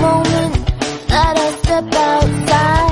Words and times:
Moment 0.00 0.54
I 1.10 1.52
step 1.62 1.94
outside. 1.94 2.87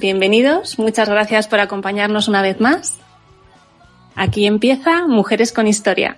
Bienvenidos, 0.00 0.78
muchas 0.78 1.10
gracias 1.10 1.46
por 1.46 1.60
acompañarnos 1.60 2.26
una 2.26 2.40
vez 2.40 2.58
más. 2.58 2.98
Aquí 4.16 4.46
empieza 4.46 5.06
Mujeres 5.06 5.52
con 5.52 5.66
Historia. 5.66 6.16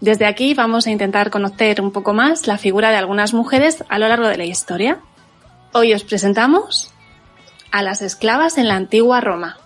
Desde 0.00 0.24
aquí 0.24 0.54
vamos 0.54 0.86
a 0.86 0.90
intentar 0.92 1.30
conocer 1.30 1.80
un 1.80 1.90
poco 1.90 2.14
más 2.14 2.46
la 2.46 2.58
figura 2.58 2.90
de 2.90 2.96
algunas 2.96 3.34
mujeres 3.34 3.84
a 3.88 3.98
lo 3.98 4.06
largo 4.06 4.28
de 4.28 4.38
la 4.38 4.44
historia. 4.44 5.00
Hoy 5.72 5.92
os 5.92 6.04
presentamos 6.04 6.92
a 7.72 7.82
las 7.82 8.02
esclavas 8.02 8.56
en 8.56 8.68
la 8.68 8.76
antigua 8.76 9.20
Roma. 9.20 9.58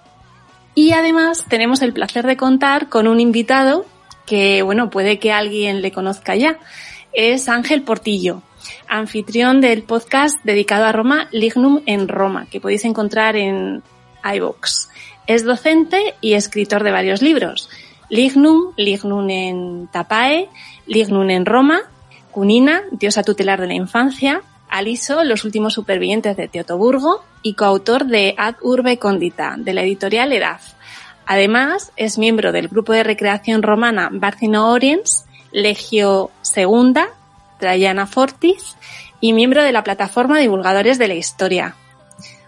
Y 0.74 0.92
además 0.92 1.44
tenemos 1.46 1.82
el 1.82 1.92
placer 1.92 2.26
de 2.26 2.38
contar 2.38 2.88
con 2.88 3.06
un 3.06 3.20
invitado 3.20 3.84
que, 4.24 4.62
bueno, 4.62 4.88
puede 4.88 5.18
que 5.18 5.30
alguien 5.30 5.82
le 5.82 5.92
conozca 5.92 6.36
ya. 6.36 6.58
Es 7.12 7.50
Ángel 7.50 7.82
Portillo, 7.82 8.42
anfitrión 8.88 9.60
del 9.60 9.82
podcast 9.82 10.38
dedicado 10.44 10.84
a 10.84 10.92
Roma, 10.92 11.28
Lignum 11.32 11.82
en 11.86 12.08
Roma, 12.08 12.46
que 12.50 12.60
podéis 12.60 12.84
encontrar 12.84 13.36
en 13.36 13.82
iVoox. 14.24 14.88
Es 15.26 15.44
docente 15.44 16.14
y 16.20 16.34
escritor 16.34 16.82
de 16.82 16.92
varios 16.92 17.22
libros. 17.22 17.68
Lignum, 18.10 18.72
Lignum 18.76 19.28
en 19.30 19.88
Tapae, 19.88 20.48
Lignum 20.86 21.30
en 21.30 21.46
Roma, 21.46 21.82
Cunina, 22.30 22.82
diosa 22.90 23.22
tutelar 23.22 23.60
de 23.60 23.68
la 23.68 23.74
infancia, 23.74 24.42
Aliso, 24.68 25.22
los 25.22 25.44
últimos 25.44 25.74
supervivientes 25.74 26.36
de 26.36 26.48
Teotoburgo 26.48 27.22
y 27.42 27.54
coautor 27.54 28.06
de 28.06 28.34
Ad 28.36 28.56
Urbe 28.60 28.98
Condita, 28.98 29.54
de 29.56 29.72
la 29.72 29.82
editorial 29.82 30.32
Edaf. 30.32 30.72
Además, 31.26 31.92
es 31.96 32.18
miembro 32.18 32.52
del 32.52 32.68
grupo 32.68 32.92
de 32.92 33.04
recreación 33.04 33.62
romana 33.62 34.10
Barcino 34.12 34.70
Oriens, 34.70 35.26
Legio 35.52 36.30
II, 36.56 36.94
Traiana 37.68 38.06
Fortis 38.06 38.76
y 39.22 39.32
miembro 39.32 39.62
de 39.62 39.72
la 39.72 39.82
plataforma 39.84 40.38
Divulgadores 40.38 40.98
de 40.98 41.08
la 41.08 41.14
Historia. 41.14 41.76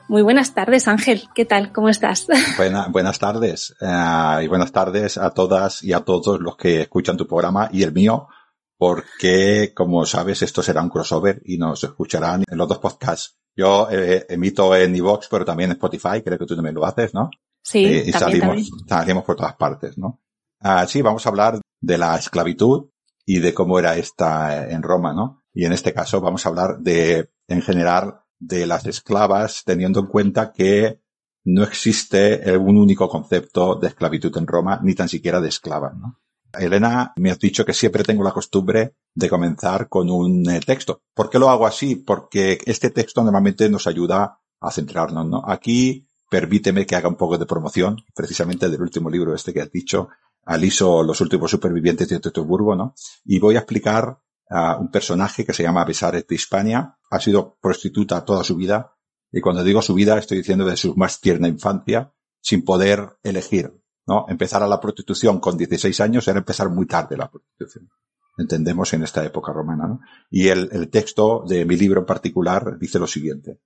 Muy 0.08 0.20
buenas 0.20 0.52
tardes, 0.52 0.88
Ángel. 0.88 1.22
¿Qué 1.34 1.46
tal? 1.46 1.72
¿Cómo 1.72 1.88
estás? 1.88 2.26
Buena- 2.58 2.88
buenas 2.88 3.18
tardes 3.18 3.74
eh, 3.80 4.40
y 4.44 4.46
buenas 4.46 4.72
tardes 4.72 5.16
a 5.16 5.30
todas 5.30 5.82
y 5.82 5.94
a 5.94 6.00
todos 6.00 6.38
los 6.38 6.58
que 6.58 6.82
escuchan 6.82 7.16
tu 7.16 7.26
programa 7.26 7.70
y 7.72 7.82
el 7.82 7.94
mío, 7.94 8.28
porque 8.76 9.72
como 9.74 10.04
sabes 10.04 10.42
esto 10.42 10.62
será 10.62 10.82
un 10.82 10.90
crossover 10.90 11.40
y 11.46 11.56
nos 11.56 11.82
escucharán 11.82 12.44
en 12.46 12.58
los 12.58 12.68
dos 12.68 12.76
podcasts. 12.78 13.38
Yo 13.56 13.88
eh, 13.90 14.26
emito 14.28 14.76
en 14.76 14.94
iVoox, 14.96 15.28
pero 15.30 15.46
también 15.46 15.70
en 15.70 15.76
Spotify, 15.76 16.20
creo 16.22 16.38
que 16.38 16.44
tú 16.44 16.54
también 16.56 16.74
lo 16.74 16.84
haces, 16.84 17.14
¿no? 17.14 17.30
Sí, 17.62 17.86
Eh, 17.86 18.04
y 18.06 18.12
también, 18.12 18.40
salimos, 18.42 18.68
también. 18.68 18.88
salimos 18.88 19.24
por 19.24 19.36
todas 19.36 19.56
partes, 19.56 19.96
¿no? 19.96 20.20
Ah, 20.60 20.86
sí, 20.86 21.00
vamos 21.00 21.24
a 21.24 21.30
hablar 21.30 21.58
de 21.80 21.96
la 21.98 22.16
esclavitud 22.16 22.90
y 23.26 23.40
de 23.40 23.52
cómo 23.52 23.78
era 23.78 23.96
esta 23.96 24.70
en 24.70 24.82
Roma, 24.82 25.12
¿no? 25.12 25.42
Y 25.52 25.66
en 25.66 25.72
este 25.72 25.92
caso 25.92 26.20
vamos 26.20 26.46
a 26.46 26.48
hablar 26.48 26.78
de, 26.78 27.30
en 27.48 27.60
general, 27.60 28.20
de 28.38 28.66
las 28.66 28.86
esclavas, 28.86 29.64
teniendo 29.64 30.00
en 30.00 30.06
cuenta 30.06 30.52
que 30.52 31.00
no 31.44 31.64
existe 31.64 32.48
eh, 32.48 32.56
un 32.56 32.76
único 32.78 33.08
concepto 33.08 33.74
de 33.74 33.88
esclavitud 33.88 34.36
en 34.36 34.46
Roma, 34.46 34.80
ni 34.82 34.94
tan 34.94 35.08
siquiera 35.08 35.40
de 35.40 35.48
esclava, 35.48 35.92
¿no? 35.92 36.20
Elena, 36.58 37.12
me 37.16 37.30
has 37.30 37.38
dicho 37.38 37.64
que 37.64 37.74
siempre 37.74 38.04
tengo 38.04 38.22
la 38.22 38.32
costumbre 38.32 38.94
de 39.14 39.28
comenzar 39.28 39.88
con 39.88 40.08
un 40.08 40.48
eh, 40.48 40.60
texto. 40.60 41.02
¿Por 41.12 41.28
qué 41.28 41.38
lo 41.38 41.50
hago 41.50 41.66
así? 41.66 41.96
Porque 41.96 42.58
este 42.64 42.90
texto 42.90 43.22
normalmente 43.22 43.68
nos 43.68 43.86
ayuda 43.86 44.38
a 44.60 44.70
centrarnos, 44.70 45.26
¿no? 45.26 45.42
Aquí, 45.46 46.06
permíteme 46.30 46.86
que 46.86 46.96
haga 46.96 47.08
un 47.08 47.16
poco 47.16 47.36
de 47.38 47.46
promoción, 47.46 47.96
precisamente 48.14 48.68
del 48.68 48.80
último 48.80 49.10
libro 49.10 49.34
este 49.34 49.52
que 49.52 49.62
has 49.62 49.70
dicho, 49.70 50.08
Aliso, 50.46 51.02
los 51.02 51.20
últimos 51.20 51.50
supervivientes 51.50 52.08
de 52.08 52.20
Teutoburgo, 52.20 52.76
¿no? 52.76 52.94
Y 53.24 53.40
voy 53.40 53.56
a 53.56 53.60
explicar 53.60 54.20
a 54.48 54.76
un 54.76 54.92
personaje 54.92 55.44
que 55.44 55.52
se 55.52 55.64
llama 55.64 55.84
Besares 55.84 56.26
de 56.26 56.36
Hispania, 56.36 56.96
ha 57.10 57.20
sido 57.20 57.58
prostituta 57.60 58.24
toda 58.24 58.44
su 58.44 58.54
vida, 58.54 58.94
y 59.32 59.40
cuando 59.40 59.64
digo 59.64 59.82
su 59.82 59.92
vida 59.94 60.16
estoy 60.16 60.38
diciendo 60.38 60.64
de 60.64 60.76
su 60.76 60.94
más 60.94 61.20
tierna 61.20 61.48
infancia, 61.48 62.12
sin 62.40 62.64
poder 62.64 63.18
elegir, 63.24 63.72
¿no? 64.06 64.24
Empezar 64.28 64.62
a 64.62 64.68
la 64.68 64.80
prostitución 64.80 65.40
con 65.40 65.58
16 65.58 66.00
años 66.00 66.28
era 66.28 66.38
empezar 66.38 66.70
muy 66.70 66.86
tarde 66.86 67.16
la 67.16 67.28
prostitución. 67.28 67.90
Entendemos 68.38 68.92
en 68.92 69.02
esta 69.02 69.24
época 69.24 69.52
romana, 69.52 69.88
¿no? 69.88 70.00
Y 70.30 70.46
el, 70.46 70.68
el 70.70 70.90
texto 70.90 71.44
de 71.48 71.64
mi 71.64 71.76
libro 71.76 72.00
en 72.00 72.06
particular 72.06 72.78
dice 72.78 73.00
lo 73.00 73.08
siguiente. 73.08 73.60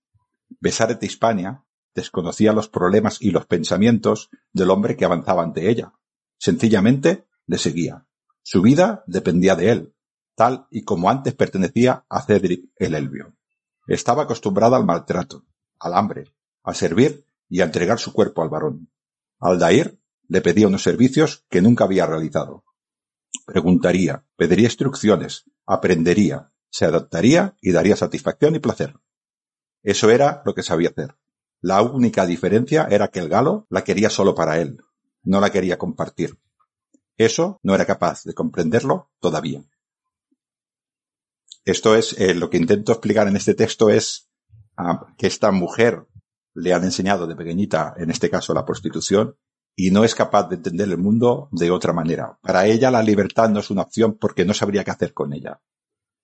Besares 0.61 0.99
de 0.99 1.07
Hispania 1.07 1.63
desconocía 1.95 2.55
los 2.55 2.71
problemas 2.71 3.21
y 3.21 3.33
los 3.33 3.45
pensamientos 3.45 4.31
del 4.53 4.71
hombre 4.71 4.97
que 4.97 5.05
avanzaba 5.05 5.43
ante 5.43 5.69
ella. 5.69 5.93
Sencillamente 6.41 7.27
le 7.47 7.59
seguía. 7.59 8.07
Su 8.43 8.63
vida 8.63 9.05
dependía 9.07 9.57
de 9.57 9.71
él, 9.71 9.95
tal 10.35 10.67
y 10.71 10.85
como 10.85 11.11
antes 11.11 11.35
pertenecía 11.35 12.07
a 12.09 12.23
Cedric 12.23 12.71
el 12.77 12.95
Elvio. 12.95 13.37
Estaba 13.87 14.23
acostumbrada 14.23 14.79
al 14.79 14.87
maltrato, 14.87 15.45
al 15.79 15.93
hambre, 15.93 16.33
a 16.63 16.73
servir 16.73 17.27
y 17.51 17.61
a 17.61 17.65
entregar 17.65 17.99
su 17.99 18.15
cuerpo 18.15 18.43
al 18.43 18.49
varón. 18.49 18.91
Aldair 19.39 20.01
le 20.29 20.41
pedía 20.41 20.67
unos 20.67 20.83
servicios 20.83 21.45
que 21.51 21.61
nunca 21.61 21.85
había 21.85 22.07
realizado. 22.07 22.65
Preguntaría, 23.45 24.25
pediría 24.37 24.69
instrucciones, 24.69 25.45
aprendería, 25.67 26.53
se 26.71 26.87
adaptaría 26.87 27.55
y 27.61 27.73
daría 27.73 27.97
satisfacción 27.97 28.55
y 28.55 28.61
placer. 28.61 28.95
Eso 29.83 30.09
era 30.09 30.43
lo 30.47 30.55
que 30.55 30.63
sabía 30.63 30.89
hacer. 30.89 31.19
La 31.61 31.83
única 31.83 32.25
diferencia 32.25 32.89
era 32.91 33.09
que 33.09 33.19
el 33.19 33.29
galo 33.29 33.67
la 33.69 33.85
quería 33.85 34.09
solo 34.09 34.35
para 34.35 34.59
él, 34.59 34.79
no 35.23 35.41
la 35.41 35.51
quería 35.51 35.79
compartir. 35.79 36.39
Eso 37.17 37.61
no 37.63 37.75
era 37.75 37.85
capaz 37.85 38.25
de 38.25 38.35
comprenderlo 38.35 39.11
todavía. 39.21 39.63
Esto 41.65 41.95
es, 41.95 42.19
eh, 42.19 42.35
lo 42.35 42.49
que 42.49 42.57
intento 42.57 42.93
explicar 42.93 43.29
en 43.29 43.37
este 43.37 43.55
texto 43.55 43.91
es 43.91 44.31
ah, 44.77 45.07
que 45.19 45.27
esta 45.27 45.51
mujer 45.51 46.07
le 46.55 46.73
han 46.73 46.85
enseñado 46.85 47.27
de 47.27 47.37
pequeñita, 47.37 47.95
en 47.97 48.11
este 48.11 48.31
caso 48.31 48.55
la 48.55 48.65
prostitución, 48.65 49.37
y 49.77 49.91
no 49.91 50.05
es 50.05 50.15
capaz 50.15 50.49
de 50.49 50.57
entender 50.57 50.89
el 50.89 50.99
mundo 50.99 51.49
de 51.53 51.71
otra 51.71 51.93
manera. 51.93 52.39
Para 52.43 52.67
ella 52.67 52.91
la 52.91 53.03
libertad 53.03 53.49
no 53.51 53.61
es 53.61 53.71
una 53.71 53.83
opción 53.83 54.17
porque 54.19 54.45
no 54.45 54.55
sabría 54.55 54.85
qué 54.85 54.91
hacer 54.91 55.13
con 55.13 55.33
ella. 55.33 55.61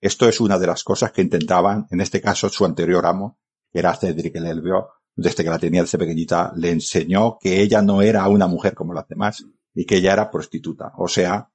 Esto 0.01 0.29
es 0.29 0.41
una 0.41 0.59
de 0.59 0.67
las 0.67 0.85
cosas 0.85 1.13
que 1.13 1.23
intentaban, 1.23 1.87
en 1.91 2.01
este 2.01 2.21
caso 2.21 2.49
su 2.49 2.65
anterior 2.65 3.07
amo, 3.07 3.39
que 3.73 3.79
era 3.79 3.95
Cedric 3.95 4.37
el 4.37 4.63
desde 5.17 5.43
que 5.43 5.51
la 5.51 5.59
tenía 5.59 5.81
desde 5.81 5.99
pequeñita, 5.99 6.53
le 6.57 6.71
enseñó 6.71 7.39
que 7.41 7.63
ella 7.63 7.81
no 7.81 8.03
era 8.03 8.29
una 8.29 8.47
mujer 8.47 8.75
como 8.75 8.93
las 8.93 9.09
demás 9.09 9.45
y 9.75 9.87
que 9.87 9.97
ella 9.97 10.13
era 10.13 10.31
prostituta. 10.31 10.93
O 10.99 11.09
sea, 11.09 11.49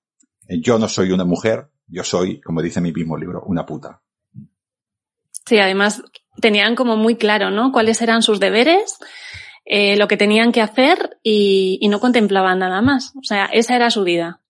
yo 0.48 0.80
no 0.80 0.88
soy 0.88 1.12
una 1.12 1.24
mujer, 1.24 1.70
yo 1.88 2.04
soy, 2.04 2.42
como 2.42 2.62
dice 2.62 2.82
mi 2.82 2.92
mismo 2.92 3.16
libro, 3.18 3.44
una 3.46 3.66
puta. 3.66 4.02
Sí, 5.46 5.60
además 5.60 6.02
tenían 6.40 6.76
como 6.76 6.98
muy 6.98 7.16
claro, 7.16 7.52
¿no? 7.52 7.72
Cuáles 7.72 8.02
eran 8.02 8.24
sus 8.24 8.40
deberes, 8.40 8.98
eh, 9.66 9.96
lo 9.96 10.08
que 10.08 10.18
tenían 10.18 10.52
que 10.52 10.62
hacer 10.62 11.18
y, 11.22 11.78
y, 11.82 11.88
no 11.88 12.00
contemplaban 12.00 12.60
nada 12.60 12.82
más. 12.82 13.14
O 13.16 13.24
sea, 13.24 13.46
esa 13.46 13.76
era 13.76 13.92
su 13.92 14.04
vida. 14.04 14.42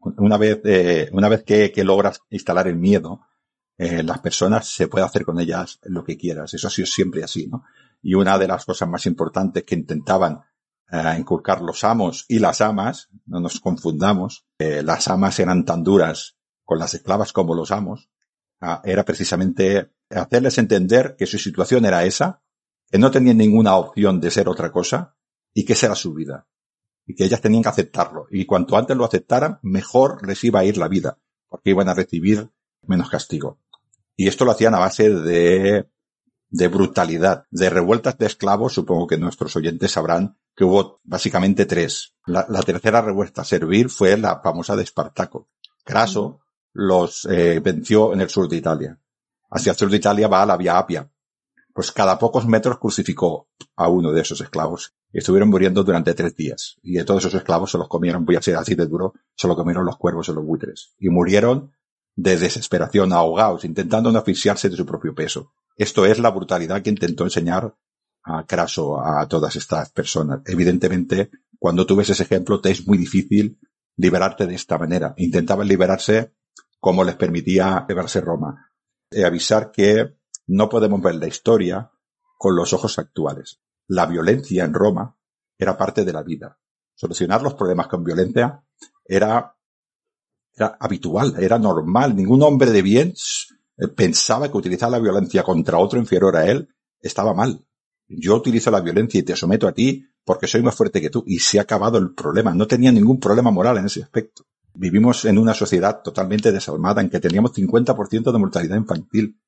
Una 0.00 0.38
vez, 0.38 0.60
eh, 0.64 1.08
una 1.12 1.28
vez 1.28 1.42
que, 1.42 1.72
que, 1.72 1.84
logras 1.84 2.22
instalar 2.30 2.68
el 2.68 2.76
miedo, 2.76 3.26
eh, 3.76 4.02
las 4.02 4.20
personas 4.20 4.68
se 4.68 4.88
puede 4.88 5.04
hacer 5.04 5.24
con 5.24 5.40
ellas 5.40 5.80
lo 5.84 6.04
que 6.04 6.16
quieras. 6.16 6.54
Eso 6.54 6.68
ha 6.68 6.70
sido 6.70 6.86
siempre 6.86 7.24
así, 7.24 7.48
¿no? 7.48 7.64
Y 8.02 8.14
una 8.14 8.38
de 8.38 8.48
las 8.48 8.64
cosas 8.64 8.88
más 8.88 9.06
importantes 9.06 9.64
que 9.64 9.74
intentaban 9.74 10.40
eh, 10.90 11.16
inculcar 11.18 11.60
los 11.60 11.84
amos 11.84 12.24
y 12.28 12.38
las 12.38 12.60
amas, 12.60 13.08
no 13.26 13.40
nos 13.40 13.60
confundamos, 13.60 14.46
las 14.58 15.08
amas 15.08 15.38
eran 15.38 15.64
tan 15.64 15.82
duras 15.82 16.36
con 16.64 16.78
las 16.78 16.94
esclavas 16.94 17.32
como 17.32 17.54
los 17.54 17.72
amos, 17.72 18.10
ah, 18.60 18.80
era 18.84 19.04
precisamente 19.04 19.90
hacerles 20.08 20.58
entender 20.58 21.16
que 21.16 21.26
su 21.26 21.38
situación 21.38 21.84
era 21.84 22.04
esa, 22.04 22.42
que 22.90 22.98
no 22.98 23.10
tenían 23.10 23.38
ninguna 23.38 23.76
opción 23.76 24.20
de 24.20 24.30
ser 24.30 24.48
otra 24.48 24.70
cosa 24.70 25.16
y 25.54 25.64
que 25.64 25.72
esa 25.72 25.86
era 25.86 25.94
su 25.94 26.14
vida. 26.14 26.46
Y 27.06 27.14
que 27.14 27.24
ellas 27.24 27.40
tenían 27.40 27.62
que 27.62 27.70
aceptarlo. 27.70 28.26
Y 28.30 28.46
cuanto 28.46 28.76
antes 28.76 28.96
lo 28.96 29.04
aceptaran, 29.04 29.58
mejor 29.62 30.26
les 30.26 30.44
iba 30.44 30.60
a 30.60 30.64
ir 30.64 30.76
la 30.76 30.86
vida, 30.86 31.18
porque 31.48 31.70
iban 31.70 31.88
a 31.88 31.94
recibir 31.94 32.50
menos 32.86 33.10
castigo. 33.10 33.58
Y 34.16 34.28
esto 34.28 34.44
lo 34.44 34.52
hacían 34.52 34.74
a 34.74 34.78
base 34.78 35.10
de, 35.10 35.88
de 36.50 36.68
brutalidad, 36.68 37.46
de 37.50 37.70
revueltas 37.70 38.18
de 38.18 38.26
esclavos. 38.26 38.74
Supongo 38.74 39.06
que 39.06 39.16
nuestros 39.16 39.56
oyentes 39.56 39.92
sabrán 39.92 40.36
que 40.54 40.64
hubo 40.64 41.00
básicamente 41.04 41.64
tres. 41.64 42.14
La, 42.26 42.44
la 42.48 42.62
tercera 42.62 43.00
revuelta 43.00 43.42
a 43.42 43.44
servir 43.44 43.88
fue 43.88 44.16
la 44.16 44.40
famosa 44.40 44.76
de 44.76 44.82
Espartaco. 44.82 45.48
Craso 45.84 46.40
los 46.72 47.24
eh, 47.26 47.60
venció 47.60 48.12
en 48.12 48.20
el 48.20 48.28
sur 48.28 48.48
de 48.48 48.56
Italia. 48.56 48.98
Hacia 49.50 49.72
el 49.72 49.78
sur 49.78 49.90
de 49.90 49.96
Italia 49.96 50.28
va 50.28 50.42
a 50.42 50.46
la 50.46 50.56
Vía 50.56 50.78
Apia. 50.78 51.10
Pues 51.72 51.92
cada 51.92 52.18
pocos 52.18 52.46
metros 52.46 52.78
crucificó 52.78 53.48
a 53.76 53.88
uno 53.88 54.12
de 54.12 54.20
esos 54.20 54.40
esclavos. 54.40 54.92
Y 55.12 55.18
estuvieron 55.18 55.48
muriendo 55.48 55.82
durante 55.82 56.14
tres 56.14 56.36
días. 56.36 56.76
Y 56.82 56.94
de 56.94 57.04
todos 57.04 57.24
esos 57.24 57.34
esclavos 57.34 57.70
se 57.70 57.78
los 57.78 57.88
comieron, 57.88 58.24
voy 58.24 58.36
a 58.36 58.42
ser 58.42 58.56
así 58.56 58.74
de 58.74 58.86
duro, 58.86 59.14
se 59.34 59.48
lo 59.48 59.56
comieron 59.56 59.84
los 59.84 59.96
cuervos 59.96 60.28
y 60.28 60.32
los 60.32 60.44
buitres. 60.44 60.94
Y 60.98 61.08
murieron 61.08 61.72
de 62.14 62.36
desesperación, 62.36 63.12
ahogados, 63.12 63.64
intentando 63.64 64.12
no 64.12 64.18
asfixiarse 64.18 64.68
de 64.68 64.76
su 64.76 64.84
propio 64.84 65.14
peso. 65.14 65.52
Esto 65.80 66.04
es 66.04 66.18
la 66.18 66.30
brutalidad 66.30 66.82
que 66.82 66.90
intentó 66.90 67.24
enseñar 67.24 67.74
a 68.24 68.44
Craso 68.44 69.00
a 69.00 69.26
todas 69.26 69.56
estas 69.56 69.90
personas. 69.90 70.42
Evidentemente, 70.44 71.30
cuando 71.58 71.86
tú 71.86 71.96
ves 71.96 72.10
ese 72.10 72.24
ejemplo, 72.24 72.60
te 72.60 72.70
es 72.70 72.86
muy 72.86 72.98
difícil 72.98 73.58
liberarte 73.96 74.46
de 74.46 74.56
esta 74.56 74.76
manera. 74.76 75.14
Intentaban 75.16 75.66
liberarse 75.66 76.34
como 76.78 77.02
les 77.02 77.14
permitía 77.14 77.86
llevarse 77.88 78.20
Roma. 78.20 78.70
Y 79.10 79.22
avisar 79.22 79.70
que 79.70 80.18
no 80.48 80.68
podemos 80.68 81.00
ver 81.00 81.14
la 81.14 81.28
historia 81.28 81.90
con 82.36 82.54
los 82.54 82.74
ojos 82.74 82.98
actuales. 82.98 83.62
La 83.86 84.04
violencia 84.04 84.64
en 84.64 84.74
Roma 84.74 85.16
era 85.56 85.78
parte 85.78 86.04
de 86.04 86.12
la 86.12 86.22
vida. 86.22 86.58
Solucionar 86.94 87.40
los 87.40 87.54
problemas 87.54 87.86
con 87.86 88.04
violencia 88.04 88.62
era, 89.02 89.56
era 90.52 90.76
habitual, 90.78 91.36
era 91.38 91.58
normal. 91.58 92.14
Ningún 92.14 92.42
hombre 92.42 92.70
de 92.70 92.82
bien 92.82 93.14
pensaba 93.88 94.50
que 94.50 94.56
utilizar 94.56 94.90
la 94.90 94.98
violencia 94.98 95.42
contra 95.42 95.78
otro 95.78 95.98
inferior 95.98 96.36
a 96.36 96.46
él 96.46 96.68
estaba 97.00 97.34
mal. 97.34 97.64
Yo 98.08 98.36
utilizo 98.36 98.70
la 98.70 98.80
violencia 98.80 99.20
y 99.20 99.22
te 99.22 99.36
someto 99.36 99.68
a 99.68 99.72
ti 99.72 100.04
porque 100.24 100.46
soy 100.46 100.62
más 100.62 100.74
fuerte 100.74 101.00
que 101.00 101.10
tú 101.10 101.24
y 101.26 101.38
se 101.38 101.58
ha 101.58 101.62
acabado 101.62 101.98
el 101.98 102.14
problema. 102.14 102.54
No 102.54 102.66
tenía 102.66 102.92
ningún 102.92 103.20
problema 103.20 103.50
moral 103.50 103.78
en 103.78 103.86
ese 103.86 104.02
aspecto. 104.02 104.44
Vivimos 104.74 105.24
en 105.24 105.38
una 105.38 105.54
sociedad 105.54 106.02
totalmente 106.02 106.52
desalmada 106.52 107.00
en 107.00 107.10
que 107.10 107.20
teníamos 107.20 107.52
50% 107.52 108.32
de 108.32 108.38
mortalidad 108.38 108.76
infantil, 108.76 109.40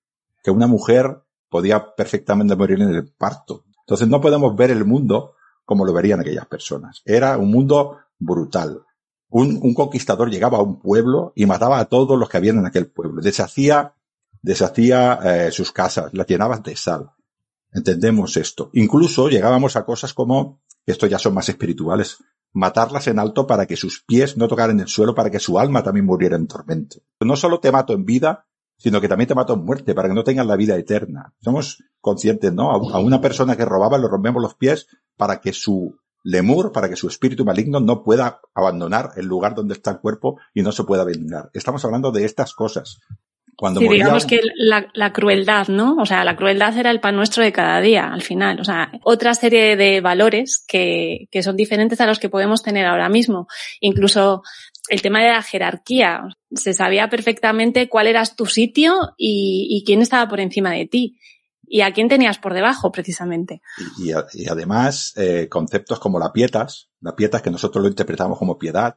que 0.43 0.51
una 0.51 0.67
mujer 0.67 1.23
podía 1.49 1.95
perfectamente 1.95 2.57
morir 2.57 2.81
en 2.81 2.95
el 2.95 3.13
parto. 3.13 3.65
Entonces 3.81 4.09
no 4.09 4.21
podemos 4.21 4.57
ver 4.57 4.71
el 4.71 4.85
mundo 4.85 5.35
como 5.65 5.85
lo 5.85 5.93
verían 5.93 6.21
aquellas 6.21 6.47
personas. 6.47 7.03
Era 7.05 7.39
un 7.39 7.51
mundo 7.51 7.99
brutal. 8.19 8.83
Un, 9.29 9.59
un 9.63 9.75
conquistador 9.75 10.31
llegaba 10.31 10.59
a 10.59 10.63
un 10.63 10.81
pueblo 10.81 11.33
y 11.35 11.47
mataba 11.47 11.79
a 11.79 11.87
todos 11.87 12.19
los 12.19 12.29
que 12.29 12.37
habían 12.37 12.59
en 12.59 12.67
aquel 12.67 12.91
pueblo. 12.91 13.23
Deshacía, 13.23 13.95
deshacía 14.43 15.19
eh, 15.25 15.53
sus 15.53 15.73
casas, 15.73 16.13
las 16.13 16.27
llenaba 16.27 16.59
de 16.59 16.77
sal. 16.77 17.11
Entendemos 17.73 18.37
esto. 18.37 18.71
Incluso 18.75 19.29
llegábamos 19.29 19.77
a 19.77 19.85
cosas 19.85 20.13
como, 20.13 20.61
esto 20.85 21.07
ya 21.07 21.19
son 21.19 21.35
más 21.35 21.49
espirituales, 21.49 22.19
matarlas 22.53 23.07
en 23.07 23.19
alto 23.19 23.47
para 23.47 23.67
que 23.67 23.77
sus 23.77 24.03
pies 24.05 24.37
no 24.37 24.49
tocaran 24.49 24.79
el 24.81 24.89
suelo, 24.89 25.15
para 25.15 25.31
que 25.31 25.39
su 25.39 25.59
alma 25.59 25.83
también 25.83 26.05
muriera 26.05 26.37
en 26.37 26.47
tormento. 26.47 26.99
No 27.21 27.37
solo 27.37 27.61
te 27.61 27.73
mato 27.73 27.95
en 27.95 28.05
vida, 28.05 28.47
sino 28.77 29.01
que 29.01 29.09
también 29.09 29.29
te 29.29 29.35
mato 29.35 29.55
en 29.55 29.65
muerte, 29.65 29.95
para 29.95 30.09
que 30.09 30.15
no 30.15 30.25
tengan 30.25 30.49
la 30.49 30.57
vida 30.57 30.77
eterna. 30.77 31.33
Somos 31.41 31.83
conscientes, 32.01 32.53
¿no? 32.53 32.73
A 32.73 32.99
una 32.99 33.21
persona 33.21 33.57
que 33.57 33.65
robaba 33.65 33.97
le 33.97 34.09
rompemos 34.09 34.43
los 34.43 34.55
pies 34.55 34.89
para 35.17 35.41
que 35.41 35.53
su 35.53 35.97
lemur, 36.25 36.73
para 36.73 36.89
que 36.89 36.97
su 36.97 37.09
espíritu 37.09 37.45
maligno 37.45 37.81
no 37.81 38.03
pueda 38.03 38.41
abandonar 38.55 39.13
el 39.17 39.27
lugar 39.27 39.55
donde 39.55 39.75
está 39.75 39.93
el 39.93 40.01
cuerpo 40.01 40.39
y 40.53 40.63
no 40.63 40.73
se 40.73 40.85
pueda 40.85 41.05
vengar. 41.05 41.51
Estamos 41.55 41.85
hablando 41.85 42.13
de 42.13 42.25
estas 42.25 42.55
cosas. 42.55 43.01
Cuando 43.57 43.81
sí, 43.81 43.87
moría 43.87 44.05
digamos 44.05 44.27
que 44.27 44.41
la, 44.57 44.89
la 44.95 45.13
crueldad, 45.13 45.69
¿no? 45.69 45.97
O 45.97 46.07
sea, 46.07 46.25
la 46.25 46.37
crueldad 46.37 46.77
era 46.77 46.91
el 46.91 47.01
pan 47.01 47.17
nuestro 47.17 47.45
de 47.45 47.53
cada 47.53 47.81
día, 47.81 48.13
al 48.13 48.23
final. 48.23 48.61
O 48.61 48.65
sea, 48.65 48.91
otra 49.05 49.35
serie 49.35 49.77
de 49.77 50.01
valores 50.01 50.65
que, 50.67 51.29
que 51.31 51.43
son 51.43 51.57
diferentes 51.57 52.01
a 52.01 52.07
los 52.07 52.19
que 52.19 52.31
podemos 52.31 52.63
tener 52.63 52.87
ahora 52.87 53.09
mismo. 53.09 53.47
Incluso 53.81 54.43
el 54.89 55.03
tema 55.03 55.23
de 55.23 55.29
la 55.29 55.43
jerarquía. 55.43 56.23
Se 56.51 56.75
sabía 56.75 57.09
perfectamente 57.09 57.89
cuál 57.89 58.07
era 58.07 58.25
tu 58.27 58.47
sitio 58.47 59.15
y, 59.17 59.69
y 59.71 59.85
quién 59.85 60.03
estaba 60.03 60.29
por 60.29 60.41
encima 60.41 60.73
de 60.73 60.87
ti. 60.87 61.19
Y 61.67 61.81
a 61.81 61.93
quién 61.93 62.09
tenías 62.09 62.39
por 62.39 62.53
debajo, 62.53 62.93
precisamente. 62.93 63.63
y, 63.99 64.11
y 64.11 64.49
además 64.49 65.15
eh, 65.17 65.49
conceptos 65.49 65.99
como 65.99 66.19
la 66.19 66.33
pietas, 66.33 66.91
la 67.01 67.17
pietas 67.17 67.41
que 67.41 67.51
nosotros 67.51 67.83
lo 67.83 67.89
interpretamos 67.89 68.39
como 68.39 68.59
piedad, 68.59 68.97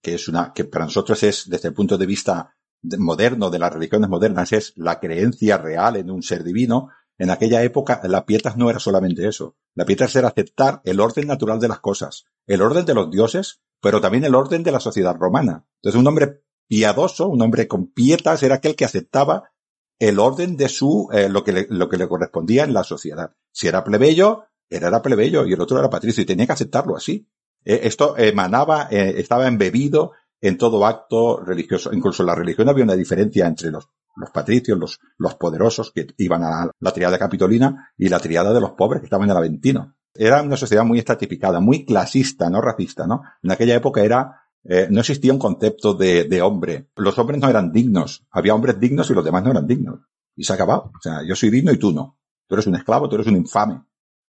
que 0.00 0.14
es 0.14 0.28
una, 0.28 0.52
que 0.54 0.64
para 0.64 0.86
nosotros 0.86 1.22
es 1.22 1.48
desde 1.50 1.68
el 1.68 1.74
punto 1.74 1.98
de 1.98 2.06
vista 2.06 2.54
moderno 2.98 3.50
de 3.50 3.58
las 3.58 3.72
religiones 3.72 4.08
modernas 4.08 4.52
es 4.52 4.72
la 4.76 5.00
creencia 5.00 5.58
real 5.58 5.96
en 5.96 6.10
un 6.10 6.22
ser 6.22 6.44
divino. 6.44 6.90
En 7.18 7.30
aquella 7.30 7.62
época 7.62 8.00
la 8.04 8.26
pietas 8.26 8.56
no 8.56 8.70
era 8.70 8.78
solamente 8.78 9.26
eso. 9.26 9.56
La 9.74 9.84
pietas 9.84 10.14
era 10.16 10.28
aceptar 10.28 10.80
el 10.84 11.00
orden 11.00 11.26
natural 11.26 11.60
de 11.60 11.68
las 11.68 11.80
cosas, 11.80 12.24
el 12.46 12.62
orden 12.62 12.84
de 12.84 12.94
los 12.94 13.10
dioses, 13.10 13.60
pero 13.80 14.00
también 14.00 14.24
el 14.24 14.34
orden 14.34 14.62
de 14.62 14.72
la 14.72 14.80
sociedad 14.80 15.16
romana. 15.16 15.66
Entonces 15.76 16.00
un 16.00 16.06
hombre 16.06 16.42
piadoso, 16.66 17.28
un 17.28 17.42
hombre 17.42 17.68
con 17.68 17.86
pietas 17.92 18.42
era 18.42 18.56
aquel 18.56 18.76
que 18.76 18.84
aceptaba 18.84 19.52
el 19.98 20.18
orden 20.18 20.56
de 20.56 20.68
su, 20.68 21.08
eh, 21.12 21.28
lo 21.28 21.44
que 21.44 21.52
le, 21.52 21.66
lo 21.70 21.88
que 21.88 21.96
le 21.96 22.08
correspondía 22.08 22.64
en 22.64 22.74
la 22.74 22.84
sociedad. 22.84 23.34
Si 23.52 23.68
era 23.68 23.84
plebeyo, 23.84 24.46
era 24.68 25.02
plebeyo 25.02 25.46
y 25.46 25.52
el 25.52 25.60
otro 25.60 25.78
era 25.78 25.90
patricio 25.90 26.22
y 26.22 26.26
tenía 26.26 26.46
que 26.46 26.52
aceptarlo 26.52 26.96
así. 26.96 27.28
Eh, 27.64 27.80
esto 27.84 28.16
emanaba, 28.18 28.88
eh, 28.90 29.14
estaba 29.18 29.46
embebido 29.46 30.12
en 30.48 30.58
todo 30.58 30.84
acto 30.84 31.40
religioso. 31.40 31.90
Incluso 31.92 32.22
en 32.22 32.26
la 32.26 32.34
religión 32.34 32.68
había 32.68 32.84
una 32.84 32.94
diferencia 32.94 33.46
entre 33.46 33.70
los, 33.70 33.88
patricios, 34.32 34.78
los, 34.78 35.00
los 35.16 35.34
poderosos 35.36 35.90
que 35.90 36.06
iban 36.18 36.42
a 36.44 36.70
la 36.78 36.92
triada 36.92 37.18
capitolina 37.18 37.92
y 37.96 38.08
la 38.08 38.20
triada 38.20 38.52
de 38.52 38.60
los 38.60 38.72
pobres 38.72 39.00
que 39.00 39.06
estaban 39.06 39.24
en 39.24 39.30
el 39.30 39.38
Aventino. 39.38 39.94
Era 40.14 40.42
una 40.42 40.56
sociedad 40.56 40.84
muy 40.84 40.98
estratificada, 40.98 41.60
muy 41.60 41.86
clasista, 41.86 42.50
no 42.50 42.60
racista, 42.60 43.06
¿no? 43.06 43.22
En 43.42 43.50
aquella 43.50 43.74
época 43.74 44.02
era 44.02 44.42
eh, 44.64 44.86
no 44.90 45.00
existía 45.00 45.32
un 45.32 45.38
concepto 45.38 45.94
de, 45.94 46.24
de 46.24 46.42
hombre. 46.42 46.88
Los 46.96 47.18
hombres 47.18 47.40
no 47.40 47.48
eran 47.48 47.72
dignos. 47.72 48.26
Había 48.30 48.54
hombres 48.54 48.78
dignos 48.78 49.10
y 49.10 49.14
los 49.14 49.24
demás 49.24 49.44
no 49.44 49.50
eran 49.50 49.66
dignos. 49.66 50.00
Y 50.36 50.44
se 50.44 50.52
ha 50.52 50.56
acabado. 50.56 50.92
O 50.94 51.00
sea, 51.00 51.20
yo 51.26 51.34
soy 51.34 51.50
digno 51.50 51.72
y 51.72 51.78
tú 51.78 51.92
no. 51.92 52.18
Tú 52.46 52.54
eres 52.54 52.66
un 52.66 52.76
esclavo, 52.76 53.08
tú 53.08 53.16
eres 53.16 53.26
un 53.26 53.36
infame. 53.36 53.82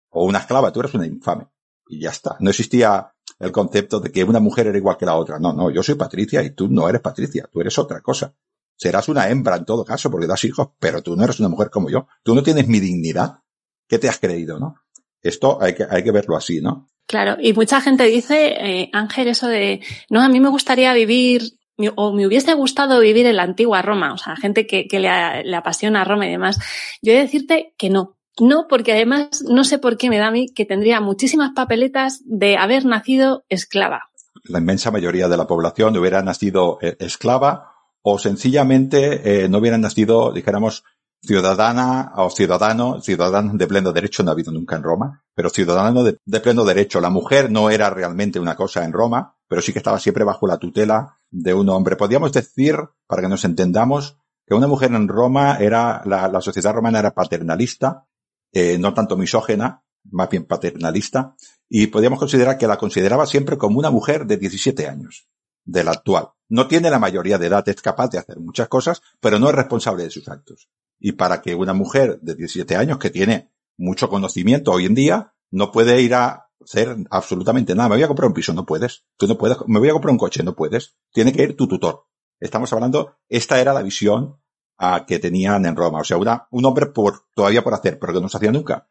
O 0.09 0.25
una 0.25 0.39
esclava, 0.39 0.71
tú 0.71 0.79
eres 0.79 0.93
una 0.93 1.07
infame. 1.07 1.47
Y 1.87 2.01
ya 2.01 2.09
está. 2.09 2.37
No 2.39 2.49
existía 2.49 3.13
el 3.39 3.51
concepto 3.51 3.99
de 3.99 4.11
que 4.11 4.23
una 4.23 4.39
mujer 4.39 4.67
era 4.67 4.77
igual 4.77 4.97
que 4.97 5.05
la 5.05 5.15
otra. 5.15 5.39
No, 5.39 5.53
no, 5.53 5.69
yo 5.69 5.83
soy 5.83 5.95
Patricia 5.95 6.41
y 6.43 6.51
tú 6.51 6.67
no 6.69 6.87
eres 6.87 7.01
Patricia. 7.01 7.49
Tú 7.51 7.61
eres 7.61 7.77
otra 7.77 8.01
cosa. 8.01 8.33
Serás 8.75 9.09
una 9.09 9.29
hembra 9.29 9.57
en 9.57 9.65
todo 9.65 9.85
caso 9.85 10.09
porque 10.09 10.27
das 10.27 10.43
hijos, 10.43 10.69
pero 10.79 11.01
tú 11.01 11.15
no 11.15 11.23
eres 11.23 11.39
una 11.39 11.49
mujer 11.49 11.69
como 11.69 11.89
yo. 11.89 12.07
Tú 12.23 12.33
no 12.33 12.43
tienes 12.43 12.67
mi 12.67 12.79
dignidad. 12.79 13.39
¿Qué 13.87 13.99
te 13.99 14.09
has 14.09 14.19
creído, 14.19 14.59
no? 14.59 14.75
Esto 15.21 15.61
hay 15.61 15.75
que, 15.75 15.85
hay 15.89 16.03
que 16.03 16.11
verlo 16.11 16.35
así, 16.35 16.61
¿no? 16.61 16.89
Claro, 17.05 17.37
y 17.39 17.53
mucha 17.53 17.81
gente 17.81 18.05
dice, 18.05 18.55
eh, 18.57 18.89
Ángel, 18.93 19.27
eso 19.27 19.47
de, 19.47 19.81
no, 20.09 20.21
a 20.21 20.29
mí 20.29 20.39
me 20.39 20.49
gustaría 20.49 20.93
vivir 20.93 21.59
o 21.95 22.13
me 22.13 22.27
hubiese 22.27 22.53
gustado 22.53 22.99
vivir 22.99 23.25
en 23.25 23.35
la 23.35 23.43
antigua 23.43 23.81
Roma, 23.81 24.13
o 24.13 24.17
sea, 24.17 24.35
gente 24.35 24.67
que, 24.67 24.87
le, 24.91 25.43
le 25.43 25.55
apasiona 25.55 26.03
Roma 26.03 26.27
y 26.27 26.31
demás. 26.31 26.59
Yo 27.01 27.11
he 27.11 27.15
de 27.15 27.21
decirte 27.21 27.73
que 27.77 27.89
no. 27.89 28.17
No, 28.39 28.67
porque 28.67 28.93
además 28.93 29.43
no 29.47 29.63
sé 29.63 29.77
por 29.77 29.97
qué 29.97 30.09
me 30.09 30.17
da 30.17 30.27
a 30.27 30.31
mí 30.31 30.47
que 30.47 30.65
tendría 30.65 31.01
muchísimas 31.01 31.51
papeletas 31.53 32.21
de 32.25 32.57
haber 32.57 32.85
nacido 32.85 33.45
esclava. 33.49 34.09
La 34.45 34.59
inmensa 34.59 34.91
mayoría 34.91 35.27
de 35.27 35.37
la 35.37 35.47
población 35.47 35.95
hubiera 35.97 36.21
nacido 36.21 36.79
eh, 36.81 36.97
esclava 36.99 37.73
o 38.01 38.17
sencillamente 38.19 39.43
eh, 39.43 39.49
no 39.49 39.59
hubieran 39.59 39.81
nacido, 39.81 40.33
dijéramos, 40.33 40.83
ciudadana 41.21 42.11
o 42.17 42.29
ciudadano, 42.29 43.01
ciudadano 43.01 43.53
de 43.53 43.67
pleno 43.67 43.93
derecho 43.93 44.23
no 44.23 44.31
ha 44.31 44.33
habido 44.33 44.51
nunca 44.51 44.75
en 44.75 44.83
Roma, 44.83 45.23
pero 45.33 45.49
ciudadano 45.49 46.03
de, 46.03 46.39
pleno 46.41 46.65
derecho. 46.65 46.99
La 46.99 47.09
mujer 47.09 47.49
no 47.49 47.69
era 47.69 47.89
realmente 47.89 48.39
una 48.39 48.55
cosa 48.55 48.83
en 48.83 48.91
Roma, 48.91 49.37
pero 49.47 49.61
sí 49.61 49.71
que 49.71 49.79
estaba 49.79 49.99
siempre 49.99 50.25
bajo 50.25 50.47
la 50.47 50.57
tutela 50.57 51.17
de 51.31 51.53
un 51.53 51.69
hombre. 51.69 51.95
Podríamos 51.95 52.33
decir, 52.33 52.75
para 53.07 53.21
que 53.21 53.29
nos 53.29 53.45
entendamos, 53.45 54.17
que 54.45 54.53
una 54.53 54.67
mujer 54.67 54.91
en 54.91 55.07
Roma 55.07 55.57
era, 55.59 56.01
la, 56.05 56.27
la 56.27 56.41
sociedad 56.41 56.73
romana 56.73 56.99
era 56.99 57.13
paternalista, 57.13 58.05
eh, 58.53 58.77
no 58.77 58.93
tanto 58.93 59.17
misógena, 59.17 59.83
más 60.11 60.29
bien 60.29 60.45
paternalista, 60.45 61.35
y 61.67 61.87
podríamos 61.87 62.19
considerar 62.19 62.57
que 62.57 62.67
la 62.67 62.77
consideraba 62.77 63.25
siempre 63.25 63.57
como 63.57 63.79
una 63.79 63.89
mujer 63.89 64.25
de 64.25 64.37
17 64.37 64.87
años, 64.87 65.27
de 65.65 65.83
la 65.83 65.91
actual. 65.91 66.29
No 66.49 66.67
tiene 66.67 66.89
la 66.89 66.99
mayoría 66.99 67.37
de 67.37 67.47
edad, 67.47 67.67
es 67.67 67.81
capaz 67.81 68.09
de 68.09 68.19
hacer 68.19 68.39
muchas 68.39 68.67
cosas, 68.67 69.01
pero 69.19 69.39
no 69.39 69.49
es 69.49 69.55
responsable 69.55 70.03
de 70.03 70.11
sus 70.11 70.29
actos. 70.29 70.69
Y 70.99 71.13
para 71.13 71.41
que 71.41 71.55
una 71.55 71.73
mujer 71.73 72.19
de 72.21 72.35
17 72.35 72.75
años 72.75 72.99
que 72.99 73.09
tiene 73.09 73.51
mucho 73.77 74.07
conocimiento 74.07 74.71
hoy 74.71 74.85
en 74.85 74.93
día, 74.93 75.33
no 75.51 75.71
puede 75.71 76.01
ir 76.01 76.13
a 76.13 76.49
hacer 76.63 76.95
absolutamente 77.09 77.75
nada. 77.75 77.89
Me 77.89 77.95
voy 77.95 78.03
a 78.03 78.07
comprar 78.07 78.27
un 78.27 78.33
piso, 78.33 78.53
no 78.53 78.65
puedes. 78.65 79.03
Tú 79.17 79.27
no 79.27 79.37
puedes. 79.37 79.57
Me 79.67 79.79
voy 79.79 79.89
a 79.89 79.93
comprar 79.93 80.11
un 80.11 80.17
coche, 80.17 80.43
no 80.43 80.55
puedes. 80.55 80.95
Tiene 81.11 81.33
que 81.33 81.43
ir 81.43 81.57
tu 81.57 81.67
tutor. 81.67 82.05
Estamos 82.39 82.71
hablando, 82.73 83.17
esta 83.29 83.59
era 83.59 83.73
la 83.73 83.81
visión 83.81 84.37
ah, 84.77 85.05
que 85.07 85.19
tenían 85.19 85.65
en 85.65 85.75
Roma. 85.75 85.99
O 85.99 86.03
sea, 86.03 86.17
una, 86.17 86.47
un 86.51 86.65
hombre 86.65 86.87
por, 86.87 87.25
todavía 87.35 87.63
por 87.63 87.73
hacer, 87.73 87.99
pero 87.99 88.13
que 88.13 88.21
no 88.21 88.29
se 88.29 88.37
hacía 88.37 88.51
nunca. 88.51 88.87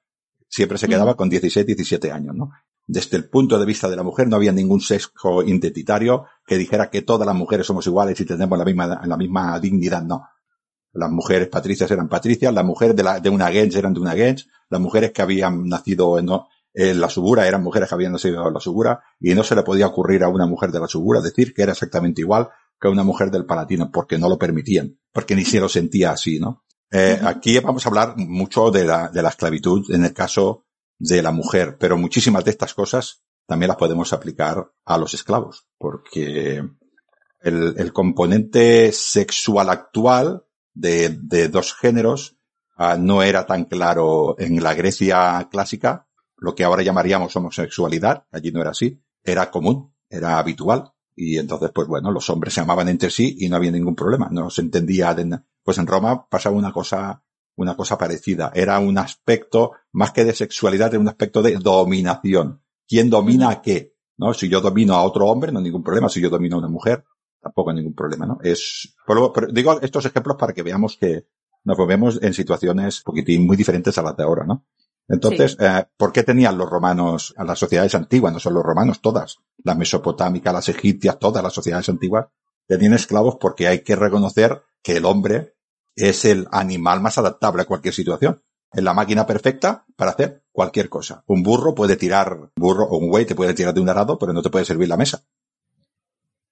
Siempre 0.48 0.78
se 0.78 0.88
quedaba 0.88 1.16
con 1.16 1.30
16, 1.30 1.64
17 1.64 2.12
años, 2.12 2.34
¿no? 2.34 2.50
Desde 2.86 3.16
el 3.16 3.28
punto 3.28 3.58
de 3.58 3.64
vista 3.64 3.88
de 3.88 3.96
la 3.96 4.02
mujer 4.02 4.28
no 4.28 4.36
había 4.36 4.52
ningún 4.52 4.80
sesgo 4.80 5.42
identitario 5.42 6.26
que 6.46 6.58
dijera 6.58 6.90
que 6.90 7.02
todas 7.02 7.26
las 7.26 7.36
mujeres 7.36 7.66
somos 7.66 7.86
iguales 7.86 8.20
y 8.20 8.26
tenemos 8.26 8.58
la 8.58 8.64
misma, 8.64 9.00
la 9.06 9.16
misma 9.16 9.58
dignidad, 9.60 10.02
no. 10.02 10.28
Las 10.92 11.10
mujeres 11.10 11.48
patricias 11.48 11.90
eran 11.90 12.08
patricias, 12.08 12.52
las 12.52 12.64
mujeres 12.64 12.94
de, 12.94 13.02
la, 13.02 13.20
de 13.20 13.30
una 13.30 13.50
gens 13.50 13.74
eran 13.76 13.94
de 13.94 14.00
una 14.00 14.12
gens, 14.12 14.46
las 14.68 14.80
mujeres 14.80 15.12
que 15.12 15.22
habían 15.22 15.68
nacido 15.68 16.18
en, 16.18 16.28
en 16.74 17.00
la 17.00 17.08
subura 17.08 17.46
eran 17.46 17.62
mujeres 17.62 17.88
que 17.88 17.94
habían 17.94 18.12
nacido 18.12 18.46
en 18.46 18.54
la 18.54 18.60
subura 18.60 19.02
y 19.20 19.34
no 19.34 19.42
se 19.42 19.54
le 19.54 19.62
podía 19.62 19.86
ocurrir 19.86 20.22
a 20.24 20.28
una 20.28 20.46
mujer 20.46 20.70
de 20.70 20.80
la 20.80 20.88
subura 20.88 21.20
decir 21.20 21.54
que 21.54 21.62
era 21.62 21.72
exactamente 21.72 22.20
igual 22.20 22.50
que 22.82 22.88
una 22.88 23.04
mujer 23.04 23.30
del 23.30 23.46
Palatino 23.46 23.90
porque 23.92 24.18
no 24.18 24.28
lo 24.28 24.36
permitían, 24.36 24.98
porque 25.12 25.36
ni 25.36 25.44
se 25.44 25.60
lo 25.60 25.68
sentía 25.68 26.10
así, 26.10 26.40
¿no? 26.40 26.64
Eh, 26.90 27.18
Aquí 27.24 27.56
vamos 27.60 27.86
a 27.86 27.88
hablar 27.88 28.14
mucho 28.16 28.70
de 28.72 28.84
la, 28.84 29.08
de 29.08 29.22
la 29.22 29.28
esclavitud 29.28 29.88
en 29.94 30.04
el 30.04 30.12
caso 30.12 30.66
de 30.98 31.22
la 31.22 31.30
mujer, 31.30 31.78
pero 31.78 31.96
muchísimas 31.96 32.44
de 32.44 32.50
estas 32.50 32.74
cosas 32.74 33.22
también 33.46 33.68
las 33.68 33.76
podemos 33.76 34.12
aplicar 34.12 34.72
a 34.84 34.98
los 34.98 35.14
esclavos, 35.14 35.66
porque 35.78 36.62
el, 37.40 37.74
el 37.76 37.92
componente 37.92 38.92
sexual 38.92 39.70
actual 39.70 40.44
de, 40.74 41.16
de 41.22 41.48
dos 41.48 41.74
géneros 41.74 42.36
uh, 42.78 42.98
no 42.98 43.22
era 43.22 43.46
tan 43.46 43.64
claro 43.66 44.34
en 44.38 44.62
la 44.62 44.74
Grecia 44.74 45.48
clásica, 45.50 46.08
lo 46.36 46.54
que 46.54 46.64
ahora 46.64 46.82
llamaríamos 46.82 47.34
homosexualidad, 47.36 48.26
allí 48.32 48.50
no 48.50 48.60
era 48.60 48.70
así, 48.70 49.00
era 49.22 49.50
común, 49.50 49.94
era 50.08 50.38
habitual. 50.38 50.91
Y 51.14 51.38
entonces, 51.38 51.70
pues 51.74 51.88
bueno, 51.88 52.10
los 52.10 52.28
hombres 52.30 52.54
se 52.54 52.60
amaban 52.60 52.88
entre 52.88 53.10
sí 53.10 53.36
y 53.38 53.48
no 53.48 53.56
había 53.56 53.70
ningún 53.70 53.94
problema, 53.94 54.28
no 54.30 54.50
se 54.50 54.62
entendía. 54.62 55.14
De, 55.14 55.40
pues 55.62 55.78
en 55.78 55.86
Roma 55.86 56.26
pasaba 56.28 56.56
una 56.56 56.72
cosa, 56.72 57.22
una 57.56 57.76
cosa 57.76 57.98
parecida. 57.98 58.50
Era 58.54 58.78
un 58.78 58.98
aspecto, 58.98 59.72
más 59.92 60.12
que 60.12 60.24
de 60.24 60.34
sexualidad, 60.34 60.88
era 60.88 61.00
un 61.00 61.08
aspecto 61.08 61.42
de 61.42 61.56
dominación. 61.56 62.62
¿Quién 62.88 63.10
domina 63.10 63.50
a 63.50 63.62
qué? 63.62 63.94
¿No? 64.16 64.34
Si 64.34 64.48
yo 64.48 64.60
domino 64.60 64.94
a 64.94 65.02
otro 65.02 65.26
hombre, 65.26 65.52
no 65.52 65.58
hay 65.58 65.64
ningún 65.64 65.82
problema. 65.82 66.08
Si 66.08 66.20
yo 66.20 66.30
domino 66.30 66.56
a 66.56 66.60
una 66.60 66.68
mujer, 66.68 67.04
tampoco 67.40 67.70
hay 67.70 67.76
ningún 67.76 67.94
problema, 67.94 68.26
¿no? 68.26 68.38
Es, 68.42 68.94
pero, 69.06 69.32
pero 69.32 69.48
digo 69.48 69.80
estos 69.80 70.06
ejemplos 70.06 70.36
para 70.38 70.52
que 70.52 70.62
veamos 70.62 70.96
que 70.96 71.26
nos 71.64 71.78
movemos 71.78 72.22
en 72.22 72.34
situaciones 72.34 72.98
un 72.98 73.04
poquitín 73.04 73.46
muy 73.46 73.56
diferentes 73.56 73.96
a 73.98 74.02
las 74.02 74.16
de 74.16 74.22
ahora, 74.24 74.44
¿no? 74.44 74.66
Entonces, 75.08 75.52
sí. 75.52 75.64
eh, 75.64 75.84
¿por 75.96 76.12
qué 76.12 76.22
tenían 76.22 76.56
los 76.56 76.70
romanos 76.70 77.34
a 77.36 77.44
las 77.44 77.58
sociedades 77.58 77.94
antiguas? 77.94 78.32
No 78.32 78.38
son 78.38 78.54
los 78.54 78.62
romanos, 78.62 79.00
todas. 79.00 79.38
Las 79.64 79.76
mesopotámicas, 79.76 80.52
las 80.52 80.68
egipcias, 80.68 81.18
todas 81.18 81.42
las 81.42 81.52
sociedades 81.52 81.88
antiguas 81.88 82.26
tenían 82.66 82.94
esclavos 82.94 83.36
porque 83.40 83.68
hay 83.68 83.80
que 83.80 83.96
reconocer 83.96 84.62
que 84.82 84.96
el 84.96 85.04
hombre 85.04 85.54
es 85.96 86.24
el 86.24 86.46
animal 86.50 87.00
más 87.00 87.18
adaptable 87.18 87.62
a 87.62 87.66
cualquier 87.66 87.94
situación. 87.94 88.42
Es 88.72 88.82
la 88.82 88.94
máquina 88.94 89.26
perfecta 89.26 89.84
para 89.96 90.12
hacer 90.12 90.44
cualquier 90.50 90.88
cosa. 90.88 91.24
Un 91.26 91.42
burro 91.42 91.74
puede 91.74 91.96
tirar, 91.96 92.50
burro 92.56 92.84
o 92.84 92.96
un 92.96 93.10
güey 93.10 93.26
te 93.26 93.34
puede 93.34 93.52
tirar 93.52 93.74
de 93.74 93.80
un 93.80 93.88
arado, 93.88 94.18
pero 94.18 94.32
no 94.32 94.42
te 94.42 94.48
puede 94.48 94.64
servir 94.64 94.88
la 94.88 94.96
mesa. 94.96 95.24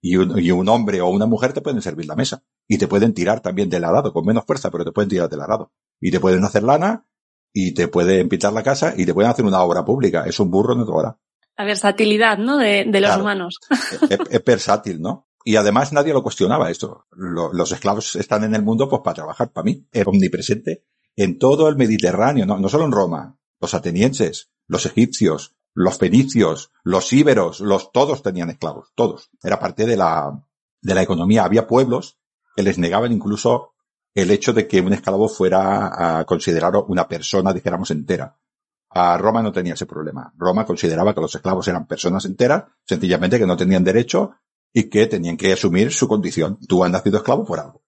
Y 0.03 0.17
un, 0.17 0.39
y 0.39 0.51
un 0.51 0.69
hombre 0.69 1.01
o 1.01 1.09
una 1.09 1.27
mujer 1.27 1.53
te 1.53 1.63
pueden 1.63 1.81
servir 1.81 2.07
la 2.07 2.17
mesa. 2.17 2.43
Y 2.69 2.79
te 2.79 2.89
pueden 2.89 3.15
tirar 3.15 3.41
también 3.41 3.71
del 3.71 3.85
arado, 3.85 4.13
con 4.13 4.27
menos 4.27 4.45
fuerza, 4.45 4.71
pero 4.71 4.85
te 4.85 4.93
pueden 4.93 5.09
tirar 5.09 5.29
del 5.31 5.41
arado. 5.41 5.73
Y 6.01 6.11
te 6.11 6.21
pueden 6.21 6.45
hacer 6.45 6.63
lana, 6.63 7.07
y 7.53 7.73
te 7.75 7.89
pueden 7.89 8.29
pintar 8.29 8.53
la 8.53 8.63
casa 8.63 8.95
y 8.97 9.05
te 9.07 9.15
pueden 9.15 9.31
hacer 9.31 9.45
una 9.45 9.61
obra 9.63 9.85
pública. 9.85 10.25
Es 10.27 10.39
un 10.41 10.51
burro 10.51 10.75
en 10.75 10.81
otra 10.81 10.95
hora. 10.95 11.17
La 11.57 11.65
versatilidad, 11.65 12.39
¿no? 12.39 12.57
De, 12.59 12.85
de 12.87 13.01
los 13.01 13.09
Claro. 13.11 13.23
humanos. 13.23 13.59
Es, 14.11 14.19
es 14.31 14.45
versátil, 14.45 15.01
¿no? 15.01 15.29
Y 15.45 15.57
además 15.57 15.93
nadie 15.93 16.13
lo 16.13 16.23
cuestionaba 16.23 16.71
esto. 16.71 17.07
Lo- 17.13 17.53
los 17.53 17.73
esclavos 17.73 18.15
están 18.17 18.45
en 18.45 18.55
el 18.55 18.63
mundo 18.63 18.89
pues 18.89 19.03
para 19.03 19.15
trabajar 19.15 19.51
para 19.53 19.65
mí. 19.65 19.87
Era 19.93 20.09
omnipresente 20.11 20.85
en 21.17 21.39
todo 21.39 21.69
el 21.69 21.77
Mediterráneo, 21.77 22.47
no, 22.47 22.59
no 22.59 22.69
solo 22.69 22.85
en 22.85 22.93
Roma. 22.93 23.39
Los 23.61 23.75
atenienses, 23.75 24.51
los 24.69 24.87
egipcios, 24.87 25.55
los 25.75 25.99
fenicios, 25.99 26.73
los 26.83 27.13
íberos, 27.13 27.61
los, 27.61 27.91
todos 27.93 28.23
tenían 28.23 28.51
esclavos, 28.51 28.91
todos. 28.95 29.31
Era 29.43 29.59
parte 29.59 29.87
de 29.87 29.97
la, 29.97 30.43
de 30.83 30.95
la 30.95 31.03
economía. 31.03 31.45
Había 31.45 31.67
pueblos 31.67 32.19
que 32.57 32.63
les 32.63 32.79
negaban 32.79 33.13
incluso 33.13 33.75
el 34.15 34.31
hecho 34.31 34.53
de 34.53 34.67
que 34.67 34.81
un 34.81 34.93
esclavo 34.93 35.29
fuera 35.29 36.19
a 36.19 36.27
una 36.89 37.09
persona, 37.09 37.53
dijéramos, 37.53 37.91
entera. 37.91 38.37
A 38.91 39.17
Roma 39.19 39.43
no 39.43 39.53
tenía 39.53 39.75
ese 39.75 39.87
problema. 39.87 40.33
Roma 40.37 40.67
consideraba 40.67 41.15
que 41.15 41.21
los 41.21 41.35
esclavos 41.35 41.69
eran 41.69 41.87
personas 41.87 42.25
enteras, 42.25 42.65
sencillamente 42.85 43.39
que 43.39 43.47
no 43.47 43.57
tenían 43.57 43.85
derecho 43.85 44.33
y 44.73 44.85
que 44.91 45.07
tenían 45.07 45.37
que 45.37 45.53
asumir 45.53 45.93
su 45.93 46.09
condición. 46.09 46.59
Tú 46.67 46.83
has 46.85 46.91
nacido 46.91 47.19
esclavo 47.19 47.45
por 47.45 47.61
algo. 47.61 47.85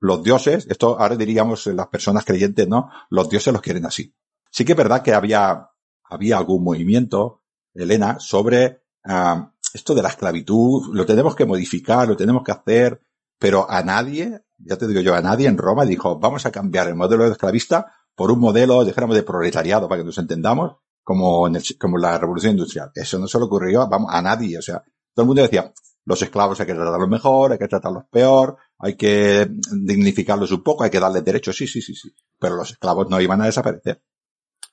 Los 0.00 0.22
dioses, 0.22 0.66
esto 0.68 0.98
ahora 0.98 1.16
diríamos 1.16 1.66
las 1.68 1.88
personas 1.88 2.24
creyentes, 2.24 2.68
¿no? 2.68 2.90
Los 3.10 3.28
dioses 3.28 3.52
los 3.52 3.62
quieren 3.62 3.86
así. 3.86 4.14
Sí 4.50 4.64
que 4.64 4.72
es 4.72 4.78
verdad 4.78 5.02
que 5.02 5.12
había, 5.12 5.70
había 6.04 6.38
algún 6.38 6.64
movimiento, 6.64 7.42
Elena, 7.74 8.18
sobre 8.18 8.82
ah, 9.04 9.52
esto 9.72 9.94
de 9.94 10.02
la 10.02 10.08
esclavitud, 10.08 10.94
lo 10.94 11.04
tenemos 11.04 11.34
que 11.34 11.46
modificar, 11.46 12.08
lo 12.08 12.16
tenemos 12.16 12.42
que 12.42 12.52
hacer, 12.52 13.00
pero 13.38 13.70
a 13.70 13.82
nadie, 13.82 14.44
ya 14.58 14.76
te 14.76 14.86
digo 14.86 15.00
yo, 15.00 15.14
a 15.14 15.20
nadie 15.20 15.48
en 15.48 15.56
Roma 15.58 15.84
dijo, 15.84 16.18
vamos 16.18 16.44
a 16.46 16.50
cambiar 16.52 16.88
el 16.88 16.94
modelo 16.94 17.24
de 17.24 17.32
esclavista 17.32 17.92
por 18.14 18.30
un 18.30 18.40
modelo, 18.40 18.84
dijéramos, 18.84 19.16
de 19.16 19.22
proletariado, 19.22 19.88
para 19.88 20.00
que 20.00 20.04
nos 20.06 20.18
entendamos, 20.18 20.76
como 21.02 21.46
en 21.46 21.56
el- 21.56 21.78
como 21.80 21.96
la 21.98 22.18
revolución 22.18 22.52
industrial. 22.52 22.90
Eso 22.94 23.18
no 23.18 23.26
se 23.28 23.38
le 23.38 23.44
ocurrió, 23.44 23.88
vamos, 23.88 24.10
a 24.12 24.20
nadie, 24.20 24.58
o 24.58 24.62
sea, 24.62 24.82
todo 25.14 25.22
el 25.24 25.26
mundo 25.26 25.42
decía, 25.42 25.72
los 26.04 26.20
esclavos 26.22 26.58
hay 26.60 26.66
que 26.66 26.74
tratarlos 26.74 27.08
mejor, 27.08 27.52
hay 27.52 27.58
que 27.58 27.68
tratarlos 27.68 28.04
peor, 28.10 28.56
hay 28.78 28.96
que 28.96 29.48
dignificarlos 29.82 30.50
un 30.52 30.62
poco, 30.62 30.84
hay 30.84 30.90
que 30.90 31.00
darles 31.00 31.24
derechos, 31.24 31.56
sí, 31.56 31.66
sí, 31.66 31.80
sí, 31.82 31.94
sí. 31.94 32.10
Pero 32.38 32.56
los 32.56 32.70
esclavos 32.70 33.08
no 33.10 33.20
iban 33.20 33.40
a 33.42 33.46
desaparecer. 33.46 34.02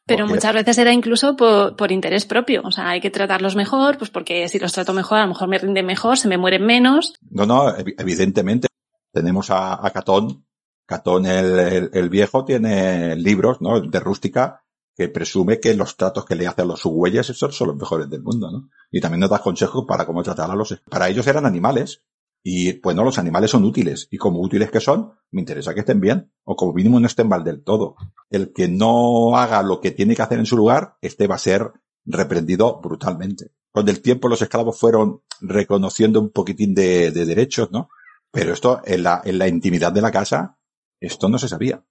Pero 0.07 0.27
muchas 0.27 0.53
veces 0.53 0.77
era 0.77 0.93
incluso 0.93 1.35
por, 1.35 1.75
por 1.75 1.91
interés 1.91 2.25
propio. 2.25 2.61
O 2.63 2.71
sea, 2.71 2.89
hay 2.89 3.01
que 3.01 3.09
tratarlos 3.09 3.55
mejor, 3.55 3.97
pues 3.97 4.11
porque 4.11 4.47
si 4.49 4.59
los 4.59 4.71
trato 4.71 4.93
mejor, 4.93 5.17
a 5.17 5.23
lo 5.23 5.29
mejor 5.29 5.47
me 5.47 5.57
rinden 5.57 5.85
mejor, 5.85 6.17
se 6.17 6.27
me 6.27 6.37
mueren 6.37 6.63
menos. 6.65 7.13
No, 7.31 7.45
no, 7.47 7.75
evi- 7.75 7.95
evidentemente. 7.97 8.67
Tenemos 9.15 9.49
a, 9.49 9.85
a 9.85 9.89
Catón. 9.91 10.45
Catón 10.85 11.25
el, 11.25 11.89
el- 11.93 12.09
viejo 12.09 12.43
tiene 12.43 13.15
libros, 13.15 13.61
¿no? 13.61 13.79
De 13.79 13.99
rústica 14.01 14.61
que 14.97 15.07
presume 15.07 15.59
que 15.61 15.73
los 15.73 15.95
tratos 15.95 16.25
que 16.25 16.35
le 16.35 16.47
hace 16.47 16.63
a 16.63 16.65
los 16.65 16.81
subhuellas 16.81 17.29
esos 17.29 17.55
son 17.55 17.67
los 17.69 17.77
mejores 17.77 18.09
del 18.09 18.21
mundo, 18.21 18.51
¿no? 18.51 18.69
Y 18.91 18.99
también 18.99 19.21
nos 19.21 19.29
da 19.29 19.39
consejos 19.39 19.85
para 19.87 20.05
cómo 20.05 20.21
tratar 20.21 20.51
a 20.51 20.55
los... 20.55 20.81
Para 20.89 21.07
ellos 21.09 21.25
eran 21.27 21.45
animales. 21.45 22.03
Y, 22.43 22.73
pues 22.73 22.95
los 22.95 23.17
animales 23.17 23.49
son 23.51 23.63
útiles. 23.63 24.07
Y 24.11 24.17
como 24.17 24.39
útiles 24.41 24.69
que 24.69 24.79
son, 24.81 25.13
me 25.31 25.41
interesa 25.41 25.73
que 25.73 25.79
estén 25.79 25.99
bien. 26.01 26.31
O 26.43 26.55
como 26.57 26.73
mínimo 26.73 26.99
no 26.99 27.07
estén 27.07 27.27
mal 27.29 27.43
del 27.43 27.63
todo. 27.63 27.95
El 28.29 28.51
que 28.53 28.67
no 28.67 29.35
haga 29.37 29.63
lo 29.63 29.79
que 29.81 29.91
tiene 29.91 30.13
que 30.15 30.21
hacer 30.21 30.39
en 30.39 30.45
su 30.45 30.55
lugar, 30.57 30.97
este 31.01 31.25
va 31.25 31.35
a 31.35 31.39
ser 31.39 31.71
reprendido 32.05 32.79
brutalmente. 32.81 33.51
Con 33.71 33.89
el 33.89 34.01
tiempo 34.01 34.27
los 34.27 34.41
esclavos 34.41 34.77
fueron 34.79 35.21
reconociendo 35.41 36.19
un 36.21 36.29
poquitín 36.29 36.75
de, 36.75 37.11
de 37.11 37.25
derechos, 37.25 37.71
¿no? 37.71 37.89
Pero 38.35 38.53
esto, 38.53 38.81
en 38.85 39.03
la, 39.03 39.21
en 39.23 39.37
la 39.39 39.47
intimidad 39.47 39.91
de 39.91 40.01
la 40.01 40.11
casa, 40.11 40.57
esto 40.99 41.29
no 41.29 41.37
se 41.39 41.47
sabía. 41.47 41.83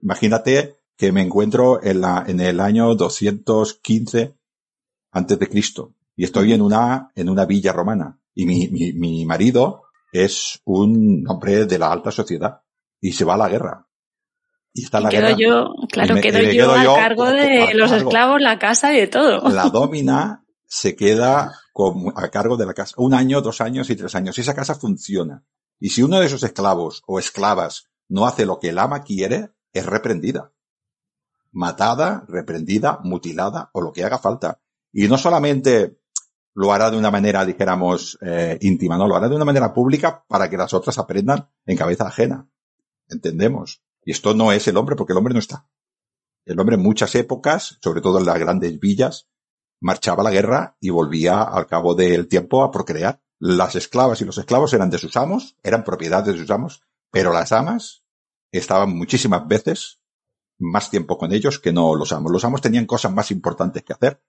Imagínate 0.00 0.76
que 0.96 1.12
me 1.12 1.22
encuentro 1.22 1.82
en 1.82 2.00
la, 2.00 2.24
en 2.26 2.40
el 2.40 2.60
año 2.60 2.94
215 2.94 4.34
antes 5.12 5.38
de 5.38 5.48
Cristo 5.48 5.94
y 6.16 6.24
estoy 6.24 6.52
en 6.52 6.62
una, 6.62 7.10
en 7.14 7.28
una 7.28 7.44
villa 7.46 7.72
romana 7.72 8.18
y 8.34 8.46
mi, 8.46 8.68
mi, 8.68 8.92
mi 8.92 9.24
marido 9.24 9.82
es 10.12 10.60
un 10.64 11.24
hombre 11.28 11.66
de 11.66 11.78
la 11.78 11.92
alta 11.92 12.10
sociedad 12.10 12.60
y 13.00 13.12
se 13.12 13.24
va 13.24 13.34
a 13.34 13.38
la 13.38 13.48
guerra. 13.48 13.86
Y 14.72 14.84
está 14.84 14.98
en 14.98 15.04
la 15.04 15.10
quedo 15.10 15.22
guerra. 15.22 15.36
yo, 15.38 15.74
claro, 15.90 16.12
y 16.12 16.14
me- 16.14 16.20
quedo 16.20 16.42
y 16.42 16.56
yo 16.56 16.72
a 16.72 16.96
cargo 16.96 17.26
de 17.30 17.62
a 17.62 17.74
los 17.74 17.90
cargo. 17.90 18.08
esclavos, 18.08 18.40
la 18.40 18.58
casa 18.58 18.92
y 18.94 19.00
de 19.00 19.06
todo. 19.08 19.48
La 19.48 19.64
domina 19.72 20.44
se 20.66 20.94
queda 20.94 21.52
como 21.72 22.12
a 22.16 22.28
cargo 22.28 22.56
de 22.56 22.66
la 22.66 22.74
casa 22.74 22.94
un 22.98 23.14
año, 23.14 23.40
dos 23.40 23.60
años 23.60 23.88
y 23.90 23.96
tres 23.96 24.14
años. 24.14 24.36
Y 24.38 24.42
esa 24.42 24.54
casa 24.54 24.74
funciona. 24.74 25.42
Y 25.80 25.90
si 25.90 26.02
uno 26.02 26.20
de 26.20 26.26
esos 26.26 26.42
esclavos 26.42 27.02
o 27.06 27.18
esclavas 27.18 27.88
no 28.08 28.26
hace 28.26 28.46
lo 28.46 28.58
que 28.58 28.70
el 28.70 28.78
ama 28.78 29.02
quiere, 29.02 29.50
es 29.72 29.86
reprendida. 29.86 30.52
Matada, 31.52 32.24
reprendida, 32.28 33.00
mutilada 33.02 33.70
o 33.72 33.80
lo 33.80 33.92
que 33.92 34.04
haga 34.04 34.18
falta. 34.18 34.60
Y 34.92 35.08
no 35.08 35.18
solamente 35.18 35.98
lo 36.54 36.72
hará 36.72 36.90
de 36.90 36.98
una 36.98 37.10
manera, 37.10 37.44
dijéramos, 37.44 38.18
eh, 38.20 38.58
íntima, 38.62 38.98
no, 38.98 39.06
lo 39.06 39.14
hará 39.14 39.28
de 39.28 39.36
una 39.36 39.44
manera 39.44 39.72
pública 39.72 40.24
para 40.26 40.50
que 40.50 40.56
las 40.56 40.74
otras 40.74 40.98
aprendan 40.98 41.48
en 41.64 41.76
cabeza 41.76 42.06
ajena. 42.06 42.48
Entendemos. 43.08 43.82
Y 44.04 44.12
esto 44.12 44.34
no 44.34 44.52
es 44.52 44.66
el 44.68 44.76
hombre 44.76 44.96
porque 44.96 45.12
el 45.12 45.18
hombre 45.18 45.34
no 45.34 45.40
está. 45.40 45.68
El 46.44 46.58
hombre 46.58 46.76
en 46.76 46.82
muchas 46.82 47.14
épocas, 47.14 47.78
sobre 47.80 48.00
todo 48.00 48.18
en 48.18 48.26
las 48.26 48.38
grandes 48.38 48.80
villas, 48.80 49.28
marchaba 49.80 50.22
a 50.22 50.24
la 50.24 50.30
guerra 50.30 50.76
y 50.80 50.90
volvía 50.90 51.42
al 51.42 51.66
cabo 51.66 51.94
del 51.94 52.26
tiempo 52.26 52.64
a 52.64 52.70
procrear. 52.70 53.20
Las 53.38 53.76
esclavas 53.76 54.20
y 54.20 54.24
los 54.24 54.38
esclavos 54.38 54.72
eran 54.72 54.90
de 54.90 54.98
sus 54.98 55.16
amos, 55.16 55.56
eran 55.62 55.84
propiedad 55.84 56.24
de 56.24 56.36
sus 56.36 56.50
amos, 56.50 56.82
pero 57.10 57.32
las 57.32 57.52
amas 57.52 58.04
estaban 58.50 58.96
muchísimas 58.96 59.46
veces 59.46 60.00
más 60.58 60.90
tiempo 60.90 61.18
con 61.18 61.32
ellos 61.32 61.58
que 61.58 61.72
no 61.72 61.94
los 61.94 62.12
amos. 62.12 62.32
Los 62.32 62.44
amos 62.44 62.60
tenían 62.60 62.86
cosas 62.86 63.12
más 63.12 63.30
importantes 63.30 63.84
que 63.84 63.92
hacer, 63.92 64.22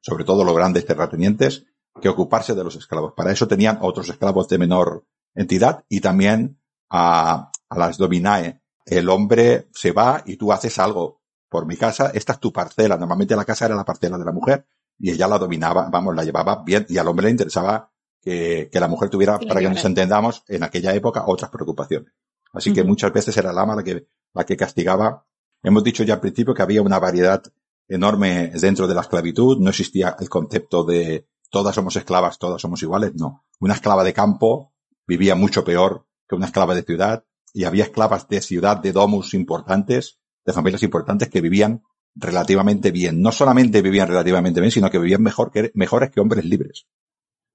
sobre 0.00 0.24
todo 0.24 0.44
los 0.44 0.54
grandes 0.54 0.86
terratenientes, 0.86 1.66
que 2.00 2.08
ocuparse 2.08 2.54
de 2.54 2.64
los 2.64 2.76
esclavos. 2.76 3.12
Para 3.16 3.32
eso 3.32 3.48
tenían 3.48 3.78
otros 3.82 4.08
esclavos 4.08 4.48
de 4.48 4.58
menor 4.58 5.06
entidad 5.34 5.84
y 5.88 6.00
también 6.00 6.60
a, 6.88 7.50
a 7.68 7.78
las 7.78 7.98
dominae. 7.98 8.62
El 8.86 9.08
hombre 9.08 9.68
se 9.72 9.92
va 9.92 10.22
y 10.24 10.36
tú 10.36 10.52
haces 10.52 10.78
algo 10.78 11.20
por 11.48 11.66
mi 11.66 11.76
casa, 11.76 12.10
esta 12.14 12.34
es 12.34 12.40
tu 12.40 12.52
parcela. 12.52 12.96
Normalmente 12.96 13.36
la 13.36 13.44
casa 13.44 13.66
era 13.66 13.74
la 13.74 13.84
parcela 13.84 14.18
de 14.18 14.24
la 14.24 14.32
mujer 14.32 14.66
y 14.98 15.10
ella 15.10 15.28
la 15.28 15.38
dominaba, 15.38 15.88
vamos, 15.90 16.14
la 16.14 16.24
llevaba 16.24 16.62
bien 16.64 16.86
y 16.88 16.96
al 16.96 17.08
hombre 17.08 17.26
le 17.26 17.32
interesaba 17.32 17.91
que, 18.22 18.70
que 18.72 18.80
la 18.80 18.88
mujer 18.88 19.10
tuviera, 19.10 19.38
para 19.38 19.60
que 19.60 19.68
nos 19.68 19.84
entendamos, 19.84 20.44
en 20.48 20.62
aquella 20.62 20.94
época 20.94 21.24
otras 21.26 21.50
preocupaciones. 21.50 22.12
Así 22.52 22.72
que 22.72 22.84
muchas 22.84 23.12
veces 23.12 23.36
era 23.36 23.52
la 23.52 23.62
ama 23.62 23.76
la 23.76 23.82
que, 23.82 24.06
la 24.34 24.44
que 24.44 24.56
castigaba. 24.56 25.26
Hemos 25.62 25.82
dicho 25.82 26.04
ya 26.04 26.14
al 26.14 26.20
principio 26.20 26.54
que 26.54 26.62
había 26.62 26.82
una 26.82 26.98
variedad 26.98 27.42
enorme 27.88 28.50
dentro 28.50 28.86
de 28.86 28.94
la 28.94 29.00
esclavitud. 29.00 29.58
No 29.58 29.70
existía 29.70 30.16
el 30.20 30.28
concepto 30.28 30.84
de 30.84 31.26
todas 31.50 31.74
somos 31.74 31.96
esclavas, 31.96 32.38
todas 32.38 32.60
somos 32.60 32.82
iguales. 32.82 33.14
No. 33.14 33.44
Una 33.60 33.74
esclava 33.74 34.04
de 34.04 34.12
campo 34.12 34.72
vivía 35.06 35.34
mucho 35.34 35.64
peor 35.64 36.06
que 36.28 36.34
una 36.34 36.46
esclava 36.46 36.74
de 36.74 36.82
ciudad 36.82 37.24
y 37.52 37.64
había 37.64 37.84
esclavas 37.84 38.28
de 38.28 38.40
ciudad, 38.40 38.78
de 38.78 38.92
domus 38.92 39.34
importantes, 39.34 40.18
de 40.44 40.52
familias 40.52 40.82
importantes 40.82 41.28
que 41.28 41.40
vivían 41.40 41.82
relativamente 42.14 42.90
bien. 42.90 43.20
No 43.20 43.32
solamente 43.32 43.82
vivían 43.82 44.08
relativamente 44.08 44.60
bien, 44.60 44.70
sino 44.70 44.90
que 44.90 44.98
vivían 44.98 45.22
mejor 45.22 45.50
que, 45.50 45.70
mejores 45.74 46.10
que 46.10 46.20
hombres 46.20 46.44
libres. 46.44 46.86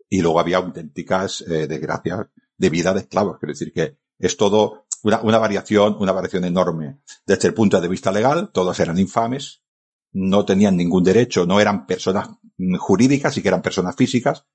Y 0.10 0.22
luego 0.22 0.40
había 0.40 0.58
auténticas 0.58 1.42
eh, 1.42 1.68
desgracias 1.68 2.28
de 2.58 2.70
vida 2.70 2.94
de 2.94 3.02
esclavos. 3.02 3.38
Quiero 3.40 3.54
decir 3.54 3.74
que 3.74 3.98
es 4.20 4.38
todo 4.38 4.86
una, 5.04 5.22
una 5.22 5.38
variación, 5.38 5.98
una 6.00 6.12
variación 6.12 6.46
enorme. 6.46 7.00
Desde 7.26 7.48
el 7.50 7.54
punto 7.54 7.80
de 7.82 7.88
vista 7.88 8.12
legal, 8.12 8.52
todos 8.54 8.80
eran 8.80 8.98
infames, 8.98 9.62
no 10.14 10.46
tenían 10.46 10.76
ningún 10.78 11.04
derecho, 11.04 11.46
no 11.46 11.60
eran 11.60 11.86
personas 11.86 12.30
jurídicas, 12.80 13.34
sí 13.34 13.42
que 13.42 13.50
eran 13.50 13.62
personas 13.62 13.96
físicas, 13.96 14.46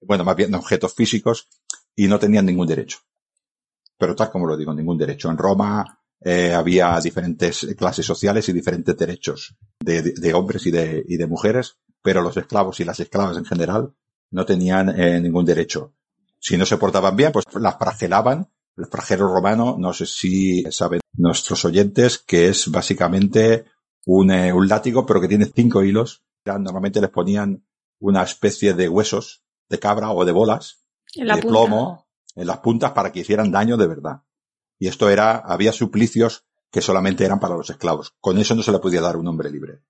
bueno, 0.00 0.24
más 0.24 0.36
bien 0.36 0.54
objetos 0.54 0.94
físicos, 0.94 1.48
y 1.94 2.06
no 2.06 2.18
tenían 2.18 2.46
ningún 2.46 2.66
derecho. 2.66 2.98
Pero 3.98 4.14
tal 4.16 4.30
como 4.30 4.46
lo 4.46 4.56
digo, 4.56 4.72
ningún 4.72 4.96
derecho. 4.96 5.30
En 5.30 5.36
Roma 5.36 6.00
eh, 6.22 6.54
había 6.54 6.98
diferentes 7.00 7.66
clases 7.76 8.06
sociales 8.06 8.48
y 8.48 8.52
diferentes 8.52 8.96
derechos 8.96 9.56
de, 9.80 10.00
de- 10.02 10.12
de 10.12 10.34
hombres 10.34 10.64
y 10.66 10.70
de, 10.70 11.04
y 11.06 11.16
de 11.18 11.26
mujeres, 11.26 11.76
pero 12.00 12.22
los 12.22 12.36
esclavos 12.38 12.80
y 12.80 12.84
las 12.84 12.98
esclavas 13.00 13.36
en 13.36 13.44
general 13.44 13.94
no 14.30 14.44
tenían 14.44 14.88
eh, 15.00 15.20
ningún 15.20 15.44
derecho. 15.44 15.94
Si 16.38 16.56
no 16.56 16.64
se 16.64 16.78
portaban 16.78 17.16
bien, 17.16 17.32
pues 17.32 17.44
las 17.54 17.76
fragelaban. 17.76 18.48
El 18.76 18.86
flagelo 18.86 19.32
romano, 19.32 19.76
no 19.78 19.92
sé 19.92 20.06
si 20.06 20.62
saben 20.70 21.00
nuestros 21.14 21.64
oyentes, 21.64 22.18
que 22.18 22.48
es 22.48 22.70
básicamente 22.70 23.64
un, 24.06 24.30
eh, 24.30 24.52
un 24.52 24.68
látigo, 24.68 25.04
pero 25.04 25.20
que 25.20 25.28
tiene 25.28 25.46
cinco 25.46 25.82
hilos. 25.82 26.22
Normalmente 26.44 27.00
les 27.00 27.10
ponían 27.10 27.64
una 27.98 28.22
especie 28.22 28.72
de 28.74 28.88
huesos 28.88 29.42
de 29.68 29.78
cabra 29.78 30.10
o 30.10 30.24
de 30.24 30.32
bolas 30.32 30.84
de 31.14 31.42
punta. 31.42 31.48
plomo 31.48 32.06
en 32.34 32.46
las 32.46 32.58
puntas 32.58 32.92
para 32.92 33.12
que 33.12 33.20
hicieran 33.20 33.50
daño 33.50 33.76
de 33.76 33.86
verdad. 33.86 34.22
Y 34.78 34.88
esto 34.88 35.10
era, 35.10 35.36
había 35.36 35.72
suplicios 35.72 36.46
que 36.70 36.80
solamente 36.80 37.24
eran 37.24 37.40
para 37.40 37.56
los 37.56 37.68
esclavos. 37.68 38.14
Con 38.20 38.38
eso 38.38 38.54
no 38.54 38.62
se 38.62 38.72
le 38.72 38.78
podía 38.78 39.00
dar 39.00 39.16
un 39.16 39.28
hombre 39.28 39.50
libre. 39.50 39.82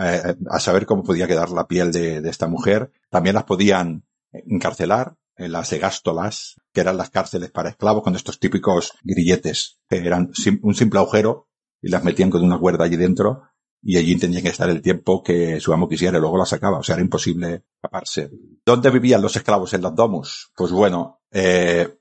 Eh, 0.00 0.34
a 0.50 0.60
saber 0.60 0.86
cómo 0.86 1.04
podía 1.04 1.26
quedar 1.26 1.50
la 1.50 1.66
piel 1.66 1.92
de, 1.92 2.20
de 2.20 2.30
esta 2.30 2.48
mujer. 2.48 2.90
También 3.10 3.34
las 3.34 3.44
podían 3.44 4.04
encarcelar 4.32 5.14
en 5.36 5.52
las 5.52 5.72
egástolas, 5.72 6.56
que 6.72 6.80
eran 6.80 6.96
las 6.96 7.10
cárceles 7.10 7.50
para 7.50 7.70
esclavos, 7.70 8.02
con 8.02 8.16
estos 8.16 8.38
típicos 8.38 8.92
grilletes, 9.02 9.78
que 9.88 9.98
eran 9.98 10.30
un 10.62 10.74
simple 10.74 11.00
agujero 11.00 11.48
y 11.80 11.88
las 11.88 12.04
metían 12.04 12.30
con 12.30 12.42
una 12.42 12.58
cuerda 12.58 12.84
allí 12.84 12.96
dentro 12.96 13.42
y 13.82 13.98
allí 13.98 14.16
tenían 14.16 14.42
que 14.42 14.48
estar 14.48 14.70
el 14.70 14.80
tiempo 14.80 15.22
que 15.22 15.60
su 15.60 15.72
amo 15.72 15.88
quisiera 15.88 16.16
y 16.16 16.20
luego 16.20 16.38
las 16.38 16.48
sacaba. 16.48 16.78
O 16.78 16.82
sea, 16.82 16.94
era 16.94 17.02
imposible 17.02 17.64
escaparse. 17.76 18.30
¿Dónde 18.64 18.90
vivían 18.90 19.20
los 19.20 19.36
esclavos 19.36 19.74
en 19.74 19.82
las 19.82 19.94
domus? 19.94 20.50
Pues 20.56 20.72
bueno, 20.72 21.20
eh, 21.30 21.98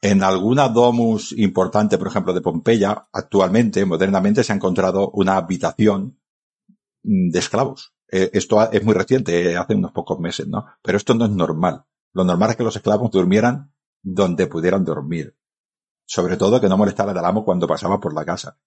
en 0.00 0.22
alguna 0.22 0.68
domus 0.68 1.32
importante, 1.32 1.98
por 1.98 2.06
ejemplo, 2.06 2.32
de 2.32 2.40
Pompeya, 2.40 3.08
actualmente, 3.12 3.84
modernamente, 3.84 4.44
se 4.44 4.52
ha 4.52 4.56
encontrado 4.56 5.10
una 5.10 5.36
habitación 5.36 6.18
de 7.04 7.38
esclavos. 7.38 7.94
Eh, 8.10 8.30
esto 8.32 8.70
es 8.72 8.82
muy 8.82 8.94
reciente, 8.94 9.52
eh, 9.52 9.56
hace 9.56 9.74
unos 9.74 9.92
pocos 9.92 10.18
meses, 10.18 10.48
¿no? 10.48 10.66
Pero 10.82 10.98
esto 10.98 11.14
no 11.14 11.26
es 11.26 11.30
normal. 11.30 11.84
Lo 12.12 12.24
normal 12.24 12.50
es 12.50 12.56
que 12.56 12.64
los 12.64 12.76
esclavos 12.76 13.10
durmieran 13.10 13.72
donde 14.02 14.46
pudieran 14.46 14.84
dormir. 14.84 15.36
Sobre 16.06 16.36
todo 16.36 16.60
que 16.60 16.68
no 16.68 16.76
molestara 16.76 17.12
al 17.12 17.24
amo 17.24 17.44
cuando 17.44 17.66
pasaba 17.66 18.00
por 18.00 18.14
la 18.14 18.24
casa. 18.24 18.58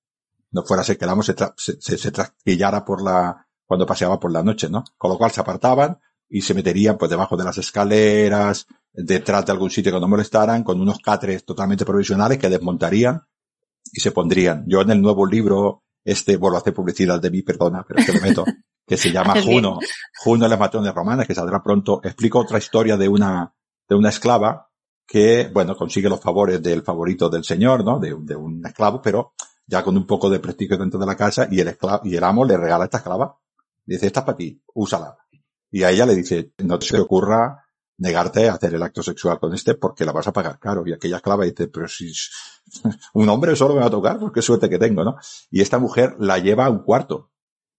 No 0.51 0.63
fuera 0.63 0.81
a 0.81 0.85
ser 0.85 0.97
que 0.97 1.05
el 1.05 1.11
amo 1.11 1.23
se, 1.23 1.35
tra- 1.35 1.53
se, 1.57 1.79
se 1.79 2.11
trasquillara 2.11 2.85
por 2.85 3.01
la, 3.01 3.47
cuando 3.65 3.85
paseaba 3.85 4.19
por 4.19 4.31
la 4.31 4.43
noche, 4.43 4.69
¿no? 4.69 4.83
Con 4.97 5.11
lo 5.11 5.17
cual 5.17 5.31
se 5.31 5.41
apartaban 5.41 5.99
y 6.29 6.41
se 6.41 6.53
meterían 6.53 6.97
pues 6.97 7.09
debajo 7.09 7.37
de 7.37 7.43
las 7.43 7.57
escaleras, 7.57 8.67
detrás 8.91 9.45
de 9.45 9.51
algún 9.51 9.69
sitio 9.69 9.91
que 9.93 9.99
no 9.99 10.07
molestaran, 10.07 10.63
con 10.63 10.81
unos 10.81 10.99
catres 10.99 11.45
totalmente 11.45 11.85
provisionales 11.85 12.37
que 12.37 12.49
desmontarían 12.49 13.21
y 13.93 13.99
se 13.99 14.11
pondrían. 14.11 14.65
Yo 14.67 14.81
en 14.81 14.91
el 14.91 15.01
nuevo 15.01 15.25
libro, 15.25 15.83
este, 16.07 16.37
vuelvo 16.37 16.55
a 16.55 16.61
hacer 16.61 16.73
publicidad 16.73 17.19
de 17.19 17.29
mí, 17.29 17.41
perdona, 17.41 17.83
pero 17.85 17.99
es 17.99 18.05
que 18.05 18.13
lo 18.13 18.21
meto, 18.21 18.45
que 18.85 18.95
se 18.95 19.11
llama. 19.11 19.33
Juno, 19.43 19.77
Juno 20.23 20.45
y 20.45 20.49
las 20.49 20.57
matones 20.57 20.93
romanas, 20.93 21.27
que 21.27 21.35
saldrá 21.35 21.61
pronto, 21.61 21.99
explico 22.01 22.39
otra 22.39 22.59
historia 22.59 22.95
de 22.95 23.09
una, 23.09 23.53
de 23.89 23.95
una 23.95 24.07
esclava 24.07 24.69
que, 25.05 25.49
bueno, 25.53 25.75
consigue 25.75 26.07
los 26.07 26.21
favores 26.21 26.63
del 26.63 26.81
favorito 26.81 27.29
del 27.29 27.43
señor, 27.43 27.83
¿no? 27.83 27.99
De, 27.99 28.15
de 28.21 28.35
un 28.37 28.65
esclavo, 28.65 29.01
pero 29.01 29.33
ya 29.65 29.83
con 29.83 29.97
un 29.97 30.07
poco 30.07 30.29
de 30.29 30.39
prestigio 30.39 30.77
dentro 30.77 30.97
de 30.97 31.05
la 31.05 31.17
casa 31.17 31.49
y 31.51 31.59
el 31.59 31.67
esclavo, 31.67 31.99
y 32.05 32.15
el 32.15 32.23
amo 32.23 32.45
le 32.45 32.55
regala 32.55 32.85
esta 32.85 32.99
esclava. 32.99 33.37
Dice, 33.85 34.07
esta 34.07 34.21
es 34.21 34.25
para 34.25 34.37
ti, 34.37 34.61
úsala. 34.75 35.17
Y 35.69 35.83
a 35.83 35.91
ella 35.91 36.05
le 36.05 36.15
dice, 36.15 36.53
no 36.59 36.79
te 36.79 36.97
ocurra 37.01 37.65
negarte 37.97 38.47
a 38.47 38.53
hacer 38.53 38.73
el 38.75 38.83
acto 38.83 39.01
sexual 39.01 39.39
con 39.39 39.53
este 39.53 39.73
porque 39.75 40.05
la 40.05 40.11
vas 40.11 40.27
a 40.27 40.33
pagar 40.33 40.59
caro. 40.59 40.83
Y 40.85 40.93
aquella 40.93 41.17
esclava 41.17 41.45
dice, 41.45 41.67
pero 41.67 41.87
si 41.87 42.11
un 43.13 43.29
hombre 43.29 43.55
solo 43.55 43.73
me 43.73 43.81
va 43.81 43.87
a 43.87 43.91
tocar, 43.91 44.19
pues 44.19 44.31
qué 44.33 44.41
suerte 44.41 44.69
que 44.69 44.79
tengo, 44.79 45.03
¿no? 45.03 45.17
Y 45.49 45.61
esta 45.61 45.79
mujer 45.79 46.15
la 46.19 46.37
lleva 46.37 46.65
a 46.65 46.69
un 46.69 46.79
cuarto 46.83 47.31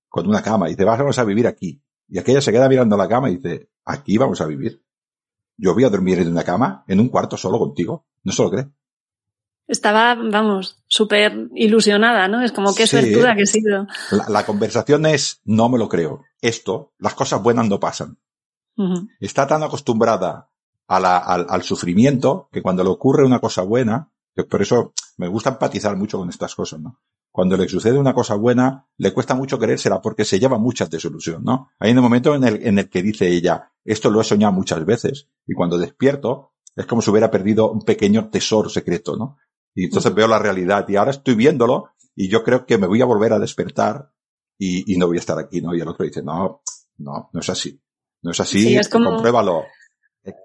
con 0.08 0.26
una 0.26 0.42
cama 0.42 0.68
y 0.68 0.72
dice, 0.72 0.84
vamos 0.84 1.18
a 1.18 1.24
vivir 1.24 1.46
aquí. 1.46 1.80
Y 2.08 2.18
aquella 2.18 2.40
se 2.40 2.52
queda 2.52 2.68
mirando 2.68 2.96
la 2.96 3.08
cama 3.08 3.30
y 3.30 3.36
dice, 3.36 3.68
aquí 3.84 4.16
vamos 4.18 4.40
a 4.40 4.46
vivir. 4.46 4.82
Yo 5.56 5.74
voy 5.74 5.84
a 5.84 5.90
dormir 5.90 6.18
en 6.20 6.28
una 6.30 6.44
cama, 6.44 6.84
en 6.88 7.00
un 7.00 7.08
cuarto 7.08 7.36
solo 7.36 7.58
contigo. 7.58 8.06
No 8.22 8.32
se 8.32 8.42
lo 8.42 8.50
cree. 8.50 8.68
Estaba, 9.66 10.14
vamos, 10.14 10.82
súper 10.86 11.48
ilusionada, 11.54 12.26
¿no? 12.26 12.42
Es 12.42 12.52
como 12.52 12.74
que 12.74 12.86
Sí. 12.86 12.96
suertuda 12.98 13.34
que 13.36 13.42
he 13.42 13.46
sido. 13.46 13.86
La, 14.10 14.26
la 14.28 14.46
conversación 14.46 15.04
es, 15.04 15.42
no 15.44 15.68
me 15.68 15.76
lo 15.78 15.88
creo. 15.90 16.24
Esto, 16.40 16.92
las 16.98 17.12
cosas 17.14 17.42
buenas 17.42 17.68
no 17.68 17.78
pasan. 17.78 18.16
Está 19.20 19.46
tan 19.46 19.62
acostumbrada 19.62 20.50
a 20.86 21.00
la- 21.00 21.18
al, 21.18 21.62
sufrimiento 21.62 22.48
que 22.52 22.62
cuando 22.62 22.82
le 22.82 22.90
ocurre 22.90 23.24
una 23.24 23.40
cosa 23.40 23.62
buena, 23.62 24.10
que 24.34 24.44
por 24.44 24.62
eso 24.62 24.92
me 25.16 25.28
gusta 25.28 25.50
empatizar 25.50 25.96
mucho 25.96 26.18
con 26.18 26.28
estas 26.28 26.54
cosas, 26.54 26.80
¿no? 26.80 26.98
Cuando 27.30 27.56
le 27.56 27.68
sucede 27.68 27.98
una 27.98 28.14
cosa 28.14 28.34
buena, 28.36 28.86
le 28.96 29.12
cuesta 29.12 29.34
mucho 29.34 29.58
creérsela 29.58 30.00
porque 30.00 30.24
se 30.24 30.38
lleva 30.40 30.58
muchas 30.58 30.90
desilusión, 30.90 31.44
¿no? 31.44 31.70
Hay 31.78 31.92
un 31.92 32.00
momento 32.00 32.34
en 32.34 32.44
el, 32.44 32.66
en 32.66 32.78
el 32.78 32.88
que 32.88 33.02
dice 33.02 33.28
ella, 33.28 33.70
esto 33.84 34.10
lo 34.10 34.20
he 34.20 34.24
soñado 34.24 34.52
muchas 34.52 34.84
veces, 34.84 35.28
y 35.46 35.54
cuando 35.54 35.76
despierto, 35.78 36.52
es 36.74 36.86
como 36.86 37.02
si 37.02 37.10
hubiera 37.10 37.30
perdido 37.30 37.70
un 37.70 37.82
pequeño 37.82 38.30
tesoro 38.30 38.68
secreto, 38.68 39.16
¿no? 39.16 39.36
Y 39.74 39.84
entonces 39.84 40.14
veo 40.14 40.26
la 40.26 40.38
realidad, 40.38 40.88
y 40.88 40.96
ahora 40.96 41.10
estoy 41.10 41.34
viéndolo, 41.34 41.90
y 42.16 42.28
yo 42.28 42.42
creo 42.42 42.64
que 42.64 42.78
me 42.78 42.86
voy 42.86 43.02
a 43.02 43.06
volver 43.06 43.32
a 43.32 43.38
despertar, 43.38 44.12
y, 44.58 44.92
y 44.92 44.96
no 44.96 45.06
voy 45.06 45.18
a 45.18 45.20
estar 45.20 45.38
aquí, 45.38 45.60
¿no? 45.60 45.74
Y 45.74 45.80
el 45.80 45.88
otro 45.88 46.04
dice, 46.04 46.22
no, 46.22 46.62
no, 46.96 47.30
no 47.32 47.40
es 47.40 47.48
así. 47.50 47.80
No 48.22 48.30
es 48.32 48.40
así, 48.40 48.60
Sí, 48.62 48.76
es 48.76 48.88
como- 48.88 49.10
compruébalo. 49.10 49.64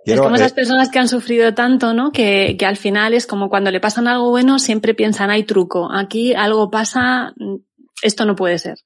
es 0.05 0.19
como 0.19 0.35
eh, 0.35 0.39
esas 0.39 0.53
personas 0.53 0.89
que 0.89 0.99
han 0.99 1.07
sufrido 1.07 1.53
tanto, 1.53 1.93
¿no? 1.93 2.11
Que, 2.11 2.55
que 2.57 2.65
al 2.65 2.77
final 2.77 3.13
es 3.13 3.25
como 3.27 3.49
cuando 3.49 3.71
le 3.71 3.79
pasan 3.81 4.07
algo 4.07 4.29
bueno, 4.29 4.59
siempre 4.59 4.93
piensan, 4.93 5.29
hay 5.29 5.43
truco. 5.43 5.91
Aquí 5.91 6.33
algo 6.33 6.69
pasa, 6.71 7.33
mm, 7.35 7.55
esto 8.01 8.25
no 8.25 8.35
puede 8.35 8.59
ser. 8.59 8.77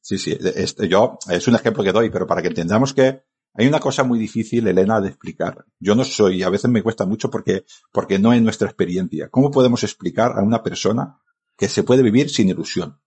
Sí, 0.00 0.18
sí, 0.18 0.36
este, 0.56 0.88
yo, 0.88 1.18
es 1.30 1.46
un 1.48 1.54
ejemplo 1.54 1.82
que 1.82 1.92
doy, 1.92 2.10
pero 2.10 2.26
para 2.26 2.42
que 2.42 2.48
entendamos 2.48 2.92
que 2.92 3.22
hay 3.54 3.66
una 3.68 3.80
cosa 3.80 4.02
muy 4.02 4.18
difícil, 4.18 4.66
Elena, 4.66 5.00
de 5.00 5.08
explicar. 5.08 5.64
Yo 5.78 5.94
no 5.94 6.04
soy, 6.04 6.42
a 6.42 6.50
veces 6.50 6.70
me 6.70 6.82
cuesta 6.82 7.06
mucho 7.06 7.30
porque, 7.30 7.64
porque 7.92 8.18
no 8.18 8.32
es 8.32 8.42
nuestra 8.42 8.66
experiencia. 8.68 9.28
¿Cómo 9.30 9.50
podemos 9.50 9.82
explicar 9.84 10.32
a 10.36 10.42
una 10.42 10.62
persona 10.62 11.20
que 11.56 11.68
se 11.68 11.84
puede 11.84 12.02
vivir 12.02 12.28
sin 12.30 12.48
ilusión? 12.48 12.98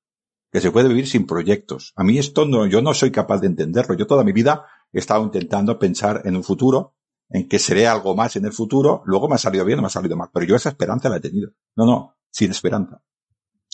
Que 0.51 0.61
se 0.61 0.71
puede 0.71 0.87
vivir 0.87 1.07
sin 1.07 1.25
proyectos. 1.25 1.93
A 1.95 2.03
mí 2.03 2.17
esto 2.17 2.45
no, 2.45 2.65
yo 2.65 2.81
no 2.81 2.93
soy 2.93 3.11
capaz 3.11 3.39
de 3.39 3.47
entenderlo. 3.47 3.95
Yo 3.95 4.07
toda 4.07 4.23
mi 4.23 4.31
vida 4.31 4.65
he 4.93 4.99
estado 4.99 5.23
intentando 5.23 5.77
pensar 5.77 6.21
en 6.25 6.35
un 6.35 6.43
futuro, 6.43 6.95
en 7.29 7.47
que 7.47 7.59
seré 7.59 7.87
algo 7.87 8.15
más 8.15 8.35
en 8.35 8.45
el 8.45 8.53
futuro, 8.53 9.01
luego 9.05 9.27
me 9.27 9.35
ha 9.35 9.37
salido 9.37 9.65
bien 9.65 9.81
me 9.81 9.87
ha 9.87 9.89
salido 9.89 10.15
mal, 10.15 10.29
pero 10.33 10.45
yo 10.45 10.55
esa 10.55 10.69
esperanza 10.69 11.09
la 11.09 11.17
he 11.17 11.19
tenido. 11.19 11.51
No, 11.75 11.85
no, 11.85 12.15
sin 12.31 12.51
esperanza. 12.51 13.01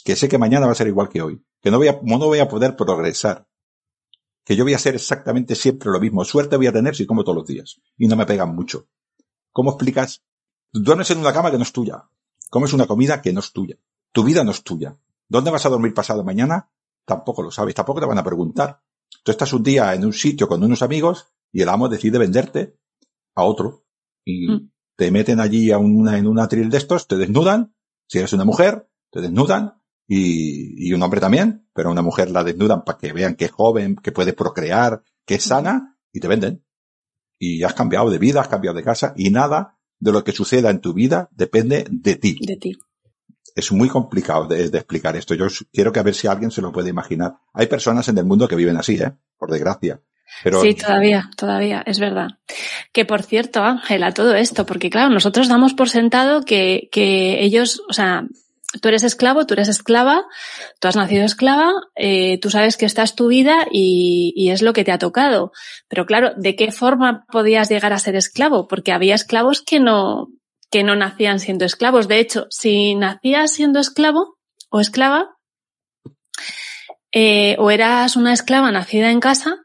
Que 0.03 0.15
sé 0.15 0.27
que 0.27 0.37
mañana 0.37 0.65
va 0.65 0.71
a 0.71 0.75
ser 0.75 0.87
igual 0.87 1.09
que 1.09 1.21
hoy, 1.21 1.45
que 1.61 1.71
no 1.71 1.77
voy 1.77 1.87
a, 1.87 1.99
no 2.01 2.17
voy 2.17 2.39
a 2.39 2.49
poder 2.49 2.75
progresar, 2.75 3.47
que 4.43 4.55
yo 4.55 4.63
voy 4.63 4.73
a 4.73 4.77
hacer 4.77 4.95
exactamente 4.95 5.55
siempre 5.55 5.89
lo 5.91 5.99
mismo. 5.99 6.25
Suerte 6.25 6.57
voy 6.57 6.67
a 6.67 6.73
tener 6.73 6.95
si 6.95 7.05
como 7.05 7.23
todos 7.23 7.37
los 7.37 7.47
días 7.47 7.79
y 7.97 8.07
no 8.07 8.15
me 8.15 8.25
pegan 8.25 8.53
mucho. 8.53 8.87
¿Cómo 9.51 9.71
explicas? 9.71 10.23
Duermes 10.71 11.11
en 11.11 11.19
una 11.19 11.31
cama 11.31 11.51
que 11.51 11.57
no 11.57 11.63
es 11.63 11.71
tuya. 11.71 12.09
Comes 12.49 12.73
una 12.73 12.87
comida 12.87 13.21
que 13.21 13.31
no 13.31 13.39
es 13.39 13.51
tuya. 13.53 13.77
Tu 14.11 14.23
vida 14.23 14.43
no 14.43 14.51
es 14.51 14.63
tuya. 14.63 14.97
¿Dónde 15.29 15.51
vas 15.51 15.65
a 15.65 15.69
dormir 15.69 15.93
pasado 15.93 16.23
mañana? 16.23 16.69
Tampoco 17.05 17.43
lo 17.43 17.51
sabes. 17.51 17.75
Tampoco 17.75 17.99
te 17.99 18.05
van 18.05 18.17
a 18.17 18.23
preguntar. 18.23 18.81
Tú 19.23 19.31
estás 19.31 19.53
un 19.53 19.63
día 19.63 19.93
en 19.93 20.05
un 20.05 20.13
sitio 20.13 20.47
con 20.47 20.63
unos 20.63 20.81
amigos 20.81 21.27
y 21.51 21.61
el 21.61 21.69
amo 21.69 21.87
decide 21.89 22.17
venderte 22.17 22.77
a 23.35 23.43
otro 23.43 23.85
y 24.25 24.47
Mm. 24.47 24.71
te 24.95 25.11
meten 25.11 25.39
allí 25.39 25.71
a 25.71 25.77
una, 25.77 26.17
en 26.17 26.27
un 26.27 26.39
atril 26.39 26.69
de 26.69 26.77
estos, 26.77 27.07
te 27.07 27.17
desnudan. 27.17 27.75
Si 28.07 28.19
eres 28.19 28.33
una 28.33 28.45
mujer, 28.45 28.89
te 29.11 29.21
desnudan 29.21 29.81
y, 30.07 30.89
y 30.89 30.93
un 30.93 31.01
hombre 31.03 31.19
también, 31.19 31.67
pero 31.73 31.89
a 31.89 31.91
una 31.91 32.01
mujer 32.01 32.29
la 32.29 32.43
desnudan 32.43 32.83
para 32.83 32.97
que 32.97 33.11
vean 33.13 33.35
que 33.35 33.45
es 33.45 33.51
joven, 33.51 33.95
que 33.95 34.11
puede 34.11 34.33
procrear, 34.33 35.03
que 35.25 35.35
es 35.35 35.43
sana 35.43 35.97
y 36.11 36.19
te 36.19 36.27
venden. 36.27 36.65
Y 37.39 37.63
has 37.63 37.73
cambiado 37.73 38.09
de 38.09 38.17
vida, 38.19 38.41
has 38.41 38.47
cambiado 38.47 38.77
de 38.77 38.83
casa 38.83 39.13
y 39.17 39.29
nada 39.29 39.79
de 39.99 40.11
lo 40.11 40.23
que 40.23 40.31
suceda 40.31 40.69
en 40.69 40.79
tu 40.79 40.93
vida 40.93 41.29
depende 41.31 41.85
de 41.89 42.15
ti. 42.15 42.37
De 42.45 42.57
ti. 42.57 42.77
Es 43.55 43.71
muy 43.71 43.87
complicado 43.87 44.47
de, 44.47 44.65
explicar 44.65 45.15
esto. 45.15 45.35
Yo 45.35 45.47
quiero 45.71 45.91
que 45.91 45.99
a 45.99 46.03
ver 46.03 46.15
si 46.15 46.27
alguien 46.27 46.51
se 46.51 46.61
lo 46.61 46.71
puede 46.71 46.89
imaginar. 46.89 47.35
Hay 47.53 47.67
personas 47.67 48.07
en 48.09 48.17
el 48.17 48.25
mundo 48.25 48.47
que 48.47 48.55
viven 48.55 48.77
así, 48.77 48.95
¿eh? 48.95 49.11
Por 49.37 49.51
desgracia. 49.51 50.01
Pero 50.43 50.61
Sí, 50.61 50.73
todavía, 50.73 51.29
todavía, 51.37 51.83
es 51.85 51.99
verdad. 51.99 52.29
Que 52.91 53.05
por 53.05 53.21
cierto, 53.21 53.63
Ángela, 53.63 54.11
todo 54.11 54.33
esto, 54.33 54.65
porque 54.65 54.89
claro, 54.89 55.09
nosotros 55.13 55.47
damos 55.47 55.73
por 55.73 55.89
sentado 55.89 56.43
que, 56.43 56.89
que 56.91 57.43
ellos, 57.43 57.83
o 57.87 57.93
sea, 57.93 58.25
tú 58.81 58.87
eres 58.87 59.03
esclavo, 59.03 59.45
tú 59.45 59.53
eres 59.53 59.67
esclava, 59.67 60.25
tú 60.79 60.87
has 60.87 60.95
nacido 60.95 61.23
esclava, 61.23 61.71
eh, 61.95 62.39
tú 62.39 62.49
sabes 62.49 62.77
que 62.77 62.85
esta 62.85 63.03
es 63.03 63.15
tu 63.15 63.27
vida 63.27 63.67
y, 63.71 64.33
y 64.35 64.49
es 64.49 64.61
lo 64.61 64.73
que 64.73 64.83
te 64.83 64.91
ha 64.91 64.97
tocado. 64.97 65.51
Pero 65.87 66.05
claro, 66.05 66.31
¿de 66.35 66.55
qué 66.55 66.71
forma 66.71 67.25
podías 67.31 67.69
llegar 67.69 67.93
a 67.93 67.99
ser 67.99 68.15
esclavo? 68.15 68.67
Porque 68.67 68.91
había 68.91 69.15
esclavos 69.15 69.61
que 69.61 69.79
no, 69.79 70.29
que 70.73 70.83
no 70.83 70.95
nacían 70.95 71.39
siendo 71.39 71.65
esclavos. 71.65 72.07
De 72.07 72.17
hecho, 72.19 72.47
si 72.49 72.95
nacías 72.95 73.51
siendo 73.53 73.79
esclavo 73.79 74.39
o 74.71 74.79
esclava, 74.79 75.37
eh, 77.11 77.55
o 77.59 77.69
eras 77.69 78.15
una 78.15 78.33
esclava 78.33 78.71
nacida 78.71 79.11
en 79.11 79.19
casa, 79.19 79.57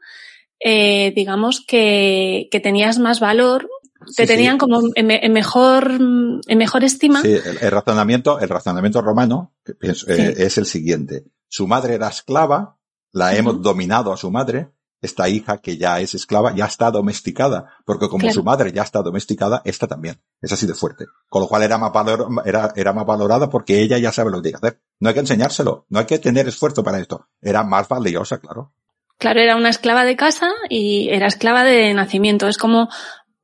eh, 0.59 1.11
digamos 1.15 1.65
que, 1.67 2.47
que 2.51 2.59
tenías 2.59 2.99
más 2.99 3.19
valor, 3.19 3.67
te 4.05 4.13
Sí, 4.13 4.21
sí. 4.23 4.27
tenían 4.27 4.57
como 4.59 4.81
en, 4.93 5.07
me- 5.07 5.19
en 5.25 5.33
mejor, 5.33 5.91
en 5.99 6.57
mejor 6.57 6.83
estima. 6.83 7.21
Sí, 7.23 7.33
el, 7.33 7.57
el 7.59 7.71
razonamiento, 7.71 8.39
el 8.39 8.49
razonamiento 8.49 9.01
romano 9.01 9.53
pienso, 9.79 10.05
eh, 10.11 10.35
es 10.37 10.57
el 10.59 10.67
siguiente. 10.67 11.25
Su 11.47 11.67
madre 11.67 11.95
era 11.95 12.07
esclava, 12.09 12.77
la 13.11 13.35
hemos 13.35 13.61
dominado 13.63 14.13
a 14.13 14.17
su 14.17 14.29
madre, 14.29 14.69
esta 15.01 15.29
hija 15.29 15.59
que 15.59 15.77
ya 15.77 15.99
es 15.99 16.13
esclava 16.15 16.53
ya 16.55 16.65
está 16.65 16.91
domesticada, 16.91 17.73
porque 17.85 18.07
como 18.09 18.21
Claro. 18.21 18.33
su 18.33 18.43
madre 18.43 18.71
ya 18.71 18.83
está 18.83 19.01
domesticada, 19.01 19.61
esta 19.65 19.87
también. 19.87 20.21
Es 20.41 20.51
así 20.51 20.67
de 20.67 20.73
fuerte. 20.73 21.05
Con 21.29 21.41
lo 21.41 21.47
cual 21.47 21.63
era 21.63 21.77
más, 21.77 21.91
valor, 21.93 22.27
era, 22.45 22.71
era 22.75 22.93
más 22.93 23.05
valorada 23.05 23.49
porque 23.49 23.81
ella 23.81 23.97
ya 23.97 24.11
sabe 24.11 24.31
lo 24.31 24.37
que 24.37 24.43
tiene 24.49 24.59
que 24.59 24.67
hacer. 24.67 24.81
No 24.99 25.09
hay 25.09 25.13
que 25.13 25.21
enseñárselo, 25.21 25.85
no 25.89 25.99
hay 25.99 26.05
que 26.05 26.19
tener 26.19 26.47
esfuerzo 26.47 26.83
para 26.83 26.99
esto. 26.99 27.27
Era 27.41 27.63
más 27.63 27.87
valiosa, 27.87 28.39
claro. 28.39 28.73
Claro, 29.17 29.39
era 29.41 29.55
una 29.57 29.69
esclava 29.69 30.05
de 30.05 30.15
casa 30.15 30.49
y 30.69 31.09
era 31.09 31.27
esclava 31.27 31.63
de 31.63 31.93
nacimiento. 31.93 32.47
Es 32.47 32.57
como 32.57 32.89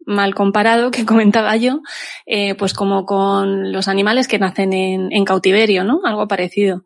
mal 0.06 0.36
comparado 0.36 0.91
que 0.91 1.06
comentaba 1.06 1.56
yo, 1.58 1.82
eh, 2.26 2.56
pues 2.56 2.74
como 2.74 3.06
con 3.06 3.72
los 3.72 3.88
animales 3.88 4.28
que 4.28 4.39
nacen 4.39 4.74
en, 4.74 5.12
en 5.12 5.26
cautiverio, 5.26 5.84
¿no? 5.84 6.02
Algo 6.06 6.28
parecido. 6.28 6.84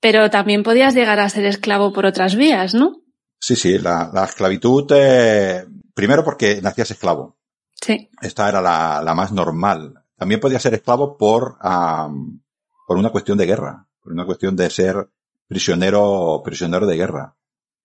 Pero 0.00 0.30
también 0.30 0.62
podías 0.62 0.94
llegar 0.94 1.20
a 1.20 1.28
ser 1.28 1.44
esclavo 1.44 1.92
por 1.92 2.06
otras 2.06 2.34
vías, 2.34 2.72
¿no? 2.74 2.96
Sí, 3.40 3.56
sí, 3.56 3.78
la, 3.78 4.10
la 4.12 4.24
esclavitud, 4.24 4.86
eh, 4.94 5.66
primero 5.94 6.24
porque 6.24 6.60
nacías 6.60 6.90
esclavo. 6.90 7.38
Sí. 7.80 8.10
Esta 8.20 8.48
era 8.48 8.60
la, 8.60 9.02
la 9.02 9.14
más 9.14 9.32
normal. 9.32 10.04
También 10.16 10.40
podía 10.40 10.58
ser 10.60 10.74
esclavo 10.74 11.16
por, 11.16 11.56
am, 11.60 12.42
por 12.86 12.98
una 12.98 13.10
cuestión 13.10 13.38
de 13.38 13.46
guerra, 13.46 13.88
por 14.02 14.12
una 14.12 14.26
cuestión 14.26 14.54
de 14.54 14.68
ser 14.68 15.08
prisionero, 15.46 16.42
prisionero 16.44 16.86
de 16.86 16.96
guerra. 16.96 17.36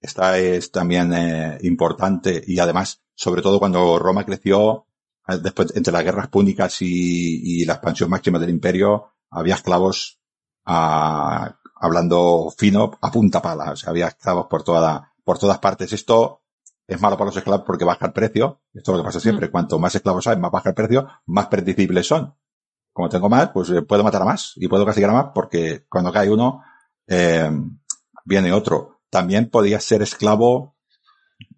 Esta 0.01 0.37
es 0.37 0.71
también 0.71 1.13
eh, 1.13 1.57
importante 1.61 2.43
y 2.45 2.59
además, 2.59 3.01
sobre 3.15 3.41
todo 3.41 3.57
cuando 3.57 3.97
Roma 3.97 4.25
creció, 4.25 4.87
eh, 5.27 5.37
después 5.41 5.73
entre 5.75 5.93
las 5.93 6.03
guerras 6.03 6.27
púnicas 6.27 6.81
y, 6.81 7.61
y 7.61 7.65
la 7.65 7.73
expansión 7.75 8.09
máxima 8.09 8.37
del 8.37 8.49
imperio, 8.49 9.13
había 9.31 9.55
esclavos 9.55 10.19
ah, 10.65 11.57
hablando 11.75 12.53
fino 12.57 12.97
a 13.01 13.11
punta 13.11 13.41
pala. 13.41 13.71
O 13.71 13.75
sea, 13.75 13.91
había 13.91 14.07
esclavos 14.07 14.47
por 14.47 14.63
toda, 14.63 15.13
por 15.25 15.37
todas 15.37 15.59
partes. 15.59 15.91
Esto 15.91 16.43
es 16.87 17.01
malo 17.01 17.17
para 17.17 17.27
los 17.29 17.37
esclavos 17.37 17.65
porque 17.65 17.83
baja 17.83 18.05
el 18.05 18.13
precio. 18.13 18.61
Esto 18.73 18.91
es 18.91 18.97
lo 18.97 19.03
que 19.03 19.07
pasa 19.07 19.19
siempre. 19.19 19.51
Cuanto 19.51 19.77
más 19.79 19.95
esclavos 19.95 20.27
hay, 20.27 20.37
más 20.37 20.51
baja 20.51 20.69
el 20.69 20.75
precio, 20.75 21.07
más 21.25 21.47
predecibles 21.47 22.07
son. 22.07 22.33
Como 22.93 23.09
tengo 23.09 23.27
más, 23.27 23.49
pues 23.49 23.69
eh, 23.71 23.81
puedo 23.81 24.03
matar 24.05 24.21
a 24.21 24.25
más 24.25 24.53
y 24.55 24.69
puedo 24.69 24.85
castigar 24.85 25.09
a 25.09 25.13
más 25.13 25.25
porque 25.35 25.85
cuando 25.89 26.13
cae 26.13 26.29
uno, 26.29 26.61
eh, 27.07 27.51
viene 28.23 28.53
otro. 28.53 29.01
También 29.09 29.49
podía 29.49 29.79
ser 29.79 30.01
esclavo, 30.01 30.77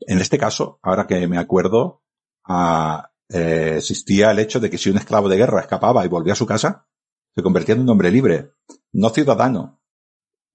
en 0.02 0.20
este 0.20 0.38
caso, 0.38 0.80
ahora 0.82 1.06
que 1.06 1.28
me 1.28 1.38
acuerdo, 1.38 2.04
ah, 2.46 3.12
eh, 3.30 3.76
existía 3.78 4.32
el 4.32 4.40
hecho 4.40 4.60
de 4.60 4.70
que 4.70 4.78
si 4.78 4.90
un 4.90 4.98
esclavo 4.98 5.30
de 5.30 5.38
guerra 5.38 5.62
escapaba 5.62 6.06
y 6.06 6.08
volvía 6.08 6.34
a 6.34 6.38
su 6.38 6.46
casa, 6.46 6.88
se 7.36 7.44
convertía 7.44 7.76
en 7.76 7.82
un 7.82 7.90
hombre 7.90 8.10
libre, 8.10 8.54
no 8.94 9.10
ciudadano. 9.10 9.80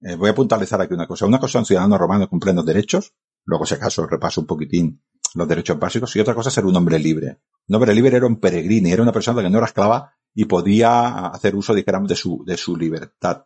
Eh, 0.05 0.15
voy 0.15 0.29
a 0.29 0.35
puntualizar 0.35 0.81
aquí 0.81 0.93
una 0.93 1.07
cosa. 1.07 1.25
Una 1.25 1.39
cosa 1.39 1.59
un 1.59 1.65
ciudadano 1.65 1.97
romano 1.97 2.29
con 2.29 2.39
plenos 2.39 2.65
derechos, 2.65 3.13
luego 3.45 3.65
si 3.65 3.75
acaso 3.75 4.05
repaso 4.07 4.41
un 4.41 4.47
poquitín 4.47 5.01
los 5.35 5.47
derechos 5.47 5.79
básicos, 5.79 6.15
y 6.15 6.19
otra 6.19 6.35
cosa 6.35 6.49
es 6.49 6.55
ser 6.55 6.65
un 6.65 6.75
hombre 6.75 6.99
libre. 6.99 7.39
Un 7.67 7.75
hombre 7.75 7.95
libre 7.95 8.17
era 8.17 8.27
un 8.27 8.39
peregrino, 8.39 8.89
era 8.89 9.01
una 9.01 9.11
persona 9.11 9.41
que 9.41 9.49
no 9.49 9.57
era 9.57 9.65
esclava 9.67 10.13
y 10.35 10.45
podía 10.45 11.27
hacer 11.27 11.55
uso, 11.55 11.73
dijéramos, 11.73 12.09
de 12.09 12.15
su, 12.15 12.43
de 12.45 12.57
su 12.57 12.75
libertad. 12.75 13.45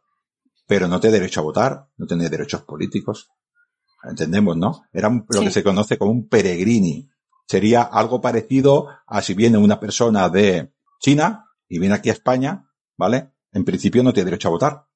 Pero 0.65 0.88
no 0.88 1.00
tenía 1.00 1.20
derecho 1.20 1.39
a 1.39 1.43
votar, 1.43 1.88
no 1.98 2.08
tenía 2.08 2.28
derechos 2.30 2.62
políticos. 2.63 3.30
Entendemos, 4.04 4.58
¿no? 4.58 4.84
Era 4.91 5.08
un- 5.08 5.26
lo 5.30 5.39
Sí. 5.39 5.46
que 5.46 5.52
se 5.52 5.63
conoce 5.63 5.98
como 5.98 6.12
un 6.12 6.28
peregrini. 6.28 7.10
Sería 7.48 7.84
algo 7.84 8.20
parecido 8.20 8.88
a 9.06 9.22
si 9.22 9.34
viene 9.34 9.58
una 9.58 9.80
persona 9.80 10.28
de 10.30 10.74
China 11.00 11.46
y 11.70 11.80
viene 11.80 11.96
aquí 11.96 12.10
a 12.10 12.13
España, 12.13 12.70
¿vale? 12.98 13.32
En 13.54 13.63
principio 13.63 14.04
no 14.04 14.12
tiene 14.12 14.26
derecho 14.26 14.50
a 14.50 14.52
votar, 14.52 14.87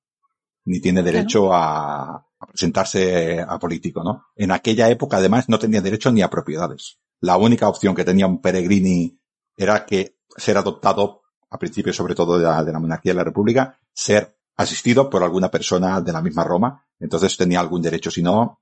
ni 0.65 0.79
tiene 0.79 1.03
derecho 1.03 1.53
a, 1.53 2.15
a 2.41 2.45
presentarse 2.47 3.39
a 3.39 3.59
político, 3.59 4.03
¿no? 4.03 4.25
En 4.35 4.51
aquella 4.51 4.89
época, 4.89 5.17
además, 5.17 5.49
no 5.49 5.59
tenía 5.59 5.81
derecho 5.81 6.11
ni 6.11 6.21
a 6.21 6.29
propiedades. 6.29 6.99
La 7.19 7.37
única 7.37 7.67
opción 7.67 7.95
que 7.95 8.03
tenía 8.03 8.27
un 8.27 8.41
peregrini 8.41 9.19
era 9.55 9.85
que 9.85 10.17
ser 10.35 10.57
adoptado, 10.57 11.21
a 11.49 11.59
principio 11.59 11.93
sobre 11.93 12.15
todo 12.15 12.37
de 12.37 12.45
la, 12.45 12.63
de 12.63 12.71
la 12.71 12.79
monarquía 12.79 13.11
de 13.11 13.17
la 13.17 13.23
república, 13.23 13.77
ser 13.93 14.37
asistido 14.57 15.09
por 15.09 15.23
alguna 15.23 15.51
persona 15.51 16.01
de 16.01 16.11
la 16.11 16.21
misma 16.21 16.43
Roma, 16.43 16.85
entonces 16.99 17.35
tenía 17.37 17.59
algún 17.59 17.81
derecho, 17.81 18.09
si 18.09 18.21
no, 18.21 18.61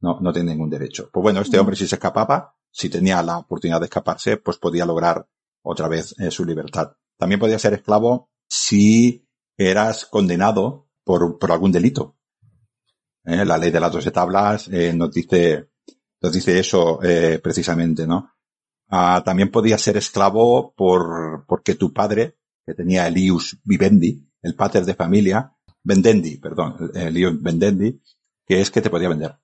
no, 0.00 0.20
no 0.20 0.32
tenía 0.32 0.52
ningún 0.52 0.70
derecho. 0.70 1.10
Pues 1.12 1.22
bueno, 1.22 1.40
este 1.40 1.58
hombre 1.58 1.76
si 1.76 1.86
se 1.86 1.96
escapaba, 1.96 2.54
si 2.70 2.88
tenía 2.88 3.22
la 3.22 3.38
oportunidad 3.38 3.80
de 3.80 3.86
escaparse, 3.86 4.36
pues 4.36 4.58
podía 4.58 4.86
lograr 4.86 5.26
otra 5.62 5.88
vez 5.88 6.14
eh, 6.18 6.30
su 6.30 6.44
libertad. 6.44 6.92
También 7.18 7.40
podía 7.40 7.58
ser 7.58 7.74
esclavo 7.74 8.30
si 8.48 9.26
eras 9.56 10.06
condenado 10.06 10.88
por, 11.10 11.38
por 11.40 11.50
algún 11.50 11.72
delito. 11.72 12.16
Eh, 13.24 13.44
La 13.44 13.58
ley 13.58 13.72
de 13.72 13.80
las 13.80 13.90
doce 13.92 14.12
tablas 14.12 14.68
eh, 14.68 14.92
nos 14.94 15.10
dice, 15.12 15.70
nos 16.20 16.32
dice 16.32 16.56
eso 16.60 17.00
eh, 17.02 17.40
precisamente, 17.42 18.06
¿no? 18.06 18.30
Ah, 18.88 19.20
también 19.24 19.50
podía 19.50 19.76
ser 19.76 19.96
esclavo 19.96 20.72
por, 20.72 21.44
porque 21.48 21.74
tu 21.74 21.92
padre, 21.92 22.36
que 22.64 22.74
tenía 22.74 23.08
Elius 23.08 23.58
vivendi, 23.64 24.24
el 24.42 24.54
pater 24.54 24.84
de 24.84 24.94
familia, 24.94 25.52
vendendi, 25.82 26.36
perdón, 26.38 26.90
Elius 26.94 27.42
vendendi, 27.42 28.00
que 28.46 28.60
es 28.60 28.70
que 28.70 28.80
te 28.80 28.90
podía 28.90 29.08
vender. 29.08 29.36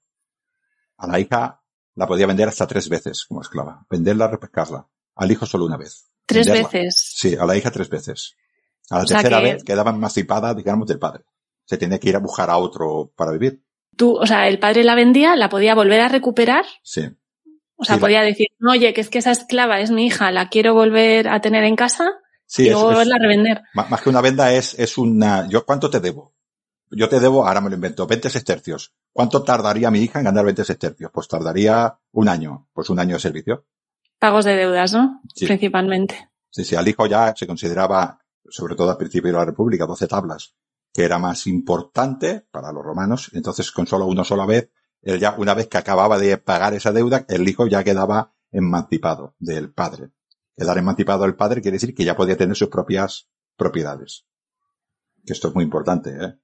A 0.99 1.07
la 1.09 1.19
hija 1.19 1.61
la 1.97 2.07
podía 2.07 2.27
vender 2.29 2.47
hasta 2.49 2.67
tres 2.69 2.89
veces 2.89 3.25
como 3.25 3.41
esclava. 3.43 3.85
Venderla, 3.91 4.29
repescarla. 4.29 4.87
al 5.17 5.33
hijo 5.33 5.47
solo 5.47 5.65
una 5.67 5.77
vez. 5.79 6.11
Tres 6.27 6.47
Venderla. 6.47 6.69
veces. 6.69 7.15
Sí, 7.17 7.35
a 7.35 7.45
la 7.47 7.57
hija 7.57 7.71
tres 7.73 7.89
veces. 7.89 8.35
A 8.91 8.99
la 8.99 9.03
O 9.05 9.07
tercera 9.07 9.39
que- 9.39 9.45
vez 9.53 9.65
quedaba 9.65 9.91
emancipada, 9.91 10.55
digamos, 10.55 10.87
del 10.87 10.99
padre. 10.99 11.25
Se 11.67 11.77
tenía 11.77 11.99
que 12.01 12.09
ir 12.09 12.17
a 12.17 12.21
buscar 12.21 12.49
a 12.49 12.57
otro 12.57 13.13
para 13.15 13.33
vivir. 13.33 13.63
Tú, 13.97 14.17
o 14.17 14.27
sea, 14.27 14.49
el 14.49 14.59
padre 14.59 14.83
la 14.85 14.95
vendía, 14.95 15.37
la 15.37 15.49
podía 15.51 15.75
volver 15.75 16.01
a 16.01 16.09
recuperar. 16.09 16.65
Sí. 16.83 17.03
O 17.77 17.85
sea, 17.85 17.97
Sí, 17.97 18.01
la- 18.01 18.07
podía 18.07 18.23
decir, 18.23 18.47
"No, 18.59 18.71
oye, 18.73 18.95
que 18.95 19.03
es 19.03 19.11
que 19.11 19.19
esa 19.19 19.33
esclava 19.33 19.81
es 19.81 19.91
mi 19.91 20.07
hija, 20.07 20.31
la 20.33 20.49
quiero 20.49 20.73
volver 20.73 21.29
a 21.29 21.41
tener 21.43 21.65
en 21.65 21.77
casa 21.77 22.09
Sí, 22.47 22.67
y 22.67 22.71
luego 22.71 22.87
volverla 22.87 23.17
a 23.17 23.19
revender. 23.19 23.63
Má- 23.75 23.87
Más 23.91 24.01
que 24.01 24.09
una 24.09 24.21
venda 24.23 24.53
es, 24.55 24.79
es 24.79 24.97
una, 24.97 25.47
yo, 25.49 25.67
¿cuánto 25.67 25.91
te 25.91 26.01
debo? 26.01 26.33
Yo 26.91 27.09
te 27.09 27.19
debo, 27.21 27.47
ahora 27.47 27.61
me 27.61 27.69
lo 27.69 27.75
invento, 27.75 28.07
20 28.07 28.31
sestercios. 28.31 28.95
¿Cuánto 29.13 29.43
tardaría 29.43 29.91
mi 29.91 29.99
hija 30.01 30.21
en 30.21 30.27
ganar 30.27 30.45
20 30.45 30.65
sestercios? 30.65 31.11
Pues 31.13 31.27
tardaría 31.27 31.99
un 32.13 32.29
año, 32.29 32.69
pues 32.73 32.89
un 32.91 33.01
año 33.01 33.15
de 33.17 33.21
servicio. 33.21 33.65
Pagos 34.21 34.45
de 34.45 34.55
deudas, 34.55 34.93
¿no? 34.93 35.21
Sí. 35.35 35.47
Principalmente. 35.47 36.31
Sí, 36.51 36.65
sí, 36.65 36.77
al 36.77 36.87
hijo 36.87 37.07
ya 37.07 37.35
se 37.37 37.47
consideraba, 37.47 38.21
sobre 38.49 38.77
todo 38.77 38.91
al 38.91 38.97
principio 38.97 39.33
de 39.33 39.39
la 39.39 39.45
República, 39.45 39.85
12 39.85 40.07
tablas, 40.07 40.55
que 40.97 41.05
era 41.05 41.19
más 41.19 41.47
importante 41.47 42.47
para 42.51 42.73
los 42.73 42.83
romanos. 42.83 43.31
Entonces, 43.35 43.71
con 43.71 43.87
solo 43.87 44.07
una 44.07 44.25
sola 44.25 44.47
vez, 44.47 44.71
él 45.03 45.21
ya, 45.21 45.35
una 45.37 45.53
vez 45.53 45.69
que 45.69 45.77
acababa 45.77 46.19
de 46.19 46.39
pagar 46.39 46.73
esa 46.73 46.91
deuda, 46.91 47.27
el 47.29 47.47
hijo 47.47 47.67
ya 47.67 47.85
quedaba 47.85 48.33
emancipado 48.51 49.35
del 49.39 49.75
padre. 49.75 50.13
Quedar 50.57 50.79
emancipado 50.79 51.25
del 51.25 51.37
padre 51.37 51.61
quiere 51.61 51.75
decir 51.75 51.95
que 51.95 52.03
ya 52.03 52.17
podía 52.17 52.39
tener 52.39 52.57
sus 52.57 52.69
propias 52.69 53.29
propiedades. 53.59 54.25
Que 55.27 55.35
esto 55.35 55.49
es 55.49 55.55
muy 55.55 55.65
importante, 55.65 56.17
¿eh? 56.19 56.39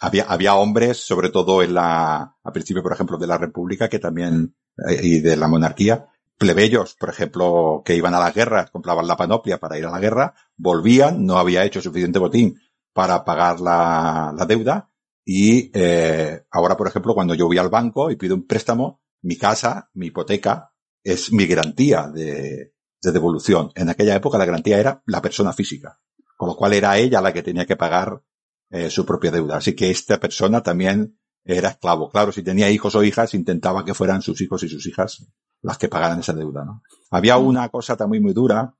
Había, 0.00 0.24
había 0.24 0.54
hombres, 0.54 0.96
sobre 0.96 1.28
todo 1.28 1.62
en 1.62 1.74
la, 1.74 2.38
al 2.42 2.52
principio, 2.52 2.82
por 2.82 2.94
ejemplo, 2.94 3.18
de 3.18 3.26
la 3.26 3.36
República, 3.36 3.90
que 3.90 3.98
también, 3.98 4.56
eh, 4.88 5.00
y 5.02 5.20
de 5.20 5.36
la 5.36 5.48
monarquía, 5.48 6.08
plebeyos, 6.38 6.94
por 6.94 7.10
ejemplo, 7.10 7.82
que 7.84 7.94
iban 7.94 8.14
a 8.14 8.20
las 8.20 8.34
guerras, 8.34 8.70
compraban 8.70 9.06
la 9.06 9.18
panoplia 9.18 9.60
para 9.60 9.78
ir 9.78 9.84
a 9.84 9.90
la 9.90 10.00
guerra, 10.00 10.34
volvían, 10.56 11.26
no 11.26 11.36
había 11.36 11.62
hecho 11.64 11.82
suficiente 11.82 12.18
botín 12.18 12.58
para 12.92 13.24
pagar 13.24 13.60
la, 13.60 14.34
la 14.36 14.46
deuda, 14.46 14.90
y 15.24 15.70
eh, 15.74 16.44
ahora, 16.50 16.76
por 16.76 16.88
ejemplo, 16.88 17.14
cuando 17.14 17.34
yo 17.34 17.46
voy 17.46 17.58
al 17.58 17.68
banco 17.68 18.10
y 18.10 18.16
pido 18.16 18.34
un 18.34 18.46
préstamo, 18.46 19.02
mi 19.22 19.36
casa, 19.36 19.90
mi 19.94 20.06
hipoteca, 20.06 20.72
es 21.02 21.32
mi 21.32 21.46
garantía 21.46 22.08
de, 22.08 22.74
de 23.00 23.12
devolución. 23.12 23.70
En 23.74 23.88
aquella 23.88 24.16
época 24.16 24.38
la 24.38 24.44
garantía 24.44 24.78
era 24.78 25.02
la 25.06 25.22
persona 25.22 25.52
física, 25.52 26.00
con 26.36 26.48
lo 26.48 26.56
cual 26.56 26.72
era 26.72 26.96
ella 26.98 27.20
la 27.20 27.32
que 27.32 27.42
tenía 27.42 27.66
que 27.66 27.76
pagar 27.76 28.22
eh, 28.70 28.90
su 28.90 29.06
propia 29.06 29.30
deuda. 29.30 29.56
Así 29.56 29.74
que 29.74 29.90
esta 29.90 30.18
persona 30.18 30.62
también 30.62 31.18
era 31.44 31.70
esclavo. 31.70 32.10
Claro, 32.10 32.32
si 32.32 32.42
tenía 32.42 32.70
hijos 32.70 32.94
o 32.94 33.02
hijas, 33.02 33.34
intentaba 33.34 33.84
que 33.84 33.94
fueran 33.94 34.22
sus 34.22 34.40
hijos 34.40 34.62
y 34.62 34.68
sus 34.68 34.86
hijas 34.86 35.26
las 35.60 35.78
que 35.78 35.88
pagaran 35.88 36.20
esa 36.20 36.32
deuda, 36.32 36.64
¿no? 36.64 36.82
Había 37.10 37.36
una 37.36 37.68
cosa 37.68 37.96
también 37.96 38.22
muy 38.22 38.32
dura, 38.32 38.74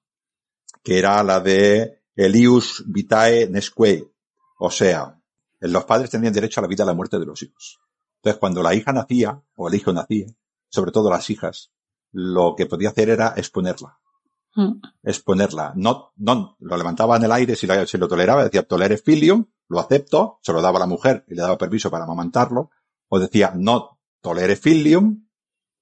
que 0.83 0.98
era 0.98 1.22
la 1.22 1.40
de 1.40 2.01
Elius 2.16 2.85
vitae 2.87 3.48
nesque. 3.48 4.09
O 4.59 4.70
sea, 4.70 5.18
los 5.61 5.85
padres 5.85 6.11
tenían 6.11 6.33
derecho 6.33 6.61
a 6.61 6.62
la 6.62 6.68
vida 6.68 6.83
y 6.83 6.85
a 6.85 6.87
la 6.87 6.94
muerte 6.94 7.18
de 7.18 7.27
los 7.27 7.42
hijos. 7.42 7.81
Entonces, 8.16 8.38
cuando 8.38 8.62
la 8.62 8.75
hija 8.75 8.92
nacía, 8.92 9.42
o 9.57 9.68
el 9.68 9.75
hijo 9.75 9.92
nacía, 9.92 10.27
sobre 10.68 10.92
todo 10.92 11.11
las 11.11 11.29
hijas, 11.31 11.72
lo 12.12 12.55
que 12.57 12.66
podía 12.66 12.90
hacer 12.90 13.11
era 13.11 13.35
exponerla. 13.37 13.98
Mm. 14.55 14.81
Exponerla. 15.03 15.72
No, 15.77 16.12
no, 16.16 16.57
lo 16.61 16.77
levantaba 16.77 17.16
en 17.16 17.25
el 17.25 17.33
aire 17.33 17.57
si, 17.57 17.66
la- 17.66 17.87
si 17.87 17.98
lo 17.98 18.07
toleraba, 18.09 18.44
decía 18.44 18.62
tolere 18.62 18.98
filium, 18.98 19.46
lo 19.68 19.81
acepto, 19.81 20.38
se 20.42 20.53
lo 20.53 20.61
daba 20.61 20.77
a 20.77 20.81
la 20.81 20.87
mujer 20.87 21.25
y 21.29 21.35
le 21.35 21.42
daba 21.42 21.57
permiso 21.59 21.90
para 21.90 22.05
amamantarlo, 22.05 22.70
o 23.09 23.18
decía 23.18 23.53
no 23.57 23.98
tolere 24.20 24.57
filium 24.57 25.27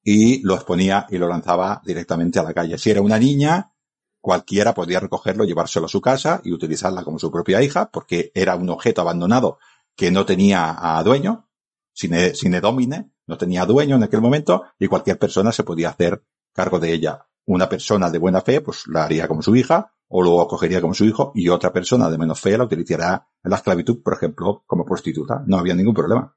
y 0.03 0.41
lo 0.43 0.55
exponía 0.55 1.07
y 1.11 1.19
lo 1.19 1.29
lanzaba 1.29 1.83
directamente 1.85 2.39
a 2.39 2.43
la 2.45 2.55
calle. 2.55 2.79
Si 2.79 2.91
era 2.91 3.03
una 3.03 3.19
niña, 3.19 3.73
cualquiera 4.21 4.75
podía 4.75 5.01
recogerlo, 5.01 5.45
llevárselo 5.45 5.87
a 5.87 5.89
su 5.89 6.01
casa 6.01 6.41
y 6.45 6.53
utilizarla 6.53 7.05
como 7.05 7.19
su 7.19 7.31
propia 7.31 7.63
hija, 7.63 7.91
porque 7.91 8.31
era 8.35 8.57
un 8.57 8.69
objeto 8.71 9.01
abandonado 9.01 9.59
que 9.97 10.11
no 10.11 10.25
tenía 10.25 10.77
a 10.79 11.03
dueño, 11.03 11.49
sin, 11.93 12.15
e- 12.15 12.35
sin 12.35 12.59
domine, 12.61 13.11
no 13.27 13.37
tenía 13.37 13.65
dueño 13.67 13.97
en 13.97 14.03
aquel 14.03 14.21
momento, 14.21 14.65
y 14.79 14.87
cualquier 14.87 15.19
persona 15.19 15.53
se 15.53 15.65
podía 15.65 15.91
hacer 15.91 16.25
cargo 16.53 16.79
de 16.79 16.93
ella. 16.93 17.27
Una 17.47 17.69
persona 17.69 18.11
de 18.11 18.19
buena 18.19 18.41
fe, 18.41 18.61
pues 18.61 18.87
la 18.87 19.05
haría 19.05 19.29
como 19.29 19.43
su 19.43 19.57
hija, 19.57 19.93
o 20.09 20.23
lo 20.23 20.41
acogería 20.41 20.81
como 20.81 20.95
su 20.95 21.05
hijo, 21.05 21.33
y 21.35 21.49
otra 21.49 21.73
persona 21.73 22.11
de 22.11 22.19
menos 22.19 22.41
fe 22.41 22.59
la 22.59 22.65
utilizaría 22.65 23.27
en 23.43 23.51
la 23.51 23.57
esclavitud, 23.57 24.03
por 24.03 24.15
ejemplo, 24.15 24.65
como 24.67 24.85
prostituta. 24.85 25.43
No 25.47 25.59
había 25.59 25.75
ningún 25.75 25.95
problema. 25.95 26.35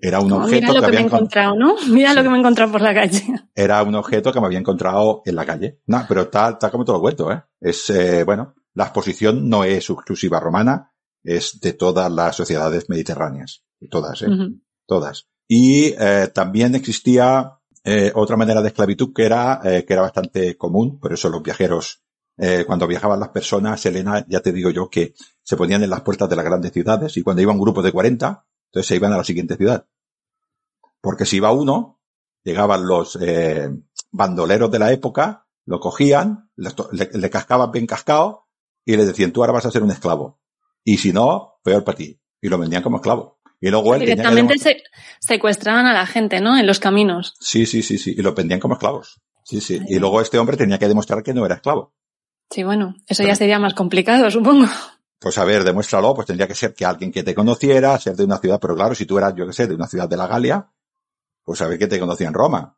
Era 0.00 0.20
un 0.20 0.30
Oh, 0.32 0.36
objeto 0.44 0.66
mira 0.68 0.72
lo 0.74 0.80
que 0.80 0.86
que 0.86 0.92
me 0.92 0.98
he 0.98 1.04
encontrado, 1.06 1.54
¿no? 1.56 1.74
Mira 1.88 2.10
Sí. 2.10 2.16
lo 2.16 2.22
que 2.22 2.28
me 2.28 2.36
he 2.36 2.38
encontrado 2.40 2.72
por 2.72 2.80
la 2.82 2.94
calle. 2.94 3.22
era 3.54 3.82
un 3.82 3.94
objeto 3.94 4.32
que 4.32 4.40
me 4.40 4.46
había 4.46 4.58
encontrado 4.58 5.22
en 5.24 5.34
la 5.34 5.44
calle. 5.46 5.80
No, 5.86 6.04
pero 6.08 6.22
está, 6.22 6.50
está 6.50 6.70
como 6.70 6.84
te 6.84 6.92
lo 6.92 7.00
cuento, 7.00 7.32
¿eh? 7.32 7.42
Es, 7.60 7.88
eh, 7.90 8.24
bueno, 8.24 8.54
la 8.74 8.84
exposición 8.84 9.48
no 9.48 9.64
es 9.64 9.88
exclusiva 9.88 10.38
romana, 10.40 10.92
es 11.24 11.58
de 11.60 11.72
todas 11.72 12.10
las 12.12 12.36
sociedades 12.36 12.88
mediterráneas. 12.88 13.62
Todas, 13.90 14.22
¿eh? 14.22 14.26
Todas. 14.86 15.26
Y 15.48 15.94
eh, 15.98 16.28
también 16.34 16.74
existía 16.74 17.58
eh, 17.84 18.12
otra 18.14 18.36
manera 18.36 18.60
de 18.62 18.68
esclavitud 18.68 19.12
que 19.14 19.24
era, 19.24 19.60
eh, 19.64 19.84
que 19.86 19.92
era 19.94 20.02
bastante 20.02 20.56
común, 20.56 20.98
por 21.00 21.12
eso 21.12 21.28
los 21.28 21.42
viajeros, 21.42 22.02
eh, 22.36 22.64
cuando 22.66 22.86
viajaban 22.86 23.18
las 23.20 23.30
personas, 23.30 23.84
Elena, 23.86 24.24
ya 24.28 24.40
te 24.40 24.52
digo 24.52 24.70
yo 24.70 24.90
que 24.90 25.14
se 25.42 25.56
ponían 25.56 25.82
en 25.84 25.90
las 25.90 26.02
puertas 26.02 26.28
de 26.28 26.36
las 26.36 26.44
grandes 26.44 26.72
ciudades 26.72 27.16
y 27.16 27.22
cuando 27.22 27.42
iba 27.42 27.52
un 27.52 27.60
grupo 27.60 27.80
de 27.82 27.92
40, 27.92 28.44
entonces 28.66 28.88
se 28.88 28.96
iban 28.96 29.12
a 29.12 29.18
la 29.18 29.24
siguiente 29.24 29.56
ciudad. 29.56 29.86
Porque 31.00 31.24
si 31.24 31.36
iba 31.36 31.52
uno, 31.52 32.00
llegaban 32.44 32.86
los 32.86 33.18
eh, 33.20 33.70
bandoleros 34.10 34.70
de 34.70 34.78
la 34.78 34.92
época, 34.92 35.46
lo 35.64 35.80
cogían, 35.80 36.50
le, 36.56 37.30
cascaban 37.30 37.72
bien 37.72 37.86
cascado 37.86 38.46
y 38.84 38.96
le 38.96 39.04
decían, 39.04 39.32
tú 39.32 39.42
ahora 39.42 39.52
vas 39.52 39.66
a 39.66 39.70
ser 39.70 39.82
un 39.82 39.90
esclavo. 39.90 40.40
Y 40.84 40.98
si 40.98 41.12
no, 41.12 41.58
peor 41.62 41.84
para 41.84 41.98
ti. 41.98 42.20
Y 42.40 42.48
lo 42.48 42.58
vendían 42.58 42.82
como 42.82 42.96
esclavo. 42.96 43.40
Y 43.60 43.70
luego 43.70 43.94
él 43.94 44.00
tenía 44.00 44.14
que 44.14 44.20
Directamente 44.20 44.58
se, 44.58 44.82
secuestraban 45.18 45.86
a 45.86 45.92
la 45.92 46.06
gente, 46.06 46.40
¿no? 46.40 46.56
En 46.56 46.66
los 46.66 46.78
caminos. 46.78 47.34
Sí, 47.40 47.66
sí, 47.66 47.82
sí, 47.82 47.98
sí. 47.98 48.14
Y 48.16 48.22
lo 48.22 48.34
vendían 48.34 48.60
como 48.60 48.74
esclavos. 48.74 49.20
Sí, 49.42 49.60
sí. 49.60 49.80
Y 49.88 49.98
luego 49.98 50.20
este 50.20 50.38
hombre 50.38 50.56
tenía 50.56 50.78
que 50.78 50.88
demostrar 50.88 51.22
que 51.22 51.34
no 51.34 51.44
era 51.44 51.56
esclavo. 51.56 51.94
Sí, 52.50 52.62
bueno, 52.62 52.94
eso 53.08 53.24
ya 53.24 53.34
sería 53.34 53.58
más 53.58 53.74
complicado, 53.74 54.30
supongo. 54.30 54.66
Pues 55.18 55.38
a 55.38 55.44
ver, 55.44 55.64
demuéstralo, 55.64 56.14
pues 56.14 56.26
tendría 56.26 56.46
que 56.46 56.54
ser 56.54 56.74
que 56.74 56.84
alguien 56.84 57.10
que 57.10 57.22
te 57.22 57.34
conociera, 57.34 57.98
ser 57.98 58.16
de 58.16 58.24
una 58.24 58.38
ciudad, 58.38 58.58
pero 58.60 58.74
claro, 58.74 58.94
si 58.94 59.06
tú 59.06 59.16
eras, 59.18 59.34
yo 59.34 59.46
que 59.46 59.52
sé, 59.52 59.66
de 59.66 59.74
una 59.74 59.86
ciudad 59.86 60.08
de 60.08 60.16
la 60.16 60.26
Galia, 60.26 60.70
pues 61.42 61.60
a 61.62 61.66
ver 61.68 61.78
que 61.78 61.86
te 61.86 61.98
conocía 61.98 62.28
en 62.28 62.34
Roma. 62.34 62.76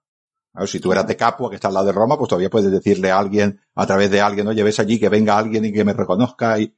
A 0.54 0.60
ver, 0.60 0.68
si 0.68 0.80
tú 0.80 0.92
eras 0.92 1.06
de 1.06 1.16
Capua, 1.16 1.50
que 1.50 1.56
está 1.56 1.68
al 1.68 1.74
lado 1.74 1.86
de 1.86 1.92
Roma, 1.92 2.16
pues 2.16 2.28
todavía 2.28 2.50
puedes 2.50 2.70
decirle 2.70 3.10
a 3.10 3.18
alguien, 3.18 3.60
a 3.74 3.86
través 3.86 4.10
de 4.10 4.20
alguien, 4.20 4.46
oye, 4.48 4.62
ves 4.62 4.78
allí 4.80 4.98
que 4.98 5.08
venga 5.08 5.36
alguien 5.36 5.64
y 5.64 5.72
que 5.72 5.84
me 5.84 5.92
reconozca 5.92 6.58
y, 6.58 6.74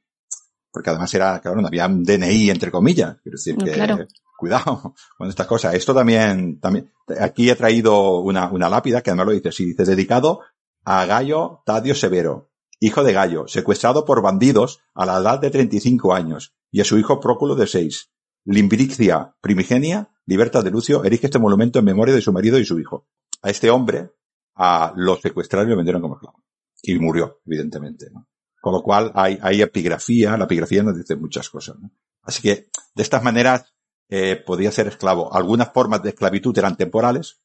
porque 0.71 0.89
además 0.89 1.13
era, 1.13 1.39
claro, 1.39 1.61
no 1.61 1.67
había 1.67 1.85
un 1.87 2.03
DNI 2.03 2.49
entre 2.49 2.71
comillas. 2.71 3.17
Quiero 3.21 3.37
decir 3.37 3.57
No, 3.57 3.65
que, 3.65 3.71
claro. 3.71 4.07
cuidado 4.37 4.93
con 5.17 5.29
estas 5.29 5.47
cosas. 5.47 5.73
Esto 5.73 5.93
también, 5.93 6.59
también, 6.59 6.91
aquí 7.19 7.49
he 7.49 7.55
traído 7.55 8.19
una, 8.19 8.49
una 8.51 8.69
lápida 8.69 9.01
que 9.01 9.09
además 9.09 9.27
lo 9.27 9.31
dice, 9.33 9.51
sí, 9.51 9.65
dice 9.65 9.83
dedicado 9.85 10.41
a 10.83 11.05
Gallo 11.05 11.61
Tadio 11.65 11.93
Severo, 11.95 12.50
hijo 12.81 13.03
de 13.03 13.13
Gallo, 13.13 13.47
secuestrado 13.47 14.03
por 14.05 14.21
bandidos 14.21 14.81
a 14.95 15.05
la 15.05 15.19
edad 15.19 15.39
de 15.39 15.51
35 15.51 16.13
años, 16.13 16.55
y 16.71 16.81
a 16.81 16.83
su 16.83 16.97
hijo 16.97 17.19
Próculo 17.19 17.55
de 17.55 17.67
6. 17.67 18.11
Limbrixia 18.43 19.35
primigenia, 19.39 20.09
libertad 20.25 20.63
de 20.63 20.71
Lucio, 20.71 21.03
erige 21.03 21.27
este 21.27 21.37
monumento 21.37 21.77
en 21.77 21.85
memoria 21.85 22.15
de 22.15 22.21
su 22.21 22.33
marido 22.33 22.57
y 22.57 22.65
su 22.65 22.79
hijo. 22.79 23.07
A 23.43 23.51
este 23.51 23.69
hombre, 23.69 24.11
a 24.55 24.93
lo 24.95 25.15
secuestraron 25.15 25.67
y 25.67 25.71
lo 25.71 25.77
vendieron 25.77 26.01
como 26.01 26.15
esclavo. 26.15 26.43
Y 26.81 26.97
murió, 26.97 27.39
evidentemente. 27.45 28.07
Con 28.59 28.73
lo 28.73 28.81
cual 28.81 29.11
hay, 29.13 29.61
epigrafía, 29.61 30.35
la 30.35 30.45
epigrafía 30.45 30.81
nos 30.81 30.97
dice 30.97 31.15
muchas 31.15 31.49
cosas. 31.51 31.75
Así 32.23 32.41
que, 32.41 32.69
de 32.95 33.03
estas 33.03 33.21
maneras, 33.21 33.75
eh, 34.09 34.41
podía 34.43 34.71
ser 34.71 34.87
esclavo. 34.87 35.31
Algunas 35.31 35.71
formas 35.71 36.01
de 36.01 36.09
esclavitud 36.09 36.57
eran 36.57 36.75
temporales 36.77 37.41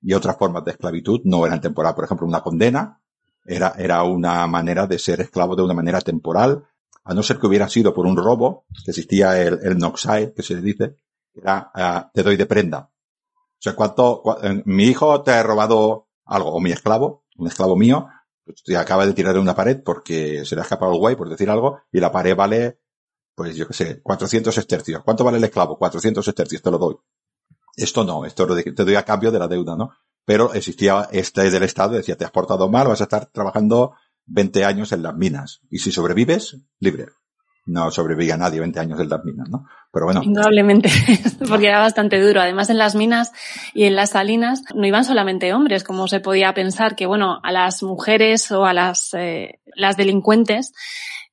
y 0.00 0.14
otras 0.14 0.36
formas 0.36 0.64
de 0.64 0.70
esclavitud 0.70 1.20
no 1.24 1.44
eran 1.44 1.60
temporales. 1.60 1.96
Por 1.96 2.04
ejemplo, 2.04 2.28
una 2.28 2.42
condena 2.42 3.02
era, 3.48 3.74
era 3.78 4.02
una 4.02 4.46
manera 4.46 4.86
de 4.86 4.98
ser 4.98 5.20
esclavo 5.20 5.56
de 5.56 5.62
una 5.62 5.74
manera 5.74 6.00
temporal, 6.00 6.64
a 7.04 7.14
no 7.14 7.22
ser 7.22 7.38
que 7.38 7.46
hubiera 7.46 7.68
sido 7.68 7.94
por 7.94 8.06
un 8.06 8.16
robo, 8.16 8.66
que 8.84 8.90
existía 8.90 9.40
el, 9.40 9.58
el 9.62 9.78
noxae, 9.78 10.34
que 10.34 10.42
se 10.42 10.54
le 10.54 10.60
dice, 10.60 10.96
era, 11.34 11.70
ah, 11.74 12.10
te 12.12 12.22
doy 12.22 12.36
de 12.36 12.46
prenda. 12.46 12.90
O 12.90 13.60
sea, 13.60 13.74
cuánto, 13.74 14.22
eh, 14.42 14.62
mi 14.66 14.84
hijo 14.84 15.22
te 15.22 15.32
ha 15.32 15.42
robado 15.42 16.08
algo, 16.26 16.52
o 16.52 16.60
mi 16.60 16.70
esclavo, 16.70 17.24
un 17.36 17.48
esclavo 17.48 17.76
mío, 17.76 18.08
pues, 18.44 18.62
te 18.62 18.76
acaba 18.76 19.06
de 19.06 19.14
tirar 19.14 19.34
de 19.34 19.40
una 19.40 19.54
pared 19.54 19.82
porque 19.82 20.44
se 20.44 20.54
le 20.54 20.60
ha 20.60 20.64
escapado 20.64 20.92
el 20.92 20.98
guay, 20.98 21.16
por 21.16 21.28
decir 21.28 21.50
algo, 21.50 21.80
y 21.90 22.00
la 22.00 22.12
pared 22.12 22.36
vale, 22.36 22.80
pues 23.34 23.56
yo 23.56 23.66
qué 23.66 23.74
sé, 23.74 24.02
400 24.02 24.56
estercios. 24.56 25.02
¿Cuánto 25.02 25.24
vale 25.24 25.38
el 25.38 25.44
esclavo? 25.44 25.78
400 25.78 26.26
estercios, 26.26 26.62
te 26.62 26.70
lo 26.70 26.78
doy. 26.78 26.96
Esto 27.76 28.04
no, 28.04 28.24
esto 28.24 28.46
te 28.46 28.84
doy 28.84 28.94
a 28.96 29.04
cambio 29.04 29.30
de 29.30 29.38
la 29.38 29.48
deuda, 29.48 29.76
¿no? 29.76 29.90
Pero 30.28 30.52
existía 30.52 31.08
este 31.10 31.50
del 31.50 31.62
Estado, 31.62 31.94
decía, 31.94 32.14
te 32.14 32.26
has 32.26 32.30
portado 32.30 32.68
mal, 32.68 32.86
vas 32.86 33.00
a 33.00 33.04
estar 33.04 33.30
trabajando 33.32 33.94
20 34.26 34.62
años 34.62 34.92
en 34.92 35.02
las 35.02 35.14
minas. 35.16 35.62
Y 35.70 35.78
si 35.78 35.90
sobrevives, 35.90 36.58
libre. 36.80 37.06
no 37.64 37.90
sobrevivía 37.90 38.36
nadie 38.36 38.60
20 38.60 38.78
años 38.78 39.00
en 39.00 39.08
las 39.08 39.24
minas, 39.24 39.48
¿no? 39.48 39.64
Pero 39.90 40.04
bueno. 40.04 40.22
Indudablemente, 40.22 40.90
porque 41.48 41.68
era 41.68 41.80
bastante 41.80 42.20
duro. 42.20 42.42
Además, 42.42 42.68
en 42.68 42.76
las 42.76 42.94
minas 42.94 43.32
y 43.72 43.84
en 43.84 43.96
las 43.96 44.10
salinas 44.10 44.64
no 44.74 44.86
iban 44.86 45.04
solamente 45.04 45.54
hombres, 45.54 45.82
como 45.82 46.08
se 46.08 46.20
podía 46.20 46.52
pensar 46.52 46.94
que, 46.94 47.06
bueno, 47.06 47.40
a 47.42 47.50
las 47.50 47.82
mujeres 47.82 48.52
o 48.52 48.66
a 48.66 48.74
las, 48.74 49.14
eh, 49.14 49.60
las 49.76 49.96
delincuentes 49.96 50.74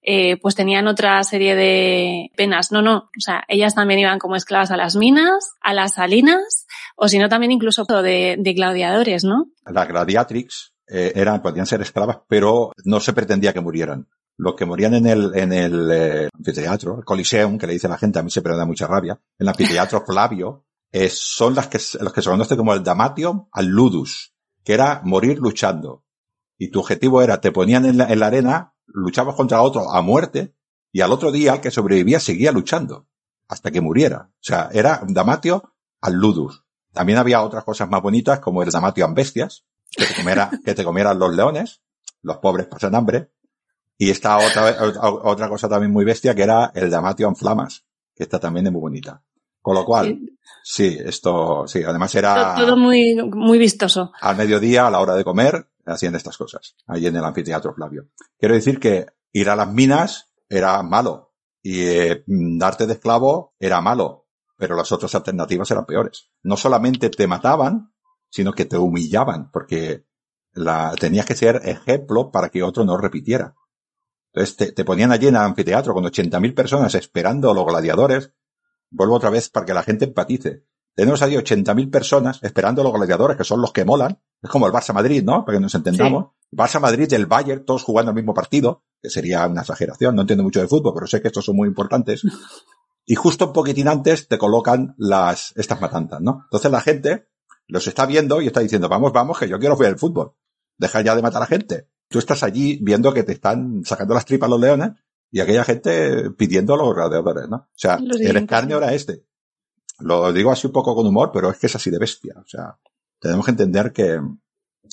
eh, 0.08 0.38
pues 0.38 0.54
tenían 0.54 0.88
otra 0.88 1.22
serie 1.24 1.56
de 1.56 2.32
penas. 2.38 2.72
No, 2.72 2.84
no, 2.84 2.96
o 2.98 3.20
sea, 3.20 3.44
ellas 3.48 3.74
también 3.74 4.00
iban 4.00 4.20
como 4.20 4.36
esclavas 4.36 4.70
a 4.70 4.78
las 4.78 4.96
minas, 4.96 5.56
a 5.62 5.74
las 5.74 5.96
salinas, 5.96 6.65
o 6.96 7.08
si 7.08 7.20
no 7.20 7.30
también 7.30 7.52
incluso 7.52 7.84
de, 7.86 8.38
de 8.40 8.54
gladiadores, 8.54 9.24
¿no? 9.24 9.48
Las 9.66 9.88
gladiatrix 9.88 10.74
eh, 10.88 11.14
eran, 11.16 11.42
podían 11.42 11.66
ser 11.66 11.82
esclavas, 11.82 12.20
pero 12.28 12.72
no 12.84 13.00
se 13.00 13.14
pretendía 13.14 13.54
que 13.54 13.62
murieran. 13.62 14.08
Los 14.38 14.56
que 14.56 14.66
morían 14.66 14.94
en 14.94 15.08
el, 15.08 15.32
en 15.36 15.54
el 15.54 15.92
eh, 15.92 16.30
anfiteatro, 16.38 16.98
el 17.00 17.06
Coliseum, 17.06 17.58
que 17.58 17.68
le 17.68 17.74
dice 17.74 17.88
la 17.88 17.98
gente, 17.98 18.20
a 18.20 18.24
mí 18.24 18.30
siempre 18.30 18.52
me 18.54 18.60
da 18.60 18.66
mucha 18.66 18.88
rabia, 18.88 19.14
en 19.14 19.46
el 19.46 19.50
anfiteatro 19.50 20.04
Flavio, 20.06 20.66
eh, 20.92 21.10
son 21.10 21.56
las 21.56 21.68
que, 21.68 21.80
los 22.02 22.14
que 22.14 22.22
se 22.22 22.30
conoce 22.30 22.58
como 22.58 22.74
el 22.74 22.84
Damatium 22.84 23.48
al 23.52 23.68
Ludus, 23.68 24.34
que 24.64 24.74
era 24.74 25.02
morir 25.04 25.40
luchando. 25.40 26.04
Y 26.58 26.70
tu 26.70 26.80
objetivo 26.80 27.22
era, 27.22 27.42
te 27.42 27.52
ponían 27.52 27.86
en 27.86 27.98
la, 27.98 28.12
en 28.12 28.20
la 28.20 28.28
arena, 28.28 28.74
luchabas 28.86 29.36
contra 29.36 29.62
otro 29.62 29.92
a 29.92 30.02
muerte, 30.02 30.56
y 30.92 31.02
al 31.02 31.12
otro 31.12 31.32
día 31.32 31.56
el 31.56 31.62
que 31.62 31.72
sobrevivía 31.72 32.20
seguía 32.20 32.52
luchando, 32.52 33.08
hasta 33.48 33.72
que 33.72 33.82
muriera. 33.82 34.30
O 34.32 34.44
sea, 34.44 34.70
era 34.72 35.02
Damatio 35.08 35.74
al 36.02 36.14
Ludus. 36.14 36.65
También 36.96 37.20
había 37.20 37.44
otras 37.44 37.66
cosas 37.66 37.90
más 37.90 38.02
bonitas, 38.02 38.40
como 38.40 38.64
el 38.64 38.72
Damatio 38.72 39.06
en 39.06 39.14
bestias, 39.14 39.66
que 39.92 40.06
te, 40.06 40.16
comiera, 40.16 40.50
que 40.66 40.74
te 40.74 40.84
comieran 40.84 41.20
los 41.20 41.36
leones, 41.36 41.82
los 42.22 42.38
pobres 42.38 42.68
pasan 42.68 42.96
hambre, 42.96 43.32
y 43.98 44.10
esta 44.10 44.38
otra, 44.38 44.78
otra 45.24 45.50
cosa 45.50 45.68
también 45.68 45.92
muy 45.92 46.06
bestia 46.06 46.34
que 46.34 46.44
era 46.44 46.72
el 46.74 46.90
Damatio 46.90 47.28
en 47.28 47.36
flamas, 47.36 47.84
que 48.16 48.24
esta 48.24 48.40
también 48.40 48.66
es 48.66 48.72
muy 48.72 48.82
bonita. 48.82 49.22
Con 49.62 49.76
lo 49.76 49.84
cual, 49.84 50.20
sí, 50.64 50.90
sí 50.90 50.98
esto, 51.04 51.68
sí, 51.68 51.84
además 51.84 52.16
era... 52.16 52.56
Todo 52.56 52.78
muy, 52.78 53.16
muy 53.16 53.58
vistoso. 53.58 54.14
Al 54.22 54.38
mediodía, 54.38 54.88
a 54.88 54.92
la 54.92 55.00
hora 55.00 55.16
de 55.16 55.24
comer, 55.26 55.68
hacían 55.86 56.16
estas 56.16 56.38
cosas, 56.38 56.76
allí 56.88 57.08
en 57.08 57.16
el 57.18 57.26
anfiteatro 57.26 57.74
Flavio. 57.74 58.08
Quiero 58.40 58.56
decir 58.56 58.80
que 58.80 59.08
ir 59.34 59.50
a 59.50 59.56
las 59.56 59.72
minas 59.72 60.30
era 60.48 60.82
malo 60.82 61.34
y 61.62 61.82
eh, 61.82 62.24
darte 62.28 62.86
de 62.86 62.94
esclavo 62.94 63.54
era 63.60 63.82
malo, 63.82 64.25
pero 64.58 64.76
las 64.76 64.92
otras 64.92 65.14
alternativas 65.16 65.70
eran 65.72 65.86
peores. 65.86 66.30
No 66.44 66.58
solamente 66.58 67.10
te 67.10 67.28
mataban, 67.28 67.94
sino 68.30 68.54
que 68.54 68.66
te 68.66 68.78
humillaban, 68.78 69.52
porque 69.52 70.06
la, 70.54 70.94
tenías 71.00 71.26
que 71.26 71.36
ser 71.36 71.62
ejemplo 71.66 72.32
para 72.32 72.50
que 72.50 72.64
otro 72.64 72.86
no 72.86 72.98
repitiera. 72.98 73.56
Entonces 74.34 74.58
te, 74.58 74.72
te 74.72 74.86
ponían 74.86 75.12
allí 75.12 75.28
en 75.28 75.36
el 75.36 75.42
anfiteatro 75.42 75.94
con 75.94 76.04
80.000 76.04 76.54
personas 76.54 76.96
esperando 76.96 77.52
a 77.52 77.54
los 77.54 77.66
gladiadores. 77.66 78.34
Vuelvo 78.90 79.16
otra 79.16 79.30
vez 79.30 79.50
para 79.50 79.66
que 79.66 79.74
la 79.74 79.84
gente 79.84 80.06
empatice. 80.06 80.66
Tenemos 80.96 81.22
allí 81.22 81.36
80.000 81.36 81.92
personas 81.92 82.40
esperando 82.42 82.82
a 82.82 82.86
los 82.86 82.94
gladiadores, 82.94 83.38
que 83.38 83.44
son 83.44 83.62
los 83.62 83.74
que 83.74 83.84
molan. 83.84 84.22
Es 84.42 84.50
como 84.50 84.66
el 84.66 84.74
Barça 84.74 84.94
Madrid, 84.94 85.24
¿no? 85.24 85.44
Para 85.44 85.58
que 85.58 85.62
nos 85.62 85.76
entendamos. 85.76 86.28
Sí. 86.50 86.56
Barça 86.56 86.80
Madrid 86.80 87.08
y 87.12 87.16
el 87.16 87.26
Bayern, 87.26 87.66
todos 87.66 87.84
jugando 87.84 88.12
el 88.12 88.16
mismo 88.16 88.34
partido, 88.34 88.84
que 89.02 89.10
sería 89.10 89.46
una 89.46 89.62
exageración. 89.62 90.16
No 90.16 90.22
entiendo 90.22 90.44
mucho 90.44 90.62
de 90.62 90.68
fútbol, 90.68 90.94
pero 90.94 91.08
sé 91.08 91.22
que 91.22 91.28
estos 91.28 91.44
son 91.44 91.58
muy 91.58 91.68
importantes. 91.68 92.22
Y 93.06 93.16
justo 93.16 93.48
un 93.48 93.54
poquitín 93.54 93.88
antes 93.88 94.28
te 94.28 94.38
colocan 94.38 94.96
las, 94.98 95.54
estas 95.56 95.80
matanzas, 95.80 96.22
¿no? 96.22 96.42
Entonces 96.46 96.72
la 96.72 96.82
gente 96.82 97.28
los 97.68 97.88
está 97.88 98.06
viendo 98.06 98.42
y 98.42 98.48
está 98.48 98.62
diciendo, 98.62 98.90
vamos, 98.90 99.14
vamos, 99.14 99.38
que 99.38 99.48
yo 99.48 99.60
quiero 99.60 99.78
ver 99.78 99.90
el 99.90 100.00
fútbol. 100.00 100.34
Deja 100.78 101.02
ya 101.02 101.16
de 101.16 101.22
matar 101.22 101.44
a 101.44 101.48
gente 101.48 101.90
tú 102.08 102.20
estás 102.20 102.44
allí 102.44 102.80
viendo 102.82 103.14
que 103.14 103.24
te 103.24 103.34
están 103.34 103.84
sacando 103.84 104.14
las 104.14 104.26
tripas 104.26 104.50
los 104.50 104.60
leones 104.60 104.92
y 105.32 105.40
aquella 105.40 105.64
gente 105.64 106.32
pidiendo 106.32 106.74
a 106.74 106.78
los 106.78 106.96
gladiadores, 106.96 107.50
¿no? 107.50 107.58
O 107.58 107.68
sea, 107.74 107.96
el 107.96 108.38
escarnio 108.38 108.78
era 108.78 108.94
este. 108.94 109.26
Lo 110.00 110.32
digo 110.32 110.52
así 110.52 110.68
un 110.68 110.74
poco 110.74 110.96
con 110.96 111.06
humor, 111.08 111.32
pero 111.34 111.50
es 111.50 111.58
que 111.58 111.68
es 111.68 111.76
así 111.76 111.90
de 111.90 112.00
bestia. 112.00 112.36
O 112.38 112.48
sea, 112.48 112.78
tenemos 113.20 113.46
que 113.46 113.52
entender 113.52 113.92
que, 113.92 114.22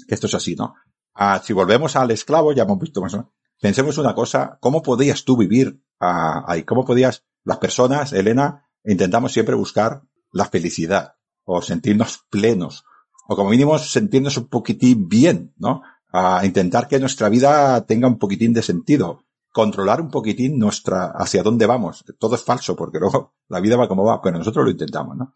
que 0.09 0.14
esto 0.14 0.27
es 0.27 0.35
así, 0.35 0.57
¿no? 0.57 0.75
Ah, 1.14 1.40
si 1.44 1.53
volvemos 1.53 1.94
al 1.96 2.11
esclavo, 2.11 2.53
ya 2.53 2.62
hemos 2.64 2.79
visto 2.79 3.01
más 3.01 3.14
o 3.14 3.18
menos. 3.18 3.33
Pensemos 3.61 3.98
una 3.98 4.14
cosa, 4.14 4.59
¿cómo 4.61 4.83
podías 4.83 5.25
tú 5.25 5.37
vivir 5.37 5.81
ah, 6.01 6.44
ahí? 6.48 6.64
¿Cómo 6.64 6.85
podías, 6.85 7.25
las 7.44 7.59
personas, 7.59 8.12
Elena, 8.12 8.68
intentamos 8.85 9.33
siempre 9.33 9.55
buscar 9.55 10.02
la 10.33 10.46
felicidad 10.46 11.14
o 11.44 11.61
sentirnos 11.62 12.24
plenos 12.31 12.85
o 13.28 13.37
como 13.37 13.50
mínimo 13.50 13.78
sentirnos 13.78 14.37
un 14.37 14.48
poquitín 14.48 15.09
bien, 15.09 15.55
¿no? 15.59 15.83
a 16.12 16.44
intentar 16.44 16.87
que 16.88 17.00
nuestra 17.00 17.28
vida 17.28 17.85
tenga 17.87 18.07
un 18.07 18.18
poquitín 18.18 18.52
de 18.52 18.62
sentido, 18.62 19.24
controlar 19.50 20.00
un 20.00 20.11
poquitín 20.11 20.59
nuestra, 20.59 21.07
hacia 21.07 21.42
dónde 21.42 21.66
vamos. 21.66 22.05
Todo 22.18 22.35
es 22.35 22.44
falso 22.44 22.76
porque 22.76 22.98
luego 22.98 23.35
la 23.48 23.61
vida 23.61 23.76
va 23.76 23.88
como 23.88 24.05
va, 24.05 24.20
pero 24.20 24.38
nosotros 24.38 24.64
lo 24.64 24.70
intentamos, 24.70 25.16
¿no? 25.16 25.33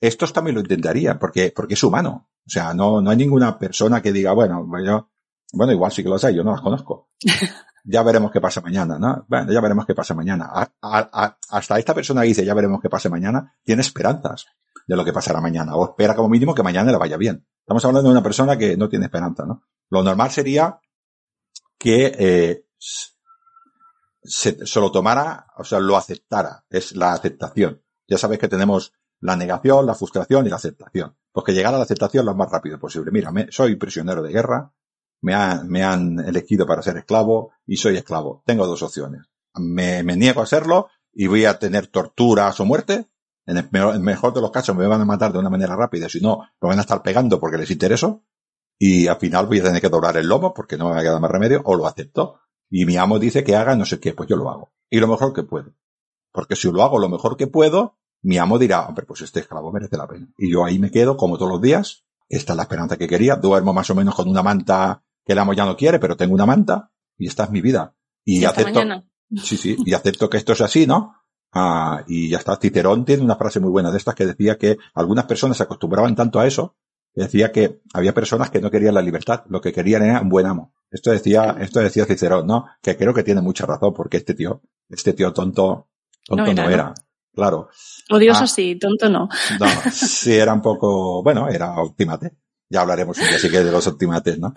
Estos 0.00 0.32
también 0.32 0.56
lo 0.56 0.60
intentarían 0.60 1.18
porque, 1.18 1.52
porque 1.54 1.74
es 1.74 1.82
humano. 1.82 2.28
O 2.46 2.50
sea, 2.50 2.74
no, 2.74 3.00
no 3.00 3.10
hay 3.10 3.16
ninguna 3.16 3.58
persona 3.58 4.02
que 4.02 4.12
diga, 4.12 4.32
bueno, 4.32 4.68
yo, 4.84 5.08
bueno, 5.52 5.72
igual 5.72 5.90
sí 5.90 6.02
que 6.02 6.08
lo 6.08 6.18
sé, 6.18 6.34
yo 6.34 6.44
no 6.44 6.52
las 6.52 6.60
conozco. 6.60 7.08
Ya 7.88 8.02
veremos 8.02 8.32
qué 8.32 8.40
pasa 8.40 8.60
mañana, 8.60 8.98
¿no? 8.98 9.24
Bueno, 9.28 9.52
ya 9.52 9.60
veremos 9.60 9.86
qué 9.86 9.94
pasa 9.94 10.12
mañana. 10.12 10.50
Hasta 10.80 11.78
esta 11.78 11.94
persona 11.94 12.22
que 12.22 12.28
dice, 12.28 12.44
ya 12.44 12.52
veremos 12.52 12.80
qué 12.80 12.90
pasa 12.90 13.08
mañana, 13.08 13.54
tiene 13.62 13.82
esperanzas 13.82 14.46
de 14.86 14.96
lo 14.96 15.04
que 15.04 15.12
pasará 15.12 15.40
mañana, 15.40 15.76
o 15.76 15.84
espera 15.84 16.14
como 16.14 16.28
mínimo 16.28 16.54
que 16.54 16.64
mañana 16.64 16.90
le 16.90 16.98
vaya 16.98 17.16
bien. 17.16 17.46
Estamos 17.60 17.84
hablando 17.84 18.08
de 18.08 18.12
una 18.12 18.22
persona 18.22 18.56
que 18.56 18.76
no 18.76 18.88
tiene 18.88 19.06
esperanza, 19.06 19.44
¿no? 19.46 19.62
Lo 19.90 20.02
normal 20.02 20.30
sería 20.30 20.80
que 21.78 22.12
eh, 22.18 22.66
se, 24.22 24.80
lo 24.80 24.90
tomara, 24.90 25.46
o 25.56 25.64
sea, 25.64 25.78
lo 25.78 25.96
aceptara. 25.96 26.64
Es 26.68 26.94
la 26.96 27.12
aceptación. 27.12 27.82
Ya 28.08 28.18
sabes 28.18 28.38
que 28.38 28.48
tenemos 28.48 28.92
la 29.20 29.36
negación, 29.36 29.86
la 29.86 29.94
frustración 29.94 30.46
y 30.46 30.50
la 30.50 30.56
aceptación. 30.56 31.16
Pues 31.32 31.44
que 31.44 31.52
llegar 31.52 31.74
a 31.74 31.78
la 31.78 31.84
aceptación 31.84 32.26
lo 32.26 32.34
más 32.34 32.50
rápido 32.50 32.78
posible. 32.78 33.10
Mira, 33.12 33.30
me, 33.30 33.50
soy 33.50 33.76
prisionero 33.76 34.22
de 34.22 34.32
guerra, 34.32 34.72
me, 35.20 35.34
ha, 35.34 35.62
me 35.64 35.82
han 35.82 36.18
elegido 36.20 36.66
para 36.66 36.82
ser 36.82 36.96
esclavo 36.96 37.52
y 37.66 37.76
soy 37.76 37.96
esclavo. 37.96 38.42
Tengo 38.46 38.66
dos 38.66 38.82
opciones. 38.82 39.22
Me, 39.54 40.02
me 40.02 40.16
niego 40.16 40.40
a 40.40 40.44
hacerlo 40.44 40.88
y 41.12 41.26
voy 41.26 41.44
a 41.44 41.58
tener 41.58 41.86
torturas 41.86 42.60
o 42.60 42.64
muerte. 42.64 43.06
En 43.46 43.56
el, 43.56 43.68
en 43.72 43.82
el 43.82 44.00
mejor 44.00 44.34
de 44.34 44.40
los 44.40 44.50
casos 44.50 44.76
me 44.76 44.86
van 44.86 45.00
a 45.00 45.04
matar 45.04 45.32
de 45.32 45.38
una 45.38 45.50
manera 45.50 45.76
rápida, 45.76 46.08
si 46.08 46.20
no, 46.20 46.40
me 46.60 46.68
van 46.68 46.78
a 46.78 46.82
estar 46.82 47.02
pegando 47.02 47.38
porque 47.38 47.56
les 47.58 47.70
intereso 47.70 48.24
y 48.78 49.06
al 49.06 49.16
final 49.16 49.46
voy 49.46 49.60
a 49.60 49.64
tener 49.64 49.80
que 49.80 49.88
doblar 49.88 50.16
el 50.16 50.28
lomo 50.28 50.52
porque 50.52 50.76
no 50.76 50.90
me 50.90 50.98
ha 50.98 51.02
quedado 51.02 51.20
más 51.20 51.30
remedio, 51.30 51.62
o 51.64 51.76
lo 51.76 51.86
acepto. 51.86 52.40
Y 52.68 52.84
mi 52.84 52.96
amo 52.96 53.18
dice 53.18 53.44
que 53.44 53.56
haga 53.56 53.76
no 53.76 53.84
sé 53.84 54.00
qué, 54.00 54.12
pues 54.12 54.28
yo 54.28 54.36
lo 54.36 54.50
hago. 54.50 54.72
Y 54.90 54.98
lo 55.00 55.08
mejor 55.08 55.32
que 55.32 55.42
puedo. 55.42 55.72
Porque 56.32 56.56
si 56.56 56.70
lo 56.70 56.82
hago 56.82 56.98
lo 56.98 57.08
mejor 57.08 57.36
que 57.36 57.46
puedo, 57.46 57.96
mi 58.22 58.38
amo 58.38 58.58
dirá, 58.58 58.86
hombre, 58.86 59.06
pues 59.06 59.22
este 59.22 59.40
esclavo 59.40 59.72
merece 59.72 59.96
la 59.96 60.06
pena. 60.06 60.28
Y 60.36 60.52
yo 60.52 60.64
ahí 60.64 60.78
me 60.78 60.90
quedo 60.90 61.16
como 61.16 61.38
todos 61.38 61.52
los 61.52 61.62
días. 61.62 62.04
Esta 62.28 62.52
es 62.52 62.56
la 62.56 62.64
esperanza 62.64 62.96
que 62.96 63.08
quería. 63.08 63.36
Duermo 63.36 63.72
más 63.72 63.88
o 63.90 63.94
menos 63.94 64.14
con 64.14 64.28
una 64.28 64.42
manta 64.42 65.04
que 65.26 65.32
el 65.32 65.38
amo 65.38 65.52
ya 65.52 65.66
no 65.66 65.76
quiere, 65.76 65.98
pero 65.98 66.16
tengo 66.16 66.34
una 66.34 66.46
manta 66.46 66.92
y 67.18 67.26
esta 67.26 67.44
es 67.44 67.50
mi 67.50 67.60
vida. 67.60 67.94
Y, 68.24 68.40
y 68.40 68.44
acepto. 68.46 68.72
Mañana. 68.72 69.04
Sí, 69.42 69.56
sí, 69.56 69.76
y 69.84 69.92
acepto 69.92 70.30
que 70.30 70.38
esto 70.38 70.52
es 70.52 70.60
así, 70.60 70.86
¿no? 70.86 71.16
Ah, 71.52 72.04
y 72.06 72.30
ya 72.30 72.38
está. 72.38 72.56
Cicerón 72.56 73.04
tiene 73.04 73.24
una 73.24 73.36
frase 73.36 73.60
muy 73.60 73.70
buena 73.70 73.90
de 73.90 73.98
estas 73.98 74.14
que 74.14 74.24
decía 74.24 74.56
que 74.56 74.78
algunas 74.94 75.26
personas 75.26 75.56
se 75.56 75.64
acostumbraban 75.64 76.14
tanto 76.14 76.38
a 76.38 76.46
eso 76.46 76.76
decía 77.16 77.50
que 77.50 77.80
había 77.94 78.14
personas 78.14 78.50
que 78.50 78.60
no 78.60 78.70
querían 78.70 78.94
la 78.94 79.02
libertad, 79.02 79.44
lo 79.48 79.60
que 79.60 79.72
querían 79.72 80.04
era 80.04 80.20
un 80.20 80.28
buen 80.28 80.46
amo. 80.46 80.74
Esto 80.90 81.10
decía, 81.10 81.56
esto 81.58 81.80
decía 81.80 82.04
Cicerón, 82.04 82.46
¿no? 82.46 82.66
Que 82.80 82.96
creo 82.96 83.12
que 83.12 83.24
tiene 83.24 83.40
mucha 83.40 83.66
razón 83.66 83.92
porque 83.94 84.18
este 84.18 84.34
tío, 84.34 84.62
este 84.88 85.14
tío 85.14 85.32
tonto, 85.32 85.88
tonto 86.24 86.44
no 86.44 86.50
era. 86.50 86.64
No 86.64 86.70
era. 86.70 86.94
Claro. 87.34 87.68
Odioso 88.10 88.44
ah, 88.44 88.46
sí, 88.46 88.78
tonto 88.78 89.08
no. 89.08 89.28
No, 89.58 89.66
sí 89.92 90.34
era 90.34 90.52
un 90.52 90.62
poco, 90.62 91.22
bueno, 91.22 91.48
era 91.48 91.80
optimate. 91.80 92.36
Ya 92.68 92.80
hablaremos 92.80 93.18
un 93.18 93.50
día 93.50 93.64
de 93.64 93.70
los 93.70 93.86
optimates, 93.86 94.38
¿no? 94.38 94.52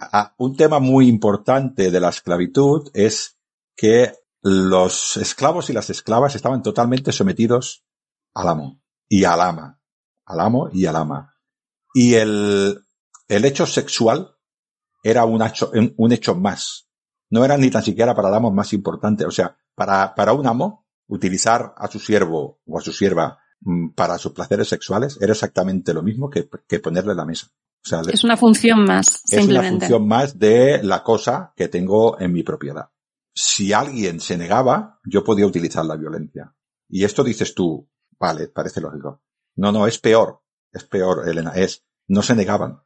Ah, 0.00 0.34
un 0.38 0.56
tema 0.56 0.78
muy 0.78 1.08
importante 1.08 1.90
de 1.90 2.00
la 2.00 2.10
esclavitud 2.10 2.90
es 2.94 3.36
que 3.76 4.12
los 4.42 5.16
esclavos 5.16 5.70
y 5.70 5.72
las 5.72 5.90
esclavas 5.90 6.36
estaban 6.36 6.62
totalmente 6.62 7.10
sometidos 7.10 7.84
al 8.34 8.48
amo 8.48 8.80
y 9.08 9.24
al 9.24 9.40
ama. 9.40 9.80
Al 10.26 10.40
amo 10.40 10.68
y 10.72 10.86
al 10.86 10.96
ama 10.96 11.34
y 11.94 12.14
el, 12.14 12.84
el 13.28 13.44
hecho 13.44 13.64
sexual 13.64 14.36
era 15.02 15.24
un 15.24 15.40
hecho, 15.40 15.70
un 15.96 16.12
hecho 16.12 16.34
más. 16.34 16.88
No 17.30 17.44
era 17.44 17.56
ni 17.56 17.70
tan 17.70 17.82
siquiera 17.82 18.14
para 18.14 18.28
el 18.28 18.34
amo 18.34 18.50
más 18.50 18.72
importante. 18.72 19.24
O 19.24 19.30
sea, 19.30 19.56
para, 19.74 20.14
para 20.14 20.32
un 20.32 20.46
amo, 20.46 20.86
utilizar 21.06 21.72
a 21.76 21.88
su 21.88 22.00
siervo 22.00 22.60
o 22.66 22.78
a 22.78 22.82
su 22.82 22.92
sierva 22.92 23.38
para 23.94 24.18
sus 24.18 24.32
placeres 24.32 24.68
sexuales 24.68 25.18
era 25.20 25.32
exactamente 25.32 25.94
lo 25.94 26.02
mismo 26.02 26.30
que, 26.30 26.48
que 26.66 26.80
ponerle 26.80 27.14
la 27.14 27.24
mesa. 27.24 27.48
O 27.84 27.88
sea, 27.88 28.02
es 28.10 28.24
una 28.24 28.36
función 28.36 28.84
más, 28.84 29.22
es 29.24 29.40
simplemente. 29.40 29.68
una 29.68 29.80
función 29.80 30.08
más 30.08 30.38
de 30.38 30.82
la 30.82 31.02
cosa 31.02 31.52
que 31.54 31.68
tengo 31.68 32.18
en 32.18 32.32
mi 32.32 32.42
propiedad. 32.42 32.90
Si 33.34 33.72
alguien 33.72 34.20
se 34.20 34.38
negaba, 34.38 35.00
yo 35.04 35.22
podía 35.24 35.46
utilizar 35.46 35.84
la 35.84 35.96
violencia. 35.96 36.54
Y 36.88 37.04
esto 37.04 37.24
dices 37.24 37.54
tú, 37.54 37.88
vale, 38.18 38.48
parece 38.48 38.80
lógico. 38.80 39.22
No, 39.56 39.72
no, 39.72 39.86
es 39.86 39.98
peor 39.98 40.44
es 40.74 40.84
peor, 40.84 41.26
Elena, 41.28 41.52
es, 41.54 41.86
no 42.08 42.22
se 42.22 42.34
negaban. 42.34 42.82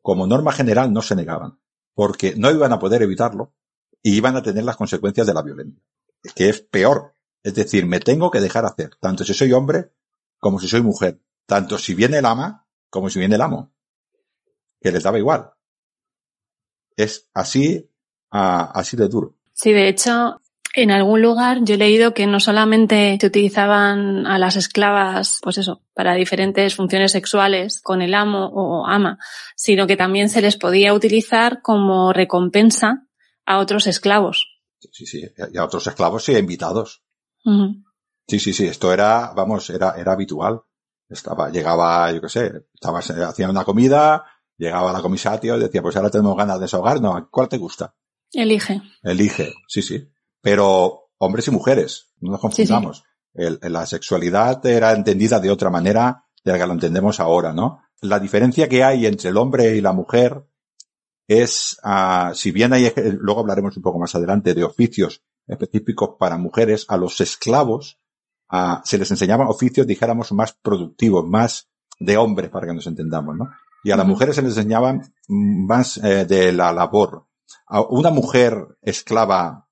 Como 0.00 0.26
norma 0.26 0.52
general 0.52 0.92
no 0.92 1.02
se 1.02 1.16
negaban, 1.16 1.60
porque 1.92 2.34
no 2.36 2.50
iban 2.50 2.72
a 2.72 2.78
poder 2.78 3.02
evitarlo 3.02 3.52
y 4.00 4.16
iban 4.16 4.36
a 4.36 4.42
tener 4.42 4.64
las 4.64 4.76
consecuencias 4.76 5.26
de 5.26 5.34
la 5.34 5.42
violencia. 5.42 5.82
que 6.34 6.48
es 6.48 6.60
peor. 6.62 7.16
Es 7.42 7.54
decir, 7.54 7.86
me 7.86 8.00
tengo 8.00 8.30
que 8.30 8.40
dejar 8.40 8.64
hacer, 8.66 8.90
tanto 9.00 9.24
si 9.24 9.34
soy 9.34 9.52
hombre 9.52 9.92
como 10.38 10.58
si 10.58 10.68
soy 10.68 10.82
mujer, 10.82 11.20
tanto 11.46 11.78
si 11.78 11.94
viene 11.94 12.18
el 12.18 12.26
ama 12.26 12.66
como 12.90 13.08
si 13.08 13.18
viene 13.18 13.36
el 13.36 13.40
amo, 13.40 13.72
que 14.80 14.90
les 14.90 15.02
daba 15.02 15.18
igual. 15.18 15.50
Es 16.96 17.30
así, 17.32 17.88
así 18.30 18.96
de 18.96 19.08
duro. 19.08 19.36
Sí, 19.52 19.72
de 19.72 19.88
hecho, 19.88 20.40
en 20.74 20.90
algún 20.90 21.22
lugar 21.22 21.58
yo 21.62 21.74
he 21.74 21.78
leído 21.78 22.14
que 22.14 22.26
no 22.26 22.40
solamente 22.40 23.16
se 23.20 23.26
utilizaban 23.26 24.26
a 24.26 24.38
las 24.38 24.56
esclavas, 24.56 25.38
pues 25.42 25.58
eso, 25.58 25.82
para 25.94 26.14
diferentes 26.14 26.74
funciones 26.74 27.12
sexuales 27.12 27.80
con 27.80 28.02
el 28.02 28.14
amo 28.14 28.46
o 28.52 28.86
ama, 28.86 29.18
sino 29.56 29.86
que 29.86 29.96
también 29.96 30.28
se 30.28 30.42
les 30.42 30.56
podía 30.56 30.94
utilizar 30.94 31.62
como 31.62 32.12
recompensa 32.12 33.06
a 33.46 33.58
otros 33.58 33.86
esclavos. 33.86 34.60
Sí, 34.92 35.06
sí, 35.06 35.22
y 35.52 35.58
a 35.58 35.64
otros 35.64 35.86
esclavos 35.86 36.24
sí, 36.24 36.32
invitados. 36.32 37.02
Sí, 38.26 38.38
sí, 38.38 38.52
sí, 38.52 38.66
esto 38.66 38.92
era, 38.92 39.32
vamos, 39.34 39.68
era, 39.70 39.94
era 39.96 40.12
habitual. 40.12 40.60
Estaba, 41.08 41.50
llegaba, 41.50 42.12
yo 42.12 42.20
qué 42.20 42.28
sé, 42.28 42.52
estaba, 42.72 43.00
hacían 43.00 43.50
una 43.50 43.64
comida, 43.64 44.24
llegaba 44.56 44.92
la 44.92 45.02
comisario 45.02 45.56
y 45.56 45.60
decía, 45.60 45.82
pues 45.82 45.96
ahora 45.96 46.10
tenemos 46.10 46.36
ganas 46.36 46.56
de 46.58 46.62
desahogar, 46.62 47.00
no, 47.00 47.28
¿cuál 47.30 47.48
te 47.48 47.58
gusta? 47.58 47.94
Elige. 48.32 48.80
Elige, 49.02 49.52
sí, 49.66 49.82
sí. 49.82 50.08
Pero 50.40 51.10
hombres 51.18 51.48
y 51.48 51.50
mujeres, 51.50 52.12
no 52.20 52.30
nos 52.32 52.40
Sí, 52.40 52.46
sí. 52.64 52.68
confundamos. 52.68 53.04
El- 53.34 53.58
la 53.62 53.86
sexualidad 53.86 54.64
era 54.66 54.92
entendida 54.92 55.40
de 55.40 55.50
otra 55.50 55.70
manera 55.70 56.24
de 56.44 56.52
la 56.52 56.58
que 56.58 56.66
lo 56.66 56.72
entendemos 56.74 57.18
ahora, 57.20 57.52
¿no? 57.52 57.82
La 58.02 58.18
diferencia 58.20 58.68
que 58.68 58.84
hay 58.84 59.06
entre 59.06 59.30
el 59.30 59.36
hombre 59.36 59.76
y 59.76 59.80
la 59.80 59.92
mujer 59.92 60.46
es, 61.28 61.78
ah, 61.82 62.32
si 62.34 62.50
bien 62.52 62.72
hay, 62.72 62.92
luego 63.18 63.40
hablaremos 63.40 63.76
un 63.76 63.82
poco 63.82 63.98
más 63.98 64.14
adelante 64.14 64.54
de 64.54 64.64
oficios 64.64 65.22
específicos 65.50 66.10
para 66.18 66.38
mujeres, 66.38 66.86
a 66.88 66.96
los 66.96 67.20
esclavos 67.20 67.98
ah, 68.48 68.80
se 68.84 68.98
les 68.98 69.10
enseñaban 69.10 69.48
oficios, 69.48 69.86
dijéramos, 69.86 70.32
más 70.32 70.52
productivos, 70.52 71.26
más 71.26 71.68
de 71.98 72.16
hombres, 72.16 72.50
para 72.50 72.66
que 72.66 72.74
nos 72.74 72.86
entendamos, 72.86 73.36
¿no? 73.36 73.50
Y 73.82 73.90
a 73.90 73.96
las 73.96 74.06
mujeres 74.06 74.36
se 74.36 74.42
les 74.42 74.56
enseñaban 74.56 75.12
mm, 75.28 75.66
más 75.66 75.98
eh, 75.98 76.24
de 76.24 76.52
la 76.52 76.72
labor. 76.72 77.26
A 77.66 77.80
una 77.82 78.10
mujer 78.10 78.78
esclava 78.82 79.66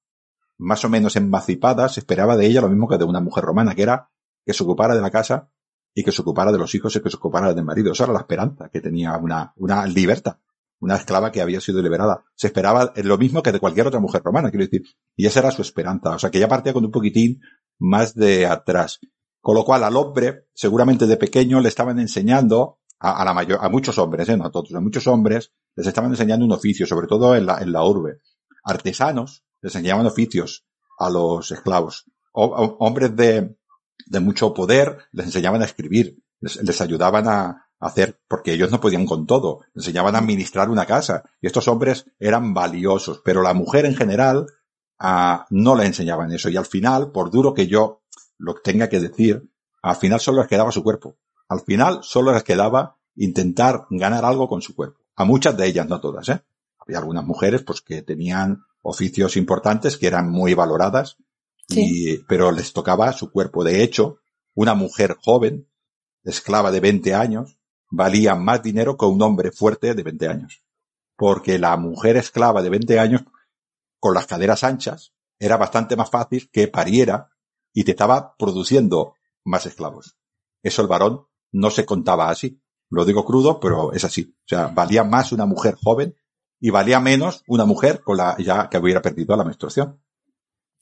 más 0.59 0.85
o 0.85 0.89
menos 0.89 1.15
emancipada, 1.17 1.89
se 1.89 2.01
esperaba 2.01 2.37
de 2.37 2.47
ella 2.47 2.61
lo 2.61 2.69
mismo 2.69 2.89
que 2.89 2.99
de 2.99 3.05
una 3.05 3.21
mujer 3.21 3.45
romana, 3.45 3.75
que 3.75 3.83
era 3.83 4.11
que 4.45 4.53
se 4.53 4.65
ocupara 4.65 4.95
de 4.95 5.01
la 5.01 5.11
casa 5.11 5.51
y 5.95 6.03
que 6.03 6.11
se 6.11 6.23
ocupara 6.23 6.51
de 6.51 6.59
los 6.59 6.75
hijos 6.75 6.95
y 6.97 7.01
que 7.01 7.11
se 7.11 7.17
ocupara 7.17 7.55
del 7.55 7.65
marido. 7.65 7.93
Esa 7.93 8.05
era 8.05 8.13
la 8.13 8.21
esperanza 8.21 8.69
que 8.69 8.81
tenía 8.81 9.17
una, 9.17 9.53
una 9.57 9.87
libertad, 9.87 10.39
una 10.81 10.97
esclava 10.97 11.33
que 11.33 11.41
había 11.41 11.61
sido 11.61 11.83
liberada. 11.83 12.25
Se 12.35 12.47
esperaba 12.49 12.93
lo 12.97 13.19
mismo 13.19 13.43
que 13.43 13.53
de 13.53 13.61
cualquier 13.61 13.87
otra 13.87 14.01
mujer 14.01 14.23
romana, 14.25 14.51
quiero 14.51 14.65
decir. 14.65 14.83
Y 15.17 15.27
esa 15.27 15.41
era 15.41 15.51
su 15.51 15.63
esperanza. 15.63 16.11
O 16.11 16.19
sea, 16.19 16.31
que 16.31 16.39
ella 16.39 16.49
partía 16.49 16.73
con 16.73 16.85
un 16.85 16.91
poquitín 16.91 17.41
más 17.79 18.15
de 18.15 18.47
atrás. 18.47 19.01
Con 19.41 19.55
lo 19.55 19.65
cual, 19.65 19.85
al 19.85 19.97
hombre, 19.97 20.47
seguramente 20.55 21.07
de 21.07 21.17
pequeño, 21.17 21.61
le 21.61 21.69
estaban 21.69 21.99
enseñando 21.99 22.79
a, 23.01 23.25
la 23.25 23.33
mayor, 23.33 23.59
a 23.63 23.69
muchos 23.69 23.99
hombres, 23.99 24.29
¿eh? 24.29 24.37
no 24.37 24.47
a 24.47 24.51
todos, 24.51 24.75
a 24.75 24.81
muchos 24.81 25.07
hombres, 25.07 25.53
les 25.77 25.87
estaban 25.87 26.11
enseñando 26.11 26.45
un 26.45 26.53
oficio, 26.53 26.87
sobre 26.87 27.07
todo 27.07 27.37
en 27.37 27.47
la, 27.47 27.59
en 27.59 27.73
la 27.73 27.85
urbe. 27.85 28.19
Artesanos 28.65 29.45
les 29.61 29.75
enseñaban 29.75 30.07
oficios 30.07 30.67
a 30.99 31.11
los 31.11 31.51
esclavos. 31.51 32.05
Hombres 32.33 33.15
de, 33.17 33.57
de 34.07 34.21
mucho 34.21 34.55
poder 34.55 34.99
les 35.13 35.27
enseñaban 35.27 35.63
a 35.63 35.65
escribir, 35.65 36.19
les, 36.41 36.81
ayudaban 36.81 37.29
a 37.29 37.68
hacer, 37.81 38.21
porque 38.29 38.53
ellos 38.53 38.71
no 38.71 38.81
podían 38.81 39.07
con 39.07 39.27
todo, 39.27 39.61
enseñaban 39.75 40.15
a 40.15 40.19
administrar 40.19 40.71
una 40.71 40.87
casa. 40.87 41.25
Y 41.41 41.47
estos 41.47 41.69
hombres 41.69 42.07
eran 42.19 42.55
valiosos, 42.55 43.21
pero 43.25 43.43
la 43.43 43.55
mujer 43.55 43.87
en 43.87 43.97
general 43.97 44.47
ah, 44.99 45.47
no 45.51 45.77
le 45.77 45.87
enseñaban 45.87 46.33
eso. 46.33 46.49
Y 46.49 46.57
al 46.57 46.67
final, 46.67 47.13
por 47.13 47.31
duro 47.31 47.55
que 47.55 47.67
yo 47.67 48.03
lo 48.37 48.55
tenga 48.55 48.89
que 48.89 49.01
decir, 49.01 49.49
al 49.83 49.97
final 49.97 50.21
solo 50.21 50.41
les 50.41 50.49
quedaba 50.49 50.73
su 50.73 50.83
cuerpo. 50.83 51.17
Al 51.49 51.61
final 51.61 52.01
solo 52.03 52.33
les 52.33 52.43
quedaba 52.43 52.97
intentar 53.17 53.87
ganar 53.91 54.25
algo 54.25 54.49
con 54.49 54.63
su 54.63 54.75
cuerpo. 54.75 55.01
A 55.17 55.25
muchas 55.25 55.57
de 55.57 55.67
ellas, 55.67 55.89
no 55.89 56.01
todas, 56.01 56.29
¿eh? 56.29 56.43
Había 56.79 56.99
algunas 56.99 57.25
mujeres, 57.25 57.63
pues, 57.63 57.81
que 57.81 58.03
tenían 58.03 58.65
oficios 58.83 59.37
importantes 59.37 59.97
que 59.97 60.07
eran 60.07 60.31
muy 60.31 60.55
valoradas, 60.55 61.17
y, 61.69 62.19
pero 62.25 62.51
les 62.51 62.73
tocaba 62.73 63.13
su 63.13 63.31
cuerpo. 63.31 63.63
De 63.63 63.83
hecho, 63.83 64.21
una 64.55 64.75
mujer 64.75 65.17
joven, 65.21 65.69
esclava 66.23 66.71
de 66.71 66.81
20 66.81 67.15
años, 67.15 67.58
valía 67.91 68.35
más 68.35 68.63
dinero 68.63 68.97
que 68.97 69.07
un 69.07 69.21
hombre 69.23 69.51
fuerte 69.51 69.95
de 69.95 70.03
20 70.03 70.29
años. 70.29 70.63
Porque 71.17 71.59
la 71.59 71.77
mujer 71.77 72.17
esclava 72.17 72.63
de 72.63 72.71
20 72.71 72.99
años, 72.99 73.25
con 73.99 74.15
las 74.15 74.27
caderas 74.27 74.65
anchas, 74.65 75.13
era 75.39 75.57
bastante 75.57 75.97
más 75.97 76.11
fácil 76.11 76.49
que 76.51 76.69
pariera 76.69 77.31
y 77.73 77.85
te 77.85 77.93
estaba 77.93 78.37
produciendo 78.37 79.15
más 79.45 79.67
esclavos. 79.67 80.17
Eso 80.63 80.83
el 80.83 80.89
varón 80.89 81.27
no 81.53 81.71
se 81.71 81.85
contaba 81.85 82.29
así. 82.29 82.61
Lo 82.91 83.05
digo 83.05 83.25
crudo, 83.25 83.61
pero 83.61 83.93
es 83.93 84.05
así. 84.05 84.35
O 84.39 84.49
sea, 84.49 84.69
valía 84.69 85.05
más 85.05 85.33
una 85.33 85.47
mujer 85.47 85.77
joven 85.83 86.17
y 86.61 86.71
valía 86.71 87.01
menos 87.01 87.45
una 87.47 87.65
mujer 87.65 88.01
con 88.03 88.17
la 88.17 88.37
ya 88.39 88.69
que 88.69 88.79
hubiera 88.79 89.03
perdido 89.03 89.37
la 89.37 89.45
menstruación. 89.45 90.01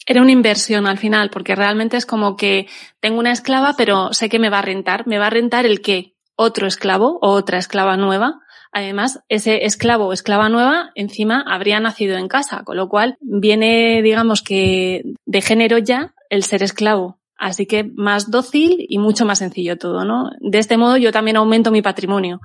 Era 0.06 0.22
una 0.22 0.32
inversión 0.32 0.86
al 0.86 0.98
final, 0.98 1.30
porque 1.30 1.56
realmente 1.56 1.96
es 1.96 2.06
como 2.06 2.36
que 2.36 2.68
tengo 3.00 3.18
una 3.18 3.32
esclava, 3.32 3.74
pero 3.76 4.12
sé 4.12 4.28
que 4.28 4.38
me 4.38 4.50
va 4.50 4.60
a 4.60 4.62
rentar. 4.62 5.06
Me 5.06 5.18
va 5.18 5.26
a 5.26 5.30
rentar 5.30 5.66
el 5.66 5.80
qué? 5.80 6.15
Otro 6.36 6.66
esclavo 6.66 7.18
o 7.22 7.30
otra 7.30 7.58
esclava 7.58 7.96
nueva. 7.96 8.40
Además, 8.72 9.20
ese 9.28 9.64
esclavo 9.64 10.06
o 10.06 10.12
esclava 10.12 10.48
nueva 10.48 10.90
encima 10.94 11.42
habría 11.46 11.80
nacido 11.80 12.16
en 12.18 12.28
casa, 12.28 12.62
con 12.64 12.76
lo 12.76 12.88
cual 12.88 13.16
viene, 13.20 14.02
digamos 14.02 14.42
que 14.42 15.02
de 15.24 15.40
género 15.40 15.78
ya 15.78 16.14
el 16.28 16.42
ser 16.44 16.62
esclavo. 16.62 17.18
Así 17.38 17.66
que 17.66 17.84
más 17.84 18.30
dócil 18.30 18.86
y 18.88 18.98
mucho 18.98 19.26
más 19.26 19.38
sencillo 19.38 19.78
todo, 19.78 20.04
¿no? 20.04 20.30
De 20.40 20.58
este 20.58 20.76
modo 20.78 20.96
yo 20.96 21.12
también 21.12 21.36
aumento 21.36 21.70
mi 21.70 21.82
patrimonio. 21.82 22.40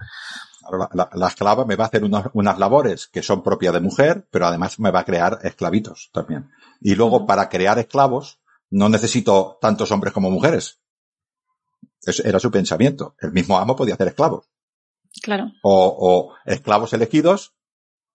La, 0.69 0.89
la, 0.93 1.09
la 1.13 1.27
esclava 1.27 1.65
me 1.65 1.75
va 1.75 1.85
a 1.85 1.87
hacer 1.87 2.03
unas, 2.03 2.25
unas 2.33 2.57
labores 2.59 3.07
que 3.07 3.23
son 3.23 3.41
propias 3.41 3.73
de 3.73 3.79
mujer, 3.79 4.27
pero 4.31 4.47
además 4.47 4.79
me 4.79 4.91
va 4.91 4.99
a 4.99 5.05
crear 5.05 5.39
esclavitos 5.43 6.09
también. 6.13 6.49
Y 6.81 6.95
luego, 6.95 7.25
para 7.25 7.49
crear 7.49 7.79
esclavos, 7.79 8.39
no 8.69 8.89
necesito 8.89 9.57
tantos 9.61 9.91
hombres 9.91 10.13
como 10.13 10.31
mujeres. 10.31 10.80
Era 12.23 12.39
su 12.39 12.49
pensamiento. 12.51 13.15
El 13.19 13.31
mismo 13.31 13.57
amo 13.57 13.75
podía 13.75 13.93
hacer 13.95 14.07
esclavos. 14.07 14.49
Claro. 15.21 15.51
O, 15.61 15.95
o 15.99 16.33
esclavos 16.45 16.93
elegidos 16.93 17.53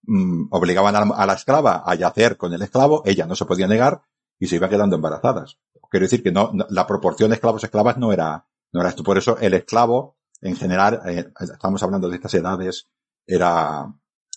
mm, 0.03 0.49
obligaban 0.51 0.97
a 0.97 1.05
la, 1.05 1.15
a 1.15 1.27
la 1.27 1.35
esclava 1.35 1.83
a 1.87 1.95
yacer 1.95 2.37
con 2.37 2.53
el 2.53 2.63
esclavo, 2.63 3.03
ella 3.05 3.27
no 3.27 3.37
se 3.37 3.45
podía 3.45 3.67
negar 3.69 4.03
y 4.39 4.47
se 4.49 4.57
iba 4.57 4.69
quedando 4.69 4.97
embarazadas. 4.97 5.59
Quiero 5.91 6.05
decir 6.05 6.23
que 6.23 6.33
no, 6.33 6.51
no- 6.53 6.67
la 6.71 6.87
proporción 6.87 7.31
de 7.31 7.35
esclavos-esclavas 7.37 7.97
no 7.99 8.13
era, 8.13 8.47
no 8.73 8.81
era 8.81 8.91
esto. 8.91 9.03
Por 9.05 9.19
eso 9.19 9.39
el 9.39 9.55
esclavo, 9.55 10.17
en 10.41 10.57
general, 10.57 11.01
eh, 11.07 11.31
estamos 11.41 11.83
hablando 11.83 12.09
de 12.09 12.17
estas 12.17 12.35
edades, 12.35 12.89
era, 13.27 13.93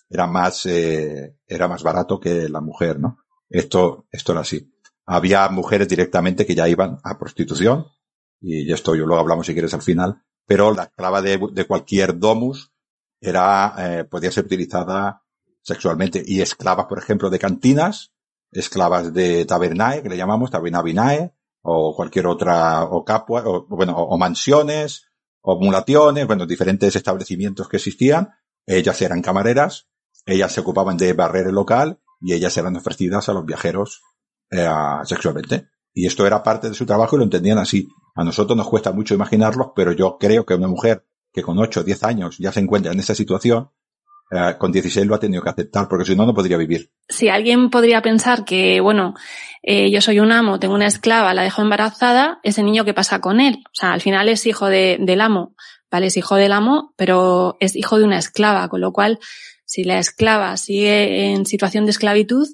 era 0.08 0.26
más, 0.26 0.64
eh, 0.66 1.36
era 1.46 1.66
más 1.68 1.82
barato 1.82 2.20
que 2.20 2.48
la 2.48 2.60
mujer, 2.60 3.00
¿no? 3.00 3.18
Esto, 3.48 4.06
esto 4.12 4.32
era 4.32 4.42
así. 4.42 4.72
Había 5.06 5.48
mujeres 5.48 5.88
directamente 5.88 6.46
que 6.46 6.54
ya 6.54 6.68
iban 6.68 6.98
a 7.02 7.18
prostitución, 7.18 7.86
y 8.40 8.72
esto 8.72 8.94
yo 8.94 9.06
luego 9.06 9.20
hablamos 9.20 9.46
si 9.46 9.52
quieres 9.52 9.74
al 9.74 9.82
final, 9.82 10.22
pero 10.46 10.72
la 10.72 10.84
esclava 10.84 11.22
de, 11.22 11.38
de 11.52 11.66
cualquier 11.66 12.18
domus 12.18 12.72
era, 13.20 13.74
eh, 13.78 14.04
podía 14.04 14.32
ser 14.32 14.46
utilizada 14.46 15.22
sexualmente. 15.62 16.22
Y 16.26 16.40
esclavas, 16.40 16.86
por 16.86 16.98
ejemplo, 16.98 17.30
de 17.30 17.38
cantinas, 17.38 18.12
esclavas 18.50 19.12
de 19.12 19.44
tabernae, 19.44 20.02
que 20.02 20.08
le 20.08 20.16
llamamos 20.16 20.50
tabernabinae, 20.50 21.34
o 21.62 21.94
cualquier 21.94 22.26
otra, 22.26 22.84
o 22.84 23.04
capua, 23.04 23.42
o, 23.46 23.66
bueno, 23.68 23.96
o, 23.96 24.14
o 24.14 24.18
mansiones, 24.18 25.06
o 25.42 25.58
mulaciones, 25.58 26.26
bueno, 26.26 26.46
diferentes 26.46 26.96
establecimientos 26.96 27.68
que 27.68 27.76
existían. 27.76 28.30
Ellas 28.66 29.00
eran 29.02 29.22
camareras, 29.22 29.88
ellas 30.26 30.52
se 30.52 30.60
ocupaban 30.60 30.96
de 30.96 31.12
barrer 31.12 31.48
el 31.48 31.54
local 31.54 32.00
y 32.20 32.34
ellas 32.34 32.56
eran 32.56 32.76
ofrecidas 32.76 33.28
a 33.28 33.32
los 33.32 33.44
viajeros 33.44 34.02
eh, 34.50 34.68
sexualmente. 35.04 35.68
Y 35.92 36.06
esto 36.06 36.26
era 36.26 36.42
parte 36.42 36.68
de 36.68 36.74
su 36.74 36.86
trabajo 36.86 37.16
y 37.16 37.18
lo 37.18 37.24
entendían 37.24 37.58
así. 37.58 37.88
A 38.14 38.24
nosotros 38.24 38.56
nos 38.56 38.68
cuesta 38.68 38.92
mucho 38.92 39.14
imaginarlo, 39.14 39.72
pero 39.74 39.92
yo 39.92 40.16
creo 40.18 40.44
que 40.44 40.54
una 40.54 40.68
mujer 40.68 41.04
que 41.32 41.42
con 41.42 41.58
8 41.58 41.80
o 41.80 41.82
10 41.84 42.04
años 42.04 42.38
ya 42.38 42.52
se 42.52 42.60
encuentra 42.60 42.92
en 42.92 42.98
esa 42.98 43.14
situación, 43.14 43.70
eh, 44.30 44.54
con 44.58 44.70
16 44.70 45.06
lo 45.06 45.14
ha 45.14 45.20
tenido 45.20 45.42
que 45.42 45.50
aceptar, 45.50 45.88
porque 45.88 46.04
si 46.04 46.14
no, 46.14 46.24
no 46.24 46.34
podría 46.34 46.56
vivir. 46.56 46.90
si 47.08 47.28
alguien 47.28 47.68
podría 47.68 48.00
pensar 48.00 48.44
que, 48.44 48.80
bueno, 48.80 49.14
eh, 49.62 49.90
yo 49.90 50.00
soy 50.00 50.20
un 50.20 50.30
amo, 50.30 50.60
tengo 50.60 50.74
una 50.74 50.86
esclava, 50.86 51.34
la 51.34 51.42
dejo 51.42 51.62
embarazada, 51.62 52.38
ese 52.44 52.62
niño 52.62 52.84
qué 52.84 52.94
pasa 52.94 53.20
con 53.20 53.40
él. 53.40 53.62
O 53.66 53.74
sea, 53.74 53.92
al 53.92 54.00
final 54.00 54.28
es 54.28 54.46
hijo 54.46 54.66
de, 54.66 54.98
del 55.00 55.20
amo, 55.20 55.54
¿vale? 55.90 56.06
Es 56.06 56.16
hijo 56.16 56.36
del 56.36 56.52
amo, 56.52 56.94
pero 56.96 57.56
es 57.58 57.74
hijo 57.74 57.98
de 57.98 58.04
una 58.04 58.18
esclava, 58.18 58.68
con 58.68 58.80
lo 58.80 58.92
cual, 58.92 59.18
si 59.64 59.82
la 59.84 59.98
esclava 59.98 60.56
sigue 60.56 61.32
en 61.32 61.44
situación 61.44 61.84
de 61.84 61.90
esclavitud, 61.90 62.46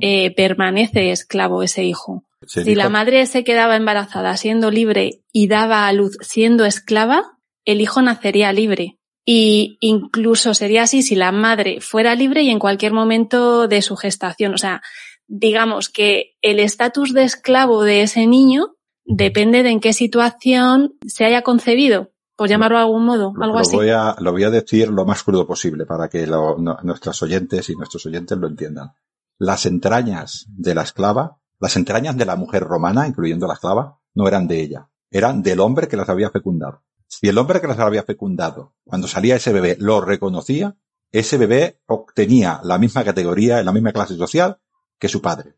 eh, 0.00 0.34
permanece 0.34 1.10
esclavo 1.10 1.62
ese 1.62 1.84
hijo. 1.84 2.24
Se 2.46 2.62
Si 2.62 2.70
dijo- 2.70 2.78
la 2.78 2.88
madre 2.88 3.26
se 3.26 3.44
quedaba 3.44 3.76
embarazada 3.76 4.36
siendo 4.36 4.70
libre 4.70 5.22
y 5.32 5.46
daba 5.48 5.86
a 5.86 5.92
luz 5.92 6.16
siendo 6.20 6.64
esclava, 6.64 7.38
el 7.64 7.80
hijo 7.80 8.00
nacería 8.02 8.52
libre. 8.52 8.96
Y 9.26 9.76
incluso 9.80 10.54
sería 10.54 10.84
así 10.84 11.02
si 11.02 11.14
la 11.14 11.30
madre 11.30 11.80
fuera 11.80 12.14
libre 12.14 12.42
y 12.42 12.50
en 12.50 12.58
cualquier 12.58 12.92
momento 12.92 13.68
de 13.68 13.82
su 13.82 13.94
gestación. 13.96 14.54
O 14.54 14.58
sea, 14.58 14.80
digamos 15.28 15.88
que 15.90 16.32
el 16.40 16.58
estatus 16.58 17.12
de 17.12 17.24
esclavo 17.24 17.84
de 17.84 18.02
ese 18.02 18.26
niño 18.26 18.74
depende 19.04 19.62
de 19.62 19.70
en 19.70 19.80
qué 19.80 19.92
situación 19.92 20.94
se 21.06 21.24
haya 21.26 21.42
concebido, 21.42 22.10
por 22.36 22.48
llamarlo 22.48 22.78
de 22.78 22.84
algún 22.84 23.04
modo, 23.04 23.32
algo 23.40 23.54
lo 23.56 23.60
así. 23.60 23.76
Voy 23.76 23.90
a, 23.90 24.16
lo 24.18 24.32
voy 24.32 24.44
a 24.44 24.50
decir 24.50 24.88
lo 24.88 25.04
más 25.04 25.22
crudo 25.22 25.46
posible 25.46 25.84
para 25.84 26.08
que 26.08 26.26
lo, 26.26 26.56
no, 26.58 26.78
nuestros 26.82 27.22
oyentes 27.22 27.68
y 27.68 27.76
nuestros 27.76 28.06
oyentes 28.06 28.38
lo 28.38 28.48
entiendan. 28.48 28.92
Las 29.38 29.66
entrañas 29.66 30.46
de 30.48 30.74
la 30.74 30.82
esclava, 30.82 31.38
las 31.60 31.76
entrañas 31.76 32.16
de 32.16 32.24
la 32.24 32.36
mujer 32.36 32.64
romana, 32.64 33.06
incluyendo 33.06 33.46
la 33.46 33.54
esclava, 33.54 34.00
no 34.14 34.26
eran 34.26 34.48
de 34.48 34.60
ella, 34.60 34.90
eran 35.10 35.42
del 35.42 35.60
hombre 35.60 35.86
que 35.86 35.96
las 35.96 36.08
había 36.08 36.30
fecundado. 36.30 36.82
Si 37.06 37.28
el 37.28 37.38
hombre 37.38 37.60
que 37.60 37.66
las 37.66 37.78
había 37.78 38.02
fecundado, 38.02 38.74
cuando 38.84 39.06
salía 39.06 39.36
ese 39.36 39.52
bebé, 39.52 39.76
lo 39.78 40.00
reconocía, 40.00 40.76
ese 41.12 41.36
bebé 41.36 41.80
obtenía 41.86 42.60
la 42.64 42.78
misma 42.78 43.04
categoría, 43.04 43.62
la 43.62 43.72
misma 43.72 43.92
clase 43.92 44.16
social 44.16 44.58
que 44.98 45.08
su 45.08 45.20
padre. 45.20 45.56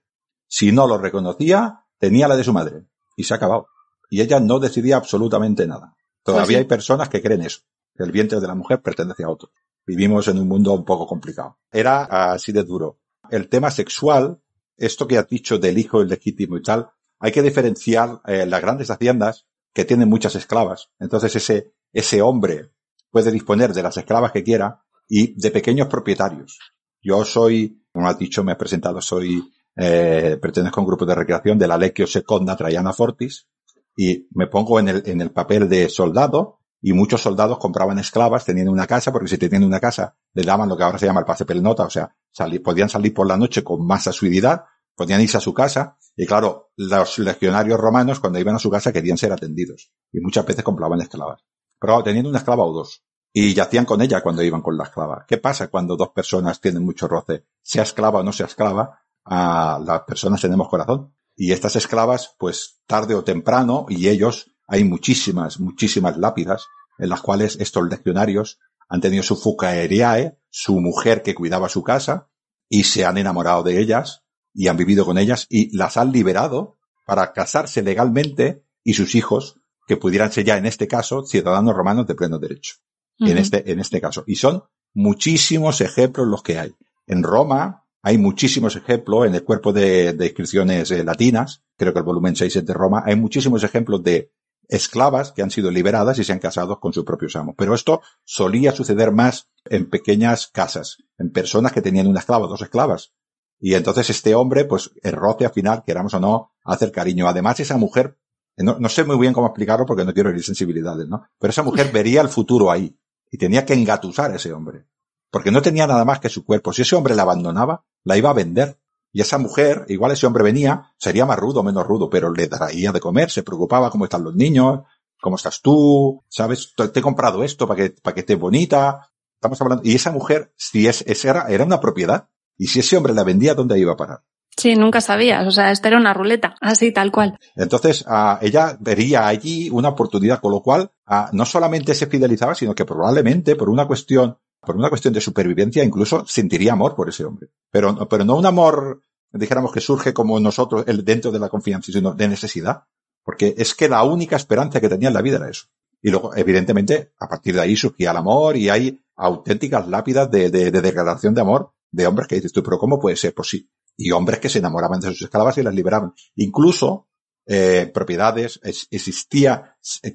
Si 0.49 0.73
no 0.73 0.87
lo 0.87 0.99
reconocía, 0.99 1.85
tenía 1.99 2.29
la 2.29 2.37
de 2.37 2.45
su 2.45 2.53
madre. 2.53 2.87
Y 3.17 3.25
se 3.25 3.35
ha 3.35 3.37
acabado. 3.37 3.69
Y 4.11 4.21
ella 4.21 4.41
no 4.41 4.59
decidía 4.59 4.97
absolutamente 4.97 5.67
nada. 5.67 5.95
Todavía 6.23 6.47
Pues 6.47 6.57
hay 6.59 6.65
personas 6.65 7.09
que 7.09 7.23
creen 7.23 7.43
eso, 7.43 7.61
que 7.97 8.05
el 8.05 8.13
vientre 8.13 8.41
de 8.41 8.47
la 8.47 8.55
mujer 8.55 8.83
pertenece 8.83 9.25
a 9.25 9.29
otro. 9.29 9.51
Vivimos 9.87 10.29
en 10.29 10.39
un 10.39 10.49
mundo 10.49 10.73
un 10.73 10.85
poco 10.85 11.07
complicado. 11.07 11.59
Era 11.71 12.05
así 12.33 12.53
de 12.53 12.65
duro. 12.65 12.99
El 13.31 13.49
tema 13.49 13.71
sexual, 13.71 14.42
esto 14.77 15.07
que 15.07 15.19
has 15.19 15.29
dicho 15.29 15.59
del 15.59 15.79
hijo 15.79 16.03
ilegítimo 16.03 16.57
y 16.57 16.63
tal, 16.63 16.91
hay 17.19 17.33
que 17.33 17.43
diferenciar 17.43 18.21
eh, 18.27 18.47
las 18.47 18.61
grandes 18.61 18.91
haciendas 18.91 19.47
que 19.73 19.85
tienen 19.85 20.09
muchas 20.09 20.35
esclavas. 20.35 20.91
Entonces 20.99 21.37
ese, 21.37 21.75
ese 21.93 22.21
hombre 22.21 22.73
puede 23.11 23.31
disponer 23.31 23.73
de 23.73 23.83
las 23.83 23.97
esclavas 23.97 24.33
que 24.33 24.43
quiera 24.43 24.83
y 25.09 25.39
de 25.41 25.51
pequeños 25.51 25.89
propietarios. 25.89 26.59
Yo 27.01 27.25
soy, 27.25 27.85
como 27.93 28.09
has 28.09 28.19
dicho, 28.19 28.43
me 28.43 28.53
has 28.53 28.59
presentado, 28.59 29.01
soy, 29.01 29.43
eh, 29.77 30.39
pertenezco 30.41 30.81
a 30.81 30.83
un 30.83 30.87
grupo 30.87 31.07
de 31.07 31.15
recreación 31.15 31.59
de 31.59 31.69
la 31.69 31.79
Lecchio 31.79 32.07
Seconda 32.07 32.57
Traiana 32.57 32.93
Fortis 32.93 33.49
y 33.97 34.27
me 34.35 34.47
pongo 34.47 34.81
en 34.81 34.89
el, 34.89 35.03
en 35.07 35.21
el 35.21 35.31
papel 35.31 35.69
de 35.69 35.89
soldado 35.89 36.62
y 36.83 36.93
muchos 36.93 37.23
soldados 37.23 37.59
compraban 37.59 37.99
esclavas 37.99 38.45
teniendo 38.45 38.73
una 38.73 38.87
casa 38.87 39.13
porque 39.13 39.29
si 39.29 39.39
tenían 39.39 39.65
una 39.65 39.81
casa 39.81 40.17
le 40.35 40.43
daban 40.43 40.69
lo 40.69 40.77
que 40.77 40.83
ahora 40.83 40.99
se 40.99 41.07
llama 41.07 41.21
el 41.21 41.27
pase 41.27 41.47
pelnota, 41.47 41.85
o 41.85 41.91
sea, 41.91 42.15
podían 42.63 42.89
salir 42.89 43.15
por 43.15 43.27
la 43.27 43.37
noche 43.37 43.63
con 43.63 43.87
más 43.87 44.07
asiduidad, 44.09 44.65
podían 44.95 45.21
irse 45.21 45.39
a 45.39 45.41
su 45.41 45.55
casa 45.55 45.97
y 46.17 46.27
claro, 46.27 46.73
los 46.77 47.19
legionarios 47.19 47.79
romanos 47.79 48.21
cuando 48.21 48.39
iban 48.39 48.57
a 48.57 48.59
su 48.59 48.69
casa 48.69 48.93
querían 48.93 49.17
ser 49.17 49.33
atendidos 49.33 49.93
y 50.13 50.21
muchas 50.21 50.45
veces 50.45 50.65
compraban 50.65 51.01
esclavas. 51.01 51.45
Pero 51.79 52.03
teniendo 52.03 52.29
una 52.29 52.39
esclava 52.39 52.65
o 52.65 52.73
dos 52.73 53.05
y 53.33 53.55
yacían 53.55 53.85
con 53.85 54.03
ella 54.03 54.21
cuando 54.21 54.43
iban 54.43 54.61
con 54.61 54.77
la 54.77 54.85
esclava. 54.85 55.25
¿Qué 55.27 55.39
pasa 55.39 55.69
cuando 55.69 55.97
dos 55.97 56.11
personas 56.11 56.61
tienen 56.61 56.85
mucho 56.85 57.09
roce? 57.09 57.47
Sea 57.63 57.83
esclava 57.83 58.21
o 58.21 58.23
no 58.23 58.33
sea 58.33 58.47
esclava, 58.47 59.01
a 59.25 59.81
las 59.85 60.03
personas 60.03 60.41
tenemos 60.41 60.69
corazón. 60.69 61.15
Y 61.35 61.53
estas 61.53 61.77
esclavas, 61.77 62.35
pues 62.39 62.83
tarde 62.87 63.15
o 63.15 63.25
temprano, 63.25 63.87
y 63.89 64.09
ellos, 64.09 64.52
hay 64.73 64.85
muchísimas, 64.85 65.61
muchísimas 65.61 66.17
lápidas 66.17 66.67
en 66.99 67.11
las 67.11 67.21
cuales 67.21 67.59
estos 67.61 67.87
legionarios 67.91 68.59
han 68.89 69.03
tenido 69.03 69.23
su 69.23 69.37
fucaeriae, 69.37 70.39
su 70.49 70.81
mujer 70.81 71.23
que 71.23 71.35
cuidaba 71.35 71.69
su 71.69 71.83
casa, 71.83 72.31
y 72.71 72.85
se 72.85 73.05
han 73.05 73.19
enamorado 73.19 73.63
de 73.63 73.79
ellas, 73.79 74.25
y 74.55 74.69
han 74.69 74.79
vivido 74.79 75.05
con 75.05 75.19
ellas, 75.19 75.47
y 75.51 75.77
las 75.77 75.99
han 75.99 76.11
liberado 76.11 76.79
para 77.05 77.35
casarse 77.35 77.83
legalmente, 77.83 78.65
y 78.83 78.95
sus 78.95 79.15
hijos, 79.15 79.61
que 79.87 79.99
pudieran 79.99 80.33
ser 80.33 80.47
ya 80.47 80.57
en 80.57 80.65
este 80.65 80.89
caso 80.89 81.23
ciudadanos 81.27 81.77
romanos 81.77 82.07
de 82.07 82.15
pleno 82.15 82.39
derecho 82.39 82.77
en 83.19 83.37
este, 83.37 83.71
en 83.71 83.79
este 83.79 84.01
caso. 84.01 84.25
Y 84.27 84.37
son 84.37 84.63
muchísimos 84.95 85.83
ejemplos 85.83 86.27
los 86.27 86.43
que 86.43 86.59
hay. 86.59 86.75
En 87.07 87.23
Roma 87.23 87.85
hay 88.01 88.17
muchísimos 88.17 88.75
ejemplos 88.77 89.27
en 89.27 89.35
el 89.35 89.45
cuerpo 89.45 89.75
de, 89.75 90.15
de 90.15 90.27
inscripciones 90.27 90.91
eh, 90.93 91.05
latinas, 91.05 91.63
creo 91.77 91.93
que 91.93 91.99
el 91.99 92.07
volumen 92.07 92.37
6 92.37 92.57
es 92.57 92.65
de 92.65 92.73
Roma, 92.73 93.03
hay 93.05 93.17
muchísimos 93.17 93.63
ejemplos 93.65 94.03
de 94.03 94.33
esclavas 94.73 95.33
que 95.33 95.43
han 95.43 95.51
sido 95.51 95.71
liberadas 95.71 96.19
y 96.19 96.25
se 96.25 96.33
han 96.33 96.39
casado 96.39 96.81
con 96.81 96.95
sus 96.95 97.05
propios 97.05 97.37
amos. 97.37 97.55
Pero 97.59 97.75
esto 97.75 98.01
solía 98.25 98.73
suceder 98.73 99.13
más 99.13 99.51
en 99.67 99.89
pequeñas 99.89 100.47
casas, 100.47 100.97
en 101.19 101.31
personas 101.31 101.73
que 101.73 101.83
tenían 101.83 102.07
una 102.07 102.21
esclava, 102.21 102.47
dos 102.47 102.63
esclavas. 102.63 103.13
Y 103.61 103.75
entonces 103.75 104.09
este 104.09 104.35
hombre, 104.35 104.65
pues, 104.65 104.91
el 105.03 105.13
roce 105.13 105.45
al 105.45 105.53
final, 105.53 105.85
queramos 105.85 106.15
o 106.15 106.21
no, 106.21 106.53
hace 106.65 106.87
el 106.87 106.91
cariño. 106.91 107.29
Además, 107.29 107.61
esa 107.61 107.77
mujer, 107.77 108.19
no, 108.57 108.79
no 108.79 108.89
sé 108.89 109.05
muy 109.05 109.19
bien 109.19 109.35
cómo 109.35 109.47
explicarlo 109.47 109.85
porque 109.85 110.07
no 110.07 110.15
quiero 110.15 110.31
herir 110.31 110.43
sensibilidades, 110.43 111.07
¿no? 111.07 111.27
Pero 111.39 111.51
esa 111.51 111.63
mujer 111.63 111.93
vería 111.93 112.23
el 112.23 112.29
futuro 112.29 112.71
ahí 112.71 112.99
y 113.31 113.37
tenía 113.37 113.67
que 113.67 113.75
engatusar 113.75 114.33
a 114.33 114.37
ese 114.37 114.55
hombre. 114.55 114.87
Porque 115.31 115.51
no 115.51 115.61
tenía 115.63 115.87
nada 115.87 116.05
más 116.05 116.19
que 116.19 116.31
su 116.31 116.45
cuerpo. 116.45 116.73
Si 116.73 116.83
ese 116.83 116.97
hombre 116.97 117.15
la 117.15 117.23
abandonaba, 117.23 117.85
la 118.05 118.17
iba 118.17 118.31
a 118.31 118.35
vender. 118.35 118.79
Y 119.13 119.21
esa 119.21 119.39
mujer, 119.39 119.85
igual 119.89 120.13
ese 120.13 120.27
hombre 120.27 120.43
venía, 120.43 120.93
sería 120.97 121.27
más 121.27 121.39
rudo 121.39 121.61
o 121.61 121.63
menos 121.63 121.87
rudo, 121.87 122.09
pero 122.09 122.33
le 122.33 122.49
traía 122.49 122.93
de 122.93 123.01
comer, 123.01 123.31
se 123.31 123.43
preocupaba 123.43 123.91
cómo 123.91 124.05
están 124.05 124.25
los 124.25 124.35
niños, 124.35 124.81
cómo 125.21 125.37
estás 125.37 125.61
tú, 125.61 126.25
sabes, 126.29 126.73
te 126.75 126.99
he 126.99 127.03
comprado 127.03 127.45
esto 127.45 127.69
para 127.69 127.83
que, 127.83 127.95
para 128.03 128.15
que 128.15 128.21
estés 128.21 128.39
bonita. 128.39 129.11
Estamos 129.35 129.61
hablando, 129.61 129.83
y 129.85 129.95
esa 129.95 130.11
mujer, 130.13 130.53
si 130.57 130.87
es, 130.87 131.05
esa 131.07 131.31
era, 131.31 131.47
era 131.49 131.65
una 131.65 131.81
propiedad. 131.81 132.29
Y 132.57 132.69
si 132.69 132.81
ese 132.81 132.97
hombre 132.97 133.13
la 133.13 133.25
vendía, 133.25 133.55
¿dónde 133.55 133.79
iba 133.79 133.93
a 133.93 133.97
parar? 133.97 134.23
Sí, 134.57 134.77
nunca 134.77 135.01
sabías. 135.01 135.47
O 135.47 135.51
sea, 135.51 135.71
esto 135.71 135.89
era 135.89 135.97
una 135.97 136.15
ruleta, 136.15 136.55
así, 136.61 136.93
tal 136.93 137.11
cual. 137.11 137.39
Entonces, 137.57 138.05
ella 138.41 138.77
vería 138.79 139.27
allí 139.27 139.71
una 139.71 139.89
oportunidad, 139.89 140.41
con 140.41 140.53
lo 140.53 140.63
cual, 140.63 140.93
no 141.33 141.45
solamente 141.45 141.95
se 141.95 142.07
fidelizaba, 142.07 142.55
sino 142.55 142.75
que 142.75 142.85
probablemente 142.85 143.57
por 143.57 143.69
una 143.69 143.87
cuestión, 143.87 144.39
por 144.65 144.77
una 144.77 144.89
cuestión 144.89 145.13
de 145.15 145.21
supervivencia, 145.21 145.83
incluso 145.85 146.25
sentiría 146.27 146.73
amor 146.73 146.95
por 146.95 147.09
ese 147.09 147.25
hombre. 147.25 147.49
Pero, 147.71 148.09
pero 148.09 148.25
no 148.25 148.37
un 148.37 148.47
amor, 148.47 149.03
dijéramos 149.33 149.73
que 149.73 149.81
surge 149.81 150.13
como 150.15 150.39
nosotros, 150.41 150.85
dentro 151.05 151.31
de 151.33 151.39
la 151.39 151.49
confianza, 151.49 151.91
sino 151.93 152.15
de 152.15 152.29
necesidad. 152.29 152.85
Porque 153.25 153.55
es 153.57 153.75
que 153.75 153.89
la 153.89 154.03
única 154.05 154.37
esperanza 154.37 154.81
que 154.81 154.89
tenía 154.89 155.09
en 155.09 155.15
la 155.15 155.23
vida 155.23 155.37
era 155.37 155.49
eso. 155.51 155.67
Y 156.01 156.11
luego, 156.11 156.35
evidentemente, 156.35 157.13
a 157.19 157.29
partir 157.29 157.55
de 157.55 157.61
ahí 157.61 157.77
surgía 157.77 158.11
el 158.11 158.17
amor 158.17 158.57
y 158.57 158.69
hay 158.69 159.01
auténticas 159.17 159.87
lápidas 159.89 160.31
de, 160.31 160.51
de, 160.51 160.71
de 160.71 160.81
declaración 160.81 161.33
de 161.35 161.41
amor 161.41 161.73
de 161.93 162.07
hombres 162.07 162.27
que 162.27 162.35
dices 162.37 162.53
tú, 162.53 162.63
pero 162.63 162.79
¿cómo 162.79 162.99
puede 162.99 163.17
ser? 163.17 163.35
Pues 163.35 163.49
sí. 163.49 163.71
Y 163.97 164.11
hombres 164.11 164.41
que 164.41 164.49
se 164.49 164.59
enamoraban 164.59 164.99
de 165.01 165.09
sus 165.09 165.23
esclavas 165.23 165.59
y 165.59 165.63
las 165.63 165.75
liberaban. 165.75 166.15
Incluso, 166.37 167.09
eh, 167.47 167.91
propiedades, 167.93 168.59
es- 168.65 168.89
existía 168.91 169.77
eh, 170.03 170.15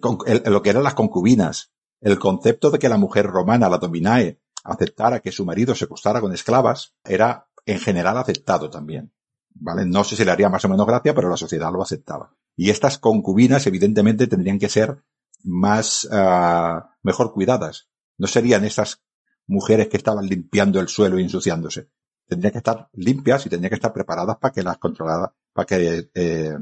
lo 0.50 0.62
que 0.62 0.70
eran 0.72 0.84
las 0.84 0.94
concubinas. 0.96 1.72
El 2.00 2.20
concepto 2.20 2.70
de 2.70 2.80
que 2.80 2.90
la 2.90 2.98
mujer 2.98 3.26
romana, 3.26 3.70
la 3.70 3.78
dominae, 3.78 4.40
aceptara 4.64 5.20
que 5.20 5.32
su 5.32 5.46
marido 5.46 5.76
se 5.76 5.86
acostara 5.86 6.22
con 6.22 6.34
esclavas, 6.34 6.94
era 7.04 7.48
en 7.66 7.80
general 7.80 8.18
aceptado 8.18 8.70
también. 8.70 9.14
¿Vale? 9.60 9.86
No 9.86 10.04
sé 10.04 10.16
si 10.16 10.24
le 10.24 10.32
haría 10.32 10.50
más 10.50 10.64
o 10.66 10.70
menos 10.70 10.86
gracia, 10.86 11.16
pero 11.16 11.30
la 11.30 11.38
sociedad 11.38 11.72
lo 11.72 11.82
aceptaba. 11.82 12.36
Y 12.56 12.70
estas 12.70 12.98
concubinas, 12.98 13.66
evidentemente, 13.68 14.28
tendrían 14.28 14.60
que 14.60 14.70
ser 14.70 15.04
más, 15.44 16.08
ah, 16.12 16.96
mejor 17.02 17.34
cuidadas. 17.34 17.90
No 18.18 18.28
serían 18.28 18.66
esas 18.66 19.02
mujeres 19.48 19.88
que 19.88 19.98
estaban 19.98 20.28
limpiando 20.28 20.80
el 20.80 20.88
suelo 20.88 21.20
y 21.20 21.24
ensuciándose. 21.24 21.90
Tendrían 22.28 22.52
que 22.52 22.58
estar 22.58 22.90
limpias 22.94 23.46
y 23.46 23.50
tendrían 23.50 23.70
que 23.70 23.76
estar 23.76 23.94
preparadas 23.94 24.38
para 24.38 24.54
que 24.54 24.64
las 24.64 24.78
controlara, 24.78 25.34
para 25.54 25.66
que 25.66 26.10
eh, 26.14 26.58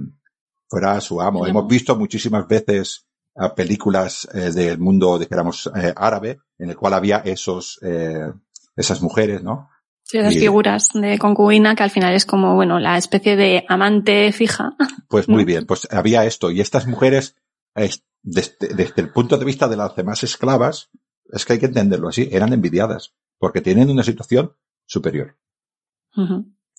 fuera 0.67 1.01
su 1.01 1.19
amo. 1.21 1.47
Hemos 1.47 1.67
visto 1.67 1.95
muchísimas 1.95 2.47
veces 2.47 3.07
ah, 3.35 3.53
películas 3.55 4.27
eh, 4.33 4.51
del 4.51 4.77
mundo, 4.79 5.17
dijéramos, 5.19 5.69
eh, 5.75 5.93
árabe, 5.95 6.39
en 6.57 6.69
el 6.69 6.75
cual 6.77 6.93
había 6.93 7.17
esos, 7.19 7.79
eh, 7.81 8.31
esas 8.75 9.01
mujeres, 9.01 9.43
¿no? 9.43 9.69
Sí, 10.03 10.19
esas 10.19 10.35
Y- 10.35 10.39
figuras 10.39 10.89
de 10.93 11.17
concubina 11.17 11.75
que 11.75 11.83
al 11.83 11.89
final 11.89 12.13
es 12.13 12.25
como, 12.25 12.53
bueno, 12.55 12.79
la 12.79 12.97
especie 12.97 13.35
de 13.35 13.65
amante 13.67 14.31
fija. 14.31 14.75
Pues 15.07 15.27
muy 15.27 15.45
bien, 15.45 15.65
pues 15.65 15.87
había 15.91 16.25
esto. 16.25 16.51
Y 16.51 16.61
estas 16.61 16.85
mujeres, 16.87 17.35
es- 17.75 18.03
desde, 18.21 18.55
desde 18.75 19.01
el 19.01 19.11
punto 19.11 19.37
de 19.37 19.45
vista 19.45 19.67
de 19.67 19.77
las 19.77 19.95
demás 19.95 20.23
esclavas, 20.23 20.89
es 21.31 21.43
que 21.45 21.53
hay 21.53 21.59
que 21.59 21.65
entenderlo 21.67 22.07
así, 22.09 22.29
eran 22.31 22.53
envidiadas, 22.53 23.13
porque 23.39 23.61
tienen 23.61 23.89
una 23.89 24.03
situación 24.03 24.53
superior. 24.85 25.37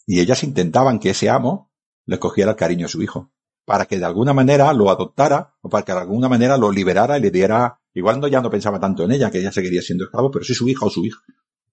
Y 0.06 0.20
ellas 0.20 0.42
intentaban 0.44 0.98
que 0.98 1.10
ese 1.10 1.28
amo 1.28 1.72
le 2.06 2.18
cogiera 2.18 2.52
el 2.52 2.56
cariño 2.56 2.86
a 2.86 2.88
su 2.88 3.02
hijo, 3.02 3.32
para 3.66 3.84
que 3.84 3.98
de 3.98 4.04
alguna 4.06 4.32
manera 4.32 4.72
lo 4.72 4.88
adoptara, 4.90 5.54
o 5.60 5.68
para 5.68 5.84
que 5.84 5.92
de 5.92 5.98
alguna 5.98 6.28
manera 6.28 6.56
lo 6.56 6.70
liberara 6.70 7.18
y 7.18 7.20
le 7.20 7.30
diera, 7.30 7.80
igual 7.92 8.20
no 8.20 8.28
ya 8.28 8.40
no 8.40 8.48
pensaba 8.48 8.80
tanto 8.80 9.02
en 9.02 9.10
ella, 9.10 9.30
que 9.30 9.40
ella 9.40 9.52
seguiría 9.52 9.82
siendo 9.82 10.04
esclavo, 10.04 10.30
pero 10.30 10.44
sí 10.44 10.54
su 10.54 10.68
hija 10.68 10.86
o 10.86 10.90
su 10.90 11.04
hijo, 11.04 11.20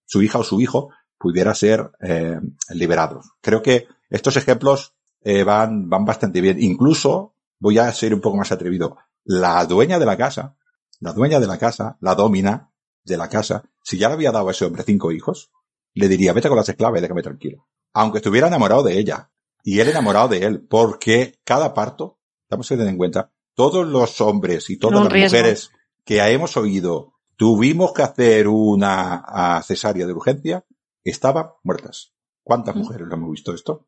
su 0.03 0.21
hija 0.21 0.39
o 0.39 0.43
su 0.43 0.59
hijo 0.59 0.89
pudiera 1.19 1.53
ser 1.53 1.91
eh, 2.01 2.39
liberados. 2.71 3.33
Creo 3.41 3.61
que 3.61 3.87
estos 4.09 4.35
ejemplos 4.37 4.95
eh, 5.21 5.43
van, 5.43 5.87
van 5.87 6.03
bastante 6.03 6.41
bien. 6.41 6.61
Incluso, 6.61 7.35
voy 7.59 7.77
a 7.77 7.91
ser 7.93 8.13
un 8.13 8.21
poco 8.21 8.37
más 8.37 8.51
atrevido, 8.51 8.97
la 9.23 9.63
dueña 9.65 9.99
de 9.99 10.05
la 10.07 10.17
casa, 10.17 10.57
la 10.99 11.13
dueña 11.13 11.39
de 11.39 11.47
la 11.47 11.59
casa, 11.59 11.97
la 12.01 12.15
domina 12.15 12.71
de 13.05 13.17
la 13.17 13.29
casa, 13.29 13.63
si 13.83 13.99
ya 13.99 14.07
le 14.07 14.15
había 14.15 14.31
dado 14.31 14.47
a 14.47 14.51
ese 14.51 14.65
hombre 14.65 14.83
cinco 14.83 15.11
hijos, 15.11 15.51
le 15.93 16.07
diría, 16.07 16.33
vete 16.33 16.49
con 16.49 16.57
las 16.57 16.67
esclavas 16.67 16.97
y 16.97 17.01
déjame 17.01 17.21
tranquilo. 17.21 17.67
Aunque 17.93 18.17
estuviera 18.17 18.47
enamorado 18.47 18.81
de 18.81 18.97
ella, 18.97 19.29
y 19.63 19.79
él 19.79 19.89
enamorado 19.89 20.27
de 20.27 20.43
él, 20.45 20.61
porque 20.67 21.39
cada 21.43 21.73
parto, 21.73 22.19
estamos 22.43 22.67
teniendo 22.67 22.91
en 22.91 22.97
cuenta, 22.97 23.31
todos 23.55 23.87
los 23.87 24.19
hombres 24.21 24.69
y 24.69 24.77
todas 24.77 25.03
las 25.03 25.11
riesgo. 25.13 25.37
mujeres 25.37 25.71
que 26.03 26.19
hemos 26.21 26.57
oído, 26.57 27.13
tuvimos 27.37 27.93
que 27.93 28.01
hacer 28.03 28.47
una 28.47 29.23
ah, 29.25 29.61
cesárea 29.63 30.05
de 30.05 30.13
urgencia, 30.13 30.65
estaban 31.03 31.47
muertas. 31.63 32.13
¿Cuántas 32.43 32.75
Mm. 32.75 32.79
mujeres 32.79 33.07
lo 33.07 33.15
hemos 33.15 33.31
visto 33.31 33.53
esto? 33.53 33.87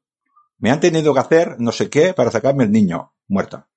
me 0.57 0.71
han 0.71 0.79
tenido 0.79 1.13
que 1.13 1.19
hacer 1.19 1.57
no 1.59 1.73
sé 1.73 1.89
qué 1.89 2.13
para 2.13 2.31
sacarme 2.31 2.63
el 2.63 2.71
niño 2.71 3.13
muerta. 3.27 3.67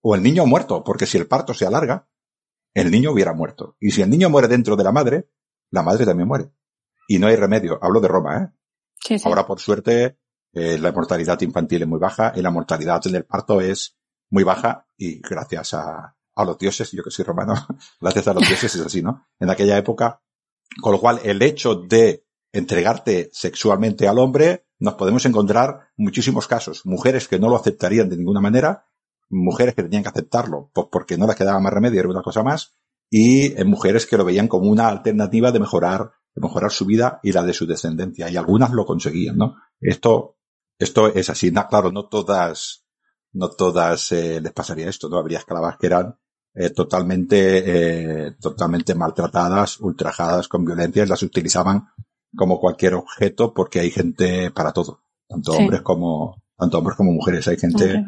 O 0.00 0.14
el 0.14 0.22
niño 0.22 0.46
muerto, 0.46 0.84
porque 0.84 1.04
si 1.04 1.18
el 1.18 1.26
parto 1.26 1.52
se 1.52 1.66
alarga, 1.66 2.08
el 2.74 2.92
niño 2.92 3.10
hubiera 3.10 3.32
muerto. 3.32 3.76
Y 3.80 3.90
si 3.90 4.02
el 4.02 4.08
niño 4.10 4.30
muere 4.30 4.46
dentro 4.46 4.76
de 4.76 4.84
la 4.84 4.92
madre, 4.92 5.28
la 5.72 5.82
madre 5.82 6.06
también 6.06 6.28
muere. 6.28 6.52
Y 7.08 7.18
no 7.18 7.26
hay 7.26 7.34
remedio. 7.34 7.80
Hablo 7.82 8.00
de 8.00 8.06
Roma, 8.06 8.38
¿eh? 8.38 8.48
Sí, 9.04 9.18
sí. 9.18 9.28
Ahora, 9.28 9.48
por 9.48 9.58
suerte, 9.58 10.16
eh, 10.52 10.78
la 10.78 10.92
mortalidad 10.92 11.40
infantil 11.40 11.82
es 11.82 11.88
muy 11.88 11.98
baja 11.98 12.32
y 12.34 12.42
la 12.42 12.50
mortalidad 12.50 13.00
del 13.02 13.24
parto 13.24 13.60
es 13.60 13.96
muy 14.30 14.44
baja 14.44 14.86
y 14.96 15.20
gracias 15.20 15.74
a, 15.74 16.16
a 16.34 16.44
los 16.44 16.58
dioses, 16.58 16.90
yo 16.92 17.02
que 17.02 17.10
soy 17.10 17.24
romano, 17.24 17.54
gracias 18.00 18.28
a 18.28 18.34
los 18.34 18.46
dioses 18.46 18.74
es 18.74 18.80
así, 18.80 19.02
¿no? 19.02 19.26
En 19.38 19.50
aquella 19.50 19.76
época, 19.76 20.22
con 20.80 20.92
lo 20.92 21.00
cual 21.00 21.20
el 21.24 21.42
hecho 21.42 21.74
de 21.74 22.24
entregarte 22.52 23.28
sexualmente 23.32 24.08
al 24.08 24.18
hombre, 24.18 24.66
nos 24.78 24.94
podemos 24.94 25.26
encontrar 25.26 25.88
muchísimos 25.96 26.46
casos. 26.46 26.86
Mujeres 26.86 27.28
que 27.28 27.38
no 27.38 27.48
lo 27.48 27.56
aceptarían 27.56 28.08
de 28.08 28.16
ninguna 28.16 28.40
manera, 28.40 28.86
mujeres 29.28 29.74
que 29.74 29.82
tenían 29.82 30.02
que 30.02 30.08
aceptarlo 30.08 30.70
pues 30.72 30.86
porque 30.90 31.16
no 31.18 31.26
les 31.26 31.36
quedaba 31.36 31.60
más 31.60 31.72
remedio, 31.72 32.00
era 32.00 32.08
una 32.08 32.22
cosa 32.22 32.42
más, 32.42 32.74
y 33.10 33.58
eh, 33.58 33.64
mujeres 33.64 34.06
que 34.06 34.16
lo 34.16 34.24
veían 34.24 34.48
como 34.48 34.70
una 34.70 34.88
alternativa 34.88 35.50
de 35.52 35.60
mejorar, 35.60 36.12
de 36.34 36.40
mejorar 36.40 36.70
su 36.70 36.84
vida 36.86 37.20
y 37.22 37.32
la 37.32 37.42
de 37.42 37.52
su 37.52 37.66
descendencia. 37.66 38.30
Y 38.30 38.36
algunas 38.36 38.70
lo 38.70 38.84
conseguían, 38.84 39.36
¿no? 39.36 39.56
Esto, 39.80 40.37
esto 40.78 41.08
es 41.08 41.30
así. 41.30 41.50
No, 41.50 41.66
claro, 41.68 41.90
no 41.92 42.06
todas, 42.08 42.84
no 43.32 43.50
todas 43.50 44.12
eh, 44.12 44.40
les 44.40 44.52
pasaría 44.52 44.88
esto, 44.88 45.08
¿no? 45.08 45.18
Habría 45.18 45.38
esclavas 45.38 45.76
que 45.78 45.86
eran 45.86 46.18
eh, 46.54 46.70
totalmente, 46.70 48.26
eh, 48.26 48.32
totalmente 48.40 48.94
maltratadas, 48.94 49.80
ultrajadas 49.80 50.48
con 50.48 50.64
violencia 50.64 51.06
las 51.06 51.22
utilizaban 51.22 51.88
como 52.36 52.58
cualquier 52.58 52.94
objeto 52.94 53.54
porque 53.54 53.80
hay 53.80 53.90
gente 53.90 54.50
para 54.50 54.72
todo. 54.72 55.00
Tanto 55.28 55.52
Sí. 55.52 55.58
hombres 55.62 55.82
como, 55.82 56.42
tanto 56.56 56.78
hombres 56.78 56.96
como 56.96 57.12
mujeres. 57.12 57.46
Hay 57.48 57.58
gente 57.58 58.04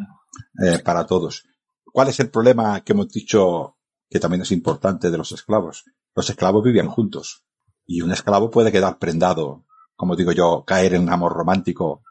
eh, 0.64 0.78
para 0.84 1.06
todos. 1.06 1.44
¿Cuál 1.84 2.08
es 2.08 2.20
el 2.20 2.30
problema 2.30 2.80
que 2.82 2.92
hemos 2.92 3.08
dicho 3.08 3.76
que 4.08 4.20
también 4.20 4.42
es 4.42 4.52
importante 4.52 5.10
de 5.10 5.18
los 5.18 5.32
esclavos? 5.32 5.84
Los 6.14 6.30
esclavos 6.30 6.64
vivían 6.64 6.88
juntos 6.88 7.44
y 7.86 8.02
un 8.02 8.12
esclavo 8.12 8.50
puede 8.50 8.72
quedar 8.72 8.98
prendado, 8.98 9.64
como 9.96 10.16
digo 10.16 10.32
yo, 10.32 10.64
caer 10.66 10.94
en 10.94 11.02
un 11.02 11.10
amor 11.10 11.32
romántico 11.32 12.02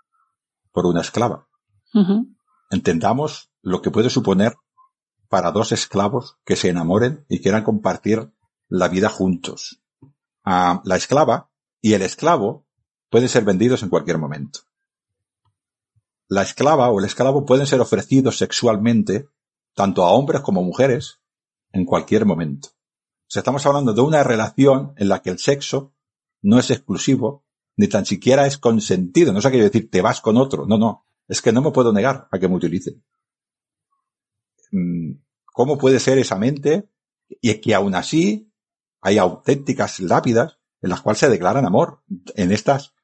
por 0.79 0.85
una 0.85 1.01
esclava. 1.01 1.45
Entendamos 2.71 3.51
lo 3.61 3.81
que 3.81 3.91
puede 3.91 4.09
suponer 4.09 4.55
para 5.27 5.51
dos 5.51 5.73
esclavos 5.73 6.37
que 6.45 6.55
se 6.55 6.69
enamoren 6.69 7.25
y 7.27 7.41
quieran 7.41 7.65
compartir 7.65 8.31
la 8.69 8.87
vida 8.87 9.09
juntos. 9.09 9.81
Ah, 10.45 10.81
la 10.85 10.95
esclava 10.95 11.49
y 11.81 11.95
el 11.95 12.01
esclavo 12.01 12.65
pueden 13.09 13.27
ser 13.27 13.43
vendidos 13.43 13.83
en 13.83 13.89
cualquier 13.89 14.19
momento. 14.19 14.61
La 16.29 16.43
esclava 16.43 16.89
o 16.89 16.99
el 16.99 17.05
esclavo 17.05 17.45
pueden 17.45 17.67
ser 17.67 17.81
ofrecidos 17.81 18.37
sexualmente 18.37 19.27
tanto 19.73 20.05
a 20.05 20.11
hombres 20.11 20.39
como 20.39 20.63
mujeres 20.63 21.19
en 21.73 21.83
cualquier 21.83 22.25
momento. 22.25 22.69
O 22.69 23.27
sea, 23.27 23.41
estamos 23.41 23.65
hablando 23.65 23.91
de 23.91 23.99
una 23.99 24.23
relación 24.23 24.93
en 24.95 25.09
la 25.09 25.21
que 25.21 25.29
el 25.29 25.39
sexo 25.39 25.91
no 26.41 26.57
es 26.57 26.71
exclusivo, 26.71 27.43
ni 27.79 27.87
tan 27.87 28.05
siquiera 28.05 28.45
es 28.45 28.57
consentido. 28.57 29.31
No 29.31 29.39
es 29.39 29.45
aquello 29.45 29.63
de 29.63 29.69
decir, 29.69 29.89
te 29.89 30.01
vas 30.01 30.19
con 30.19 30.35
otro. 30.35 30.65
No, 30.67 30.77
no. 30.77 31.05
Es 31.29 31.41
que 31.41 31.53
no 31.53 31.61
me 31.61 31.71
puedo 31.71 31.93
negar 31.93 32.27
a 32.29 32.37
que 32.37 32.49
me 32.49 32.55
utilicen. 32.55 33.01
Mm, 34.71 35.13
¿Cómo 35.45 35.77
puede 35.77 36.01
ser 36.01 36.17
esa 36.17 36.35
mente? 36.35 36.89
Y 37.39 37.51
es 37.51 37.61
que 37.61 37.73
aún 37.73 37.95
así 37.95 38.51
hay 38.99 39.17
auténticas 39.17 40.01
lápidas 40.01 40.57
en 40.81 40.89
las 40.89 40.99
cuales 40.99 41.19
se 41.19 41.29
declaran 41.29 41.65
amor 41.65 42.03
en 42.35 42.51
estas, 42.51 42.95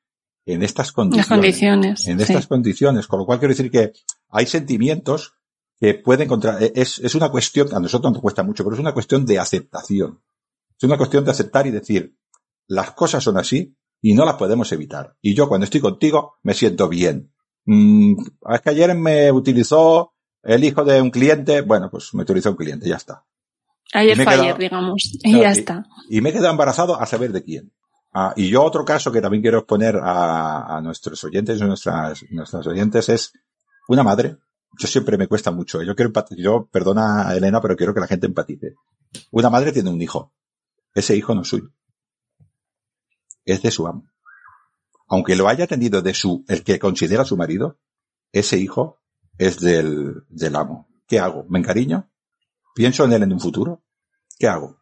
en 0.45 0.61
estas 0.61 0.87
Las 0.87 1.27
condiciones. 1.27 2.05
En 2.05 2.17
sí. 2.17 2.23
estas 2.23 2.47
condiciones. 2.47 3.07
Con 3.07 3.19
lo 3.19 3.25
cual 3.25 3.39
quiero 3.39 3.53
decir 3.53 3.71
que 3.71 3.93
hay 4.27 4.45
sentimientos 4.45 5.35
que 5.79 5.93
pueden 5.93 6.25
encontrar, 6.25 6.61
es, 6.61 6.99
es 6.99 7.15
una 7.15 7.29
cuestión, 7.29 7.73
a 7.73 7.79
nosotros 7.79 8.11
nos 8.11 8.21
cuesta 8.21 8.43
mucho, 8.43 8.65
pero 8.65 8.73
es 8.73 8.81
una 8.81 8.93
cuestión 8.93 9.25
de 9.25 9.39
aceptación. 9.39 10.21
Es 10.77 10.83
una 10.83 10.97
cuestión 10.97 11.23
de 11.23 11.31
aceptar 11.31 11.65
y 11.65 11.71
decir, 11.71 12.17
las 12.67 12.91
cosas 12.91 13.23
son 13.23 13.37
así 13.37 13.77
y 14.01 14.13
no 14.13 14.25
las 14.25 14.35
podemos 14.35 14.71
evitar. 14.71 15.15
Y 15.21 15.33
yo 15.33 15.47
cuando 15.47 15.65
estoy 15.65 15.81
contigo 15.81 16.35
me 16.43 16.53
siento 16.53 16.87
bien. 16.87 17.33
Mm, 17.65 18.13
es 18.53 18.61
que 18.61 18.69
ayer 18.69 18.95
me 18.95 19.31
utilizó 19.31 20.13
el 20.43 20.63
hijo 20.63 20.83
de 20.83 21.01
un 21.01 21.09
cliente, 21.09 21.61
bueno, 21.61 21.89
pues 21.89 22.13
me 22.13 22.21
utilizó 22.23 22.51
un 22.51 22.55
cliente, 22.55 22.87
ya 22.87 22.97
está. 22.97 23.25
Ayer 23.93 24.15
fue 24.21 24.33
ayer, 24.33 24.57
digamos. 24.57 25.17
Y 25.23 25.39
ya 25.39 25.49
y- 25.49 25.59
está. 25.59 25.85
Y 26.09 26.21
me 26.21 26.29
he 26.29 26.33
quedado 26.33 26.51
embarazado 26.51 26.99
a 26.99 27.05
saber 27.05 27.31
de 27.31 27.43
quién. 27.43 27.71
Ah, 28.13 28.33
y 28.37 28.47
yo 28.49 28.63
otro 28.63 28.85
caso 28.85 29.11
que 29.11 29.21
también 29.21 29.41
quiero 29.41 29.59
exponer 29.59 29.97
a, 29.97 30.77
a 30.77 30.81
nuestros 30.81 31.21
oyentes, 31.25 31.61
a 31.61 31.65
nuestras, 31.65 32.23
nuestras 32.31 32.65
oyentes, 32.67 33.09
es 33.09 33.33
una 33.89 34.03
madre. 34.03 34.37
Yo 34.79 34.87
siempre 34.87 35.17
me 35.17 35.27
cuesta 35.27 35.51
mucho. 35.51 35.81
Yo 35.81 35.95
quiero 35.95 36.09
empatizar, 36.09 36.41
yo, 36.43 36.67
perdona 36.71 37.33
Elena, 37.35 37.59
pero 37.61 37.75
quiero 37.75 37.93
que 37.93 37.99
la 37.99 38.07
gente 38.07 38.27
empatice. 38.27 38.75
Una 39.31 39.49
madre 39.49 39.71
tiene 39.71 39.89
un 39.89 40.01
hijo. 40.01 40.33
Ese 40.93 41.15
hijo 41.15 41.35
no 41.35 41.41
es 41.41 41.47
suyo. 41.49 41.69
Es 43.45 43.61
de 43.61 43.71
su 43.71 43.87
amo. 43.87 44.05
Aunque 45.07 45.35
lo 45.35 45.47
haya 45.47 45.67
tenido 45.67 46.01
de 46.01 46.13
su, 46.13 46.43
el 46.47 46.63
que 46.63 46.79
considera 46.79 47.25
su 47.25 47.37
marido, 47.37 47.77
ese 48.31 48.57
hijo 48.57 48.99
es 49.37 49.59
del, 49.59 50.23
del 50.29 50.55
amo. 50.55 50.87
¿Qué 51.07 51.19
hago? 51.19 51.45
¿Me 51.49 51.59
encariño? 51.59 52.09
¿Pienso 52.73 53.05
en 53.05 53.13
él 53.13 53.23
en 53.23 53.33
un 53.33 53.39
futuro? 53.39 53.83
¿Qué 54.37 54.47
hago? 54.47 54.77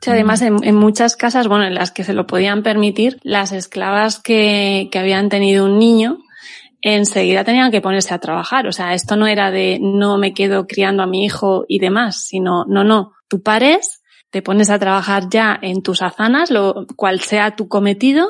Sí, 0.00 0.10
además, 0.10 0.42
en, 0.42 0.64
en 0.64 0.74
muchas 0.74 1.14
casas, 1.16 1.46
bueno, 1.46 1.64
en 1.64 1.74
las 1.74 1.92
que 1.92 2.02
se 2.02 2.12
lo 2.12 2.26
podían 2.26 2.64
permitir, 2.64 3.20
las 3.22 3.52
esclavas 3.52 4.18
que, 4.18 4.88
que 4.90 4.98
habían 4.98 5.28
tenido 5.28 5.64
un 5.64 5.78
niño, 5.78 6.18
enseguida 6.80 7.44
tenían 7.44 7.70
que 7.70 7.80
ponerse 7.80 8.12
a 8.12 8.18
trabajar. 8.18 8.66
O 8.66 8.72
sea, 8.72 8.94
esto 8.94 9.16
no 9.16 9.28
era 9.28 9.52
de 9.52 9.78
no 9.80 10.18
me 10.18 10.34
quedo 10.34 10.66
criando 10.66 11.04
a 11.04 11.06
mi 11.06 11.24
hijo 11.24 11.64
y 11.68 11.78
demás, 11.78 12.24
sino, 12.26 12.64
no, 12.66 12.82
no, 12.82 13.12
tú 13.28 13.42
pares, 13.42 14.01
te 14.32 14.42
pones 14.42 14.70
a 14.70 14.78
trabajar 14.78 15.28
ya 15.30 15.56
en 15.60 15.82
tus 15.82 16.00
azanas, 16.02 16.50
lo 16.50 16.86
cual 16.96 17.20
sea 17.20 17.54
tu 17.54 17.68
cometido, 17.68 18.28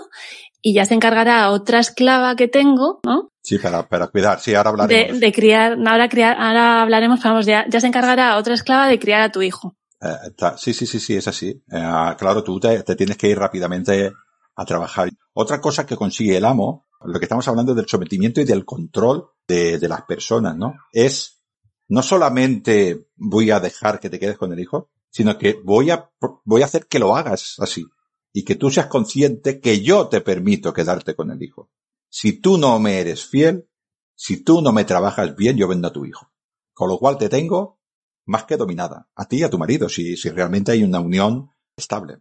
y 0.60 0.74
ya 0.74 0.84
se 0.84 0.94
encargará 0.94 1.48
otra 1.50 1.78
esclava 1.78 2.34
que 2.36 2.48
tengo, 2.48 3.00
¿no? 3.04 3.30
Sí, 3.40 3.58
para, 3.58 3.88
para 3.88 4.08
cuidar. 4.08 4.40
Sí, 4.40 4.54
ahora 4.54 4.72
De, 4.72 4.82
hablaremos. 4.82 5.20
de 5.20 5.32
criar, 5.32 5.78
ahora 5.86 6.08
criar, 6.08 6.36
ahora 6.40 6.82
hablaremos, 6.82 7.22
vamos, 7.22 7.46
ya, 7.46 7.64
ya 7.68 7.80
se 7.80 7.86
encargará 7.86 8.36
otra 8.36 8.54
esclava 8.54 8.88
de 8.88 8.98
criar 8.98 9.22
a 9.22 9.30
tu 9.32 9.42
hijo. 9.42 9.76
Eh, 10.00 10.16
sí, 10.58 10.74
sí, 10.74 10.86
sí, 10.86 10.98
sí, 10.98 11.16
es 11.16 11.28
así. 11.28 11.50
Eh, 11.70 12.14
claro, 12.18 12.42
tú 12.42 12.58
te, 12.58 12.82
te 12.82 12.96
tienes 12.96 13.16
que 13.16 13.28
ir 13.28 13.38
rápidamente 13.38 14.12
a 14.56 14.64
trabajar. 14.64 15.08
Otra 15.34 15.60
cosa 15.60 15.86
que 15.86 15.96
consigue 15.96 16.36
el 16.36 16.44
amo, 16.44 16.86
lo 17.04 17.18
que 17.20 17.24
estamos 17.26 17.46
hablando 17.46 17.74
del 17.74 17.86
sometimiento 17.88 18.40
y 18.40 18.44
del 18.44 18.64
control 18.64 19.28
de, 19.46 19.78
de 19.78 19.88
las 19.88 20.02
personas, 20.02 20.56
¿no? 20.56 20.74
Es 20.92 21.42
no 21.88 22.02
solamente 22.02 23.06
voy 23.16 23.50
a 23.52 23.60
dejar 23.60 24.00
que 24.00 24.10
te 24.10 24.18
quedes 24.18 24.38
con 24.38 24.52
el 24.52 24.58
hijo, 24.60 24.90
sino 25.12 25.38
que 25.38 25.60
voy 25.62 25.90
a, 25.90 26.10
voy 26.44 26.62
a 26.62 26.64
hacer 26.64 26.86
que 26.86 26.98
lo 26.98 27.14
hagas 27.14 27.56
así. 27.58 27.84
Y 28.32 28.44
que 28.44 28.56
tú 28.56 28.70
seas 28.70 28.86
consciente 28.86 29.60
que 29.60 29.82
yo 29.82 30.08
te 30.08 30.22
permito 30.22 30.72
quedarte 30.72 31.14
con 31.14 31.30
el 31.30 31.42
hijo. 31.42 31.70
Si 32.08 32.40
tú 32.40 32.56
no 32.56 32.80
me 32.80 32.98
eres 32.98 33.26
fiel, 33.26 33.68
si 34.14 34.42
tú 34.42 34.62
no 34.62 34.72
me 34.72 34.84
trabajas 34.84 35.36
bien, 35.36 35.56
yo 35.56 35.68
vendo 35.68 35.88
a 35.88 35.92
tu 35.92 36.06
hijo. 36.06 36.32
Con 36.72 36.88
lo 36.88 36.98
cual 36.98 37.18
te 37.18 37.28
tengo 37.28 37.78
más 38.24 38.44
que 38.44 38.56
dominada. 38.56 39.10
A 39.14 39.26
ti 39.28 39.36
y 39.38 39.42
a 39.42 39.50
tu 39.50 39.58
marido, 39.58 39.88
si, 39.88 40.16
si 40.16 40.30
realmente 40.30 40.72
hay 40.72 40.82
una 40.82 41.00
unión 41.00 41.50
estable. 41.76 42.18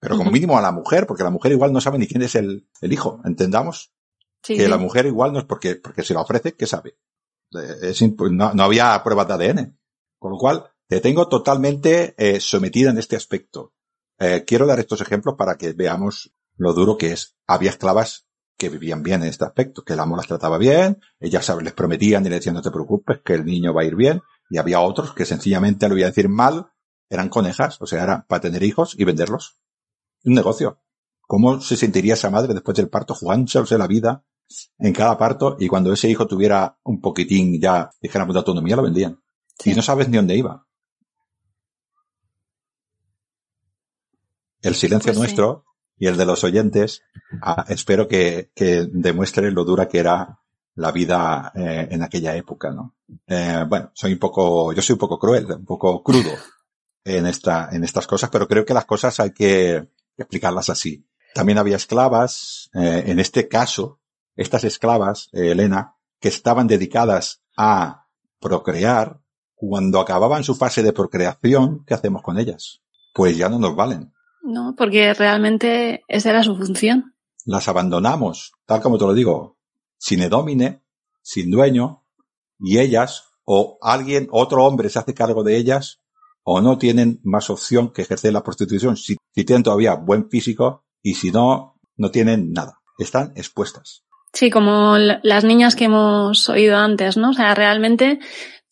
Pero 0.00 0.16
como 0.16 0.30
mínimo 0.30 0.56
a 0.56 0.62
la 0.62 0.72
mujer, 0.72 1.06
porque 1.06 1.24
la 1.24 1.30
mujer 1.30 1.52
igual 1.52 1.74
no 1.74 1.80
sabe 1.82 1.98
ni 1.98 2.06
quién 2.06 2.22
es 2.22 2.34
el, 2.34 2.66
el 2.80 2.92
hijo. 2.92 3.20
Entendamos 3.24 3.92
Sí, 4.42 4.56
que 4.56 4.64
sí. 4.64 4.70
la 4.70 4.78
mujer 4.78 5.04
igual 5.04 5.34
no 5.34 5.38
es 5.40 5.44
porque, 5.44 5.76
porque 5.76 6.02
se 6.02 6.14
la 6.14 6.22
ofrece, 6.22 6.54
¿qué 6.56 6.66
sabe? 6.66 6.96
Eh, 7.52 7.76
es 7.82 8.00
no, 8.30 8.54
no 8.54 8.62
había 8.62 9.02
pruebas 9.04 9.28
de 9.28 9.34
ADN. 9.34 9.78
Con 10.18 10.32
lo 10.32 10.38
cual, 10.38 10.72
te 10.90 11.00
tengo 11.00 11.28
totalmente 11.28 12.16
eh, 12.18 12.40
sometida 12.40 12.90
en 12.90 12.98
este 12.98 13.14
aspecto. 13.14 13.74
Eh, 14.18 14.42
quiero 14.44 14.66
dar 14.66 14.80
estos 14.80 15.00
ejemplos 15.00 15.36
para 15.38 15.54
que 15.54 15.72
veamos 15.72 16.32
lo 16.56 16.72
duro 16.72 16.98
que 16.98 17.12
es. 17.12 17.36
Había 17.46 17.70
esclavas 17.70 18.26
que 18.56 18.68
vivían 18.68 19.04
bien 19.04 19.22
en 19.22 19.28
este 19.28 19.44
aspecto, 19.44 19.84
que 19.84 19.92
el 19.92 20.00
amo 20.00 20.16
las 20.16 20.26
trataba 20.26 20.58
bien, 20.58 20.98
ellas 21.20 21.44
¿sabes? 21.44 21.62
les 21.62 21.74
prometían 21.74 22.26
y 22.26 22.28
le 22.28 22.34
decían 22.34 22.56
no 22.56 22.60
te 22.60 22.72
preocupes, 22.72 23.20
que 23.24 23.34
el 23.34 23.44
niño 23.44 23.72
va 23.72 23.82
a 23.82 23.84
ir 23.84 23.94
bien, 23.94 24.20
y 24.50 24.58
había 24.58 24.80
otros 24.80 25.14
que 25.14 25.24
sencillamente 25.24 25.88
lo 25.88 25.94
voy 25.94 26.02
a 26.02 26.06
decir 26.06 26.28
mal, 26.28 26.72
eran 27.08 27.28
conejas, 27.28 27.80
o 27.80 27.86
sea, 27.86 28.02
era 28.02 28.26
para 28.26 28.40
tener 28.40 28.64
hijos 28.64 28.96
y 28.98 29.04
venderlos. 29.04 29.60
Un 30.24 30.34
negocio. 30.34 30.80
¿Cómo 31.20 31.60
se 31.60 31.76
sentiría 31.76 32.14
esa 32.14 32.30
madre 32.30 32.52
después 32.52 32.76
del 32.76 32.88
parto 32.88 33.14
jugándose 33.14 33.78
la 33.78 33.86
vida 33.86 34.24
en 34.80 34.92
cada 34.92 35.16
parto 35.16 35.56
y 35.60 35.68
cuando 35.68 35.92
ese 35.92 36.10
hijo 36.10 36.26
tuviera 36.26 36.80
un 36.82 37.00
poquitín 37.00 37.60
ya, 37.60 37.92
dijéramos, 38.02 38.34
de 38.34 38.40
autonomía, 38.40 38.74
lo 38.74 38.82
vendían? 38.82 39.22
Sí. 39.56 39.70
Y 39.70 39.74
no 39.76 39.82
sabes 39.82 40.08
ni 40.08 40.16
dónde 40.16 40.34
iba. 40.34 40.66
El 44.62 44.74
silencio 44.74 45.12
Pues 45.12 45.16
sí. 45.16 45.20
nuestro 45.20 45.64
y 45.98 46.06
el 46.06 46.16
de 46.16 46.26
los 46.26 46.44
oyentes, 46.44 47.02
ah, 47.42 47.64
espero 47.68 48.08
que, 48.08 48.50
que 48.54 48.86
demuestre 48.90 49.50
lo 49.50 49.64
dura 49.64 49.88
que 49.88 49.98
era 49.98 50.40
la 50.74 50.92
vida 50.92 51.52
eh, 51.54 51.88
en 51.90 52.02
aquella 52.02 52.34
época, 52.36 52.70
¿no? 52.70 52.96
Eh, 53.26 53.64
bueno, 53.68 53.90
soy 53.94 54.14
un 54.14 54.18
poco, 54.18 54.72
yo 54.72 54.82
soy 54.82 54.94
un 54.94 54.98
poco 54.98 55.18
cruel, 55.18 55.46
un 55.50 55.66
poco 55.66 56.02
crudo 56.02 56.30
en 57.04 57.26
esta, 57.26 57.68
en 57.72 57.84
estas 57.84 58.06
cosas, 58.06 58.30
pero 58.30 58.48
creo 58.48 58.64
que 58.64 58.74
las 58.74 58.86
cosas 58.86 59.20
hay 59.20 59.32
que 59.32 59.90
explicarlas 60.16 60.70
así. 60.70 61.06
También 61.34 61.58
había 61.58 61.76
esclavas, 61.76 62.70
eh, 62.74 63.04
en 63.06 63.20
este 63.20 63.46
caso, 63.46 64.00
estas 64.36 64.64
esclavas, 64.64 65.28
Elena, 65.32 65.96
que 66.18 66.28
estaban 66.28 66.66
dedicadas 66.66 67.42
a 67.56 68.06
procrear, 68.40 69.20
cuando 69.54 70.00
acababan 70.00 70.44
su 70.44 70.54
fase 70.54 70.82
de 70.82 70.94
procreación, 70.94 71.84
¿qué 71.84 71.92
hacemos 71.92 72.22
con 72.22 72.38
ellas? 72.38 72.80
Pues 73.12 73.36
ya 73.36 73.50
no 73.50 73.58
nos 73.58 73.76
valen. 73.76 74.14
No, 74.42 74.74
porque 74.76 75.14
realmente 75.14 76.02
esa 76.08 76.30
era 76.30 76.42
su 76.42 76.56
función. 76.56 77.14
Las 77.44 77.68
abandonamos, 77.68 78.52
tal 78.66 78.80
como 78.80 78.98
te 78.98 79.04
lo 79.04 79.14
digo, 79.14 79.58
sin 79.98 80.22
edómine, 80.22 80.82
sin 81.22 81.50
dueño, 81.50 82.04
y 82.58 82.78
ellas, 82.78 83.24
o 83.44 83.78
alguien, 83.80 84.28
otro 84.30 84.64
hombre 84.64 84.88
se 84.90 84.98
hace 84.98 85.14
cargo 85.14 85.42
de 85.42 85.56
ellas, 85.56 86.00
o 86.42 86.60
no 86.60 86.78
tienen 86.78 87.20
más 87.22 87.50
opción 87.50 87.92
que 87.92 88.02
ejercer 88.02 88.32
la 88.32 88.42
prostitución 88.42 88.96
si, 88.96 89.16
si 89.34 89.44
tienen 89.44 89.62
todavía 89.62 89.94
buen 89.94 90.28
físico, 90.28 90.84
y 91.02 91.14
si 91.14 91.30
no, 91.30 91.80
no 91.96 92.10
tienen 92.10 92.52
nada. 92.52 92.80
Están 92.98 93.32
expuestas. 93.36 94.04
Sí, 94.32 94.50
como 94.50 94.96
las 94.98 95.44
niñas 95.44 95.74
que 95.74 95.86
hemos 95.86 96.48
oído 96.48 96.76
antes, 96.76 97.16
¿no? 97.16 97.30
O 97.30 97.32
sea, 97.32 97.54
realmente 97.54 98.20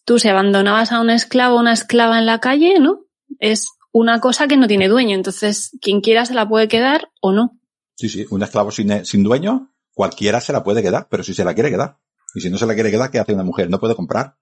tú 0.05 0.19
si 0.19 0.29
abandonabas 0.29 0.93
a 0.93 1.01
un 1.01 1.11
esclavo 1.11 1.57
o 1.57 1.61
una 1.61 1.73
esclava 1.73 2.19
en 2.19 2.27
la 2.27 2.39
calle, 2.39 2.79
¿no? 2.79 3.01
Es 3.41 3.67
una 3.93 4.21
cosa 4.21 4.47
que 4.47 4.57
no 4.57 4.67
tiene 4.69 4.89
dueño. 4.89 5.15
Entonces, 5.17 5.77
quien 5.81 6.01
quiera 6.01 6.25
se 6.27 6.35
la 6.35 6.49
puede 6.49 6.69
quedar 6.69 7.11
o 7.21 7.33
no. 7.33 7.59
Sí, 7.97 8.09
sí, 8.09 8.27
un 8.31 8.43
esclavo 8.43 8.71
sin, 8.71 9.05
sin 9.05 9.23
dueño, 9.23 9.73
cualquiera 9.95 10.41
se 10.41 10.53
la 10.53 10.63
puede 10.63 10.83
quedar, 10.83 11.09
pero 11.11 11.23
si 11.25 11.35
se 11.35 11.45
la 11.45 11.55
quiere 11.55 11.71
quedar. 11.71 11.99
Y 12.35 12.41
si 12.41 12.51
no 12.51 12.59
se 12.59 12.67
la 12.67 12.75
quiere 12.75 12.91
quedar, 12.91 13.11
¿qué 13.11 13.19
hace 13.19 13.35
una 13.35 13.43
mujer? 13.43 13.71
No 13.71 13.81
puede 13.81 13.97
comprar, 13.97 14.37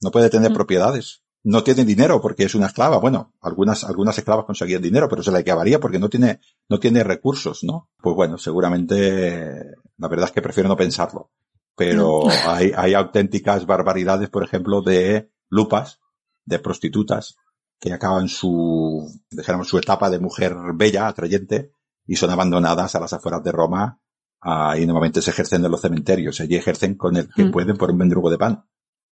no 0.00 0.10
puede 0.10 0.30
tener 0.30 0.50
Mm. 0.50 0.54
propiedades, 0.54 1.22
no 1.42 1.62
tiene 1.64 1.84
dinero 1.84 2.20
porque 2.22 2.44
es 2.44 2.54
una 2.54 2.66
esclava. 2.68 2.98
Bueno, 2.98 3.34
algunas, 3.42 3.84
algunas 3.84 4.16
esclavas 4.16 4.44
conseguían 4.46 4.80
dinero, 4.80 5.08
pero 5.08 5.22
se 5.22 5.30
la 5.32 5.40
acabaría 5.40 5.80
porque 5.80 5.98
no 5.98 6.08
tiene, 6.08 6.40
no 6.68 6.78
tiene 6.78 7.02
recursos, 7.04 7.64
¿no? 7.64 7.90
Pues 8.00 8.14
bueno, 8.16 8.38
seguramente, 8.38 9.74
la 9.98 10.08
verdad 10.08 10.26
es 10.26 10.32
que 10.32 10.40
prefiero 10.42 10.68
no 10.68 10.76
pensarlo. 10.76 11.30
Pero 11.74 12.28
hay, 12.46 12.72
hay 12.76 12.94
auténticas 12.94 13.66
barbaridades, 13.66 14.28
por 14.30 14.44
ejemplo, 14.44 14.82
de 14.82 15.30
lupas, 15.48 16.00
de 16.44 16.58
prostitutas, 16.58 17.36
que 17.82 17.92
acaban 17.92 18.28
su, 18.28 19.10
dijéramos, 19.28 19.66
su 19.66 19.76
etapa 19.76 20.08
de 20.08 20.20
mujer 20.20 20.54
bella, 20.74 21.08
atrayente, 21.08 21.72
y 22.06 22.14
son 22.14 22.30
abandonadas 22.30 22.94
a 22.94 23.00
las 23.00 23.12
afueras 23.12 23.42
de 23.42 23.50
Roma 23.50 23.98
ah, 24.40 24.76
y 24.78 24.86
normalmente 24.86 25.20
se 25.20 25.30
ejercen 25.32 25.64
en 25.64 25.70
los 25.72 25.80
cementerios. 25.80 26.40
Allí 26.40 26.54
ejercen 26.54 26.94
con 26.94 27.16
el 27.16 27.28
que 27.34 27.44
Mm. 27.46 27.50
pueden 27.50 27.76
por 27.76 27.90
un 27.90 27.96
mendrugo 27.98 28.30
de 28.30 28.38
pan. 28.38 28.64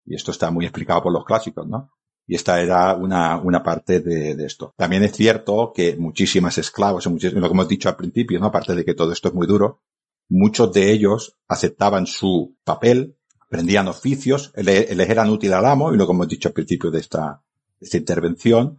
Y 0.07 0.14
esto 0.14 0.31
está 0.31 0.51
muy 0.53 0.66
explicado 0.66 1.03
por 1.03 1.12
los 1.12 1.25
clásicos, 1.25 1.66
¿no? 1.66 1.91
Y 2.29 2.37
esta 2.37 2.61
era 2.61 2.95
una, 2.95 3.39
una 3.39 3.61
parte 3.62 3.99
de, 4.01 4.37
de 4.37 4.47
esto. 4.47 4.73
También 4.77 5.03
es 5.03 5.12
cierto 5.12 5.73
que 5.75 5.97
muchísimas 5.97 6.57
esclavos, 6.59 7.09
muchísimas- 7.09 7.43
lo 7.43 7.49
que 7.49 7.55
hemos 7.55 7.68
dicho 7.68 7.89
al 7.89 7.97
principio, 7.97 8.39
¿no? 8.39 8.47
Aparte 8.47 8.77
de 8.77 8.85
que 8.85 8.95
todo 8.95 9.12
esto 9.12 9.29
es 9.29 9.35
muy 9.35 9.49
duro, 9.49 9.83
muchos 10.29 10.73
de 10.73 10.93
ellos 10.93 11.37
aceptaban 11.49 12.07
su 12.07 12.57
papel, 12.64 13.16
aprendían 13.41 13.89
oficios, 13.89 14.53
le, 14.55 14.95
les 14.95 15.11
eran 15.11 15.29
útiles 15.31 15.57
al 15.57 15.66
amo, 15.66 15.93
y 15.93 15.97
lo 15.97 16.07
que 16.07 16.12
hemos 16.12 16.29
dicho 16.29 16.49
al 16.49 16.55
principio 16.55 16.91
de 16.93 17.01
esta, 17.01 17.43
esta 17.81 17.97
intervención, 17.97 18.78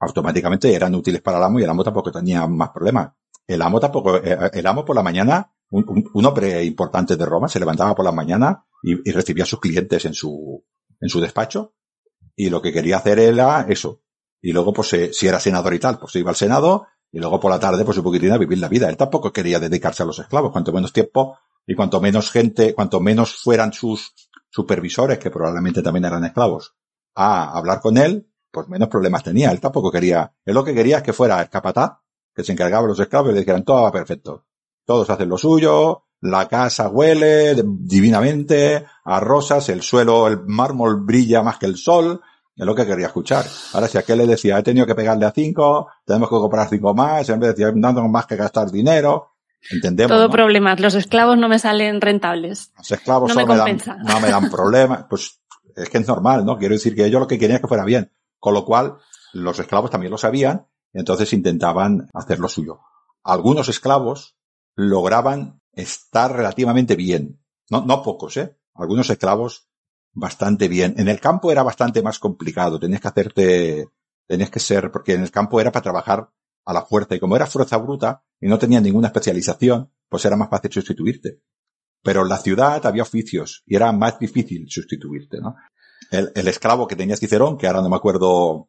automáticamente 0.00 0.72
eran 0.74 0.94
útiles 0.94 1.22
para 1.22 1.38
el 1.38 1.44
amo 1.44 1.60
y 1.60 1.64
el 1.64 1.70
amo 1.70 1.84
tampoco 1.84 2.12
tenía 2.12 2.46
más 2.46 2.70
problemas. 2.70 3.12
El 3.46 3.62
amo 3.62 3.80
tampoco, 3.80 4.16
eh, 4.16 4.50
el 4.52 4.66
amo 4.66 4.84
por 4.84 4.96
la 4.96 5.02
mañana, 5.02 5.50
un, 5.70 5.84
un- 6.14 6.26
hombre 6.26 6.64
importante 6.64 7.16
de 7.16 7.26
Roma 7.26 7.48
se 7.48 7.58
levantaba 7.58 7.94
por 7.94 8.04
la 8.04 8.12
mañana 8.12 8.64
y, 8.82 9.08
y 9.08 9.12
recibía 9.12 9.44
a 9.44 9.46
sus 9.46 9.60
clientes 9.60 10.04
en 10.04 10.14
su, 10.14 10.64
en 11.00 11.08
su 11.08 11.20
despacho 11.20 11.74
y 12.36 12.50
lo 12.50 12.60
que 12.62 12.72
quería 12.72 12.98
hacer 12.98 13.18
era 13.18 13.66
eso. 13.68 14.02
Y 14.42 14.52
luego, 14.52 14.72
pues, 14.72 14.92
eh, 14.92 15.10
si 15.12 15.26
era 15.26 15.40
senador 15.40 15.72
y 15.74 15.78
tal, 15.78 15.98
pues 15.98 16.12
se 16.12 16.18
iba 16.20 16.30
al 16.30 16.36
Senado 16.36 16.86
y 17.10 17.18
luego 17.18 17.40
por 17.40 17.50
la 17.50 17.60
tarde, 17.60 17.84
pues 17.84 17.96
un 17.98 18.04
poquitín 18.04 18.32
a 18.32 18.38
vivir 18.38 18.58
la 18.58 18.68
vida. 18.68 18.88
Él 18.88 18.96
tampoco 18.96 19.32
quería 19.32 19.58
dedicarse 19.60 20.02
a 20.02 20.06
los 20.06 20.18
esclavos. 20.18 20.52
Cuanto 20.52 20.72
menos 20.72 20.92
tiempo 20.92 21.38
y 21.66 21.74
cuanto 21.74 22.00
menos 22.00 22.30
gente, 22.30 22.74
cuanto 22.74 23.00
menos 23.00 23.34
fueran 23.36 23.72
sus 23.72 24.12
supervisores, 24.50 25.18
que 25.18 25.30
probablemente 25.30 25.82
también 25.82 26.04
eran 26.04 26.24
esclavos, 26.24 26.74
a 27.14 27.56
hablar 27.56 27.80
con 27.80 27.96
él, 27.98 28.28
pues 28.54 28.68
menos 28.68 28.88
problemas 28.88 29.24
tenía. 29.24 29.50
Él 29.50 29.60
tampoco 29.60 29.90
quería, 29.90 30.32
él 30.44 30.54
lo 30.54 30.64
que 30.64 30.72
quería 30.72 30.98
es 30.98 31.02
que 31.02 31.12
fuera 31.12 31.42
el 31.42 31.50
capataz, 31.50 31.98
que 32.34 32.44
se 32.44 32.52
encargaba 32.52 32.82
de 32.82 32.88
los 32.88 33.00
esclavos 33.00 33.30
y 33.30 33.34
le 33.34 33.40
dijeran 33.40 33.64
todo 33.64 33.82
va 33.82 33.92
perfecto. 33.92 34.44
Todos 34.86 35.10
hacen 35.10 35.28
lo 35.28 35.36
suyo, 35.36 36.04
la 36.20 36.48
casa 36.48 36.88
huele 36.88 37.54
divinamente, 37.64 38.86
a 39.04 39.20
rosas, 39.20 39.68
el 39.68 39.82
suelo, 39.82 40.26
el 40.28 40.40
mármol 40.46 41.00
brilla 41.00 41.42
más 41.42 41.58
que 41.58 41.66
el 41.66 41.76
sol, 41.76 42.20
es 42.56 42.64
lo 42.64 42.74
que 42.74 42.86
quería 42.86 43.06
escuchar. 43.06 43.44
Ahora, 43.72 43.88
si 43.88 43.98
aquel 43.98 44.18
le 44.18 44.26
decía, 44.26 44.58
he 44.58 44.62
tenido 44.62 44.86
que 44.86 44.94
pegarle 44.94 45.26
a 45.26 45.32
cinco, 45.32 45.88
tenemos 46.04 46.28
que 46.28 46.36
comprar 46.36 46.68
cinco 46.68 46.94
más, 46.94 47.28
en 47.28 47.40
vez 47.40 47.54
de 47.54 47.64
decir, 47.64 47.76
no 47.76 47.94
tengo 47.94 48.08
más 48.08 48.26
que 48.26 48.36
gastar 48.36 48.70
dinero, 48.70 49.32
entendemos. 49.70 50.10
Todo 50.10 50.28
¿no? 50.28 50.32
problemas. 50.32 50.80
Los 50.80 50.94
esclavos 50.94 51.36
no 51.36 51.48
me 51.48 51.58
salen 51.58 52.00
rentables. 52.00 52.72
Los 52.78 52.90
esclavos 52.92 53.28
No 53.28 53.34
solo 53.34 53.46
me, 53.46 53.56
dan, 53.56 53.78
no 54.04 54.20
me 54.20 54.28
dan 54.28 54.50
problemas. 54.50 55.06
Pues 55.10 55.40
es 55.76 55.88
que 55.88 55.98
es 55.98 56.08
normal, 56.08 56.44
¿no? 56.44 56.56
Quiero 56.56 56.74
decir 56.74 56.94
que 56.94 57.04
ellos 57.04 57.20
lo 57.20 57.26
que 57.26 57.38
querían 57.38 57.56
es 57.56 57.62
que 57.62 57.68
fuera 57.68 57.84
bien. 57.84 58.10
Con 58.44 58.52
lo 58.52 58.66
cual, 58.66 58.98
los 59.32 59.58
esclavos 59.58 59.90
también 59.90 60.10
lo 60.10 60.18
sabían, 60.18 60.66
entonces 60.92 61.32
intentaban 61.32 62.10
hacer 62.12 62.40
lo 62.40 62.50
suyo. 62.50 62.80
Algunos 63.22 63.70
esclavos 63.70 64.36
lograban 64.74 65.62
estar 65.72 66.30
relativamente 66.30 66.94
bien. 66.94 67.42
No, 67.70 67.86
no 67.86 68.02
pocos, 68.02 68.36
¿eh? 68.36 68.58
Algunos 68.74 69.08
esclavos 69.08 69.70
bastante 70.12 70.68
bien. 70.68 70.94
En 70.98 71.08
el 71.08 71.20
campo 71.20 71.50
era 71.50 71.62
bastante 71.62 72.02
más 72.02 72.18
complicado. 72.18 72.78
Tenías 72.78 73.00
que 73.00 73.08
hacerte, 73.08 73.88
tenías 74.26 74.50
que 74.50 74.60
ser, 74.60 74.92
porque 74.92 75.14
en 75.14 75.22
el 75.22 75.30
campo 75.30 75.58
era 75.58 75.72
para 75.72 75.84
trabajar 75.84 76.30
a 76.66 76.72
la 76.74 76.82
fuerza 76.82 77.14
y 77.14 77.20
como 77.20 77.36
era 77.36 77.46
fuerza 77.46 77.78
bruta 77.78 78.26
y 78.38 78.48
no 78.48 78.58
tenía 78.58 78.82
ninguna 78.82 79.06
especialización, 79.06 79.90
pues 80.06 80.22
era 80.26 80.36
más 80.36 80.50
fácil 80.50 80.70
sustituirte. 80.70 81.40
Pero 82.02 82.20
en 82.20 82.28
la 82.28 82.36
ciudad 82.36 82.84
había 82.84 83.04
oficios 83.04 83.62
y 83.64 83.76
era 83.76 83.90
más 83.92 84.18
difícil 84.18 84.66
sustituirte, 84.68 85.40
¿no? 85.40 85.56
El, 86.10 86.32
el 86.34 86.48
esclavo 86.48 86.86
que 86.86 86.96
tenía 86.96 87.16
Cicerón, 87.16 87.58
que 87.58 87.66
ahora 87.66 87.82
no 87.82 87.88
me 87.88 87.96
acuerdo 87.96 88.68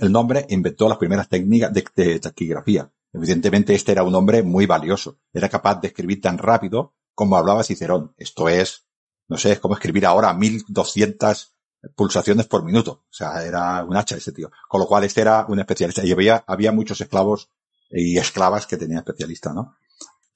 el 0.00 0.12
nombre, 0.12 0.46
inventó 0.50 0.88
las 0.88 0.98
primeras 0.98 1.28
técnicas 1.28 1.72
de, 1.72 1.84
de 1.94 2.20
taquigrafía. 2.20 2.90
Evidentemente 3.12 3.74
este 3.74 3.92
era 3.92 4.02
un 4.02 4.14
hombre 4.14 4.42
muy 4.42 4.66
valioso. 4.66 5.18
Era 5.32 5.48
capaz 5.48 5.80
de 5.80 5.88
escribir 5.88 6.20
tan 6.20 6.38
rápido 6.38 6.94
como 7.14 7.36
hablaba 7.36 7.64
Cicerón. 7.64 8.14
Esto 8.16 8.48
es, 8.48 8.86
no 9.28 9.36
sé, 9.36 9.52
es 9.52 9.60
como 9.60 9.74
escribir 9.74 10.06
ahora 10.06 10.32
1200 10.32 11.54
pulsaciones 11.94 12.46
por 12.46 12.64
minuto. 12.64 13.04
O 13.04 13.12
sea, 13.12 13.44
era 13.44 13.84
un 13.84 13.96
hacha 13.96 14.16
ese 14.16 14.32
tío. 14.32 14.50
Con 14.68 14.80
lo 14.80 14.86
cual 14.86 15.04
este 15.04 15.22
era 15.22 15.46
un 15.48 15.58
especialista. 15.58 16.04
Y 16.04 16.12
había, 16.12 16.44
había 16.46 16.72
muchos 16.72 17.00
esclavos 17.00 17.48
y 17.90 18.18
esclavas 18.18 18.66
que 18.66 18.76
tenían 18.76 18.98
especialista, 18.98 19.52
¿no? 19.52 19.76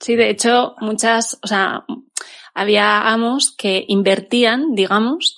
Sí, 0.00 0.16
de 0.16 0.30
hecho, 0.30 0.74
muchas, 0.80 1.38
o 1.42 1.46
sea, 1.46 1.84
había 2.54 3.08
amos 3.08 3.54
que 3.56 3.84
invertían, 3.86 4.74
digamos, 4.74 5.36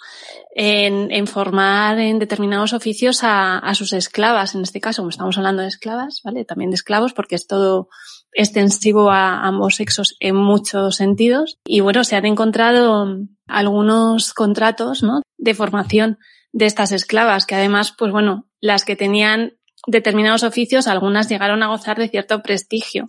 en, 0.54 1.10
en 1.10 1.26
formar 1.26 1.98
en 1.98 2.18
determinados 2.18 2.72
oficios 2.72 3.24
a, 3.24 3.58
a 3.58 3.74
sus 3.74 3.92
esclavas. 3.92 4.54
En 4.54 4.62
este 4.62 4.80
caso, 4.80 5.02
como 5.02 5.10
estamos 5.10 5.36
hablando 5.36 5.62
de 5.62 5.68
esclavas, 5.68 6.20
¿vale? 6.24 6.44
También 6.44 6.70
de 6.70 6.76
esclavos, 6.76 7.12
porque 7.12 7.34
es 7.34 7.46
todo 7.46 7.88
extensivo 8.32 9.10
a 9.10 9.46
ambos 9.46 9.76
sexos 9.76 10.16
en 10.20 10.36
muchos 10.36 10.96
sentidos. 10.96 11.58
Y 11.64 11.80
bueno, 11.80 12.04
se 12.04 12.16
han 12.16 12.26
encontrado 12.26 13.06
algunos 13.46 14.32
contratos, 14.34 15.02
¿no? 15.02 15.22
De 15.38 15.54
formación 15.54 16.18
de 16.52 16.66
estas 16.66 16.92
esclavas, 16.92 17.46
que 17.46 17.54
además, 17.54 17.94
pues 17.96 18.12
bueno, 18.12 18.46
las 18.60 18.84
que 18.84 18.96
tenían 18.96 19.54
determinados 19.86 20.44
oficios, 20.44 20.86
algunas 20.86 21.28
llegaron 21.28 21.62
a 21.62 21.68
gozar 21.68 21.98
de 21.98 22.08
cierto 22.08 22.42
prestigio. 22.42 23.06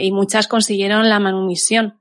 Y 0.00 0.12
muchas 0.12 0.46
consiguieron 0.48 1.08
la 1.08 1.18
manumisión 1.18 1.98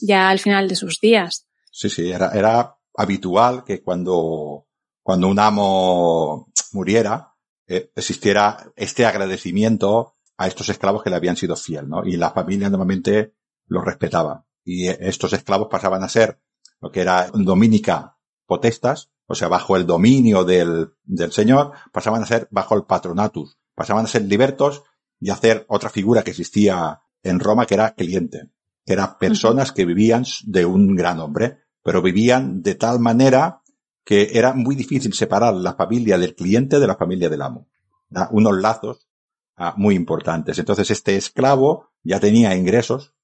ya 0.00 0.28
al 0.28 0.38
final 0.38 0.68
de 0.68 0.76
sus 0.76 1.00
días. 1.00 1.46
Sí, 1.70 1.88
sí, 1.88 2.10
era, 2.10 2.30
era 2.34 2.76
habitual 2.94 3.64
que 3.64 3.82
cuando, 3.82 4.66
cuando 5.02 5.28
un 5.28 5.38
amo 5.38 6.52
muriera, 6.72 7.34
eh, 7.66 7.90
existiera 7.94 8.72
este 8.76 9.06
agradecimiento 9.06 10.16
a 10.36 10.46
estos 10.46 10.68
esclavos 10.68 11.02
que 11.02 11.10
le 11.10 11.16
habían 11.16 11.36
sido 11.36 11.56
fiel, 11.56 11.88
¿no? 11.88 12.04
Y 12.04 12.16
la 12.16 12.30
familia 12.30 12.68
normalmente 12.68 13.34
los 13.66 13.84
respetaba. 13.84 14.46
Y 14.64 14.88
estos 14.88 15.32
esclavos 15.32 15.68
pasaban 15.70 16.02
a 16.02 16.08
ser 16.08 16.40
lo 16.80 16.90
que 16.90 17.00
era 17.00 17.28
dominica 17.32 18.18
potestas, 18.46 19.10
o 19.26 19.34
sea, 19.34 19.48
bajo 19.48 19.76
el 19.76 19.86
dominio 19.86 20.44
del, 20.44 20.92
del 21.04 21.32
señor, 21.32 21.72
pasaban 21.92 22.22
a 22.22 22.26
ser 22.26 22.48
bajo 22.50 22.74
el 22.74 22.84
patronatus, 22.84 23.58
pasaban 23.74 24.04
a 24.04 24.08
ser 24.08 24.22
libertos 24.22 24.82
y 25.20 25.30
a 25.30 25.34
hacer 25.34 25.64
otra 25.68 25.88
figura 25.88 26.22
que 26.22 26.30
existía 26.30 27.00
en 27.22 27.40
Roma 27.40 27.66
que 27.66 27.74
era 27.74 27.94
cliente, 27.94 28.50
que 28.84 28.92
eran 28.92 29.16
personas 29.18 29.72
que 29.72 29.86
vivían 29.86 30.24
de 30.44 30.66
un 30.66 30.94
gran 30.96 31.20
hombre, 31.20 31.61
pero 31.82 32.02
vivían 32.02 32.62
de 32.62 32.74
tal 32.74 33.00
manera 33.00 33.62
que 34.04 34.30
era 34.32 34.52
muy 34.52 34.74
difícil 34.74 35.12
separar 35.12 35.54
la 35.54 35.74
familia 35.74 36.18
del 36.18 36.34
cliente 36.34 36.80
de 36.80 36.86
la 36.86 36.96
familia 36.96 37.28
del 37.28 37.42
amo. 37.42 37.68
¿verdad? 38.08 38.28
Unos 38.32 38.60
lazos 38.60 39.08
ah, 39.56 39.74
muy 39.76 39.94
importantes. 39.94 40.58
Entonces 40.58 40.90
este 40.90 41.16
esclavo 41.16 41.90
ya 42.02 42.18
tenía 42.20 42.54
ingresos, 42.54 43.14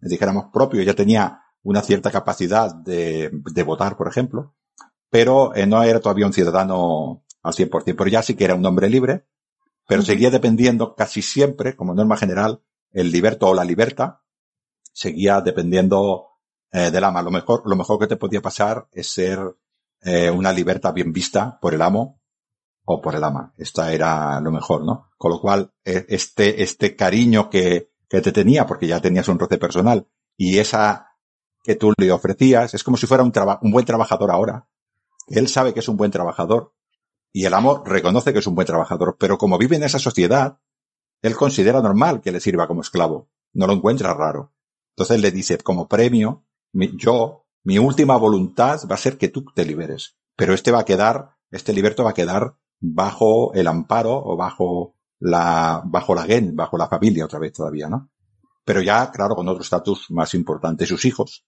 dijéramos 0.00 0.46
propios, 0.52 0.84
ya 0.84 0.94
tenía 0.94 1.42
una 1.62 1.82
cierta 1.82 2.10
capacidad 2.10 2.74
de, 2.74 3.30
de 3.32 3.62
votar, 3.62 3.96
por 3.96 4.08
ejemplo, 4.08 4.54
pero 5.10 5.54
eh, 5.54 5.66
no 5.66 5.82
era 5.82 6.00
todavía 6.00 6.26
un 6.26 6.32
ciudadano 6.32 7.24
al 7.42 7.52
100%, 7.52 7.94
pero 7.96 8.08
ya 8.08 8.22
sí 8.22 8.34
que 8.34 8.44
era 8.44 8.54
un 8.54 8.66
hombre 8.66 8.88
libre, 8.88 9.26
pero 9.86 10.02
seguía 10.02 10.30
dependiendo 10.30 10.94
casi 10.94 11.22
siempre, 11.22 11.76
como 11.76 11.94
norma 11.94 12.16
general, 12.16 12.62
el 12.92 13.10
liberto 13.10 13.48
o 13.48 13.54
la 13.54 13.64
liberta, 13.64 14.22
seguía 14.92 15.40
dependiendo 15.40 16.35
eh, 16.72 16.90
del 16.90 17.04
ama. 17.04 17.22
Lo 17.22 17.30
mejor, 17.30 17.62
lo 17.66 17.76
mejor 17.76 17.98
que 17.98 18.06
te 18.06 18.16
podía 18.16 18.42
pasar 18.42 18.88
es 18.92 19.10
ser 19.10 19.38
eh, 20.02 20.30
una 20.30 20.52
libertad 20.52 20.92
bien 20.92 21.12
vista 21.12 21.58
por 21.60 21.74
el 21.74 21.82
amo 21.82 22.20
o 22.84 23.00
por 23.00 23.14
el 23.14 23.24
ama. 23.24 23.52
Esta 23.58 23.92
era 23.92 24.40
lo 24.40 24.50
mejor, 24.52 24.84
¿no? 24.84 25.08
Con 25.18 25.32
lo 25.32 25.40
cual, 25.40 25.72
eh, 25.84 26.06
este, 26.08 26.62
este 26.62 26.94
cariño 26.94 27.50
que, 27.50 27.90
que 28.08 28.20
te 28.20 28.32
tenía, 28.32 28.66
porque 28.66 28.86
ya 28.86 29.00
tenías 29.00 29.28
un 29.28 29.38
roce 29.38 29.58
personal, 29.58 30.06
y 30.36 30.58
esa 30.58 31.16
que 31.64 31.74
tú 31.74 31.92
le 31.98 32.12
ofrecías, 32.12 32.74
es 32.74 32.84
como 32.84 32.96
si 32.96 33.06
fuera 33.06 33.24
un, 33.24 33.32
traba- 33.32 33.58
un 33.62 33.72
buen 33.72 33.84
trabajador 33.84 34.30
ahora. 34.30 34.68
Él 35.26 35.48
sabe 35.48 35.74
que 35.74 35.80
es 35.80 35.88
un 35.88 35.96
buen 35.96 36.12
trabajador, 36.12 36.72
y 37.32 37.44
el 37.44 37.54
amo 37.54 37.82
reconoce 37.84 38.32
que 38.32 38.38
es 38.38 38.46
un 38.46 38.54
buen 38.54 38.66
trabajador, 38.66 39.16
pero 39.18 39.36
como 39.36 39.58
vive 39.58 39.76
en 39.76 39.82
esa 39.82 39.98
sociedad, 39.98 40.58
él 41.22 41.34
considera 41.34 41.82
normal 41.82 42.20
que 42.20 42.30
le 42.30 42.40
sirva 42.40 42.68
como 42.68 42.82
esclavo. 42.82 43.28
No 43.52 43.66
lo 43.66 43.72
encuentra 43.72 44.14
raro. 44.14 44.52
Entonces 44.90 45.20
le 45.20 45.32
dice, 45.32 45.58
como 45.58 45.88
premio, 45.88 46.45
mi- 46.72 46.96
yo, 46.96 47.46
mi 47.64 47.78
última 47.78 48.16
voluntad 48.16 48.80
va 48.90 48.94
a 48.94 48.98
ser 48.98 49.18
que 49.18 49.28
tú 49.28 49.44
te 49.54 49.64
liberes. 49.64 50.16
Pero 50.36 50.54
este 50.54 50.70
va 50.70 50.80
a 50.80 50.84
quedar, 50.84 51.30
este 51.50 51.72
liberto 51.72 52.04
va 52.04 52.10
a 52.10 52.14
quedar 52.14 52.56
bajo 52.80 53.52
el 53.54 53.66
amparo 53.66 54.12
o 54.24 54.36
bajo 54.36 54.94
la, 55.18 55.82
bajo 55.84 56.14
la 56.14 56.24
gen, 56.24 56.54
bajo 56.54 56.76
la 56.76 56.88
familia 56.88 57.24
otra 57.24 57.38
vez 57.38 57.52
todavía, 57.52 57.88
¿no? 57.88 58.10
Pero 58.64 58.82
ya, 58.82 59.10
claro, 59.12 59.36
con 59.36 59.48
otro 59.48 59.62
estatus 59.62 60.10
más 60.10 60.34
importante, 60.34 60.86
sus 60.86 61.04
hijos, 61.04 61.46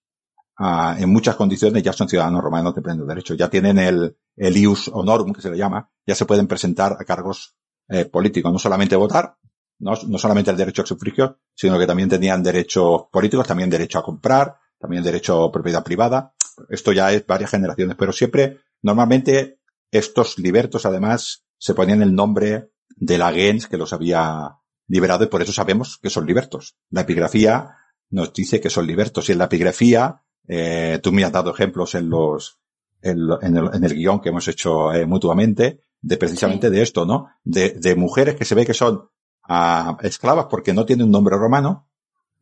ah, 0.59 0.97
en 0.99 1.11
muchas 1.13 1.37
condiciones 1.37 1.83
ya 1.83 1.93
son 1.93 2.09
ciudadanos 2.09 2.43
romanos 2.43 2.75
de 2.75 2.83
pleno 2.83 3.05
derecho. 3.05 3.35
Ya 3.35 3.49
tienen 3.49 3.79
el, 3.79 4.17
el 4.37 4.57
ius 4.57 4.89
honorum, 4.89 5.33
que 5.33 5.43
se 5.43 5.51
le 5.51 5.57
llama, 5.59 5.91
ya 6.07 6.15
se 6.15 6.27
pueden 6.27 6.47
presentar 6.47 6.93
a 6.99 7.05
cargos 7.05 7.57
eh, 7.89 8.05
políticos, 8.07 8.53
no 8.53 8.59
solamente 8.59 8.97
votar, 8.97 9.37
no, 9.81 9.93
no 10.09 10.19
solamente 10.19 10.51
el 10.51 10.57
derecho 10.57 10.83
al 10.83 10.89
sufragio, 10.89 11.39
sino 11.55 11.79
que 11.79 11.87
también 11.87 12.09
tenían 12.09 12.43
derechos 12.43 13.05
políticos, 13.13 13.47
también 13.47 13.71
derecho 13.71 13.99
a 13.99 14.03
comprar, 14.05 14.57
también 14.79 15.03
derecho 15.03 15.45
a 15.45 15.53
propiedad 15.53 15.85
privada. 15.85 16.35
Esto 16.71 16.93
ya 16.93 17.13
es 17.13 17.27
varias 17.27 17.51
generaciones, 17.51 17.97
pero 17.97 18.13
siempre, 18.13 18.61
normalmente, 18.83 19.61
estos 19.91 20.39
libertos 20.39 20.87
además 20.87 21.45
se 21.59 21.75
ponían 21.75 22.03
el 22.03 22.15
nombre 22.15 22.71
de 22.97 23.19
la 23.19 23.33
gens 23.33 23.67
que 23.67 23.77
los 23.77 23.93
había 23.93 24.57
liberado 24.87 25.25
y 25.25 25.29
por 25.29 25.43
eso 25.43 25.53
sabemos 25.53 25.99
que 25.99 26.11
son 26.11 26.27
libertos. 26.27 26.77
La 26.91 27.03
epigrafía 27.03 27.77
nos 28.11 28.33
dice 28.33 28.61
que 28.61 28.71
son 28.71 28.87
libertos 28.87 29.29
y 29.29 29.33
en 29.33 29.39
la 29.39 29.45
epigrafía, 29.45 30.23
eh, 30.47 30.99
tú 31.03 31.13
me 31.13 31.25
has 31.25 31.33
dado 31.33 31.51
ejemplos 31.53 31.95
en 31.95 32.09
los, 32.09 32.59
en, 33.03 33.19
en 33.43 33.57
el, 33.57 33.71
en 33.75 33.85
el 33.85 33.95
guion 33.95 34.21
que 34.21 34.31
hemos 34.31 34.49
hecho 34.49 34.93
eh, 34.93 35.07
mutuamente 35.07 35.81
de 36.01 36.17
precisamente 36.17 36.69
Sí. 36.69 36.77
de 36.77 36.83
esto, 36.83 37.05
¿no? 37.05 37.29
De, 37.45 37.71
de 37.71 37.95
mujeres 37.97 38.37
que 38.37 38.45
se 38.45 38.55
ve 38.55 38.65
que 38.65 38.75
son 38.75 39.11
ah, 39.49 39.99
esclavas 40.03 40.47
porque 40.49 40.73
no 40.73 40.87
tienen 40.87 41.07
un 41.07 41.13
nombre 41.13 41.37
romano 41.37 41.89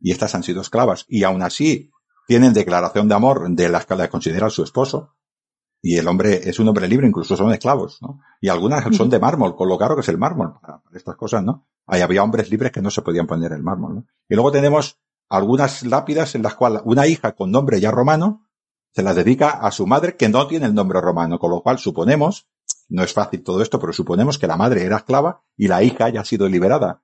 y 0.01 0.13
estas 0.13 0.35
han 0.35 0.43
sido 0.43 0.61
esclavas 0.61 1.05
y 1.09 1.25
aún 1.25 1.43
así 1.43 1.91
tienen 2.27 2.53
declaración 2.53 3.09
de 3.09 3.15
amor 3.15 3.49
de 3.51 3.69
las 3.69 3.87
que 3.87 3.97
la 3.97 4.09
consideran 4.09 4.51
su 4.51 4.63
esposo 4.63 5.15
y 5.83 5.97
el 5.97 6.09
hombre 6.09 6.49
es 6.49 6.59
un 6.59 6.69
hombre 6.69 6.89
libre, 6.89 7.07
incluso 7.07 7.37
son 7.37 7.53
esclavos, 7.53 8.03
¿no? 8.03 8.21
Y 8.41 8.49
algunas 8.49 8.95
son 8.97 9.09
de 9.09 9.21
mármol, 9.21 9.55
con 9.55 9.69
lo 9.69 9.79
caro 9.79 9.95
que 9.95 10.01
es 10.01 10.09
el 10.09 10.19
mármol 10.19 10.55
para, 10.61 10.81
para 10.81 10.97
estas 10.97 11.17
cosas, 11.17 11.45
¿no? 11.45 11.67
Ahí 11.87 12.01
había 12.01 12.23
hombres 12.23 12.51
libres 12.51 12.73
que 12.73 12.83
no 12.83 12.91
se 12.91 13.03
podían 13.03 13.27
poner 13.27 13.53
el 13.53 13.63
mármol, 13.63 13.95
¿no? 13.95 14.07
Y 14.29 14.35
luego 14.35 14.51
tenemos 14.51 14.99
algunas 15.29 15.85
lápidas 15.85 16.35
en 16.35 16.43
las 16.43 16.55
cuales 16.55 16.83
una 16.85 17.07
hija 17.07 17.33
con 17.33 17.51
nombre 17.51 17.81
ya 17.81 17.91
romano 17.91 18.47
se 18.93 19.03
las 19.03 19.15
dedica 19.15 19.51
a 19.51 19.71
su 19.71 19.87
madre 19.87 20.17
que 20.17 20.29
no 20.29 20.47
tiene 20.47 20.67
el 20.67 20.75
nombre 20.75 21.01
romano, 21.01 21.39
con 21.39 21.51
lo 21.51 21.61
cual 21.61 21.79
suponemos, 21.79 22.49
no 22.89 23.03
es 23.03 23.13
fácil 23.13 23.45
todo 23.45 23.61
esto, 23.61 23.79
pero 23.79 23.93
suponemos 23.93 24.39
que 24.39 24.47
la 24.47 24.57
madre 24.57 24.85
era 24.85 24.97
esclava 24.97 25.43
y 25.57 25.69
la 25.69 25.83
hija 25.83 26.09
ya 26.09 26.23
ha 26.23 26.25
sido 26.25 26.49
liberada. 26.49 27.03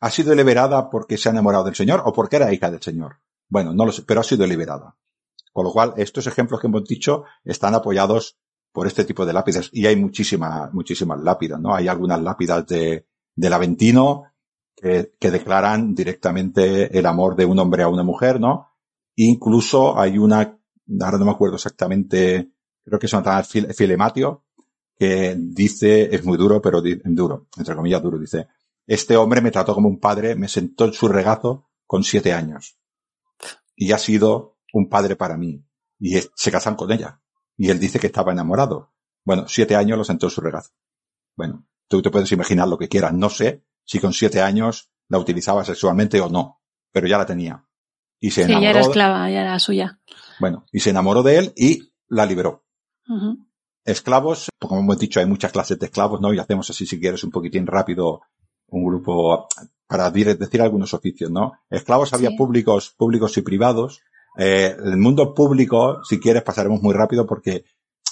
¿Ha 0.00 0.10
sido 0.10 0.34
liberada 0.34 0.90
porque 0.90 1.16
se 1.16 1.28
ha 1.28 1.32
enamorado 1.32 1.64
del 1.64 1.76
Señor 1.76 2.02
o 2.04 2.12
porque 2.12 2.36
era 2.36 2.52
hija 2.52 2.70
del 2.70 2.82
Señor? 2.82 3.20
Bueno, 3.48 3.72
no 3.72 3.86
lo 3.86 3.92
sé, 3.92 4.02
pero 4.02 4.20
ha 4.20 4.24
sido 4.24 4.46
liberada. 4.46 4.96
Con 5.52 5.64
lo 5.64 5.72
cual, 5.72 5.94
estos 5.96 6.26
ejemplos 6.26 6.60
que 6.60 6.66
hemos 6.66 6.84
dicho 6.84 7.24
están 7.44 7.74
apoyados 7.74 8.38
por 8.72 8.86
este 8.86 9.04
tipo 9.04 9.26
de 9.26 9.32
lápidas. 9.32 9.70
Y 9.72 9.86
hay 9.86 9.96
muchísimas, 9.96 10.72
muchísimas 10.72 11.20
lápidas, 11.20 11.60
¿no? 11.60 11.74
Hay 11.74 11.88
algunas 11.88 12.20
lápidas 12.22 12.66
de, 12.66 13.06
del 13.34 13.52
Aventino 13.52 14.24
que, 14.76 15.10
declaran 15.20 15.94
directamente 15.94 16.96
el 16.96 17.06
amor 17.06 17.34
de 17.34 17.44
un 17.44 17.58
hombre 17.58 17.82
a 17.82 17.88
una 17.88 18.04
mujer, 18.04 18.38
¿no? 18.40 18.68
Incluso 19.16 19.98
hay 19.98 20.18
una, 20.18 20.56
ahora 21.00 21.18
no 21.18 21.24
me 21.24 21.32
acuerdo 21.32 21.56
exactamente, 21.56 22.52
creo 22.84 22.98
que 23.00 23.08
llama 23.08 23.42
Fil- 23.42 23.74
Filematio, 23.74 24.44
que 24.96 25.34
dice, 25.36 26.14
es 26.14 26.24
muy 26.24 26.36
duro, 26.38 26.62
pero 26.62 26.80
duro, 26.80 27.48
entre 27.56 27.74
comillas 27.74 28.02
duro, 28.02 28.18
dice, 28.18 28.46
este 28.86 29.16
hombre 29.16 29.40
me 29.40 29.50
trató 29.50 29.74
como 29.74 29.88
un 29.88 29.98
padre, 29.98 30.36
me 30.36 30.46
sentó 30.48 30.84
en 30.84 30.92
su 30.92 31.08
regazo 31.08 31.68
con 31.86 32.04
siete 32.04 32.32
años. 32.32 32.77
Y 33.80 33.92
ha 33.92 33.98
sido 33.98 34.58
un 34.72 34.88
padre 34.88 35.14
para 35.14 35.36
mí. 35.36 35.64
Y 36.00 36.16
es- 36.16 36.30
se 36.34 36.50
casan 36.50 36.74
con 36.74 36.90
ella. 36.90 37.20
Y 37.56 37.70
él 37.70 37.78
dice 37.78 37.98
que 38.00 38.08
estaba 38.08 38.32
enamorado. 38.32 38.92
Bueno, 39.24 39.44
siete 39.46 39.76
años 39.76 39.96
lo 39.98 40.04
sentó 40.04 40.26
en 40.26 40.30
su 40.30 40.40
regazo. 40.40 40.70
Bueno, 41.36 41.66
tú 41.86 42.02
te 42.02 42.10
puedes 42.10 42.30
imaginar 42.32 42.66
lo 42.68 42.76
que 42.78 42.88
quieras. 42.88 43.12
No 43.12 43.30
sé 43.30 43.64
si 43.84 44.00
con 44.00 44.12
siete 44.12 44.40
años 44.42 44.90
la 45.08 45.18
utilizaba 45.18 45.64
sexualmente 45.64 46.20
o 46.20 46.28
no, 46.28 46.60
pero 46.92 47.06
ya 47.06 47.18
la 47.18 47.26
tenía. 47.26 47.64
Y 48.20 48.32
se 48.32 48.44
Sí, 48.46 48.52
ya 48.60 48.70
era 48.70 48.80
esclava, 48.80 49.30
ya 49.30 49.42
era 49.42 49.58
suya. 49.60 50.00
bueno, 50.40 50.66
y 50.72 50.80
se 50.80 50.90
enamoró 50.90 51.22
de 51.22 51.38
él 51.38 51.52
y 51.56 51.92
la 52.08 52.26
liberó. 52.26 52.64
Esclavos, 53.84 54.48
como 54.58 54.80
hemos 54.80 54.98
dicho, 54.98 55.20
hay 55.20 55.26
muchas 55.26 55.52
clases 55.52 55.78
de 55.78 55.86
esclavos, 55.86 56.20
¿no? 56.20 56.34
Y 56.34 56.38
hacemos 56.38 56.68
así, 56.68 56.84
si 56.84 57.00
quieres, 57.00 57.24
un 57.24 57.30
poquitín 57.30 57.66
rápido 57.66 58.20
un 58.68 58.84
grupo 58.84 59.48
para 59.86 60.10
decir 60.10 60.60
algunos 60.60 60.92
oficios, 60.92 61.30
¿no? 61.30 61.52
Esclavos 61.70 62.12
había 62.12 62.30
públicos, 62.36 62.94
públicos 62.96 63.36
y 63.38 63.42
privados. 63.42 64.02
Eh, 64.36 64.76
el 64.84 64.98
mundo 64.98 65.34
público, 65.34 66.04
si 66.04 66.20
quieres, 66.20 66.42
pasaremos 66.42 66.82
muy 66.82 66.94
rápido 66.94 67.26
porque 67.26 67.64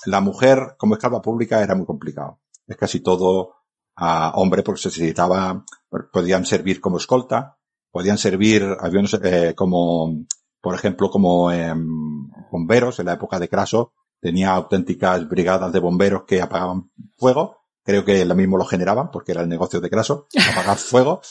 la 0.06 0.20
mujer 0.20 0.74
como 0.78 0.94
esclava 0.94 1.20
pública 1.20 1.62
era 1.62 1.74
muy 1.74 1.84
complicado. 1.84 2.40
Es 2.66 2.76
casi 2.76 3.00
todo 3.00 3.56
a 3.96 4.32
hombre 4.36 4.62
porque 4.62 4.80
se 4.80 4.88
necesitaba, 4.88 5.64
podían 6.12 6.44
servir 6.46 6.80
como 6.80 6.98
escolta, 6.98 7.58
podían 7.90 8.18
servir 8.18 8.62
aviones 8.80 9.14
eh, 9.22 9.54
como, 9.54 10.24
por 10.60 10.74
ejemplo, 10.74 11.10
como 11.10 11.50
em, 11.50 12.28
bomberos 12.50 12.98
en 12.98 13.06
la 13.06 13.14
época 13.14 13.38
de 13.38 13.48
Craso, 13.48 13.92
tenía 14.20 14.52
auténticas 14.52 15.28
brigadas 15.28 15.72
de 15.72 15.80
bomberos 15.80 16.24
que 16.24 16.40
apagaban 16.42 16.90
fuego. 17.16 17.58
Creo 17.86 18.04
que 18.04 18.24
lo 18.24 18.34
mismo 18.34 18.58
lo 18.58 18.66
generaban 18.66 19.10
porque 19.10 19.32
era 19.32 19.40
el 19.42 19.48
negocio 19.48 19.80
de 19.80 19.88
Craso, 19.88 20.26
apagar 20.50 20.76
fuego. 20.76 21.22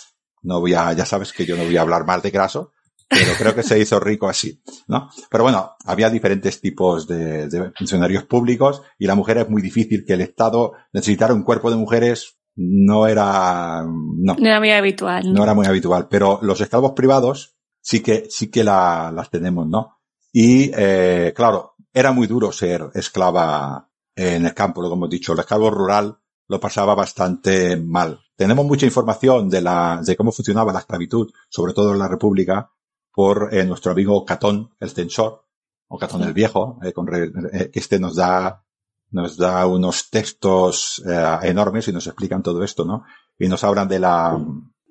No 0.42 0.60
voy 0.62 0.74
a, 0.74 0.94
ya 0.94 1.06
sabes 1.06 1.34
que 1.34 1.46
yo 1.46 1.58
no 1.58 1.66
voy 1.66 1.76
a 1.78 1.82
hablar 1.82 2.06
mal 2.06 2.22
de 2.22 2.32
Craso, 2.32 2.72
pero 3.10 3.34
creo 3.38 3.54
que 3.54 3.64
se 3.64 3.78
hizo 3.80 4.00
rico 4.00 4.30
así, 4.30 4.62
¿no? 4.88 5.10
Pero 5.30 5.44
bueno, 5.44 5.76
había 5.86 6.10
diferentes 6.10 6.62
tipos 6.62 7.08
de, 7.08 7.48
de 7.48 7.72
funcionarios 7.78 8.24
públicos 8.24 8.82
y 8.98 9.06
la 9.06 9.16
mujer 9.16 9.40
es 9.40 9.50
muy 9.50 9.62
difícil 9.62 10.06
que 10.06 10.14
el 10.14 10.22
Estado 10.22 10.74
necesitara 10.94 11.34
un 11.34 11.44
cuerpo 11.44 11.70
de 11.70 11.78
mujeres 11.78 12.38
no 12.56 13.06
era, 13.08 13.84
no, 13.84 14.36
No 14.36 14.48
era 14.48 14.60
muy 14.60 14.72
habitual. 14.72 15.34
no 15.34 15.44
era 15.44 15.54
muy 15.54 15.66
habitual, 15.68 16.08
pero 16.08 16.40
los 16.42 16.62
esclavos 16.62 16.94
privados 16.94 17.58
sí 17.82 18.02
que, 18.02 18.28
sí 18.30 18.50
que 18.50 18.64
la, 18.64 19.12
las 19.14 19.30
tenemos, 19.30 19.68
¿no? 19.68 19.98
Y, 20.32 20.72
eh, 20.76 21.34
claro, 21.36 21.76
era 21.94 22.12
muy 22.12 22.28
duro 22.28 22.52
ser 22.52 22.90
esclava 22.94 23.90
en 24.16 24.46
el 24.46 24.54
campo, 24.54 24.82
lo 24.82 24.90
que 24.90 24.96
hemos 24.96 25.10
dicho. 25.10 25.34
El 25.34 25.40
esclavo 25.40 25.70
rural 25.70 26.18
lo 26.48 26.60
pasaba 26.60 26.96
bastante 26.96 27.76
mal. 27.78 28.20
Tenemos 28.36 28.66
mucha 28.66 28.86
información 28.86 29.50
de 29.50 29.62
la, 29.62 30.02
de 30.04 30.16
cómo 30.16 30.32
funcionaba 30.32 30.74
la 30.74 30.80
esclavitud, 30.80 31.32
sobre 31.50 31.74
todo 31.74 31.94
en 31.94 32.00
la 32.00 32.08
República, 32.08 32.70
por 33.14 33.50
eh, 33.54 33.64
nuestro 33.66 33.92
amigo 33.94 34.26
Catón, 34.26 34.72
el 34.80 34.90
censor, 34.90 35.46
o 35.88 35.98
Catón 35.98 36.24
el 36.24 36.34
Viejo, 36.34 36.80
eh, 36.84 36.92
con 36.92 37.08
re- 37.08 37.32
eh, 37.54 37.70
que 37.72 37.80
este 37.80 38.00
nos 38.00 38.16
da, 38.16 38.64
nos 39.12 39.38
da 39.38 39.66
unos 39.68 40.10
textos 40.10 41.02
eh, 41.08 41.38
enormes 41.44 41.88
y 41.88 41.94
nos 41.94 42.08
explican 42.08 42.44
todo 42.44 42.64
esto, 42.64 42.84
¿no? 42.84 43.04
Y 43.40 43.48
nos 43.48 43.64
hablan 43.64 43.88
de 43.88 44.00
la 44.00 44.38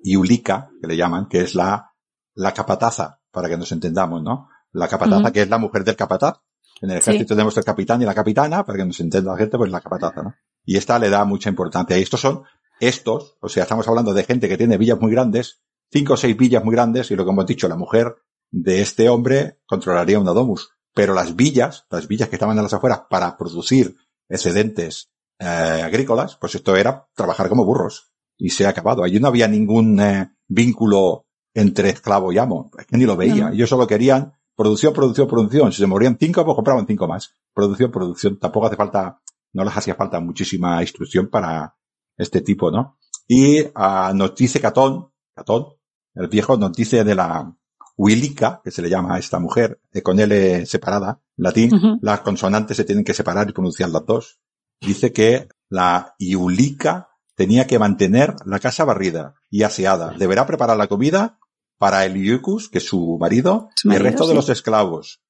Iulica, 0.03 0.69
que 0.81 0.87
le 0.87 0.97
llaman, 0.97 1.27
que 1.27 1.41
es 1.41 1.53
la, 1.55 1.91
la 2.33 2.53
capataza, 2.53 3.19
para 3.31 3.47
que 3.49 3.57
nos 3.57 3.71
entendamos, 3.71 4.23
¿no? 4.23 4.49
La 4.71 4.87
capataza, 4.87 5.31
que 5.31 5.41
es 5.43 5.49
la 5.49 5.57
mujer 5.57 5.83
del 5.83 5.95
capataz. 5.95 6.41
En 6.81 6.91
el 6.91 7.01
Sí. 7.01 7.09
ejército 7.11 7.35
tenemos 7.35 7.55
el 7.57 7.63
capitán 7.63 8.01
y 8.01 8.05
la 8.05 8.13
capitana, 8.13 8.65
para 8.65 8.77
que 8.79 8.85
nos 8.85 8.99
entienda 8.99 9.31
la 9.31 9.37
gente, 9.37 9.57
pues 9.57 9.71
la 9.71 9.79
capataza, 9.81 10.23
¿no? 10.23 10.33
Y 10.65 10.77
esta 10.77 10.99
le 10.99 11.09
da 11.09 11.25
mucha 11.25 11.49
importancia. 11.49 11.97
Y 11.97 12.01
estos 12.01 12.21
son, 12.21 12.43
estos, 12.79 13.37
o 13.39 13.49
sea, 13.49 13.63
estamos 13.63 13.87
hablando 13.87 14.13
de 14.13 14.23
gente 14.23 14.49
que 14.49 14.57
tiene 14.57 14.77
villas 14.77 14.99
muy 14.99 15.11
grandes, 15.11 15.61
cinco 15.91 16.13
o 16.13 16.17
seis 16.17 16.35
villas 16.35 16.63
muy 16.63 16.75
grandes, 16.75 17.11
y 17.11 17.15
lo 17.15 17.23
que 17.23 17.31
hemos 17.31 17.45
dicho, 17.45 17.67
la 17.67 17.75
mujer 17.75 18.15
de 18.51 18.81
este 18.81 19.09
hombre 19.09 19.59
controlaría 19.65 20.19
una 20.19 20.31
domus. 20.31 20.71
Pero 20.93 21.13
las 21.13 21.35
villas, 21.35 21.85
las 21.89 22.07
villas 22.07 22.29
que 22.29 22.35
estaban 22.35 22.57
a 22.57 22.61
las 22.61 22.73
afueras 22.73 23.01
para 23.09 23.37
producir 23.37 23.95
excedentes 24.29 25.11
eh, 25.39 25.45
agrícolas, 25.45 26.37
pues 26.37 26.55
esto 26.55 26.75
era 26.75 27.07
trabajar 27.13 27.49
como 27.49 27.65
burros. 27.65 28.13
Y 28.37 28.49
se 28.49 28.65
ha 28.65 28.69
acabado. 28.69 29.03
Allí 29.03 29.19
no 29.19 29.27
había 29.27 29.47
ningún 29.47 29.99
eh, 29.99 30.31
vínculo 30.47 31.25
entre 31.53 31.89
esclavo 31.89 32.31
y 32.31 32.37
amo. 32.37 32.71
Es 32.77 32.85
que 32.85 32.97
ni 32.97 33.05
lo 33.05 33.15
veía. 33.15 33.49
No. 33.49 33.53
Ellos 33.53 33.69
solo 33.69 33.87
querían 33.87 34.33
producción, 34.55 34.93
producción, 34.93 35.27
producción. 35.27 35.71
Si 35.71 35.79
se 35.79 35.87
morían 35.87 36.17
cinco, 36.19 36.43
pues 36.45 36.55
compraban 36.55 36.85
cinco 36.85 37.07
más. 37.07 37.33
Producción, 37.53 37.91
producción. 37.91 38.37
Tampoco 38.39 38.67
hace 38.67 38.75
falta, 38.75 39.21
no 39.55 39.63
les 39.63 39.75
hacía 39.75 39.95
falta 39.95 40.19
muchísima 40.19 40.81
instrucción 40.81 41.27
para 41.27 41.75
este 42.17 42.41
tipo, 42.41 42.69
¿no? 42.69 42.97
Y 43.27 43.63
ah, 43.73 44.11
nos 44.13 44.35
dice 44.35 44.61
Catón, 44.61 45.11
Catón, 45.33 45.65
el 46.13 46.27
viejo 46.27 46.57
nos 46.57 46.73
dice 46.73 47.03
de 47.03 47.15
la, 47.15 47.55
Wilica, 47.97 48.61
que 48.63 48.71
se 48.71 48.81
le 48.81 48.89
llama 48.89 49.15
a 49.15 49.19
esta 49.19 49.39
mujer, 49.39 49.79
eh, 49.93 50.01
con 50.01 50.19
L 50.19 50.65
separada, 50.65 51.21
latín, 51.37 51.99
las 52.01 52.21
consonantes 52.21 52.77
se 52.77 52.83
tienen 52.83 53.05
que 53.05 53.13
separar 53.13 53.49
y 53.49 53.53
pronunciar 53.53 53.89
las 53.89 54.05
dos. 54.05 54.39
Dice 54.81 55.13
que 55.13 55.47
la 55.69 56.15
Iulica 56.19 57.09
tenía 57.35 57.67
que 57.67 57.79
mantener 57.79 58.35
la 58.45 58.59
casa 58.59 58.83
barrida 58.83 59.35
y 59.49 59.63
aseada. 59.63 60.13
Deberá 60.17 60.45
preparar 60.45 60.77
la 60.77 60.87
comida 60.87 61.39
para 61.77 62.05
el 62.05 62.17
Iucus, 62.17 62.69
que 62.69 62.79
es 62.79 62.85
su 62.85 63.17
marido, 63.19 63.69
Su 63.75 63.91
y 63.91 63.95
el 63.95 64.03
resto 64.03 64.27
de 64.27 64.35
los 64.35 64.49
esclavos. 64.49 65.21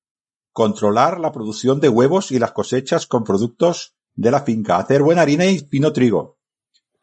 Controlar 0.52 1.20
la 1.20 1.32
producción 1.32 1.80
de 1.80 1.90
huevos 1.90 2.32
y 2.32 2.40
las 2.40 2.52
cosechas 2.52 3.06
con 3.06 3.24
productos 3.24 3.95
de 4.16 4.32
la 4.32 4.42
finca. 4.42 4.78
Hacer 4.78 5.02
buena 5.04 5.22
harina 5.22 5.46
y 5.46 5.60
fino 5.60 5.92
trigo. 5.94 6.38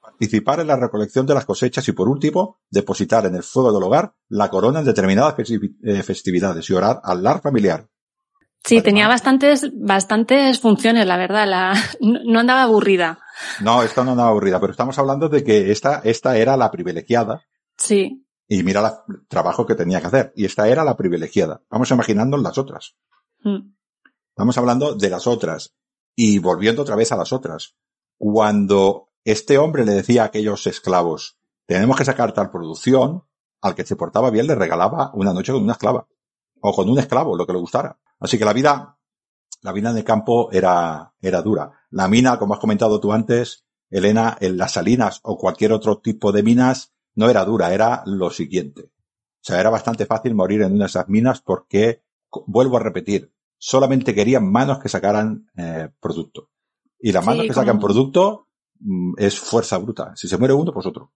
Participar 0.01 0.61
en 0.61 0.67
la 0.69 0.77
recolección 0.77 1.27
de 1.27 1.35
las 1.35 1.45
cosechas 1.45 1.87
y 1.89 1.93
por 1.93 2.09
último, 2.09 2.61
depositar 2.71 3.27
en 3.27 3.35
el 3.37 3.43
fuego 3.43 3.73
del 3.73 3.83
hogar 3.83 4.15
la 4.29 4.51
corona 4.51 4.81
en 4.81 4.85
determinadas 4.85 5.35
eh, 5.39 6.03
festividades 6.03 6.69
y 6.71 6.75
orar 6.75 7.01
al 7.03 7.23
lar 7.23 7.41
familiar. 7.41 7.89
Sí, 8.65 8.77
Además- 8.77 8.85
tenía 8.85 9.09
bastantes, 9.09 9.71
bastantes 9.75 10.61
funciones, 10.61 11.07
la 11.07 11.17
verdad. 11.17 11.49
La, 11.49 11.75
no 12.01 12.39
andaba 12.41 12.63
aburrida. 12.63 13.19
No, 13.61 13.83
esto 13.83 14.05
no 14.05 14.15
nada 14.15 14.29
aburrida, 14.29 14.61
pero 14.61 14.71
estamos 14.73 14.99
hablando 14.99 15.29
de 15.29 15.43
que 15.43 15.73
esta, 15.73 16.01
esta 16.05 16.37
era 16.37 16.57
la 16.57 16.71
privilegiada 16.71 17.43
Sí, 17.77 18.25
y 18.47 18.63
mira 18.63 18.81
la- 18.83 19.03
el 19.09 19.27
trabajo 19.27 19.67
que 19.67 19.75
tenía 19.75 20.01
que 20.01 20.07
hacer. 20.07 20.33
Y 20.37 20.45
esta 20.45 20.69
era 20.69 20.85
la 20.85 20.97
privilegiada. 20.97 21.63
Vamos 21.71 21.91
imaginando 21.91 22.37
las 22.37 22.57
otras. 22.59 22.95
Mm. 23.43 23.73
Estamos 24.29 24.57
hablando 24.59 24.95
de 24.95 25.11
las 25.11 25.27
otras. 25.27 25.75
Y 26.15 26.39
volviendo 26.39 26.83
otra 26.83 26.97
vez 26.97 27.13
a 27.13 27.17
las 27.17 27.33
otras. 27.33 27.75
Cuando 28.19 29.11
este 29.25 29.59
hombre 29.59 29.85
le 29.85 29.93
decía 29.93 30.23
a 30.23 30.27
aquellos 30.27 30.67
esclavos, 30.67 31.39
tenemos 31.67 31.97
que 31.97 32.05
sacar 32.05 32.33
tal 32.33 32.51
producción, 32.51 33.25
al 33.61 33.75
que 33.75 33.85
se 33.85 33.97
portaba 33.97 34.31
bien 34.31 34.47
le 34.47 34.55
regalaba 34.55 35.13
una 35.15 35.33
noche 35.33 35.53
con 35.53 35.63
una 35.63 35.73
esclava. 35.73 36.07
O 36.61 36.73
con 36.73 36.89
un 36.89 36.99
esclavo, 36.99 37.37
lo 37.37 37.47
que 37.47 37.53
le 37.53 37.59
gustara. 37.59 37.99
Así 38.21 38.39
que 38.39 38.45
la 38.45 38.53
vida, 38.53 38.99
la 39.63 39.73
vida 39.73 39.91
en 39.91 39.97
el 39.97 40.05
campo 40.05 40.51
era, 40.53 41.15
era 41.21 41.43
dura. 41.43 41.73
La 41.91 42.09
mina, 42.09 42.39
como 42.39 42.55
has 42.55 42.61
comentado 42.61 43.01
tú 43.01 43.13
antes, 43.13 43.65
Elena, 43.91 44.37
en 44.41 44.57
las 44.57 44.73
salinas 44.73 45.21
o 45.23 45.37
cualquier 45.37 45.73
otro 45.73 45.99
tipo 45.99 46.33
de 46.33 46.43
minas, 46.43 46.93
no 47.15 47.29
era 47.29 47.45
dura, 47.45 47.75
era 47.75 48.03
lo 48.07 48.31
siguiente. 48.31 48.83
O 48.85 49.45
sea, 49.45 49.61
era 49.61 49.71
bastante 49.71 50.07
fácil 50.07 50.35
morir 50.35 50.63
en 50.63 50.73
una 50.73 50.85
de 50.85 50.89
esas 50.89 51.09
minas 51.09 51.41
porque, 51.43 52.03
vuelvo 52.47 52.77
a 52.77 52.81
repetir, 52.81 53.32
solamente 53.65 54.13
querían 54.13 54.51
manos 54.51 54.81
que 54.81 54.89
sacaran 54.89 55.47
eh, 55.57 55.89
producto. 56.01 56.49
Y 56.99 57.13
las 57.13 57.23
Sí, 57.25 57.31
manos 57.31 57.47
que 57.47 57.55
sacan 57.55 57.77
como- 57.77 57.87
producto 57.87 58.49
mm, 58.81 59.13
es 59.19 59.39
fuerza 59.39 59.79
bruta. 59.79 60.13
Si 60.17 60.27
se 60.27 60.37
muere 60.37 60.53
uno, 60.53 60.73
pues 60.73 60.85
otro. 60.87 61.13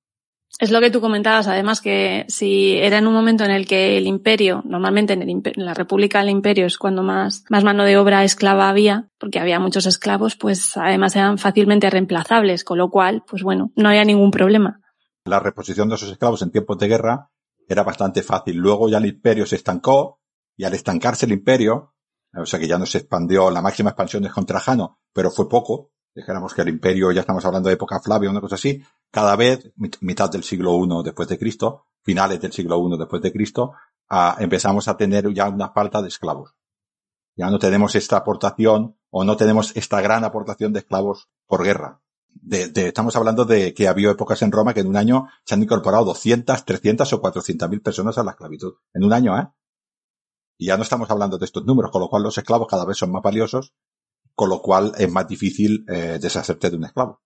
Es 0.60 0.70
lo 0.70 0.80
que 0.80 0.92
tú 0.92 1.00
comentabas, 1.00 1.48
además, 1.48 1.80
que 1.80 2.24
si 2.28 2.76
era 2.78 2.98
en 2.98 3.08
un 3.08 3.14
momento 3.14 3.42
en 3.44 3.50
el 3.50 3.66
que 3.66 3.98
el 3.98 4.06
imperio, 4.06 4.62
normalmente 4.64 5.12
en, 5.14 5.22
el 5.22 5.28
impe- 5.28 5.52
en 5.56 5.64
la 5.64 5.74
República 5.74 6.20
del 6.20 6.30
Imperio 6.30 6.66
es 6.66 6.78
cuando 6.78 7.02
más, 7.02 7.44
más 7.50 7.64
mano 7.64 7.82
de 7.82 7.96
obra 7.98 8.22
esclava 8.22 8.68
había, 8.68 9.10
porque 9.18 9.40
había 9.40 9.58
muchos 9.58 9.84
esclavos, 9.86 10.36
pues 10.36 10.76
además 10.76 11.16
eran 11.16 11.38
fácilmente 11.38 11.90
reemplazables, 11.90 12.62
con 12.62 12.78
lo 12.78 12.90
cual, 12.90 13.24
pues 13.28 13.42
bueno, 13.42 13.72
no 13.74 13.88
había 13.88 14.04
ningún 14.04 14.30
problema. 14.30 14.80
La 15.24 15.40
reposición 15.40 15.88
de 15.88 15.96
esos 15.96 16.12
esclavos 16.12 16.40
en 16.42 16.52
tiempos 16.52 16.78
de 16.78 16.86
guerra 16.86 17.28
era 17.68 17.82
bastante 17.82 18.22
fácil. 18.22 18.56
Luego 18.56 18.88
ya 18.88 18.98
el 18.98 19.06
imperio 19.06 19.46
se 19.46 19.56
estancó 19.56 20.20
y 20.56 20.62
al 20.62 20.74
estancarse 20.74 21.26
el 21.26 21.32
imperio, 21.32 21.95
o 22.36 22.46
sea 22.46 22.58
que 22.58 22.68
ya 22.68 22.78
no 22.78 22.86
se 22.86 22.98
expandió, 22.98 23.50
la 23.50 23.62
máxima 23.62 23.90
expansión 23.90 24.24
es 24.24 24.32
con 24.32 24.46
Trajano, 24.46 24.98
pero 25.12 25.30
fue 25.30 25.48
poco. 25.48 25.92
Dijéramos 26.14 26.54
que 26.54 26.62
el 26.62 26.68
imperio, 26.70 27.12
ya 27.12 27.20
estamos 27.20 27.44
hablando 27.44 27.68
de 27.68 27.74
época 27.74 28.00
Flavia, 28.00 28.30
una 28.30 28.40
cosa 28.40 28.54
así, 28.54 28.82
cada 29.10 29.36
vez, 29.36 29.70
mit- 29.76 29.98
mitad 30.00 30.30
del 30.30 30.42
siglo 30.44 30.72
I 30.82 31.02
después 31.04 31.28
de 31.28 31.38
Cristo, 31.38 31.86
finales 32.02 32.40
del 32.40 32.52
siglo 32.52 32.78
I 32.78 32.98
después 32.98 33.20
de 33.20 33.32
Cristo, 33.32 33.72
ah, 34.08 34.36
empezamos 34.38 34.88
a 34.88 34.96
tener 34.96 35.32
ya 35.34 35.48
una 35.48 35.70
falta 35.70 36.00
de 36.00 36.08
esclavos. 36.08 36.54
Ya 37.36 37.50
no 37.50 37.58
tenemos 37.58 37.94
esta 37.94 38.16
aportación 38.16 38.96
o 39.10 39.24
no 39.24 39.36
tenemos 39.36 39.76
esta 39.76 40.00
gran 40.00 40.24
aportación 40.24 40.72
de 40.72 40.78
esclavos 40.80 41.28
por 41.46 41.62
guerra. 41.62 42.00
Estamos 42.50 43.14
hablando 43.16 43.44
de 43.44 43.74
que 43.74 43.88
había 43.88 44.10
épocas 44.10 44.40
en 44.42 44.52
Roma 44.52 44.72
que 44.72 44.80
en 44.80 44.86
un 44.88 44.96
año 44.96 45.28
se 45.44 45.54
han 45.54 45.62
incorporado 45.62 46.04
200, 46.06 46.64
300 46.64 47.12
o 47.12 47.20
400 47.20 47.68
mil 47.68 47.82
personas 47.82 48.16
a 48.18 48.24
la 48.24 48.30
esclavitud. 48.32 48.74
En 48.94 49.04
un 49.04 49.12
año, 49.12 49.38
¿eh? 49.38 49.48
Y 50.58 50.66
ya 50.66 50.76
no 50.76 50.82
estamos 50.82 51.10
hablando 51.10 51.38
de 51.38 51.44
estos 51.44 51.64
números, 51.64 51.90
con 51.90 52.00
lo 52.00 52.08
cual 52.08 52.22
los 52.22 52.38
esclavos 52.38 52.68
cada 52.68 52.84
vez 52.84 52.96
son 52.96 53.12
más 53.12 53.22
valiosos, 53.22 53.74
con 54.34 54.48
lo 54.48 54.60
cual 54.60 54.92
es 54.98 55.10
más 55.10 55.26
difícil 55.28 55.84
eh, 55.88 56.18
deshacerte 56.20 56.70
de 56.70 56.76
un 56.76 56.84
esclavo. 56.84 57.22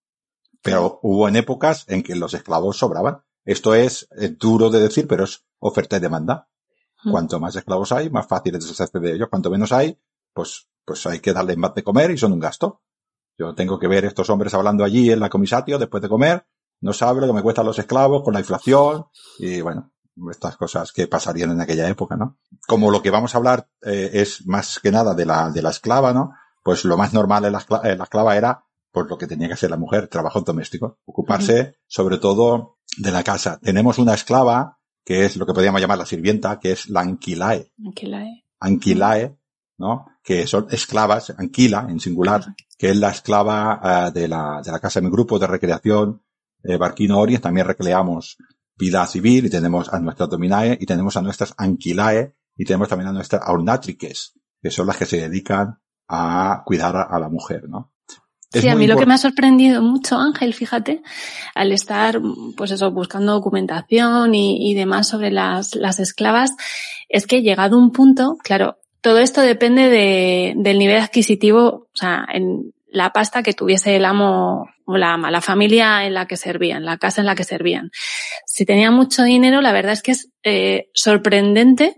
Pero 0.63 1.01
hubo 1.03 1.29
en 1.29 1.37
épocas 1.37 1.85
en 1.89 2.03
que 2.03 2.15
los 2.15 2.35
esclavos 2.35 2.79
sobraban. 2.79 3.23
Esto 3.45 3.75
es, 3.75 4.09
eh, 4.19 4.29
duro 4.29 4.71
de 4.71 4.81
decir, 4.81 5.07
pero 5.09 5.25
es 5.25 5.45
oferta 5.59 5.97
y 5.97 6.01
demanda. 6.01 6.49
Mm. 7.05 7.11
Cuanto 7.11 7.41
más 7.41 7.57
esclavos 7.57 7.93
hay, 7.93 8.11
más 8.11 8.27
fácil 8.27 8.55
es 8.55 8.63
deshacerse 8.65 8.99
de 9.01 9.15
ellos. 9.15 9.29
Cuanto 9.29 9.51
menos 9.51 9.73
hay, 9.73 9.99
pues, 10.33 10.69
pues 10.85 11.07
hay 11.07 11.21
que 11.21 11.33
darles 11.33 11.57
más 11.57 11.75
de 11.75 11.83
comer 11.83 12.11
y 12.11 12.19
son 12.19 12.33
un 12.33 12.41
gasto. 12.41 12.83
Yo 13.39 13.55
tengo 13.55 13.79
que 13.79 13.89
ver 13.89 14.05
estos 14.05 14.29
hombres 14.29 14.53
hablando 14.53 14.85
allí 14.85 15.11
en 15.11 15.21
la 15.21 15.31
comisatio 15.31 15.79
después 15.79 16.03
de 16.03 16.09
comer. 16.09 16.47
No 16.81 16.93
sabe 16.93 17.21
lo 17.21 17.27
que 17.27 17.33
me 17.33 17.43
cuestan 17.43 17.67
los 17.67 17.79
esclavos 17.79 18.23
con 18.23 18.35
la 18.35 18.41
inflación 18.41 19.07
y 19.39 19.61
bueno, 19.61 19.93
estas 20.31 20.57
cosas 20.57 20.93
que 20.93 21.07
pasarían 21.07 21.51
en 21.53 21.61
aquella 21.61 21.89
época, 21.89 22.17
¿no? 22.17 22.39
Como 22.67 22.91
lo 22.91 23.01
que 23.03 23.11
vamos 23.11 23.35
a 23.35 23.39
hablar 23.39 23.69
eh, 23.83 24.11
es 24.15 24.47
más 24.47 24.79
que 24.81 24.91
nada 24.91 25.15
de 25.15 25.25
la, 25.27 25.51
de 25.51 25.63
la 25.63 25.71
esclava, 25.71 26.13
¿no? 26.13 26.33
Pues 26.63 26.85
lo 26.85 26.97
más 26.97 27.13
normal 27.15 27.45
en 27.47 27.53
la, 27.53 27.65
en 27.85 27.99
la 27.99 28.05
esclava 28.05 28.37
era 28.37 28.65
pues 28.93 29.07
lo 29.09 29.17
que 29.17 29.27
tenía 29.29 29.47
que 29.47 29.55
hacer 29.55 29.71
la 29.71 29.77
mujer, 29.77 30.09
trabajo 30.09 30.41
doméstico, 30.41 30.99
ocuparse 31.05 31.77
sobre 31.87 32.19
todo 32.19 32.79
de 32.99 33.13
la 33.13 33.23
casa. 33.23 33.59
Tenemos 33.63 33.99
una 33.99 34.15
esclava 34.15 34.79
que 35.05 35.25
es 35.25 35.37
lo 35.37 35.47
que 35.47 35.55
podríamos 35.55 35.81
llamar 35.81 35.97
la 35.99 36.07
sirvienta, 36.07 36.59
que 36.59 36.73
es 36.73 36.89
la 36.91 37.01
anquilae, 37.01 37.73
Aquí 37.89 38.07
la 38.07 38.25
he- 38.27 38.45
anquilae, 38.61 39.39
¿no? 39.79 40.07
Que 40.23 40.47
son 40.47 40.67
esclavas, 40.71 41.33
anquila 41.39 41.87
en 41.89 42.01
singular, 42.01 42.45
que 42.77 42.91
es 42.91 42.97
la 42.97 43.11
esclava 43.11 43.79
ah, 43.83 44.11
de, 44.11 44.29
la, 44.29 44.61
de 44.65 44.71
la 44.73 44.79
casa 44.81 45.01
de 45.01 45.07
mi 45.07 45.13
grupo 45.13 45.39
de 45.39 45.47
recreación, 45.47 46.23
eh, 46.63 46.77
Barquino 46.77 47.19
Oriens, 47.19 47.41
también 47.43 47.67
recreamos 47.67 48.37
vida 48.81 49.07
civil 49.07 49.47
y 49.47 49.51
tenemos 49.51 49.93
a 49.93 50.01
nuestras 50.01 50.29
dominae 50.29 50.79
y 50.81 50.87
tenemos 50.87 51.17
a 51.17 51.23
nuestras 51.23 51.55
anquilae 51.57 52.35
y 52.57 52.65
tenemos 52.65 52.89
también 52.89 53.09
a 53.09 53.13
nuestras 53.13 53.43
ornatriques, 53.47 54.33
que 54.63 54.71
son 54.71 54.87
las 54.87 54.97
que 54.97 55.07
se 55.07 55.21
dedican 55.21 55.79
a 56.09 56.63
cuidar 56.65 56.97
a, 56.97 57.19
la 57.19 57.29
mujer, 57.29 57.69
¿no? 57.69 57.93
Es 58.53 58.63
Sí, 58.63 58.69
a 58.69 58.75
mí 58.75 58.89
lo 58.89 58.97
que 58.97 59.07
me 59.07 59.15
ha 59.15 59.19
sorprendido 59.19 59.81
mucho, 59.81 60.17
Ángel, 60.17 60.55
fíjate, 60.55 61.03
al 61.55 61.71
estar, 61.71 62.21
pues 62.57 62.73
eso, 62.73 62.91
buscando 62.91 63.33
documentación 63.33 64.35
y, 64.35 64.71
y 64.71 64.75
demás 64.75 65.07
sobre 65.07 65.31
las, 65.31 65.77
las 65.77 66.01
esclavas, 66.01 66.51
es 67.09 67.29
que 67.29 67.43
llegado 67.43 67.79
un 67.79 67.93
punto, 67.93 68.37
claro, 68.43 68.79
todo 69.01 69.19
esto 69.19 69.41
depende 69.41 69.89
de, 69.89 70.55
del 70.57 70.79
nivel 70.79 70.99
adquisitivo, 70.99 71.89
o 71.93 71.97
sea, 71.97 72.27
en 72.33 72.73
la 72.93 73.13
pasta 73.13 73.43
que 73.43 73.53
tuviese 73.53 73.97
el 73.97 74.05
amo 74.05 74.69
o 74.85 74.97
la 74.97 75.13
ama, 75.13 75.31
la 75.31 75.41
familia 75.41 76.05
en 76.05 76.15
la 76.15 76.27
que 76.27 76.37
servían, 76.37 76.85
la 76.85 76.99
casa 76.99 77.21
en 77.21 77.27
la 77.27 77.35
que 77.35 77.45
servían. 77.45 77.91
Si 78.47 78.65
tenía 78.65 78.91
mucho 78.91 79.23
dinero, 79.23 79.61
la 79.61 79.73
verdad 79.73 79.93
es 79.93 80.03
que 80.03 80.13
es 80.13 80.31
eh, 80.43 80.91
sorprendente 80.93 81.97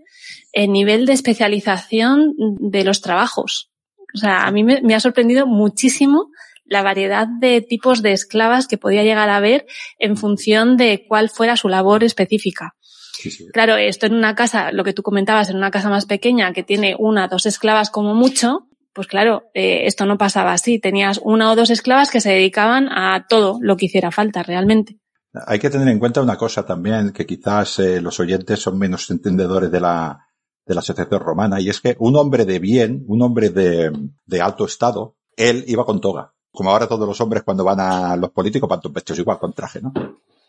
el 0.53 0.71
nivel 0.71 1.07
de 1.07 1.15
especialización 1.15 2.35
de 2.37 2.85
los 2.85 3.01
trabajos. 3.01 3.71
O 4.15 4.19
sea, 4.19 4.47
a 4.47 4.51
mí 4.51 4.65
me, 4.65 4.83
me 4.83 4.95
ha 4.95 5.01
sorprendido 5.01 5.47
muchísimo 5.47 6.29
la 6.65 6.83
variedad 6.83 7.27
de 7.27 7.61
tipos 7.61 8.03
de 8.03 8.13
esclavas 8.13 8.69
que 8.69 8.79
podía 8.79 9.03
llegar 9.03 9.29
a 9.29 9.37
haber 9.37 9.67
en 9.99 10.17
función 10.17 10.77
de 10.77 11.07
cuál 11.09 11.31
fuera 11.31 11.57
su 11.57 11.69
labor 11.69 12.05
específica. 12.05 12.75
Sí, 13.15 13.31
sí. 13.31 13.47
Claro, 13.53 13.77
esto 13.77 14.07
en 14.07 14.15
una 14.15 14.35
casa, 14.35 14.73
lo 14.73 14.85
que 14.85 14.93
tú 14.93 15.03
comentabas, 15.03 15.51
en 15.51 15.57
una 15.57 15.71
casa 15.71 15.89
más 15.89 16.07
pequeña 16.07 16.53
que 16.53 16.63
tiene 16.63 16.97
una, 16.99 17.29
dos 17.29 17.47
esclavas 17.47 17.91
como 17.91 18.15
mucho, 18.15 18.69
pues 18.95 19.07
claro, 19.07 19.45
eh, 19.55 19.87
esto 19.87 20.07
no 20.07 20.19
pasaba 20.19 20.53
así. 20.53 20.79
Tenías 20.79 21.21
una 21.23 21.51
o 21.51 21.57
dos 21.57 21.71
esclavas 21.71 22.11
que 22.11 22.21
se 22.21 22.31
dedicaban 22.31 22.89
a 22.91 23.27
todo 23.29 23.59
lo 23.61 23.77
que 23.77 23.87
hiciera 23.87 24.11
falta 24.11 24.43
realmente. 24.43 24.99
Hay 25.47 25.59
que 25.59 25.71
tener 25.71 25.89
en 25.89 25.99
cuenta 25.99 26.21
una 26.21 26.37
cosa 26.37 26.67
también, 26.67 27.13
que 27.13 27.25
quizás 27.27 27.79
eh, 27.79 28.01
los 28.01 28.21
oyentes 28.21 28.61
son 28.61 28.79
menos 28.79 29.11
entendedores 29.11 29.71
de 29.71 29.81
la, 29.81 30.27
de 30.67 30.75
la 30.75 30.81
asociación 30.81 31.21
romana, 31.21 31.59
y 31.61 31.71
es 31.71 31.81
que 31.81 31.97
un 32.01 32.17
hombre 32.17 32.45
de 32.45 32.59
bien, 32.59 33.05
un 33.09 33.23
hombre 33.23 33.49
de, 33.49 33.91
de 34.27 34.41
alto 34.43 34.67
estado, 34.67 35.17
él 35.37 35.65
iba 35.67 35.87
con 35.87 36.01
toga. 36.03 36.35
Como 36.51 36.71
ahora 36.71 36.87
todos 36.87 37.09
los 37.09 37.19
hombres 37.23 37.45
cuando 37.45 37.65
van 37.65 37.81
a 37.81 38.15
los 38.17 38.31
políticos 38.31 38.69
van 38.69 38.81
vestidos 38.93 39.21
igual, 39.21 39.39
con 39.39 39.55
traje, 39.55 39.81
¿no? 39.81 39.95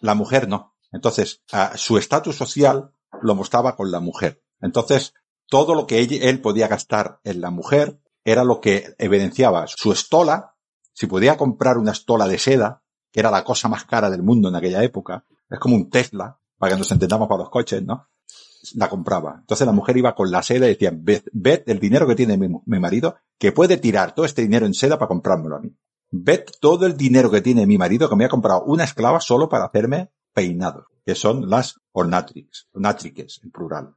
La 0.02 0.16
mujer 0.16 0.50
no. 0.50 0.76
Entonces, 0.92 1.42
a- 1.54 1.78
su 1.78 1.98
estatus 1.98 2.36
social 2.36 2.92
lo 3.22 3.36
mostraba 3.36 3.78
con 3.78 3.90
la 3.90 4.02
mujer. 4.02 4.44
Entonces, 4.60 5.14
todo 5.48 5.76
lo 5.76 5.88
que 5.88 6.00
él 6.02 6.42
podía 6.42 6.68
gastar 6.68 7.20
en 7.24 7.40
la 7.40 7.52
mujer 7.52 8.00
era 8.24 8.44
lo 8.44 8.60
que 8.60 8.96
evidenciaba 8.98 9.66
su 9.68 9.92
estola. 9.92 10.56
Si 10.94 11.08
podía 11.08 11.38
comprar 11.38 11.78
una 11.78 11.92
estola 11.92 12.28
de 12.28 12.38
seda, 12.38 12.84
que 13.12 13.20
era 13.20 13.32
la 13.32 13.44
cosa 13.44 13.68
más 13.68 13.86
cara 13.86 14.10
del 14.10 14.24
mundo 14.24 14.50
en 14.50 14.56
aquella 14.56 14.84
época, 14.84 15.26
es 15.50 15.60
como 15.60 15.76
un 15.76 15.90
Tesla, 15.90 16.40
para 16.58 16.74
que 16.74 16.80
nos 16.80 16.92
entendamos 16.92 17.28
para 17.28 17.40
los 17.40 17.50
coches, 17.50 17.84
¿no? 17.84 18.08
La 18.76 18.90
compraba. 18.90 19.38
Entonces 19.40 19.68
la 19.68 19.74
mujer 19.74 19.98
iba 19.98 20.16
con 20.16 20.32
la 20.32 20.42
seda 20.42 20.66
y 20.66 20.70
decía, 20.70 20.92
ved, 20.94 21.24
ved 21.34 21.64
el 21.68 21.80
dinero 21.80 22.08
que 22.08 22.16
tiene 22.16 22.38
mi, 22.38 22.80
marido, 22.80 23.18
que 23.38 23.52
puede 23.52 23.78
tirar 23.78 24.16
todo 24.16 24.26
este 24.26 24.42
dinero 24.42 24.66
en 24.66 24.74
seda 24.74 24.98
para 24.98 25.10
comprármelo 25.10 25.58
a 25.58 25.60
mí. 25.60 25.76
Ved 26.10 26.46
todo 26.62 26.86
el 26.86 26.96
dinero 26.96 27.30
que 27.30 27.42
tiene 27.42 27.66
mi 27.66 27.78
marido, 27.78 28.10
que 28.10 28.16
me 28.16 28.26
ha 28.26 28.30
comprado 28.30 28.64
una 28.64 28.86
esclava 28.86 29.20
solo 29.20 29.50
para 29.50 29.66
hacerme 29.66 30.12
peinados, 30.34 30.86
que 31.06 31.16
son 31.16 31.50
las 31.50 31.82
ornatrix, 31.92 32.70
ornatriques 32.72 33.42
en 33.44 33.52
plural. 33.52 33.96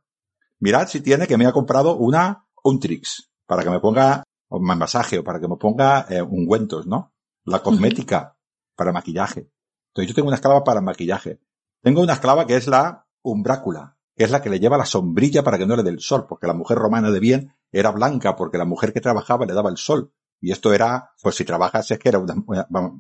mirad 0.59 0.89
si 0.89 1.01
tiene 1.01 1.27
que 1.27 1.37
me 1.37 1.47
ha 1.47 1.53
comprado 1.53 1.97
una 1.97 2.47
Untrix 2.65 3.31
para 3.47 3.63
que 3.63 3.71
me 3.71 3.81
ponga 3.81 4.25
un 4.49 4.65
masaje 4.65 5.19
o 5.19 5.25
para 5.25 5.41
que 5.41 5.49
me 5.49 5.57
ponga 5.57 6.07
eh, 6.09 6.23
ungüentos, 6.23 6.87
¿no? 6.87 7.13
La 7.45 7.63
cosmética 7.63 8.37
para 8.75 8.93
maquillaje. 8.93 9.51
Entonces 9.89 10.09
yo 10.09 10.15
tengo 10.15 10.29
una 10.29 10.37
esclava 10.37 10.63
para 10.65 10.81
maquillaje. 10.81 11.41
Tengo 11.83 12.03
una 12.03 12.15
esclava 12.15 12.47
que 12.47 12.57
es 12.57 12.67
la 12.67 13.07
umbrácula, 13.23 13.97
que 14.15 14.25
es 14.25 14.31
la 14.31 14.43
que 14.43 14.51
le 14.51 14.61
lleva 14.61 14.77
la 14.77 14.87
sombrilla 14.87 15.43
para 15.43 15.59
que 15.59 15.67
no 15.67 15.77
le 15.77 15.83
dé 15.83 15.91
el 15.91 16.01
sol, 16.01 16.27
porque 16.29 16.47
la 16.47 16.55
mujer 16.55 16.79
romana 16.79 17.11
de 17.11 17.21
bien 17.21 17.55
era 17.73 17.91
blanca 17.91 18.37
porque 18.37 18.59
la 18.59 18.65
mujer 18.65 18.93
que 18.93 19.01
trabajaba 19.01 19.47
le 19.47 19.55
daba 19.55 19.71
el 19.71 19.77
sol. 19.77 20.13
Y 20.41 20.53
esto 20.53 20.75
era, 20.75 21.13
pues 21.23 21.35
si 21.37 21.45
trabajas 21.45 21.91
es 21.91 21.99
que 21.99 22.11
era 22.11 22.19
una, 22.19 22.35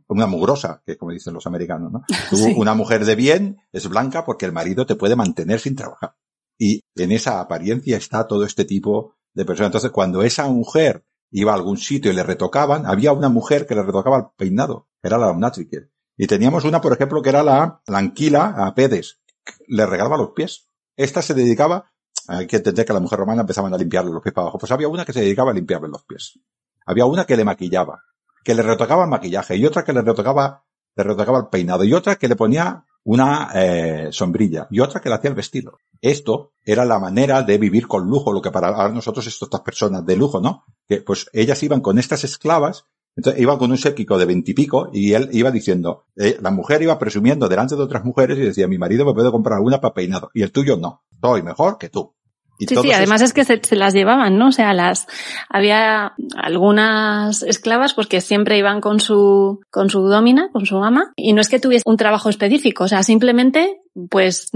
una, 0.09 0.26
mugrosa, 0.26 0.82
que 0.86 0.92
es 0.92 0.99
como 0.99 1.12
dicen 1.12 1.34
los 1.34 1.47
americanos, 1.47 1.92
¿no? 1.92 2.03
Sí. 2.30 2.55
Una 2.57 2.74
mujer 2.74 3.05
de 3.05 3.14
bien 3.14 3.59
es 3.72 3.88
blanca 3.88 4.24
porque 4.24 4.47
el 4.47 4.53
marido 4.53 4.86
te 4.86 4.97
puede 4.97 5.16
mantener 5.16 5.61
sin 5.61 5.76
trabajar. 5.76 6.16
Y 6.59 6.80
en 6.94 7.12
esa 7.12 7.40
apariencia 7.40 7.99
está 7.99 8.26
todo 8.26 8.44
este 8.44 8.64
tipo 8.64 9.15
de 9.37 9.45
personas. 9.45 9.68
Entonces, 9.68 9.91
cuando 9.91 10.22
esa 10.22 10.49
mujer 10.49 11.05
iba 11.30 11.53
a 11.53 11.55
algún 11.55 11.76
sitio 11.76 12.11
y 12.11 12.14
le 12.14 12.22
retocaban, 12.22 12.87
había 12.87 13.12
una 13.12 13.28
mujer 13.28 13.66
que 13.66 13.74
le 13.74 13.82
retocaba 13.82 14.16
el 14.16 14.24
peinado, 14.37 14.89
era 15.03 15.18
la 15.18 15.28
Omnatriker. 15.28 15.91
Y 16.16 16.26
teníamos 16.26 16.64
una, 16.64 16.80
por 16.80 16.95
ejemplo, 16.95 17.20
que 17.20 17.28
era 17.28 17.43
la, 17.43 17.82
la 17.87 17.99
anquila 17.99 18.55
a 18.57 18.74
Pedes, 18.74 19.20
le 19.68 19.84
regalaba 19.84 20.16
los 20.16 20.30
pies. 20.30 20.68
Esta 20.97 21.20
se 21.20 21.34
dedicaba, 21.34 21.93
hay 22.26 22.47
que 22.47 22.57
entender 22.57 22.87
que 22.87 22.95
la 22.95 23.01
mujer 23.01 23.18
romana 23.18 23.43
empezaban 23.43 23.72
a 23.74 23.78
limpiarle 23.78 24.11
los 24.11 24.22
pies 24.22 24.34
para 24.34 24.45
abajo, 24.45 24.59
pues 24.59 24.72
había 24.72 24.89
una 24.89 25.05
que 25.05 25.12
se 25.12 25.20
dedicaba 25.20 25.51
a 25.51 25.55
limpiarle 25.55 25.89
los 25.89 26.05
pies. 26.05 26.41
Había 26.87 27.05
una 27.05 27.26
que 27.26 27.37
le 27.37 27.45
maquillaba, 27.45 28.03
que 28.43 28.55
le 28.55 28.62
retocaba 28.62 29.05
el 29.05 29.11
maquillaje, 29.11 29.57
y 29.57 29.66
otra 29.66 29.84
que 29.84 29.93
le 29.93 30.01
retocaba, 30.01 30.64
le 30.97 31.05
retocaba 31.05 31.39
el 31.39 31.49
peinado, 31.49 31.84
y 31.84 31.93
otra 31.93 32.16
que 32.16 32.28
le 32.28 32.37
ponía 32.37 32.87
una 33.07 33.50
eh, 33.54 34.09
sombrilla, 34.11 34.66
y 34.68 34.80
otra 34.80 35.00
que 35.00 35.09
le 35.09 35.14
hacía 35.14 35.30
el 35.30 35.36
vestido. 35.36 35.78
Esto 36.00 36.52
era 36.64 36.84
la 36.84 36.98
manera 36.98 37.42
de 37.42 37.57
vivir 37.57 37.86
con 37.86 38.04
lujo, 38.04 38.32
lo 38.32 38.42
que 38.42 38.50
para 38.50 38.88
nosotros 38.88 39.24
estas 39.28 39.61
personas 39.61 40.04
de 40.04 40.16
lujo, 40.16 40.40
¿no? 40.40 40.64
Que 40.88 41.02
pues 41.02 41.30
ellas 41.32 41.62
iban 41.62 41.80
con 41.80 42.00
estas 42.00 42.24
esclavas, 42.24 42.86
entonces 43.14 43.40
iban 43.40 43.59
con 43.59 43.70
un 43.70 43.78
séquico 43.78 44.18
de 44.18 44.24
veintipico 44.24 44.90
y, 44.92 45.12
él 45.12 45.28
iba 45.32 45.52
diciendo, 45.52 46.07
eh, 46.16 46.36
la 46.40 46.50
mujer 46.50 46.82
iba 46.82 46.98
presumiendo 46.98 47.48
delante 47.48 47.76
de 47.76 47.82
otras 47.82 48.04
mujeres 48.04 48.38
y 48.38 48.42
decía, 48.42 48.66
mi 48.66 48.76
marido 48.76 49.07
me 49.07 49.14
puede 49.14 49.30
comprar 49.30 49.61
una 49.61 49.80
para 49.80 49.94
peinado 49.94 50.30
y 50.34 50.42
el 50.42 50.50
tuyo 50.50 50.76
no, 50.76 51.04
soy 51.20 51.42
mejor 51.42 51.78
que 51.78 51.88
tú. 51.88 52.12
Y 52.59 52.66
Sí, 52.66 52.76
sí, 52.76 52.92
además 52.92 53.22
es 53.22 53.32
que 53.32 53.44
se, 53.44 53.61
se 53.62 53.76
las 53.76 53.92
llevaban, 53.94 54.38
¿no? 54.38 54.48
O 54.48 54.52
sea, 54.52 54.72
las, 54.72 55.07
había 55.48 56.14
algunas 56.36 57.42
esclavas 57.42 57.94
pues 57.94 58.07
que 58.07 58.20
siempre 58.20 58.59
iban 58.59 58.80
con 58.80 59.00
su, 59.00 59.61
con 59.70 59.90
su 59.90 60.00
domina, 60.09 60.48
con 60.52 60.66
su 60.66 60.76
ama, 60.82 61.12
y 61.16 61.32
no 61.32 61.40
es 61.40 61.48
que 61.48 61.61
tuviese 61.61 61.82
un 61.86 61.96
trabajo 61.96 62.28
específico, 62.30 62.84
o 62.84 62.88
sea, 62.88 63.02
simplemente, 63.02 63.80
pues, 64.11 64.50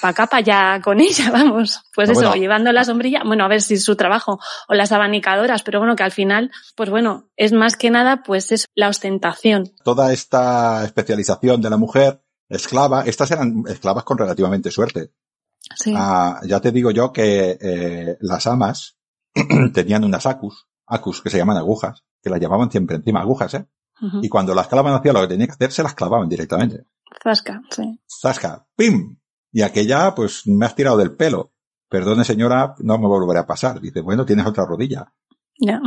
para 0.00 0.10
acá, 0.10 0.26
para 0.26 0.38
allá 0.38 0.82
con 0.82 1.00
ella, 1.00 1.30
vamos. 1.30 1.80
Pues 1.94 2.08
Ah, 2.08 2.12
eso, 2.12 2.22
bueno. 2.22 2.36
llevando 2.36 2.72
la 2.72 2.84
sombrilla, 2.84 3.22
bueno, 3.24 3.44
a 3.44 3.48
ver 3.48 3.62
si 3.62 3.74
es 3.74 3.84
su 3.84 3.96
trabajo, 3.96 4.38
o 4.68 4.74
las 4.74 4.92
abanicadoras, 4.92 5.62
pero 5.62 5.78
bueno, 5.78 5.96
que 5.96 6.02
al 6.02 6.12
final, 6.12 6.50
pues 6.76 6.90
bueno, 6.90 7.28
es 7.36 7.52
más 7.52 7.76
que 7.76 7.90
nada, 7.90 8.22
pues 8.24 8.52
es 8.52 8.66
la 8.74 8.88
ostentación. 8.88 9.70
toda 9.84 10.12
esta 10.12 10.84
especialización 10.84 11.60
de 11.60 11.70
la 11.70 11.76
mujer 11.76 12.20
esclava, 12.48 13.02
estas 13.02 13.30
eran 13.30 13.64
esclavas 13.68 14.04
con 14.04 14.16
relativamente 14.18 14.70
suerte. 14.70 15.10
Sí. 15.76 15.94
Ah, 15.96 16.40
ya 16.46 16.60
te 16.60 16.72
digo 16.72 16.90
yo 16.90 17.12
que 17.12 17.58
eh, 17.60 18.16
las 18.20 18.46
amas 18.46 18.98
tenían 19.74 20.04
unas 20.04 20.26
acus, 20.26 20.66
acus 20.86 21.22
que 21.22 21.30
se 21.30 21.38
llaman 21.38 21.56
agujas, 21.56 22.04
que 22.22 22.30
las 22.30 22.40
llamaban 22.40 22.70
siempre 22.70 22.96
encima 22.96 23.20
agujas, 23.20 23.54
¿eh? 23.54 23.66
Y 24.22 24.28
cuando 24.28 24.54
la 24.54 24.62
esclava 24.62 24.90
no 24.90 24.96
hacía 24.96 25.12
lo 25.12 25.20
que 25.22 25.26
tenía 25.26 25.46
que 25.46 25.54
hacer, 25.54 25.72
se 25.72 25.82
las 25.82 25.94
clavaban 25.94 26.28
directamente. 26.28 26.86
Zasca, 27.22 27.62
sí. 27.68 28.00
Zasca, 28.22 28.64
¡pim! 28.76 29.18
Y 29.50 29.62
aquella, 29.62 30.14
pues, 30.14 30.46
me 30.46 30.66
has 30.66 30.76
tirado 30.76 30.96
del 30.98 31.16
pelo. 31.16 31.52
Perdone 31.88 32.22
señora, 32.24 32.76
no 32.78 32.96
me 32.98 33.08
volverá 33.08 33.40
a 33.40 33.46
pasar. 33.46 33.80
Dice, 33.80 34.00
bueno, 34.00 34.24
tienes 34.24 34.46
otra 34.46 34.66
rodilla. 34.66 35.12
Ya. 35.58 35.80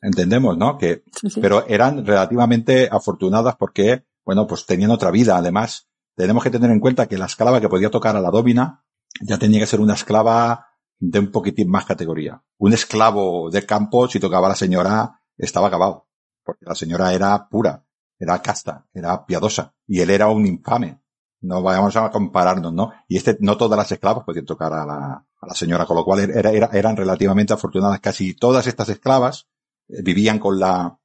Entendemos, 0.00 0.56
¿no? 0.56 0.78
Que, 0.78 1.04
Sí, 1.20 1.28
sí. 1.28 1.40
pero 1.42 1.66
eran 1.66 2.06
relativamente 2.06 2.88
afortunadas 2.90 3.56
porque, 3.56 4.06
bueno, 4.24 4.46
pues 4.46 4.64
tenían 4.64 4.90
otra 4.92 5.10
vida. 5.10 5.36
Además, 5.36 5.86
tenemos 6.16 6.42
que 6.42 6.50
tener 6.50 6.70
en 6.70 6.80
cuenta 6.80 7.08
que 7.08 7.18
la 7.18 7.26
esclava 7.26 7.60
que 7.60 7.68
podía 7.68 7.90
tocar 7.90 8.16
a 8.16 8.20
la 8.22 8.30
domina 8.30 8.84
ya 9.20 9.38
tenía 9.38 9.60
que 9.60 9.66
ser 9.66 9.80
una 9.80 9.94
esclava 9.94 10.66
de 10.98 11.18
un 11.18 11.30
poquitín 11.30 11.70
más 11.70 11.84
categoría. 11.86 12.42
Un 12.58 12.72
esclavo 12.72 13.50
de 13.50 13.64
campo, 13.64 14.08
si 14.08 14.20
tocaba 14.20 14.46
a 14.46 14.50
la 14.50 14.56
señora, 14.56 15.22
estaba 15.36 15.68
acabado. 15.68 16.08
Porque 16.44 16.64
la 16.66 16.74
señora 16.74 17.12
era 17.14 17.48
pura, 17.48 17.84
era 18.18 18.40
casta, 18.42 18.86
era 18.92 19.24
piadosa. 19.24 19.74
Y 19.86 20.00
él 20.00 20.10
era 20.10 20.28
un 20.28 20.46
infame. 20.46 21.00
No 21.42 21.62
vayamos 21.62 21.96
a 21.96 22.10
compararnos, 22.10 22.72
¿no? 22.72 22.92
Y 23.08 23.16
este, 23.16 23.38
no 23.40 23.56
todas 23.56 23.78
las 23.78 23.90
esclavas 23.90 24.24
podían 24.24 24.44
tocar 24.44 24.72
a 24.74 24.84
la, 24.84 25.54
señora, 25.54 25.86
con 25.86 25.96
lo 25.96 26.04
cual 26.04 26.20
era- 26.30 26.50
eran 26.72 26.96
relativamente 26.96 27.54
afortunadas. 27.54 28.00
Casi 28.00 28.34
todas 28.34 28.66
estas 28.66 28.90
esclavas 28.90 29.48
eh, 29.88 30.02
vivían 30.02 30.38
con 30.38 30.60
la, 30.60 30.98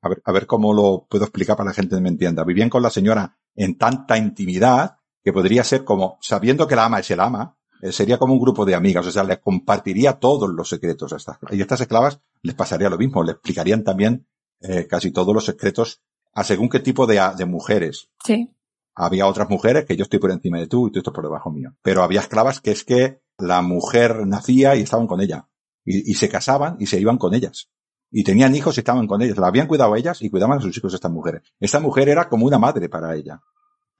a 0.00 0.08
ver, 0.08 0.22
a 0.24 0.32
ver 0.32 0.46
cómo 0.46 0.72
lo 0.72 1.06
puedo 1.08 1.24
explicar 1.24 1.54
para 1.56 1.70
que 1.70 1.76
la 1.76 1.82
gente 1.82 2.00
me 2.00 2.08
entienda. 2.08 2.44
Vivían 2.44 2.70
con 2.70 2.82
la 2.82 2.88
señora 2.90 3.36
en 3.54 3.76
tanta 3.76 4.16
intimidad 4.16 4.97
que 5.28 5.32
podría 5.34 5.62
ser 5.62 5.84
como, 5.84 6.16
sabiendo 6.22 6.66
que 6.66 6.74
la 6.74 6.86
ama 6.86 7.00
es 7.00 7.10
el 7.10 7.20
ama, 7.20 7.54
eh, 7.82 7.92
sería 7.92 8.16
como 8.16 8.32
un 8.32 8.40
grupo 8.40 8.64
de 8.64 8.74
amigas, 8.74 9.06
o 9.06 9.10
sea, 9.10 9.24
le 9.24 9.38
compartiría 9.38 10.14
todos 10.14 10.48
los 10.48 10.70
secretos 10.70 11.12
a 11.12 11.16
estas. 11.16 11.36
Y 11.50 11.58
a 11.58 11.62
estas 11.62 11.82
esclavas 11.82 12.22
les 12.40 12.54
pasaría 12.54 12.88
lo 12.88 12.96
mismo, 12.96 13.22
le 13.22 13.32
explicarían 13.32 13.84
también 13.84 14.26
eh, 14.62 14.86
casi 14.86 15.10
todos 15.10 15.34
los 15.34 15.44
secretos 15.44 16.00
a 16.32 16.44
según 16.44 16.70
qué 16.70 16.80
tipo 16.80 17.06
de, 17.06 17.20
de 17.36 17.44
mujeres. 17.44 18.08
Sí. 18.24 18.50
Había 18.94 19.26
otras 19.26 19.50
mujeres 19.50 19.84
que 19.84 19.98
yo 19.98 20.04
estoy 20.04 20.18
por 20.18 20.30
encima 20.30 20.60
de 20.60 20.66
tú 20.66 20.88
y 20.88 20.92
tú 20.92 21.00
estás 21.00 21.12
por 21.12 21.24
debajo 21.24 21.50
mío. 21.50 21.74
Pero 21.82 22.02
había 22.02 22.20
esclavas 22.20 22.62
que 22.62 22.70
es 22.70 22.84
que 22.84 23.20
la 23.36 23.60
mujer 23.60 24.26
nacía 24.26 24.76
y 24.76 24.80
estaban 24.80 25.06
con 25.06 25.20
ella. 25.20 25.46
Y, 25.84 26.10
y 26.10 26.14
se 26.14 26.30
casaban 26.30 26.78
y 26.80 26.86
se 26.86 26.98
iban 26.98 27.18
con 27.18 27.34
ellas. 27.34 27.68
Y 28.10 28.24
tenían 28.24 28.54
hijos 28.54 28.78
y 28.78 28.80
estaban 28.80 29.06
con 29.06 29.20
ellas. 29.20 29.36
La 29.36 29.48
habían 29.48 29.66
cuidado 29.66 29.92
a 29.92 29.98
ellas 29.98 30.22
y 30.22 30.30
cuidaban 30.30 30.56
a 30.56 30.62
sus 30.62 30.74
hijos 30.74 30.94
estas 30.94 31.12
mujeres. 31.12 31.42
Esta 31.60 31.80
mujer 31.80 32.08
era 32.08 32.30
como 32.30 32.46
una 32.46 32.58
madre 32.58 32.88
para 32.88 33.14
ella. 33.14 33.42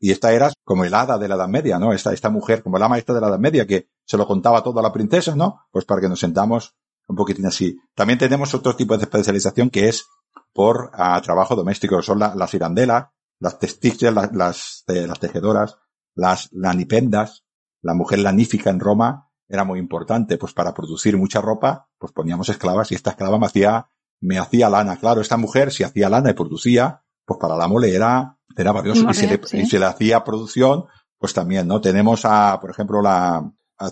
Y 0.00 0.12
esta 0.12 0.32
era 0.32 0.52
como 0.64 0.84
el 0.84 0.94
hada 0.94 1.18
de 1.18 1.28
la 1.28 1.34
Edad 1.34 1.48
Media, 1.48 1.78
¿no? 1.78 1.92
Esta, 1.92 2.12
esta 2.12 2.30
mujer, 2.30 2.62
como 2.62 2.78
la 2.78 2.88
maestra 2.88 3.14
de 3.14 3.20
la 3.20 3.28
Edad 3.28 3.38
Media, 3.38 3.66
que 3.66 3.88
se 4.04 4.16
lo 4.16 4.26
contaba 4.26 4.62
todo 4.62 4.78
a 4.78 4.82
la 4.82 4.92
princesa, 4.92 5.34
¿no? 5.34 5.62
Pues 5.72 5.84
para 5.84 6.00
que 6.00 6.08
nos 6.08 6.20
sentamos 6.20 6.74
un 7.08 7.16
poquitín 7.16 7.46
así. 7.46 7.76
También 7.94 8.18
tenemos 8.18 8.54
otro 8.54 8.76
tipo 8.76 8.96
de 8.96 9.02
especialización 9.04 9.70
que 9.70 9.88
es 9.88 10.06
por 10.52 10.90
ah, 10.94 11.20
trabajo 11.22 11.56
doméstico. 11.56 12.00
Son 12.02 12.18
la- 12.18 12.34
las 12.34 12.54
irandelas, 12.54 13.06
las 13.40 13.58
textiles, 13.58 14.12
las, 14.14 14.32
las, 14.32 14.84
eh, 14.88 15.06
las 15.06 15.18
tejedoras, 15.18 15.76
las 16.14 16.48
lanipendas. 16.52 17.44
La 17.82 17.94
mujer 17.94 18.18
lanífica 18.20 18.70
en 18.70 18.80
Roma 18.80 19.30
era 19.48 19.64
muy 19.64 19.78
importante, 19.78 20.36
pues 20.36 20.52
para 20.52 20.74
producir 20.74 21.16
mucha 21.16 21.40
ropa, 21.40 21.88
pues 21.98 22.12
poníamos 22.12 22.48
esclavas 22.50 22.92
y 22.92 22.94
esta 22.94 23.10
esclava 23.10 23.38
me 23.38 23.46
hacía, 23.46 23.88
me 24.20 24.38
hacía 24.38 24.68
lana. 24.68 24.96
Claro, 24.98 25.20
esta 25.22 25.36
mujer 25.38 25.72
si 25.72 25.84
hacía 25.84 26.08
lana 26.10 26.30
y 26.30 26.34
producía, 26.34 27.04
pues 27.28 27.38
para 27.38 27.54
la 27.56 27.68
mole 27.68 27.94
era, 27.94 28.34
era 28.56 28.72
valioso. 28.72 29.06
Y 29.10 29.14
si, 29.14 29.26
le, 29.26 29.40
Sí. 29.44 29.58
y 29.58 29.66
si 29.66 29.78
le 29.78 29.84
hacía 29.84 30.24
producción, 30.24 30.86
pues 31.18 31.34
también, 31.34 31.68
¿no? 31.68 31.80
Tenemos 31.80 32.24
a, 32.24 32.58
por 32.60 32.70
ejemplo, 32.70 33.02
la, 33.02 33.36
a 33.76 33.90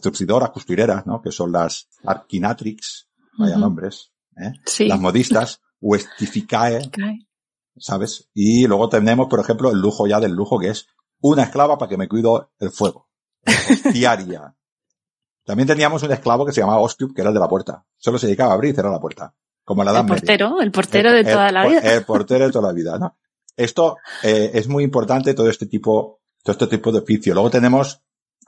costureras, 0.52 1.06
¿no? 1.06 1.20
Que 1.20 1.30
son 1.30 1.52
las 1.52 1.88
arquinatrix, 2.04 3.08
vaya 3.38 3.52
Ujú. 3.52 3.60
nombres, 3.60 4.12
¿eh? 4.38 4.52
Sí. 4.64 4.86
Las 4.88 4.98
modistas, 4.98 5.60
Westificae, 5.80 6.90
Cae. 6.90 7.28
¿sabes? 7.76 8.30
Y 8.32 8.66
luego 8.66 8.88
tenemos, 8.88 9.28
por 9.28 9.38
ejemplo, 9.40 9.70
el 9.70 9.78
lujo 9.78 10.06
ya 10.06 10.18
del 10.18 10.32
lujo, 10.32 10.58
que 10.58 10.70
es 10.70 10.86
una 11.20 11.42
esclava 11.44 11.76
para 11.76 11.88
que 11.90 11.98
me 11.98 12.08
cuido 12.08 12.50
el 12.58 12.70
fuego. 12.70 13.08
Hostiaria. 13.46 14.54
También 15.44 15.68
teníamos 15.68 16.02
un 16.02 16.10
esclavo 16.12 16.44
que 16.46 16.52
se 16.52 16.60
llamaba 16.60 16.80
Ostium, 16.80 17.12
que 17.14 17.20
era 17.20 17.30
el 17.30 17.34
de 17.34 17.40
la 17.40 17.48
puerta. 17.48 17.84
Solo 17.96 18.18
se 18.18 18.26
dedicaba 18.26 18.52
a 18.52 18.54
abrir 18.54 18.72
y 18.72 18.74
cerrar 18.74 18.90
la 18.92 18.98
puerta. 19.00 19.32
Como 19.64 19.84
la 19.84 19.90
El 19.92 19.96
Media. 19.98 20.08
portero, 20.08 20.60
el 20.60 20.72
portero 20.72 21.12
de 21.12 21.20
El- 21.20 21.26
toda 21.26 21.48
el- 21.48 21.54
la 21.54 21.66
vida. 21.68 21.80
El 21.80 22.04
portero 22.04 22.46
de 22.46 22.52
toda 22.52 22.68
la 22.68 22.72
vida, 22.74 22.98
¿no? 22.98 23.16
Esto 23.56 23.96
eh, 24.22 24.50
es 24.54 24.68
muy 24.68 24.84
importante, 24.84 25.34
todo 25.34 25.48
este 25.48 25.66
tipo, 25.66 26.20
todo 26.42 26.52
este 26.52 26.66
tipo 26.66 26.92
de 26.92 26.98
oficio. 27.00 27.34
Luego 27.34 27.50
tenemos 27.50 28.02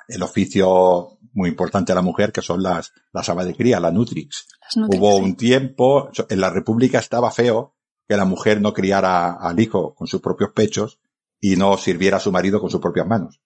el 0.09 0.23
oficio 0.23 1.19
muy 1.33 1.49
importante 1.51 1.93
de 1.93 1.97
la 1.97 2.03
mujer, 2.03 2.33
que 2.33 2.43
son 2.43 2.63
las, 2.63 2.93
las 3.13 3.29
amas 3.29 3.47
de 3.47 3.55
cría, 3.55 3.81
la 3.81 3.91
Nutrix. 3.91 4.47
Las 4.63 4.77
noticias, 4.77 5.01
Hubo 5.03 5.17
sí. 5.19 5.23
un 5.25 5.37
tiempo, 5.37 6.11
en 6.29 6.41
la 6.41 6.51
República 6.51 6.99
estaba 6.99 7.31
feo 7.31 7.75
que 8.09 8.17
la 8.17 8.25
mujer 8.25 8.61
no 8.61 8.73
criara 8.73 9.33
al 9.35 9.61
hijo 9.61 9.95
con 9.95 10.07
sus 10.07 10.21
propios 10.21 10.51
pechos 10.55 10.99
y 11.41 11.57
no 11.57 11.77
sirviera 11.77 12.17
a 12.17 12.21
su 12.21 12.33
marido 12.33 12.61
con 12.61 12.71
sus 12.71 12.81
propias 12.81 13.07
manos. 13.07 13.41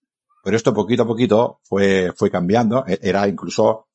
Pero 0.44 0.56
esto 0.56 0.72
poquito 0.74 1.02
a 1.02 1.06
poquito 1.06 1.60
fue, 1.64 2.12
fue 2.16 2.30
cambiando. 2.30 2.84
E- 2.86 2.98
Era 3.02 3.26
incluso, 3.28 3.88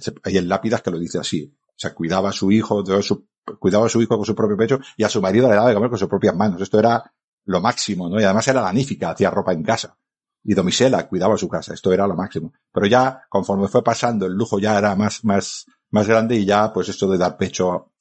se- 0.00 0.14
hay 0.24 0.36
en 0.38 0.48
lápidas 0.48 0.82
que 0.82 0.90
lo 0.90 0.98
dice 0.98 1.18
así. 1.18 1.52
O 1.68 1.74
sea, 1.78 1.94
cuidaba 1.94 2.30
a 2.30 2.32
su 2.32 2.50
hijo, 2.52 2.82
de 2.82 3.02
su, 3.02 3.26
cuidaba 3.58 3.86
a 3.86 3.88
su 3.88 4.00
hijo 4.02 4.16
con 4.16 4.24
su 4.26 4.34
propio 4.34 4.56
pecho 4.56 4.78
y 4.96 5.04
a 5.04 5.08
su 5.08 5.20
marido 5.22 5.48
le 5.48 5.54
daba 5.54 5.68
de 5.68 5.74
comer 5.74 5.90
con 5.90 5.98
sus 5.98 6.08
propias 6.08 6.34
manos. 6.34 6.60
Esto 6.60 6.78
era 6.78 7.12
lo 7.46 7.60
máximo, 7.60 8.08
¿no? 8.08 8.20
Y 8.20 8.24
además 8.24 8.46
era 8.48 8.60
lanífica, 8.62 9.10
hacía 9.10 9.30
ropa 9.30 9.52
en 9.52 9.62
casa. 9.62 9.96
Y 10.42 10.54
Domisela 10.54 11.08
cuidaba 11.08 11.36
su 11.36 11.48
casa. 11.48 11.74
Esto 11.74 11.92
era 11.92 12.06
lo 12.06 12.14
máximo. 12.14 12.52
Pero 12.72 12.86
ya, 12.86 13.22
conforme 13.28 13.68
fue 13.68 13.82
pasando, 13.82 14.26
el 14.26 14.32
lujo 14.34 14.58
ya 14.58 14.78
era 14.78 14.94
más, 14.96 15.24
más, 15.24 15.66
más 15.90 16.06
grande 16.06 16.36
y 16.36 16.44
ya, 16.44 16.72
pues 16.72 16.88
esto 16.88 17.08
de 17.08 17.18
dar 17.18 17.36
pecho, 17.36 17.92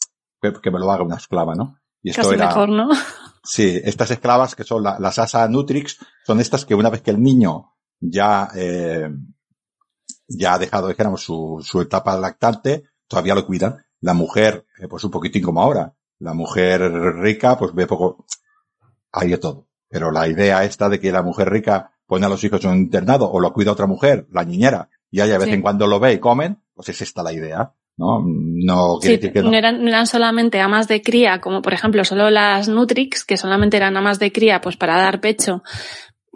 que, 0.41 0.53
que 0.53 0.71
me 0.71 0.79
lo 0.79 0.91
haga 0.91 1.03
una 1.03 1.15
esclava, 1.17 1.55
¿no? 1.55 1.79
Y 2.01 2.11
esto 2.11 2.23
Casi 2.23 2.35
era, 2.35 2.47
mejor, 2.47 2.69
¿no? 2.69 2.89
Sí, 3.43 3.79
estas 3.83 4.11
esclavas 4.11 4.55
que 4.55 4.63
son 4.63 4.83
la- 4.83 4.99
las 4.99 5.17
Asa 5.19 5.47
Nutrix 5.47 5.97
son 6.25 6.39
estas 6.39 6.65
que 6.65 6.75
una 6.75 6.89
vez 6.89 7.01
que 7.01 7.11
el 7.11 7.21
niño 7.21 7.73
ya 7.99 8.49
eh, 8.55 9.09
ya 10.27 10.53
ha 10.55 10.59
dejado, 10.59 10.87
dijéramos, 10.87 11.21
su, 11.23 11.59
su 11.63 11.81
etapa 11.81 12.17
lactante, 12.17 12.83
todavía 13.07 13.35
lo 13.35 13.45
cuidan. 13.45 13.84
La 14.05 14.13
mujer, 14.13 14.65
eh, 14.79 14.87
pues 14.87 15.03
un 15.03 15.09
poquitín 15.09 15.41
como 15.41 15.61
ahora. 15.63 15.93
La 16.19 16.33
mujer 16.35 16.79
rica, 17.19 17.57
pues 17.57 17.73
ve 17.73 17.87
poco, 17.87 18.25
hay 19.11 19.29
de 19.29 19.37
todo. 19.39 19.67
Pero 19.89 20.11
la 20.11 20.27
idea 20.27 20.63
esta 20.63 20.89
de 20.89 20.99
que 20.99 21.11
la 21.11 21.23
mujer 21.23 21.49
rica 21.49 21.91
pone 22.05 22.25
a 22.25 22.29
los 22.29 22.43
hijos 22.43 22.63
en 22.65 22.69
un 22.71 22.77
internado 22.77 23.31
o 23.31 23.39
lo 23.39 23.51
cuida 23.51 23.71
otra 23.71 23.87
mujer, 23.87 24.27
la 24.31 24.43
niñera, 24.43 24.89
y 25.09 25.21
ella 25.21 25.33
de 25.33 25.39
vez 25.39 25.47
Sí. 25.47 25.53
en 25.55 25.61
cuando 25.63 25.87
lo 25.87 25.99
ve 25.99 26.13
y 26.13 26.19
comen, 26.19 26.59
pues 26.75 26.89
es 26.89 27.01
esta 27.01 27.23
la 27.23 27.33
idea, 27.33 27.73
¿no? 27.97 28.21
No 28.23 28.99
quiere 28.99 29.15
Sí, 29.15 29.21
decir 29.21 29.33
que 29.33 29.41
no. 29.41 29.49
no 29.49 29.57
eran, 29.57 29.81
no 29.81 29.87
eran 29.87 30.05
solamente 30.05 30.59
amas 30.61 30.87
de 30.87 31.01
cría, 31.01 31.41
como 31.41 31.63
por 31.63 31.73
ejemplo 31.73 32.03
solo 32.05 32.29
las 32.29 32.67
Nutrix, 32.67 33.25
que 33.25 33.37
solamente 33.37 33.75
eran 33.77 33.97
amas 33.97 34.19
de 34.19 34.31
cría, 34.31 34.61
pues 34.61 34.77
para 34.77 34.97
dar 34.97 35.19
pecho, 35.19 35.63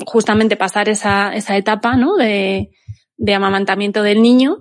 justamente 0.08 0.58
pasar 0.58 0.90
esa, 0.90 1.36
esa 1.36 1.56
etapa, 1.56 1.96
¿no? 1.98 2.16
De, 2.16 2.72
de 3.18 3.34
amamantamiento 3.36 4.02
del 4.02 4.22
niño. 4.24 4.58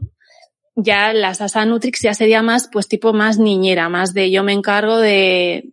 Ya 0.81 1.13
las 1.13 1.41
Asa 1.41 1.65
Nutrix 1.65 2.03
ya 2.03 2.15
sería 2.15 2.41
más, 2.41 2.69
pues 2.71 2.87
tipo 2.87 3.13
más 3.13 3.39
niñera, 3.39 3.89
más 3.89 4.15
de 4.15 4.31
yo 4.31 4.45
me 4.45 4.53
encargo 4.53 4.99
de, 4.99 5.73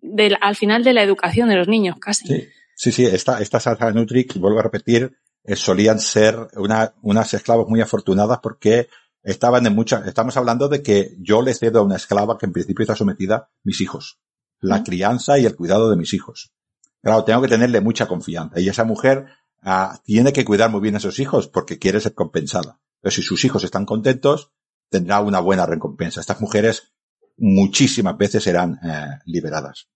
de 0.00 0.38
al 0.40 0.54
final 0.54 0.84
de 0.84 0.92
la 0.92 1.02
educación 1.02 1.48
de 1.48 1.56
los 1.56 1.66
niños, 1.66 1.96
casi. 1.98 2.28
Sí, 2.28 2.48
sí, 2.76 2.92
sí, 2.92 3.04
esta, 3.04 3.40
estas 3.40 3.66
Asa 3.66 3.90
Nutrix, 3.90 4.38
vuelvo 4.38 4.60
a 4.60 4.62
repetir, 4.62 5.16
eh, 5.42 5.56
solían 5.56 5.98
ser 5.98 6.36
una, 6.56 6.94
unas 7.02 7.34
esclavas 7.34 7.66
muy 7.68 7.80
afortunadas 7.80 8.38
porque 8.40 8.88
estaban 9.24 9.66
en 9.66 9.74
muchas, 9.74 10.06
estamos 10.06 10.36
hablando 10.36 10.68
de 10.68 10.82
que 10.82 11.16
yo 11.18 11.42
le 11.42 11.52
cedo 11.54 11.80
a 11.80 11.82
una 11.82 11.96
esclava 11.96 12.38
que 12.38 12.46
en 12.46 12.52
principio 12.52 12.84
está 12.84 12.94
sometida 12.94 13.36
a 13.36 13.48
mis 13.64 13.80
hijos. 13.80 14.20
La 14.60 14.84
crianza 14.84 15.36
y 15.36 15.46
el 15.46 15.56
cuidado 15.56 15.90
de 15.90 15.96
mis 15.96 16.14
hijos. 16.14 16.52
Claro, 17.02 17.24
tengo 17.24 17.42
que 17.42 17.48
tenerle 17.48 17.80
mucha 17.80 18.06
confianza. 18.06 18.60
Y 18.60 18.68
esa 18.68 18.84
mujer 18.84 19.26
ah, 19.62 20.00
tiene 20.04 20.32
que 20.32 20.44
cuidar 20.44 20.70
muy 20.70 20.80
bien 20.80 20.94
a 20.94 20.98
esos 20.98 21.18
hijos 21.18 21.48
porque 21.48 21.78
quiere 21.78 22.00
ser 22.00 22.14
compensada. 22.14 22.78
Pero 23.04 23.14
si 23.14 23.20
sus 23.20 23.44
hijos 23.44 23.62
están 23.64 23.84
contentos, 23.84 24.50
tendrá 24.88 25.20
una 25.20 25.38
buena 25.38 25.66
recompensa. 25.66 26.22
Estas 26.22 26.40
mujeres 26.40 26.94
muchísimas 27.36 28.16
veces 28.16 28.46
eran 28.46 28.80
eh, 28.82 29.18
liberadas 29.26 29.90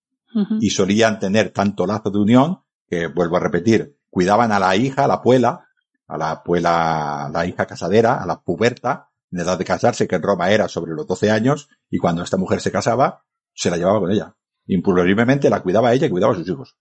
y 0.60 0.68
solían 0.68 1.18
tener 1.18 1.48
tanto 1.48 1.86
lazo 1.86 2.10
de 2.10 2.18
unión 2.18 2.60
que, 2.86 3.06
vuelvo 3.06 3.39
a 3.39 3.40
repetir, 3.40 3.97
cuidaban 4.10 4.52
a 4.52 4.59
la 4.59 4.76
hija, 4.76 5.05
a 5.05 5.09
la 5.09 5.22
puela, 5.22 5.68
a 6.06 6.18
la 6.18 6.43
puela, 6.43 7.30
la 7.32 7.47
hija 7.47 7.64
casadera, 7.64 8.22
a 8.22 8.26
la 8.26 8.43
puberta, 8.43 9.09
en 9.30 9.40
edad 9.40 9.56
de 9.59 9.64
casarse, 9.64 10.06
que 10.06 10.16
en 10.16 10.22
Roma 10.22 10.51
era 10.51 10.68
sobre 10.68 10.93
los 10.93 11.06
12 11.06 11.30
años, 11.30 11.70
y 11.89 11.97
cuando 11.97 12.22
esta 12.22 12.36
mujer 12.36 12.60
se 12.60 12.70
casaba, 12.70 13.24
se 13.55 13.70
la 13.70 13.78
llevaba 13.78 14.01
con 14.01 14.10
ella. 14.10 14.36
Impulsivamente 14.66 15.48
la 15.48 15.62
cuidaba 15.62 15.94
ella 15.94 16.09
y 16.09 16.10
cuidaba 16.10 16.35
a 16.35 16.36
sus 16.36 16.47
hijos. 16.47 16.76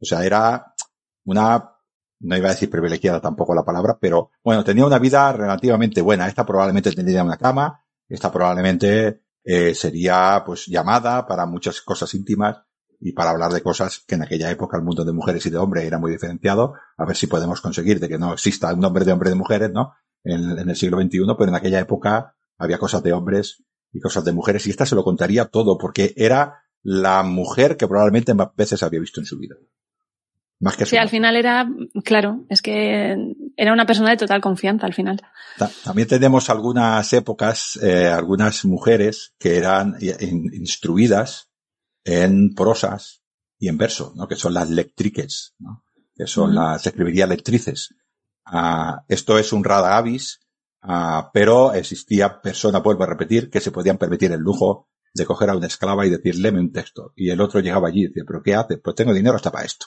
O 0.00 0.04
sea, 0.04 0.24
era 0.26 0.74
una, 1.24 1.71
no 2.22 2.36
iba 2.36 2.48
a 2.48 2.52
decir 2.52 2.70
privilegiada 2.70 3.20
tampoco 3.20 3.54
la 3.54 3.64
palabra, 3.64 3.98
pero 4.00 4.30
bueno, 4.42 4.64
tenía 4.64 4.86
una 4.86 4.98
vida 4.98 5.32
relativamente 5.32 6.00
buena. 6.00 6.28
Esta 6.28 6.46
probablemente 6.46 6.92
tendría 6.92 7.24
una 7.24 7.36
cama, 7.36 7.84
esta 8.08 8.30
probablemente 8.32 9.22
eh, 9.44 9.74
sería 9.74 10.42
pues 10.46 10.66
llamada 10.66 11.26
para 11.26 11.46
muchas 11.46 11.80
cosas 11.80 12.14
íntimas 12.14 12.62
y 13.00 13.12
para 13.12 13.30
hablar 13.30 13.52
de 13.52 13.62
cosas 13.62 14.04
que 14.06 14.14
en 14.14 14.22
aquella 14.22 14.50
época 14.50 14.76
el 14.76 14.84
mundo 14.84 15.04
de 15.04 15.12
mujeres 15.12 15.44
y 15.46 15.50
de 15.50 15.58
hombres 15.58 15.84
era 15.84 15.98
muy 15.98 16.12
diferenciado, 16.12 16.74
a 16.96 17.04
ver 17.04 17.16
si 17.16 17.26
podemos 17.26 17.60
conseguir 17.60 17.98
de 17.98 18.08
que 18.08 18.18
no 18.18 18.32
exista 18.32 18.72
un 18.72 18.84
hombre 18.84 19.04
de 19.04 19.12
hombre 19.12 19.30
de 19.30 19.36
mujeres, 19.36 19.72
¿no? 19.72 19.94
En, 20.22 20.56
en 20.56 20.68
el 20.68 20.76
siglo 20.76 21.00
XXI, 21.00 21.34
pero 21.36 21.48
en 21.48 21.56
aquella 21.56 21.80
época 21.80 22.36
había 22.56 22.78
cosas 22.78 23.02
de 23.02 23.12
hombres 23.12 23.64
y 23.92 24.00
cosas 24.00 24.24
de 24.24 24.32
mujeres 24.32 24.66
y 24.68 24.70
esta 24.70 24.86
se 24.86 24.94
lo 24.94 25.02
contaría 25.02 25.46
todo 25.46 25.76
porque 25.76 26.14
era 26.16 26.62
la 26.82 27.24
mujer 27.24 27.76
que 27.76 27.88
probablemente 27.88 28.34
más 28.34 28.54
veces 28.56 28.82
había 28.84 29.00
visto 29.00 29.20
en 29.20 29.26
su 29.26 29.38
vida. 29.38 29.56
Más 30.62 30.76
que 30.76 30.86
Sí, 30.86 30.96
al 30.96 31.08
final 31.10 31.36
era, 31.36 31.68
claro, 32.04 32.46
es 32.48 32.62
que 32.62 33.16
era 33.56 33.72
una 33.72 33.84
persona 33.84 34.10
de 34.10 34.16
total 34.16 34.40
confianza 34.40 34.86
al 34.86 34.94
final. 34.94 35.20
Ta- 35.58 35.70
También 35.84 36.06
tenemos 36.08 36.48
algunas 36.50 37.12
épocas, 37.12 37.78
eh, 37.82 38.06
algunas 38.06 38.64
mujeres 38.64 39.34
que 39.38 39.56
eran 39.56 39.96
in- 40.00 40.50
instruidas 40.54 41.50
en 42.04 42.54
prosas 42.54 43.22
y 43.58 43.68
en 43.68 43.76
verso, 43.76 44.12
¿no? 44.16 44.26
Que 44.28 44.36
son 44.36 44.54
las 44.54 44.70
lectriques, 44.70 45.54
¿no? 45.58 45.84
Que 46.14 46.26
son 46.26 46.54
las, 46.54 46.82
se 46.82 46.88
escribiría 46.90 47.26
lectrices. 47.26 47.94
Ah, 48.44 49.04
esto 49.08 49.38
es 49.38 49.52
un 49.52 49.64
rara 49.64 49.96
avis, 49.96 50.40
ah, 50.80 51.30
pero 51.34 51.72
existía 51.72 52.40
personas, 52.40 52.82
vuelvo 52.82 53.02
a 53.04 53.08
repetir, 53.08 53.50
que 53.50 53.60
se 53.60 53.70
podían 53.72 53.98
permitir 53.98 54.30
el 54.32 54.40
lujo 54.40 54.88
de 55.14 55.26
coger 55.26 55.50
a 55.50 55.56
una 55.56 55.66
esclava 55.66 56.06
y 56.06 56.10
decir, 56.10 56.36
léeme 56.38 56.60
un 56.60 56.72
texto. 56.72 57.12
Y 57.16 57.30
el 57.30 57.40
otro 57.40 57.60
llegaba 57.60 57.88
allí 57.88 58.02
y 58.04 58.06
decía, 58.08 58.22
¿pero 58.26 58.42
qué 58.42 58.54
haces? 58.54 58.78
Pues 58.82 58.94
tengo 58.96 59.12
dinero 59.12 59.34
hasta 59.36 59.50
para 59.50 59.64
esto. 59.64 59.86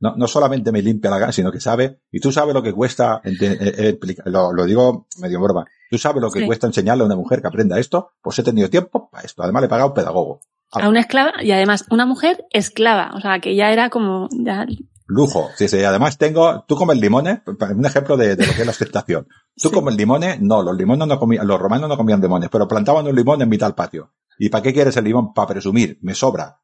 No, 0.00 0.16
no 0.16 0.26
solamente 0.26 0.72
me 0.72 0.82
limpia 0.82 1.10
la 1.10 1.18
gana, 1.18 1.30
sino 1.30 1.52
que 1.52 1.60
sabe, 1.60 2.00
y 2.10 2.18
tú 2.18 2.32
sabes 2.32 2.52
lo 2.54 2.62
que 2.62 2.72
cuesta, 2.72 3.20
eh, 3.22 3.36
eh, 3.40 3.98
lo, 4.24 4.52
lo 4.52 4.64
digo 4.64 5.06
medio 5.18 5.40
broma, 5.40 5.64
tú 5.88 5.96
sabes 5.96 6.20
lo 6.20 6.28
que 6.28 6.40
Sí. 6.40 6.46
cuesta 6.46 6.66
enseñarle 6.66 7.04
a 7.04 7.06
una 7.06 7.14
mujer 7.14 7.40
que 7.40 7.46
aprenda 7.46 7.78
esto, 7.78 8.10
pues 8.20 8.36
he 8.40 8.42
tenido 8.42 8.68
tiempo 8.68 9.08
para 9.10 9.24
esto. 9.24 9.44
Además 9.44 9.62
le 9.62 9.66
he 9.66 9.68
pagado 9.68 9.90
un 9.90 9.94
pedagogo. 9.94 10.40
A 10.72 10.88
una 10.88 10.98
esclava 11.00 11.32
y 11.40 11.52
además 11.52 11.84
una 11.90 12.04
mujer 12.04 12.44
esclava, 12.50 13.12
o 13.14 13.20
sea, 13.20 13.38
que 13.38 13.54
ya 13.54 13.70
era 13.72 13.90
como, 13.90 14.28
ya, 14.32 14.66
Lujo. 15.06 15.50
Sí, 15.56 15.68
sí. 15.68 15.84
Además 15.84 16.18
tengo, 16.18 16.64
tú 16.66 16.74
comes 16.74 16.98
limones, 16.98 17.40
un 17.46 17.84
ejemplo 17.86 18.16
de, 18.16 18.34
de 18.34 18.44
lo 18.46 18.54
que 18.54 18.60
es 18.62 18.66
la 18.66 18.72
aceptación. 18.72 19.28
Tú 19.56 19.68
Sí. 19.68 19.74
comes 19.74 19.94
limones, 19.94 20.40
no, 20.40 20.62
los 20.64 20.76
limones 20.76 21.06
no 21.06 21.18
comían, 21.20 21.46
los 21.46 21.60
romanos 21.60 21.88
no 21.88 21.96
comían 21.96 22.20
limones, 22.20 22.48
pero 22.50 22.66
plantaban 22.66 23.06
un 23.06 23.14
limón 23.14 23.40
en 23.42 23.48
mitad 23.48 23.66
del 23.66 23.74
patio. 23.76 24.14
¿Y 24.38 24.48
para 24.48 24.62
qué 24.62 24.72
quieres 24.72 24.96
el 24.96 25.04
limón? 25.04 25.32
Para 25.32 25.46
presumir, 25.48 25.98
me 26.02 26.14
sobra. 26.14 26.58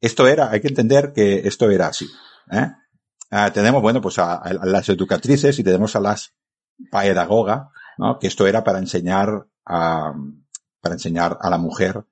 Esto 0.00 0.26
era, 0.28 0.50
hay 0.50 0.60
que 0.60 0.68
entender 0.68 1.12
que 1.12 1.46
esto 1.46 1.70
era 1.70 1.88
así. 1.88 2.06
¿eh? 2.50 2.70
Ah, 3.30 3.50
tenemos, 3.52 3.82
bueno, 3.82 4.00
pues 4.00 4.18
a, 4.18 4.42
las 4.64 4.88
educatrices 4.88 5.58
y 5.58 5.64
tenemos 5.64 5.96
a 5.96 6.00
las 6.00 6.34
pedagogas, 6.90 7.68
¿no? 7.98 8.18
Que 8.18 8.28
esto 8.28 8.46
era 8.46 8.62
para 8.64 8.78
enseñar 8.78 9.46
a, 9.66 10.14
para 10.80 10.94
enseñar 10.94 11.36
a 11.40 11.50
la 11.50 11.58
mujer 11.58 12.04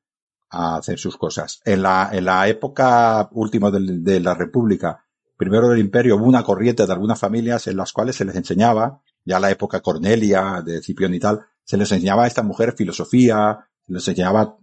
a 0.51 0.77
hacer 0.77 0.99
sus 0.99 1.17
cosas. 1.17 1.61
En 1.65 1.83
la, 1.83 2.11
en 2.13 2.25
la 2.25 2.49
época 2.49 3.29
última 3.33 3.71
del- 3.71 4.03
de, 4.03 4.21
la 4.21 4.35
República, 4.35 5.05
primero 5.37 5.69
del 5.69 5.79
Imperio, 5.79 6.17
hubo 6.17 6.25
una 6.27 6.43
corriente 6.43 6.87
de 6.87 6.93
algunas 6.93 7.19
familias 7.19 7.67
en 7.67 7.77
las 7.77 7.93
cuales 7.93 8.17
se 8.17 8.25
les 8.25 8.37
enseñaba, 8.37 9.01
ya 9.25 9.41
la 9.41 9.51
época 9.51 9.81
Cornelia, 9.81 10.63
de 10.65 10.83
Cipión 10.83 11.15
y 11.15 11.21
tal, 11.21 11.47
se 11.65 11.77
les 11.77 11.91
enseñaba 11.91 12.25
a 12.25 12.27
esta 12.27 12.43
mujer 12.43 12.75
filosofía, 12.77 13.69
se 13.87 13.93
les 13.93 14.07
enseñaba 14.09 14.57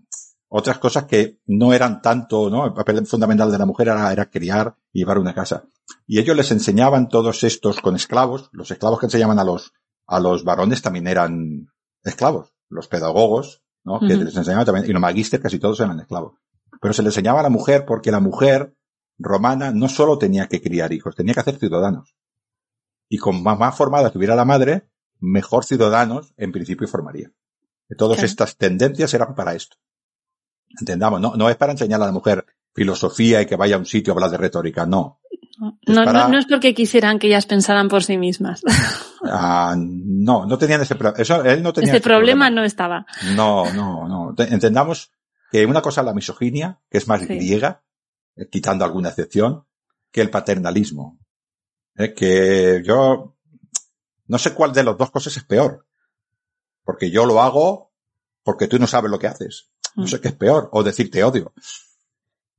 otras 0.55 0.77
cosas 0.77 1.05
que 1.05 1.39
no 1.47 1.73
eran 1.73 1.99
tanto, 1.99 2.47
¿no? 2.47 2.67
El 2.67 2.73
papel 2.73 3.07
fundamental 3.07 3.51
de 3.51 3.57
la 3.57 3.65
mujer 3.65 3.87
era, 3.87 4.13
era 4.13 4.29
criar 4.29 4.75
y 4.91 4.99
llevar 4.99 5.17
una 5.17 5.33
casa. 5.33 5.63
Y 6.05 6.19
ellos 6.19 6.37
les 6.37 6.51
enseñaban 6.51 7.09
todos 7.09 7.43
estos 7.43 7.81
con 7.81 7.95
esclavos. 7.95 8.49
Los 8.51 8.69
esclavos 8.69 8.99
que 8.99 9.07
enseñaban 9.07 9.39
a 9.39 9.43
los, 9.43 9.73
a 10.05 10.19
los 10.19 10.43
varones 10.43 10.83
también 10.83 11.07
eran 11.07 11.71
esclavos. 12.03 12.53
Los 12.69 12.87
pedagogos, 12.87 13.63
¿no? 13.83 13.99
Que 13.99 14.15
les 14.15 14.37
enseñaban 14.37 14.63
también, 14.63 14.87
y 14.87 14.93
los 14.93 15.01
magísteres 15.01 15.41
casi 15.41 15.57
todos 15.57 15.79
eran 15.79 15.99
esclavos. 15.99 16.35
Pero 16.79 16.93
se 16.93 17.01
le 17.01 17.09
enseñaba 17.09 17.39
a 17.39 17.43
la 17.43 17.49
mujer 17.49 17.83
porque 17.87 18.11
la 18.11 18.19
mujer 18.19 18.77
romana 19.17 19.71
no 19.71 19.89
solo 19.89 20.19
tenía 20.19 20.47
que 20.47 20.61
criar 20.61 20.93
hijos, 20.93 21.15
tenía 21.15 21.33
que 21.33 21.39
hacer 21.39 21.57
ciudadanos. 21.57 22.15
Y 23.09 23.17
con 23.17 23.41
más, 23.41 23.57
más 23.57 23.75
formada 23.75 24.07
estuviera 24.07 24.35
la 24.35 24.45
madre, 24.45 24.87
mejor 25.19 25.65
ciudadanos 25.65 26.31
en 26.37 26.51
principio 26.51 26.87
formaría. 26.87 27.31
Todas 27.97 28.21
estas 28.21 28.55
tendencias 28.57 29.15
eran 29.15 29.33
para 29.33 29.55
esto. 29.55 29.77
Entendamos, 30.79 31.21
no, 31.21 31.35
no 31.35 31.49
es 31.49 31.55
para 31.55 31.71
enseñar 31.73 32.01
a 32.01 32.05
la 32.05 32.11
mujer 32.11 32.45
filosofía 32.73 33.41
y 33.41 33.45
que 33.45 33.55
vaya 33.55 33.75
a 33.75 33.79
un 33.79 33.85
sitio 33.85 34.11
a 34.11 34.15
hablar 34.15 34.31
de 34.31 34.37
retórica, 34.37 34.85
no. 34.85 35.19
no, 35.59 35.77
Es 35.81 35.95
no, 35.95 36.03
para- 36.05 36.27
no 36.27 36.37
es 36.39 36.45
porque 36.47 36.73
quisieran 36.73 37.19
que 37.19 37.27
ellas 37.27 37.45
pensaran 37.45 37.87
por 37.89 38.03
sí 38.03 38.17
mismas. 38.17 38.61
Ah, 39.25 39.73
no, 39.77 40.45
no 40.45 40.57
tenían 40.57 40.81
ese 40.81 40.95
problema. 40.95 41.21
Eso, 41.21 41.41
él 41.45 41.63
no 41.63 41.71
tenía 41.71 41.91
Ese 41.91 41.97
ese 41.99 42.03
problema 42.03 42.49
no 42.49 42.65
estaba. 42.65 43.05
No, 43.37 43.71
no, 43.73 44.05
no. 44.05 44.35
Te- 44.35 44.53
Entendamos 44.53 45.13
que 45.49 45.65
una 45.65 45.81
cosa 45.81 46.01
es 46.01 46.05
la 46.07 46.13
misoginia, 46.13 46.81
que 46.89 46.97
es 46.97 47.07
más 47.07 47.21
Sí. 47.21 47.27
griega, 47.27 47.83
eh, 48.35 48.49
quitando 48.49 48.83
alguna 48.83 49.07
excepción, 49.07 49.65
que 50.11 50.19
el 50.19 50.29
paternalismo. 50.29 51.19
Eh, 51.95 52.13
que 52.13 52.83
yo 52.85 53.37
no 54.27 54.37
sé 54.37 54.53
cuál 54.53 54.73
de 54.73 54.83
las 54.83 54.97
dos 54.97 55.09
cosas 55.09 55.37
es 55.37 55.43
peor. 55.45 55.85
Porque 56.83 57.09
yo 57.09 57.25
lo 57.25 57.41
hago 57.41 57.93
porque 58.43 58.67
tú 58.67 58.77
no 58.77 58.87
sabes 58.87 59.09
lo 59.09 59.19
que 59.19 59.27
haces. 59.27 59.69
No 59.95 60.03
Mm. 60.03 60.07
sé 60.07 60.21
qué 60.21 60.27
es 60.29 60.35
peor. 60.35 60.69
O 60.71 60.83
decir 60.83 61.09
te 61.11 61.23
odio. 61.23 61.53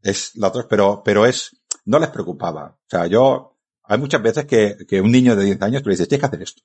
Es 0.02 0.32
la 0.36 0.48
otra, 0.48 0.66
pero, 0.68 1.02
pero 1.04 1.24
es, 1.26 1.56
no 1.86 1.98
les 1.98 2.10
preocupaba. 2.10 2.76
O 2.78 2.88
sea, 2.88 3.06
yo, 3.06 3.56
hay 3.84 3.98
muchas 3.98 4.22
veces 4.22 4.44
que, 4.46 4.76
que 4.88 5.00
un 5.00 5.10
niño 5.10 5.34
de 5.34 5.44
10 5.44 5.62
años 5.62 5.82
tú 5.82 5.88
le 5.88 5.94
dices, 5.94 6.08
tienes 6.08 6.20
que 6.20 6.26
hacer 6.26 6.42
esto. 6.42 6.62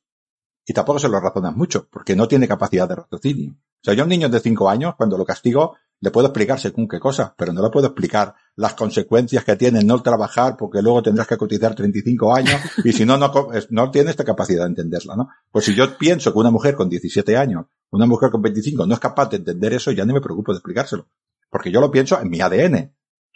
Y 0.66 0.74
tampoco 0.74 1.00
se 1.00 1.10
lo 1.10 1.20
razonas 1.20 1.56
mucho, 1.56 1.88
porque 1.90 2.16
no 2.16 2.28
tiene 2.28 2.48
capacidad 2.48 2.88
de 2.88 2.96
raciocinio. 2.96 3.52
O 3.54 3.84
sea, 3.84 3.94
yo 3.94 4.04
a 4.04 4.06
un 4.06 4.10
niño 4.10 4.30
de 4.30 4.40
5 4.40 4.70
años, 4.70 4.96
cuando 4.98 5.18
lo 5.18 5.26
castigo, 5.26 5.78
le 6.02 6.12
puedo 6.12 6.28
explicar 6.28 6.60
según 6.60 6.88
qué 6.88 7.00
cosas, 7.00 7.32
pero 7.38 7.52
no 7.54 7.62
le 7.64 7.70
puedo 7.70 7.88
explicar 7.88 8.36
las 8.56 8.74
consecuencias 8.74 9.44
que 9.44 9.56
tiene 9.56 9.84
no 9.84 10.02
trabajar, 10.02 10.56
porque 10.58 10.82
luego 10.82 11.02
tendrás 11.02 11.28
que 11.28 11.38
cotizar 11.38 11.74
35 11.76 12.36
años, 12.36 12.62
y 12.84 12.92
si 12.94 13.06
no, 13.06 13.18
no, 13.18 13.32
no 13.70 13.92
tiene 13.92 14.12
esta 14.12 14.24
capacidad 14.26 14.64
de 14.64 14.70
entenderla, 14.70 15.16
¿no? 15.16 15.30
Pues 15.52 15.66
si 15.66 15.74
yo 15.76 15.98
pienso 15.98 16.32
que 16.34 16.40
una 16.40 16.52
mujer 16.52 16.76
con 16.76 16.90
17 16.90 17.36
años, 17.38 17.66
una 17.92 18.06
mujer 18.06 18.30
con 18.32 18.42
25 18.42 18.86
no 18.86 18.94
es 18.94 19.00
capaz 19.00 19.30
de 19.30 19.38
entender 19.38 19.74
eso, 19.74 19.92
ya 19.92 20.06
no 20.06 20.14
me 20.14 20.22
preocupo 20.22 20.52
de 20.52 20.58
explicárselo. 20.58 21.08
Porque 21.50 21.72
yo 21.72 21.82
lo 21.82 21.90
pienso 21.92 22.20
en 22.22 22.30
mi 22.30 22.40
ADN. 22.42 22.94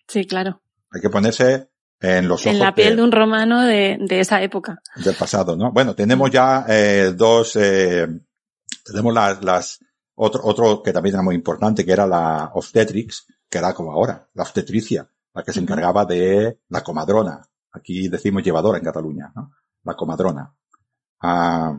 Sí, 0.07 0.25
claro. 0.25 0.61
Hay 0.91 1.01
que 1.01 1.09
ponerse 1.09 1.69
en 1.99 2.27
los 2.27 2.41
ojos 2.45 2.53
En 2.53 2.59
la 2.59 2.75
piel 2.75 2.89
de- 2.91 2.95
de 2.97 3.01
un 3.03 3.11
romano 3.11 3.61
de, 3.63 3.97
de 3.99 4.19
esa 4.19 4.41
época. 4.43 4.80
del 5.03 5.15
pasado, 5.15 5.55
¿no? 5.55 5.71
Bueno, 5.71 5.95
tenemos 5.95 6.30
ya 6.30 6.65
eh, 6.67 7.13
dos, 7.15 7.55
eh, 7.55 8.07
tenemos 8.85 9.13
las, 9.13 9.43
las, 9.43 9.80
otro, 10.15 10.41
otro 10.43 10.84
que 10.84 10.93
también 10.93 11.15
era 11.15 11.23
muy 11.23 11.34
importante, 11.35 11.84
que 11.85 11.91
era 11.93 12.05
la 12.05 12.51
obstetrics, 12.53 13.25
que 13.49 13.57
era 13.57 13.73
como 13.73 13.91
ahora, 13.93 14.27
la 14.34 14.43
obstetricia, 14.43 15.09
la 15.34 15.43
que 15.43 15.53
se 15.53 15.59
encargaba 15.61 16.05
de 16.05 16.59
la 16.69 16.84
comadrona. 16.84 17.41
Aquí 17.71 18.07
decimos 18.09 18.43
llevadora 18.43 18.77
en 18.77 18.84
Cataluña, 18.84 19.31
¿no? 19.35 19.51
La 19.84 19.95
comadrona. 19.95 20.53
Ah, 21.21 21.75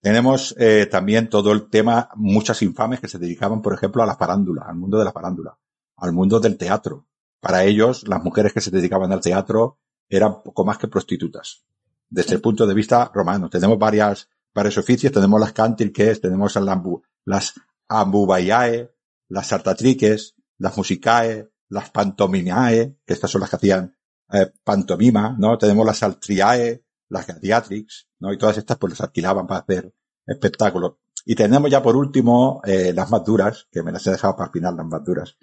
tenemos 0.00 0.54
eh, 0.58 0.86
también 0.90 1.28
todo 1.28 1.52
el 1.52 1.68
tema, 1.68 2.10
muchas 2.14 2.62
infames 2.62 3.00
que 3.00 3.08
se 3.08 3.18
dedicaban, 3.18 3.62
por 3.62 3.74
ejemplo, 3.74 4.02
a 4.02 4.06
la 4.06 4.16
farándula, 4.16 4.62
al 4.66 4.76
mundo 4.76 4.98
de 4.98 5.04
la 5.04 5.12
farándula, 5.12 5.58
al 5.96 6.12
mundo 6.12 6.38
del 6.40 6.56
teatro. 6.56 7.06
Para 7.40 7.64
ellos, 7.64 8.06
las 8.08 8.22
mujeres 8.22 8.52
que 8.52 8.60
se 8.60 8.70
dedicaban 8.70 9.12
al 9.12 9.20
teatro 9.20 9.78
eran 10.08 10.42
poco 10.42 10.64
más 10.64 10.78
que 10.78 10.88
prostitutas. 10.88 11.64
Desde 12.08 12.34
el 12.34 12.40
punto 12.40 12.66
de 12.66 12.74
vista 12.74 13.10
romano, 13.12 13.50
tenemos 13.50 13.78
varias, 13.78 14.28
varios 14.54 14.78
oficios, 14.78 15.12
tenemos 15.12 15.40
las 15.40 15.52
cantilques, 15.52 16.20
tenemos 16.20 16.54
las, 16.54 16.64
ambu- 16.64 17.02
las 17.24 17.54
ambubaiae, 17.88 18.94
las 19.28 19.48
sartatriques, 19.48 20.36
las 20.58 20.76
musicae, 20.76 21.50
las 21.68 21.90
pantomimae, 21.90 22.96
que 23.04 23.12
estas 23.12 23.30
son 23.30 23.40
las 23.40 23.50
que 23.50 23.56
hacían 23.56 23.96
eh, 24.32 24.52
pantomima, 24.62 25.34
¿no? 25.36 25.58
Tenemos 25.58 25.84
las 25.84 26.02
altriae, 26.04 26.84
las 27.08 27.26
gladiatrix, 27.26 28.08
¿no? 28.18 28.32
Y 28.32 28.38
todas 28.38 28.58
estas 28.58 28.78
pues 28.78 28.92
las 28.92 29.00
alquilaban 29.00 29.46
para 29.46 29.60
hacer 29.60 29.92
espectáculos. 30.26 30.94
Y 31.24 31.34
tenemos 31.34 31.70
ya 31.70 31.82
por 31.82 31.96
último 31.96 32.60
eh, 32.64 32.92
las 32.94 33.10
más 33.10 33.24
duras, 33.24 33.66
que 33.70 33.82
me 33.82 33.92
las 33.92 34.06
he 34.06 34.12
dejado 34.12 34.36
para 34.36 34.46
el 34.46 34.52
final 34.52 34.76
las 34.76 34.86
más 34.86 35.04
duras, 35.04 35.36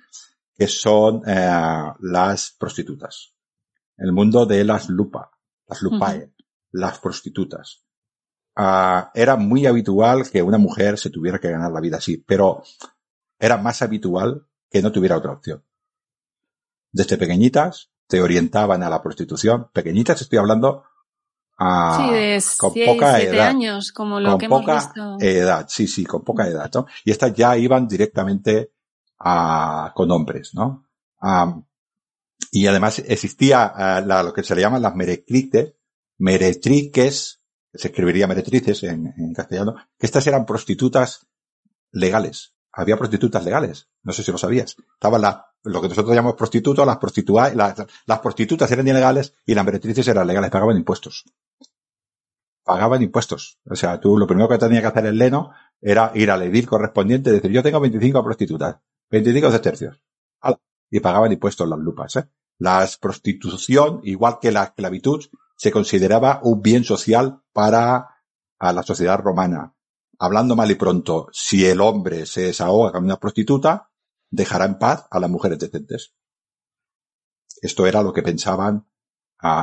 que 0.56 0.68
son 0.68 1.22
eh, 1.26 1.92
las 2.00 2.56
prostitutas. 2.58 3.34
El 3.98 4.12
mundo 4.12 4.46
de 4.46 4.64
las 4.64 4.90
lupa, 4.90 5.32
las 5.68 5.82
lupae, 5.82 6.34
las 6.72 7.00
prostitutas. 7.00 7.84
Ah, 8.56 9.12
era 9.14 9.36
muy 9.36 9.66
habitual 9.66 10.30
que 10.30 10.42
una 10.42 10.58
mujer 10.58 10.98
se 10.98 11.10
tuviera 11.10 11.40
que 11.40 11.52
ganar 11.52 11.72
la 11.72 11.80
vida 11.80 11.98
así, 11.98 12.18
pero 12.18 12.64
era 13.40 13.58
más 13.58 13.82
habitual 13.82 14.48
que 14.70 14.82
no 14.82 14.92
tuviera 14.92 15.18
otra 15.18 15.34
opción. 15.34 15.64
Desde 16.92 17.18
pequeñitas 17.18 17.92
te 18.08 18.22
orientaban 18.22 18.84
a 18.84 18.90
la 18.90 19.02
prostitución. 19.02 19.70
Pequeñitas 19.74 20.22
estoy 20.22 20.38
hablando 20.38 20.84
a, 21.58 21.98
sí, 22.08 22.14
de 22.14 22.42
con 22.58 22.74
6, 22.74 22.86
poca 22.88 23.16
7 23.18 23.36
edad. 23.36 23.48
años, 23.48 23.92
como 23.92 24.20
lo 24.20 24.32
con 24.32 24.40
que 24.40 24.46
hemos 24.46 24.62
poca 24.62 24.74
visto. 24.76 25.18
edad, 25.20 25.66
sí, 25.70 25.88
sí, 25.88 26.04
con 26.06 26.24
poca 26.24 26.48
edad, 26.48 26.72
¿no? 26.74 26.86
Y 27.06 27.12
estas 27.12 27.34
ya 27.34 27.56
iban 27.58 27.88
directamente 27.88 28.72
a, 29.20 29.92
con 29.96 30.12
hombres, 30.12 30.52
¿no? 30.54 30.86
Y 32.52 32.68
además 32.68 33.00
existía 33.00 33.64
ah, 33.66 34.02
la- 34.02 34.24
lo 34.24 34.34
que 34.34 34.44
se 34.44 34.56
le 34.56 34.62
llaman 34.62 34.82
las 34.82 34.96
meretrices, 34.96 35.74
meretriques, 36.20 37.42
que 37.72 37.78
se 37.80 37.88
escribiría 37.88 38.28
meretrices 38.28 38.84
en, 38.84 39.14
en 39.18 39.34
castellano, 39.34 39.76
que 39.98 40.06
estas 40.06 40.28
eran 40.28 40.46
prostitutas 40.46 41.26
legales. 41.92 42.54
Había 42.74 42.98
prostitutas 42.98 43.46
legales. 43.46 43.88
No 44.02 44.12
sé 44.14 44.24
si 44.24 44.32
lo 44.32 44.38
sabías. 44.38 44.76
Estaban 44.96 45.22
las, 45.22 45.38
lo 45.64 45.82
que 45.82 45.90
nosotros 45.90 46.16
llamamos 46.16 46.36
prostitutos, 46.36 46.86
las 46.86 46.98
prostitutas, 46.98 47.54
las, 47.56 48.20
prostitutas 48.20 48.72
eran 48.72 48.88
ilegales 48.88 49.36
y 49.46 49.54
las 49.54 49.64
meretrices 49.64 50.08
eran 50.08 50.28
legales, 50.28 50.50
pagaban 50.50 50.78
impuestos. 50.78 51.24
Pagaban 52.64 53.02
impuestos. 53.04 53.60
O 53.70 53.76
sea, 53.76 54.00
tú 54.00 54.18
lo 54.18 54.26
primero 54.26 54.50
que 54.50 54.58
tenía 54.58 54.82
que 54.82 54.88
hacer 54.88 55.06
el 55.06 55.18
leno 55.18 55.52
era 55.80 56.12
ir 56.16 56.32
al 56.32 56.42
edil 56.42 56.68
correspondiente 56.68 57.30
y 57.30 57.34
decir, 57.34 57.52
yo 57.52 57.62
tengo 57.62 57.80
25 57.80 58.24
prostitutas, 58.24 58.78
25 59.12 59.52
de 59.52 59.60
tercios. 59.60 60.02
Y 60.90 61.00
pagaban 61.00 61.32
impuestos 61.32 61.68
las 61.68 61.80
lupas, 61.80 62.16
¿eh? 62.18 62.30
La 62.60 62.88
prostitución, 63.02 64.02
igual 64.04 64.38
que 64.40 64.52
la 64.52 64.64
esclavitud, 64.64 65.26
se 65.56 65.72
consideraba 65.72 66.40
un 66.44 66.62
bien 66.62 66.84
social 66.84 67.42
para 67.52 68.10
a 68.60 68.74
la 68.74 68.84
sociedad 68.84 69.20
romana. 69.20 69.74
Hablando 70.20 70.56
mal 70.56 70.70
y 70.72 70.76
pronto, 70.76 71.28
si 71.32 71.66
el 71.66 71.82
hombre 71.82 72.26
se 72.26 72.42
desahoga 72.44 72.92
con 72.92 73.04
una 73.04 73.18
prostituta, 73.20 73.90
dejará 74.30 74.66
en 74.66 74.78
paz 74.80 75.06
a 75.12 75.20
las 75.20 75.30
mujeres 75.30 75.60
decentes. 75.60 76.14
Esto 77.62 77.88
era 77.88 78.02
lo 78.04 78.14
que 78.14 78.24
pensaban 78.24 78.86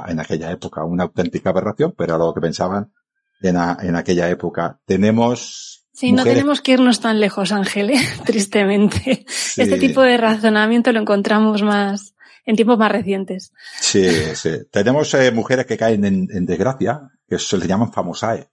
en 0.09 0.21
aquella 0.21 0.51
época, 0.51 0.85
una 0.85 1.05
auténtica 1.05 1.51
aberración, 1.51 1.95
pero 1.97 2.15
era 2.17 2.25
lo 2.25 2.35
que 2.35 2.41
pensaban 2.41 2.93
en, 3.41 3.57
a- 3.57 3.79
en 3.81 3.97
aquella 3.97 4.29
época. 4.29 4.79
Tenemos 4.85 5.87
Sí, 5.93 6.13
no 6.13 6.19
mujeres- 6.19 6.35
tenemos 6.35 6.61
que 6.61 6.73
irnos 6.73 7.01
tan 7.01 7.19
lejos, 7.21 7.51
Ángel, 7.53 7.91
¿eh? 7.91 8.01
tristemente. 8.27 9.25
Sí. 9.29 9.63
Este 9.63 9.79
tipo 9.79 10.03
de 10.03 10.17
razonamiento 10.19 10.93
lo 10.93 11.01
encontramos 11.01 11.63
más 11.63 12.15
en 12.45 12.57
tiempos 12.57 12.79
más 12.79 12.93
recientes. 12.93 13.53
Sí, 13.81 14.07
sí. 14.35 14.51
Tenemos 14.71 15.13
eh, 15.15 15.31
mujeres 15.33 15.67
que 15.67 15.77
caen 15.79 16.05
en, 16.05 16.29
en 16.31 16.45
desgracia, 16.47 17.01
que 17.29 17.39
se 17.39 17.57
les 17.59 17.67
llaman 17.69 17.93
famosae. 17.93 18.51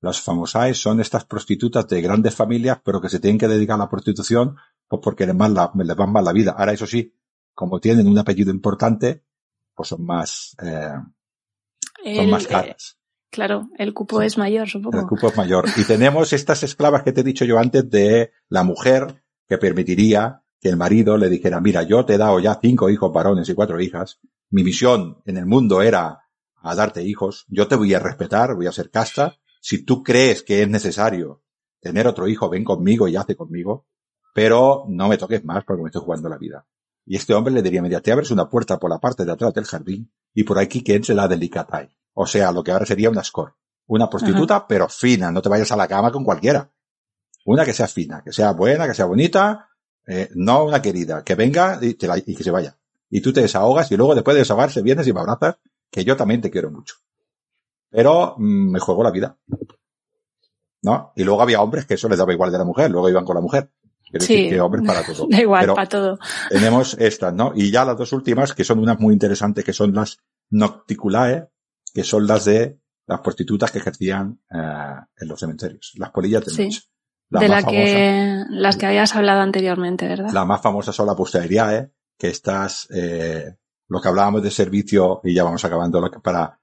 Las 0.00 0.20
famosae 0.20 0.74
son 0.74 1.00
estas 1.00 1.24
prostitutas 1.24 1.88
de 1.88 2.00
grandes 2.02 2.34
familias, 2.34 2.78
pero 2.84 3.00
que 3.00 3.08
se 3.08 3.18
tienen 3.20 3.38
que 3.38 3.48
dedicar 3.48 3.74
a 3.76 3.78
la 3.84 3.88
prostitución, 3.88 4.56
pues 4.88 5.00
porque 5.02 5.26
les, 5.26 5.34
la, 5.36 5.70
les 5.74 5.96
va 5.98 6.06
mal 6.06 6.24
la 6.24 6.32
vida. 6.32 6.54
Ahora, 6.56 6.72
eso 6.72 6.86
sí, 6.86 7.14
como 7.54 7.80
tienen 7.80 8.06
un 8.06 8.18
apellido 8.18 8.50
importante, 8.50 9.24
pues 9.74 9.88
son 9.88 10.04
más, 10.04 10.54
eh, 10.62 10.90
son 12.04 12.04
El- 12.04 12.30
más 12.30 12.44
eh, 12.44 12.48
caras. 12.48 12.98
claro, 13.30 13.68
el 13.78 13.94
cupo 13.94 14.20
Sí. 14.20 14.26
es 14.26 14.38
mayor, 14.38 14.64
El 14.64 14.70
supongo. 14.70 15.06
cupo 15.08 15.28
es 15.28 15.36
mayor. 15.36 15.64
Y 15.76 15.84
tenemos 15.84 16.32
estas 16.32 16.62
esclavas 16.62 17.02
que 17.02 17.12
te 17.12 17.22
he 17.22 17.24
dicho 17.24 17.44
yo 17.44 17.58
antes 17.58 17.88
de 17.90 18.32
la 18.48 18.62
mujer 18.64 19.22
que 19.48 19.58
permitiría 19.58 20.42
que 20.60 20.68
el 20.68 20.76
marido 20.76 21.16
le 21.16 21.28
dijera, 21.28 21.60
mira, 21.60 21.82
yo 21.82 22.04
te 22.04 22.14
he 22.14 22.18
dado 22.18 22.38
ya 22.40 22.58
cinco 22.60 22.90
hijos 22.90 23.12
varones 23.12 23.48
y 23.48 23.54
cuatro 23.54 23.80
hijas. 23.80 24.18
Mi 24.50 24.62
misión 24.62 25.22
en 25.24 25.36
el 25.36 25.46
mundo 25.46 25.82
era 25.82 26.20
a 26.56 26.74
darte 26.74 27.02
hijos. 27.02 27.44
Yo 27.48 27.68
te 27.68 27.76
voy 27.76 27.92
a 27.94 27.98
respetar, 28.00 28.54
voy 28.54 28.66
a 28.66 28.72
ser 28.72 28.90
casta. 28.90 29.36
Si 29.68 29.82
tú 29.84 30.04
crees 30.04 30.44
que 30.44 30.62
es 30.62 30.68
necesario 30.68 31.42
tener 31.80 32.06
otro 32.06 32.28
hijo, 32.28 32.48
ven 32.48 32.62
conmigo 32.62 33.08
y 33.08 33.16
hace 33.16 33.34
conmigo. 33.34 33.84
Pero 34.32 34.84
no 34.88 35.08
me 35.08 35.18
toques 35.18 35.44
más 35.44 35.64
porque 35.64 35.82
me 35.82 35.88
estoy 35.88 36.02
jugando 36.02 36.28
la 36.28 36.38
vida. 36.38 36.64
Y 37.04 37.16
este 37.16 37.34
hombre 37.34 37.52
le 37.52 37.62
diría, 37.62 37.82
mira, 37.82 38.00
te 38.00 38.12
abres 38.12 38.30
una 38.30 38.48
puerta 38.48 38.78
por 38.78 38.90
la 38.90 39.00
parte 39.00 39.24
de 39.24 39.32
atrás 39.32 39.52
del 39.54 39.64
jardín 39.64 40.12
y 40.32 40.44
por 40.44 40.60
aquí 40.60 40.84
que 40.84 40.94
entre 40.94 41.16
la 41.16 41.26
delicatae. 41.26 41.88
O 42.14 42.26
sea, 42.28 42.52
lo 42.52 42.62
que 42.62 42.70
ahora 42.70 42.86
sería 42.86 43.10
una 43.10 43.24
score. 43.24 43.54
Una 43.88 44.08
prostituta, 44.08 44.68
pero 44.68 44.88
fina. 44.88 45.32
No 45.32 45.42
te 45.42 45.48
vayas 45.48 45.72
a 45.72 45.76
la 45.76 45.88
cama 45.88 46.12
con 46.12 46.22
cualquiera. 46.22 46.70
Una 47.44 47.64
que 47.64 47.72
sea 47.72 47.88
fina, 47.88 48.22
que 48.24 48.32
sea 48.32 48.52
buena, 48.52 48.86
que 48.86 48.94
sea 48.94 49.06
bonita, 49.06 49.68
eh, 50.06 50.28
no 50.36 50.64
una 50.64 50.80
querida, 50.80 51.24
que 51.24 51.34
venga 51.34 51.76
y, 51.82 51.94
te 51.94 52.06
la- 52.06 52.18
y 52.18 52.36
que 52.36 52.44
se 52.44 52.52
vaya. 52.52 52.76
Y 53.10 53.20
tú 53.20 53.32
te 53.32 53.40
desahogas 53.42 53.90
y 53.90 53.96
luego 53.96 54.14
después 54.14 54.36
de 54.36 54.42
desahogarse 54.42 54.80
vienes 54.80 55.08
y 55.08 55.12
me 55.12 55.18
abrazas, 55.20 55.56
que 55.90 56.04
yo 56.04 56.16
también 56.16 56.40
te 56.40 56.52
quiero 56.52 56.70
mucho. 56.70 56.94
Pero 57.96 58.34
mm, 58.36 58.72
me 58.72 58.78
juego 58.78 59.02
la 59.02 59.10
vida. 59.10 59.38
¿No? 60.82 61.12
Y 61.16 61.24
luego 61.24 61.40
había 61.42 61.62
hombres 61.62 61.86
que 61.86 61.94
eso 61.94 62.08
les 62.08 62.18
daba 62.18 62.32
igual 62.32 62.52
de 62.52 62.58
la 62.58 62.64
mujer, 62.64 62.90
luego 62.90 63.08
iban 63.08 63.24
con 63.24 63.34
la 63.34 63.40
mujer. 63.40 63.70
Quiero 64.08 64.24
Sí. 64.24 64.34
decir 64.36 64.50
que 64.50 64.60
hombres 64.60 64.86
para 64.86 65.02
todo. 65.04 65.26
Da 65.30 65.40
igual, 65.40 65.62
Pero 65.62 65.74
para 65.74 65.88
todo. 65.88 66.18
tenemos 66.50 66.94
estas, 67.00 67.32
¿no? 67.34 67.52
Y 67.54 67.70
ya 67.70 67.84
las 67.84 67.96
dos 67.96 68.12
últimas, 68.12 68.52
que 68.52 68.62
son 68.64 68.78
unas 68.78 69.00
muy 69.00 69.12
interesantes, 69.14 69.64
que 69.64 69.72
son 69.72 69.94
las 69.94 70.18
nocticulae, 70.50 71.48
que 71.92 72.04
son 72.04 72.26
las 72.26 72.44
de 72.44 72.78
las 73.06 73.20
prostitutas 73.20 73.70
que 73.72 73.78
ejercían 73.78 74.40
eh, 74.52 74.56
en 75.18 75.28
los 75.28 75.40
cementerios, 75.40 75.92
las 75.96 76.10
polillas 76.10 76.44
de 76.44 76.50
Sí. 76.52 76.64
noche. 76.64 76.80
La 77.30 77.40
de 77.40 77.48
la 77.48 77.60
famosa- 77.62 77.70
que, 77.70 78.44
las 78.50 78.76
que 78.76 78.86
habías 78.86 79.16
hablado 79.16 79.40
anteriormente, 79.40 80.06
¿verdad? 80.06 80.30
la 80.32 80.44
más 80.44 80.60
famosa 80.60 80.92
son 80.92 81.06
las 81.06 81.16
posteriae, 81.16 81.90
que 82.18 82.28
estas, 82.28 82.86
eh, 82.94 83.56
lo 83.88 84.00
que 84.00 84.08
hablábamos 84.08 84.42
de 84.42 84.50
servicio, 84.52 85.20
y 85.24 85.34
ya 85.34 85.42
vamos 85.42 85.64
acabando 85.64 86.08
para, 86.22 86.60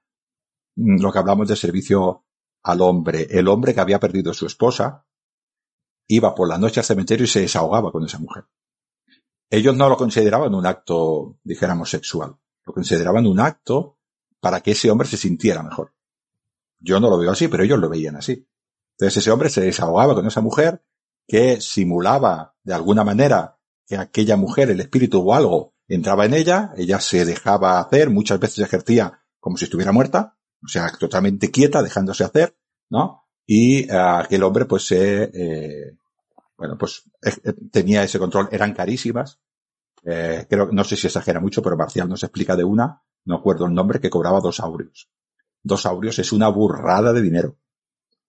lo 0.76 1.12
que 1.12 1.18
hablamos 1.18 1.48
de 1.48 1.56
servicio 1.56 2.24
al 2.62 2.80
hombre. 2.80 3.26
El 3.30 3.48
hombre 3.48 3.74
que 3.74 3.80
había 3.80 4.00
perdido 4.00 4.32
su 4.34 4.46
esposa, 4.46 5.06
iba 6.06 6.34
por 6.34 6.48
la 6.48 6.58
noche 6.58 6.80
al 6.80 6.86
cementerio 6.86 7.24
y 7.24 7.28
se 7.28 7.40
desahogaba 7.40 7.92
con 7.92 8.04
esa 8.04 8.18
mujer. 8.18 8.44
Ellos 9.50 9.76
no 9.76 9.88
lo 9.88 9.96
consideraban 9.96 10.54
un 10.54 10.66
acto, 10.66 11.38
dijéramos, 11.44 11.90
sexual. 11.90 12.36
Lo 12.64 12.72
consideraban 12.72 13.26
un 13.26 13.40
acto 13.40 13.98
para 14.40 14.60
que 14.60 14.72
ese 14.72 14.90
hombre 14.90 15.08
se 15.08 15.16
sintiera 15.16 15.62
mejor. 15.62 15.94
Yo 16.78 17.00
no 17.00 17.08
lo 17.08 17.18
veo 17.18 17.30
así, 17.30 17.48
pero 17.48 17.62
ellos 17.62 17.78
lo 17.78 17.88
veían 17.88 18.16
así. 18.16 18.46
Entonces 18.92 19.18
ese 19.18 19.30
hombre 19.30 19.50
se 19.50 19.60
desahogaba 19.60 20.14
con 20.14 20.26
esa 20.26 20.40
mujer 20.40 20.82
que 21.26 21.60
simulaba 21.60 22.54
de 22.62 22.74
alguna 22.74 23.04
manera 23.04 23.58
que 23.86 23.96
aquella 23.96 24.36
mujer, 24.36 24.70
el 24.70 24.80
espíritu 24.80 25.20
o 25.20 25.34
algo, 25.34 25.74
entraba 25.88 26.26
en 26.26 26.34
ella, 26.34 26.72
ella 26.76 27.00
se 27.00 27.24
dejaba 27.24 27.80
hacer, 27.80 28.10
muchas 28.10 28.38
veces 28.38 28.64
ejercía 28.64 29.24
como 29.40 29.56
si 29.56 29.64
estuviera 29.64 29.92
muerta, 29.92 30.38
o 30.64 30.68
sea, 30.68 30.90
totalmente 30.98 31.50
quieta, 31.50 31.82
dejándose 31.82 32.24
hacer, 32.24 32.56
¿no? 32.90 33.24
Y 33.46 33.90
ah, 33.90 34.20
aquel 34.20 34.42
hombre 34.42 34.64
pues 34.64 34.86
se, 34.86 35.24
eh, 35.24 35.96
bueno, 36.56 36.78
pues 36.78 37.02
eh, 37.22 37.32
eh, 37.44 37.52
tenía 37.70 38.02
ese 38.02 38.18
control, 38.18 38.48
eran 38.50 38.72
carísimas, 38.74 39.40
eh, 40.04 40.46
creo, 40.48 40.68
no 40.70 40.84
sé 40.84 40.96
si 40.96 41.06
exagera 41.06 41.40
mucho, 41.40 41.62
pero 41.62 41.76
Marcial 41.76 42.08
nos 42.08 42.22
explica 42.22 42.56
de 42.56 42.64
una, 42.64 43.02
no 43.24 43.36
acuerdo 43.36 43.66
el 43.66 43.74
nombre, 43.74 44.00
que 44.00 44.10
cobraba 44.10 44.40
dos 44.40 44.60
aurios. 44.60 45.10
Dos 45.62 45.86
aurios 45.86 46.18
es 46.18 46.32
una 46.32 46.48
burrada 46.48 47.12
de 47.12 47.22
dinero. 47.22 47.56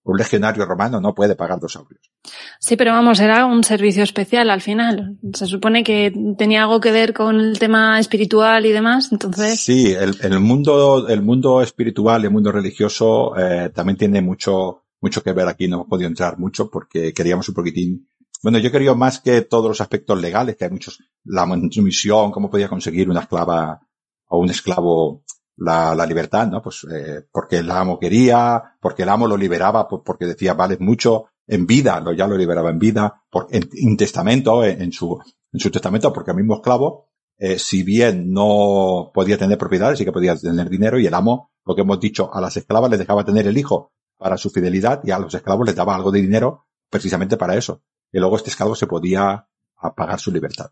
Un 0.06 0.18
legionario 0.18 0.66
romano 0.66 1.02
no 1.02 1.16
puede 1.16 1.36
pagar 1.36 1.60
dos 1.60 1.76
aureos. 1.76 2.12
Sí, 2.60 2.76
pero 2.76 2.92
vamos, 2.92 3.20
era 3.20 3.48
un 3.48 3.64
servicio 3.64 4.04
especial 4.04 4.52
al 4.52 4.62
final. 4.62 5.18
Se 5.34 5.48
supone 5.48 5.84
que 5.84 6.14
tenía 6.38 6.62
algo 6.62 6.80
que 6.80 6.92
ver 6.92 7.12
con 7.12 7.40
el 7.40 7.58
tema 7.58 8.00
espiritual 8.00 8.68
y 8.68 8.72
demás, 8.72 9.10
entonces. 9.12 9.60
Sí, 9.60 9.94
el, 9.94 10.16
el 10.22 10.40
mundo, 10.40 11.08
el 11.08 11.24
mundo 11.24 11.60
espiritual 11.64 12.22
y 12.22 12.26
el 12.26 12.32
mundo 12.32 12.52
religioso 12.52 13.36
eh, 13.36 13.72
también 13.74 13.98
tiene 13.98 14.22
mucho, 14.22 14.84
mucho 15.02 15.24
que 15.24 15.34
ver 15.34 15.48
aquí. 15.48 15.68
No 15.68 15.78
hemos 15.78 15.88
podido 15.88 16.08
entrar 16.08 16.38
mucho 16.38 16.70
porque 16.70 17.12
queríamos 17.12 17.50
un 17.50 17.56
poquitín. 17.56 18.08
Bueno, 18.44 18.60
yo 18.60 18.72
quería 18.72 18.94
más 18.94 19.20
que 19.22 19.42
todos 19.42 19.70
los 19.70 19.82
aspectos 19.82 20.22
legales, 20.22 20.56
que 20.56 20.66
hay 20.66 20.72
muchos, 20.72 21.00
la 21.24 21.48
misión, 21.48 22.32
cómo 22.32 22.52
podía 22.52 22.70
conseguir 22.70 23.10
una 23.10 23.22
esclava 23.22 23.82
o 24.28 24.38
un 24.38 24.52
esclavo 24.52 25.24
la, 25.58 25.96
la 25.96 26.06
libertad, 26.06 26.48
¿no? 26.48 26.62
Pues 26.62 26.86
eh, 26.92 27.26
porque 27.32 27.58
el 27.58 27.72
amo 27.72 28.00
quería, 28.00 28.76
porque 28.80 29.04
el 29.04 29.10
amo 29.10 29.28
lo 29.28 29.38
liberaba, 29.38 29.88
porque 29.88 30.26
decía, 30.26 30.54
vale 30.54 30.78
mucho 30.80 31.26
en 31.48 31.66
vida, 31.66 32.00
lo, 32.00 32.14
ya 32.14 32.28
lo 32.28 32.38
liberaba 32.38 32.70
en 32.70 32.80
vida, 32.80 33.24
por, 33.30 33.48
en, 33.52 33.70
en 33.74 33.98
testamento, 33.98 34.64
en, 34.64 34.82
en, 34.82 34.92
su, 34.92 35.20
en 35.52 35.60
su 35.60 35.72
testamento, 35.72 36.12
porque 36.12 36.32
el 36.32 36.38
mismo 36.38 36.56
esclavo, 36.56 37.10
eh, 37.38 37.60
si 37.60 37.84
bien 37.84 38.32
no 38.32 39.12
podía 39.14 39.38
tener 39.38 39.58
propiedades, 39.58 39.98
sí 39.98 40.06
que 40.06 40.12
podía 40.12 40.36
tener 40.36 40.70
dinero, 40.70 41.00
y 41.00 41.06
el 41.06 41.14
amo, 41.14 41.52
lo 41.66 41.76
que 41.76 41.82
hemos 41.82 42.00
dicho, 42.00 42.34
a 42.34 42.42
las 42.42 42.58
esclavas 42.58 42.90
les 42.90 43.00
dejaba 43.00 43.24
tener 43.24 43.48
el 43.48 43.58
hijo 43.58 43.92
para 44.18 44.38
su 44.38 44.50
fidelidad, 44.50 45.02
y 45.04 45.12
a 45.12 45.20
los 45.20 45.34
esclavos 45.34 45.66
les 45.66 45.76
daba 45.76 45.96
algo 45.96 46.12
de 46.12 46.22
dinero 46.22 46.66
precisamente 46.90 47.38
para 47.38 47.56
eso. 47.56 47.82
Y 48.12 48.20
luego 48.20 48.38
este 48.38 48.50
esclavo 48.50 48.76
se 48.76 48.88
podía 48.88 49.48
pagar 49.96 50.20
su 50.20 50.32
libertad. 50.32 50.72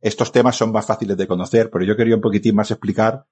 Estos 0.00 0.32
temas 0.32 0.56
son 0.56 0.72
más 0.72 0.86
fáciles 0.86 1.16
de 1.16 1.26
conocer, 1.26 1.70
pero 1.70 1.84
yo 1.84 1.96
quería 1.96 2.16
un 2.16 2.22
poquitín 2.22 2.56
más 2.56 2.70
explicar 2.70 3.26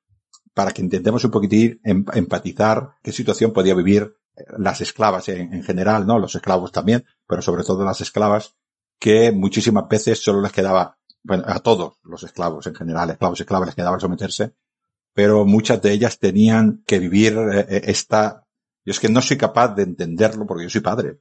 para 0.59 0.73
que 0.73 0.83
intentemos 0.83 1.23
un 1.25 1.31
poquitín 1.31 1.81
em, 1.85 2.05
empatizar 2.15 2.97
qué 3.01 3.13
situación 3.13 3.53
podía 3.53 3.77
vivir 3.77 4.17
eh, 4.35 4.43
las 4.59 4.81
esclavas 4.81 5.29
en, 5.29 5.55
en, 5.55 5.63
general, 5.63 6.05
¿no? 6.05 6.19
Los 6.19 6.35
esclavos 6.35 6.73
también, 6.73 7.05
pero 7.29 7.43
sobre 7.43 7.63
todo 7.63 7.85
las 7.85 8.01
esclavas 8.01 8.57
que 8.99 9.31
muchísimas 9.31 9.89
veces 9.89 10.21
solo 10.21 10.41
les 10.41 10.51
quedaba, 10.51 10.99
bueno, 11.23 11.45
a 11.47 11.61
todos 11.61 11.99
los 12.03 12.25
esclavos 12.25 12.67
en 12.67 12.75
general, 12.75 13.09
esclavos 13.09 13.39
esclavas 13.39 13.69
les 13.69 13.77
quedaba 13.77 14.01
someterse, 14.01 14.57
pero 15.15 15.45
muchas 15.45 15.81
de 15.81 15.93
ellas 15.93 16.19
tenían 16.19 16.83
que 16.85 16.99
vivir 16.99 17.39
eh, 17.39 17.67
eh, 17.69 17.83
esta, 17.85 18.45
yo 18.85 18.91
es 18.91 18.99
que 18.99 19.09
no 19.09 19.21
soy 19.21 19.37
capaz 19.37 19.77
de 19.77 19.85
entenderlo 19.85 20.45
porque 20.45 20.65
yo 20.65 20.71
soy 20.71 20.81
padre. 20.81 21.21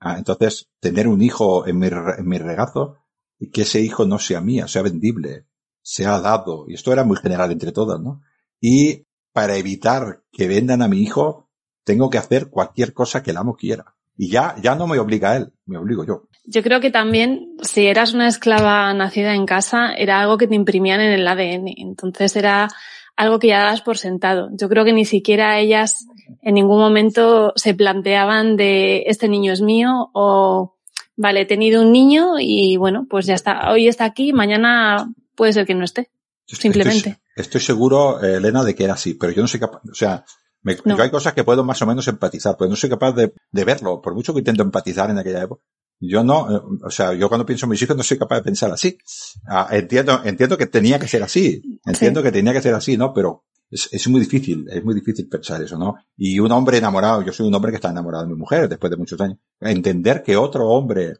Ah, 0.00 0.18
entonces, 0.18 0.68
tener 0.80 1.06
un 1.06 1.22
hijo 1.22 1.64
en 1.64 1.78
mi, 1.78 1.86
en 1.86 2.26
mi 2.26 2.38
regazo 2.38 2.96
y 3.38 3.52
que 3.52 3.62
ese 3.62 3.80
hijo 3.80 4.04
no 4.04 4.18
sea 4.18 4.40
mía, 4.40 4.66
sea 4.66 4.82
vendible, 4.82 5.46
sea 5.80 6.18
dado, 6.18 6.64
y 6.66 6.74
esto 6.74 6.92
era 6.92 7.04
muy 7.04 7.18
general 7.18 7.52
entre 7.52 7.70
todas, 7.70 8.00
¿no? 8.00 8.20
Y 8.66 9.04
para 9.34 9.58
evitar 9.58 10.22
que 10.32 10.48
vendan 10.48 10.80
a 10.80 10.88
mi 10.88 11.02
hijo, 11.02 11.50
tengo 11.84 12.08
que 12.08 12.16
hacer 12.16 12.48
cualquier 12.48 12.94
cosa 12.94 13.22
que 13.22 13.32
el 13.32 13.36
amo 13.36 13.56
quiera. 13.56 13.94
Y 14.16 14.30
ya, 14.30 14.54
ya 14.62 14.74
no 14.74 14.86
me 14.86 14.98
obliga 14.98 15.32
a 15.32 15.36
él, 15.36 15.52
me 15.66 15.76
obligo 15.76 16.06
yo. 16.06 16.28
Yo 16.46 16.62
creo 16.62 16.80
que 16.80 16.90
también, 16.90 17.58
si 17.60 17.86
eras 17.86 18.14
una 18.14 18.26
esclava 18.26 18.94
nacida 18.94 19.34
en 19.34 19.44
casa, 19.44 19.92
era 19.92 20.18
algo 20.18 20.38
que 20.38 20.46
te 20.46 20.54
imprimían 20.54 21.02
en 21.02 21.12
el 21.12 21.28
ADN. 21.28 21.74
Entonces 21.76 22.36
era 22.36 22.70
algo 23.16 23.38
que 23.38 23.48
ya 23.48 23.58
dabas 23.58 23.82
por 23.82 23.98
sentado. 23.98 24.48
Yo 24.54 24.70
creo 24.70 24.86
que 24.86 24.94
ni 24.94 25.04
siquiera 25.04 25.58
ellas 25.58 26.06
en 26.40 26.54
ningún 26.54 26.78
momento 26.78 27.52
se 27.56 27.74
planteaban 27.74 28.56
de 28.56 29.04
este 29.08 29.28
niño 29.28 29.52
es 29.52 29.60
mío 29.60 30.08
o 30.14 30.74
vale, 31.16 31.42
he 31.42 31.46
tenido 31.46 31.82
un 31.82 31.92
niño 31.92 32.36
y 32.40 32.78
bueno, 32.78 33.06
pues 33.10 33.26
ya 33.26 33.34
está. 33.34 33.70
Hoy 33.70 33.88
está 33.88 34.06
aquí, 34.06 34.32
mañana 34.32 35.12
puede 35.34 35.52
ser 35.52 35.66
que 35.66 35.74
no 35.74 35.84
esté. 35.84 36.08
Simplemente. 36.46 37.10
Estoy, 37.10 37.23
estoy 37.34 37.60
seguro, 37.60 38.22
eh, 38.22 38.36
Elena, 38.36 38.64
de 38.64 38.74
que 38.74 38.84
era 38.84 38.94
así, 38.94 39.14
pero 39.14 39.32
yo 39.32 39.42
no 39.42 39.48
soy 39.48 39.60
capaz, 39.60 39.80
o 39.90 39.94
sea, 39.94 40.24
me, 40.62 40.76
no. 40.84 40.96
yo 40.96 41.02
hay 41.02 41.10
cosas 41.10 41.34
que 41.34 41.44
puedo 41.44 41.64
más 41.64 41.80
o 41.82 41.86
menos 41.86 42.08
empatizar, 42.08 42.56
pero 42.58 42.70
no 42.70 42.76
soy 42.76 42.90
capaz 42.90 43.12
de, 43.12 43.34
de 43.50 43.64
verlo, 43.64 44.00
por 44.00 44.14
mucho 44.14 44.32
que 44.32 44.40
intento 44.40 44.62
empatizar 44.62 45.10
en 45.10 45.18
aquella 45.18 45.42
época. 45.42 45.62
Yo 46.00 46.24
no, 46.24 46.54
eh, 46.54 46.60
o 46.84 46.90
sea, 46.90 47.14
yo 47.14 47.28
cuando 47.28 47.46
pienso 47.46 47.66
en 47.66 47.70
mis 47.70 47.82
hijos 47.82 47.96
no 47.96 48.02
soy 48.02 48.18
capaz 48.18 48.36
de 48.36 48.42
pensar 48.42 48.70
así. 48.70 48.98
Ah, 49.46 49.68
entiendo, 49.70 50.20
entiendo 50.24 50.58
que 50.58 50.66
tenía 50.66 50.98
que 50.98 51.08
ser 51.08 51.22
así. 51.22 51.80
Entiendo 51.84 52.20
sí. 52.20 52.24
que 52.24 52.32
tenía 52.32 52.52
que 52.52 52.62
ser 52.62 52.74
así, 52.74 52.96
¿no? 52.96 53.12
Pero 53.12 53.44
es, 53.70 53.88
es, 53.92 54.08
muy 54.08 54.20
difícil, 54.20 54.66
es 54.70 54.84
muy 54.84 54.94
difícil 54.94 55.28
pensar 55.28 55.62
eso, 55.62 55.78
¿no? 55.78 55.94
Y 56.16 56.38
un 56.40 56.50
hombre 56.52 56.78
enamorado, 56.78 57.22
yo 57.22 57.32
soy 57.32 57.46
un 57.46 57.54
hombre 57.54 57.70
que 57.70 57.76
está 57.76 57.90
enamorado 57.90 58.24
de 58.24 58.30
mi 58.30 58.36
mujer 58.36 58.68
después 58.68 58.90
de 58.90 58.96
muchos 58.96 59.20
años. 59.20 59.38
Entender 59.60 60.22
que 60.22 60.36
otro 60.36 60.68
hombre, 60.68 61.18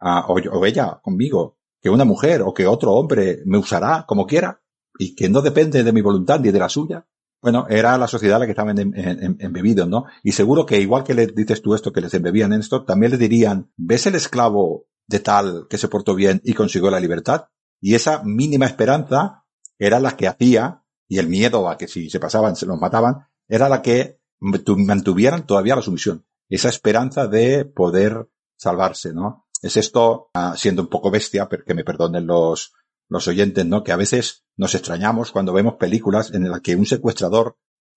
ah, 0.00 0.26
o, 0.28 0.34
o 0.34 0.66
ella 0.66 1.00
conmigo, 1.02 1.58
que 1.80 1.90
una 1.90 2.04
mujer 2.04 2.42
o 2.42 2.54
que 2.54 2.66
otro 2.66 2.92
hombre 2.92 3.42
me 3.44 3.58
usará 3.58 4.04
como 4.06 4.26
quiera 4.26 4.60
y 5.02 5.16
que 5.16 5.28
no 5.28 5.42
depende 5.42 5.82
de 5.82 5.92
mi 5.92 6.00
voluntad 6.00 6.38
ni 6.38 6.52
de 6.52 6.58
la 6.60 6.68
suya, 6.68 7.04
bueno, 7.40 7.66
era 7.68 7.98
la 7.98 8.06
sociedad 8.06 8.38
la 8.38 8.46
que 8.46 8.52
estaban 8.52 8.78
em, 8.78 8.92
embebidos, 9.40 9.88
¿no? 9.88 10.04
Y 10.22 10.30
seguro 10.30 10.64
que 10.64 10.80
igual 10.80 11.02
que 11.02 11.14
le 11.14 11.26
dices 11.26 11.60
tú 11.60 11.74
esto, 11.74 11.92
que 11.92 12.00
les 12.00 12.14
embebían 12.14 12.52
en 12.52 12.60
esto, 12.60 12.84
también 12.84 13.10
le 13.10 13.18
dirían, 13.18 13.72
¿ves 13.76 14.06
el 14.06 14.14
esclavo 14.14 14.86
de 15.08 15.18
tal 15.18 15.66
que 15.68 15.76
se 15.76 15.88
portó 15.88 16.14
bien 16.14 16.40
y 16.44 16.54
consiguió 16.54 16.88
la 16.88 17.00
libertad? 17.00 17.46
Y 17.80 17.96
esa 17.96 18.22
mínima 18.22 18.66
esperanza 18.66 19.44
era 19.76 19.98
la 19.98 20.16
que 20.16 20.28
hacía, 20.28 20.84
y 21.08 21.18
el 21.18 21.26
miedo 21.26 21.68
a 21.68 21.76
que 21.76 21.88
si 21.88 22.08
se 22.08 22.20
pasaban 22.20 22.54
se 22.54 22.66
los 22.66 22.78
mataban, 22.78 23.26
era 23.48 23.68
la 23.68 23.82
que 23.82 24.20
mantuvieran 24.38 25.46
todavía 25.46 25.74
la 25.74 25.82
sumisión. 25.82 26.24
Esa 26.48 26.68
esperanza 26.68 27.26
de 27.26 27.64
poder 27.64 28.28
salvarse, 28.56 29.12
¿no? 29.12 29.48
Es 29.60 29.76
esto, 29.76 30.30
uh, 30.34 30.56
siendo 30.56 30.82
un 30.82 30.88
poco 30.88 31.10
bestia, 31.10 31.48
que 31.48 31.74
me 31.74 31.84
perdonen 31.84 32.24
los, 32.24 32.72
los 33.12 33.28
oyentes, 33.28 33.66
¿no? 33.66 33.84
Que 33.84 33.92
a 33.92 33.96
veces 33.96 34.44
nos 34.56 34.74
extrañamos 34.74 35.32
cuando 35.32 35.52
vemos 35.52 35.74
películas 35.74 36.32
en 36.32 36.50
las 36.50 36.60
que 36.60 36.76
un 36.76 36.86
secuestrador 36.86 37.56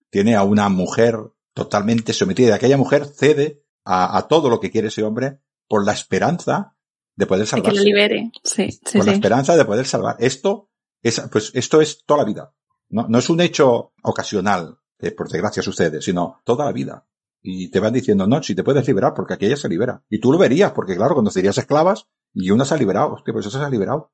tiene 0.10 0.36
a 0.36 0.44
una 0.44 0.70
mujer 0.70 1.18
totalmente 1.54 2.14
sometida. 2.14 2.50
Y 2.50 2.52
aquella 2.52 2.78
mujer 2.78 3.06
cede 3.06 3.64
a, 3.84 4.18
a, 4.18 4.28
todo 4.28 4.50
lo 4.50 4.60
que 4.60 4.72
quiere 4.72 4.90
ese 4.90 5.04
hombre 5.04 5.40
por 5.68 5.86
la 5.86 5.94
esperanza 5.94 6.76
de 7.16 7.26
poder 7.26 7.48
salvarse. 7.48 7.72
De 7.72 7.74
que 7.74 7.80
lo 7.80 7.86
libere, 7.86 8.32
sí. 8.44 8.72
sí 8.72 8.80
por 8.98 9.04
sí. 9.04 9.10
la 9.10 9.14
esperanza 9.14 9.56
de 9.56 9.66
poder 9.66 9.86
salvar. 9.86 10.18
Esto 10.20 10.70
es, 11.02 11.22
pues 11.32 11.52
esto 11.54 11.82
es 11.82 12.04
toda 12.06 12.20
la 12.20 12.26
vida. 12.26 12.54
No, 12.90 13.08
no 13.08 13.18
es 13.20 13.30
un 13.30 13.42
hecho 13.42 13.94
ocasional 14.04 14.78
que 15.00 15.12
por 15.12 15.30
desgracia 15.30 15.64
sucede, 15.64 16.02
sino 16.02 16.42
toda 16.44 16.66
la 16.66 16.72
vida. 16.72 17.08
Y 17.42 17.70
te 17.70 17.80
van 17.80 17.94
diciendo, 17.94 18.28
no, 18.28 18.42
si 18.42 18.56
te 18.56 18.64
puedes 18.64 18.88
liberar 18.88 19.14
porque 19.14 19.36
aquella 19.36 19.56
se 19.56 19.70
libera. 19.70 20.04
Y 20.10 20.20
tú 20.20 20.32
lo 20.32 20.38
verías, 20.38 20.72
porque 20.72 20.96
claro, 20.96 21.14
cuando 21.14 21.32
serías 21.32 21.58
esclavas 21.58 22.08
y 22.34 22.50
una 22.50 22.66
se 22.66 22.74
ha 22.74 22.78
liberado, 22.78 23.14
hostia, 23.14 23.34
pues 23.34 23.46
esa 23.46 23.60
se 23.60 23.66
ha 23.66 23.70
liberado. 23.70 24.12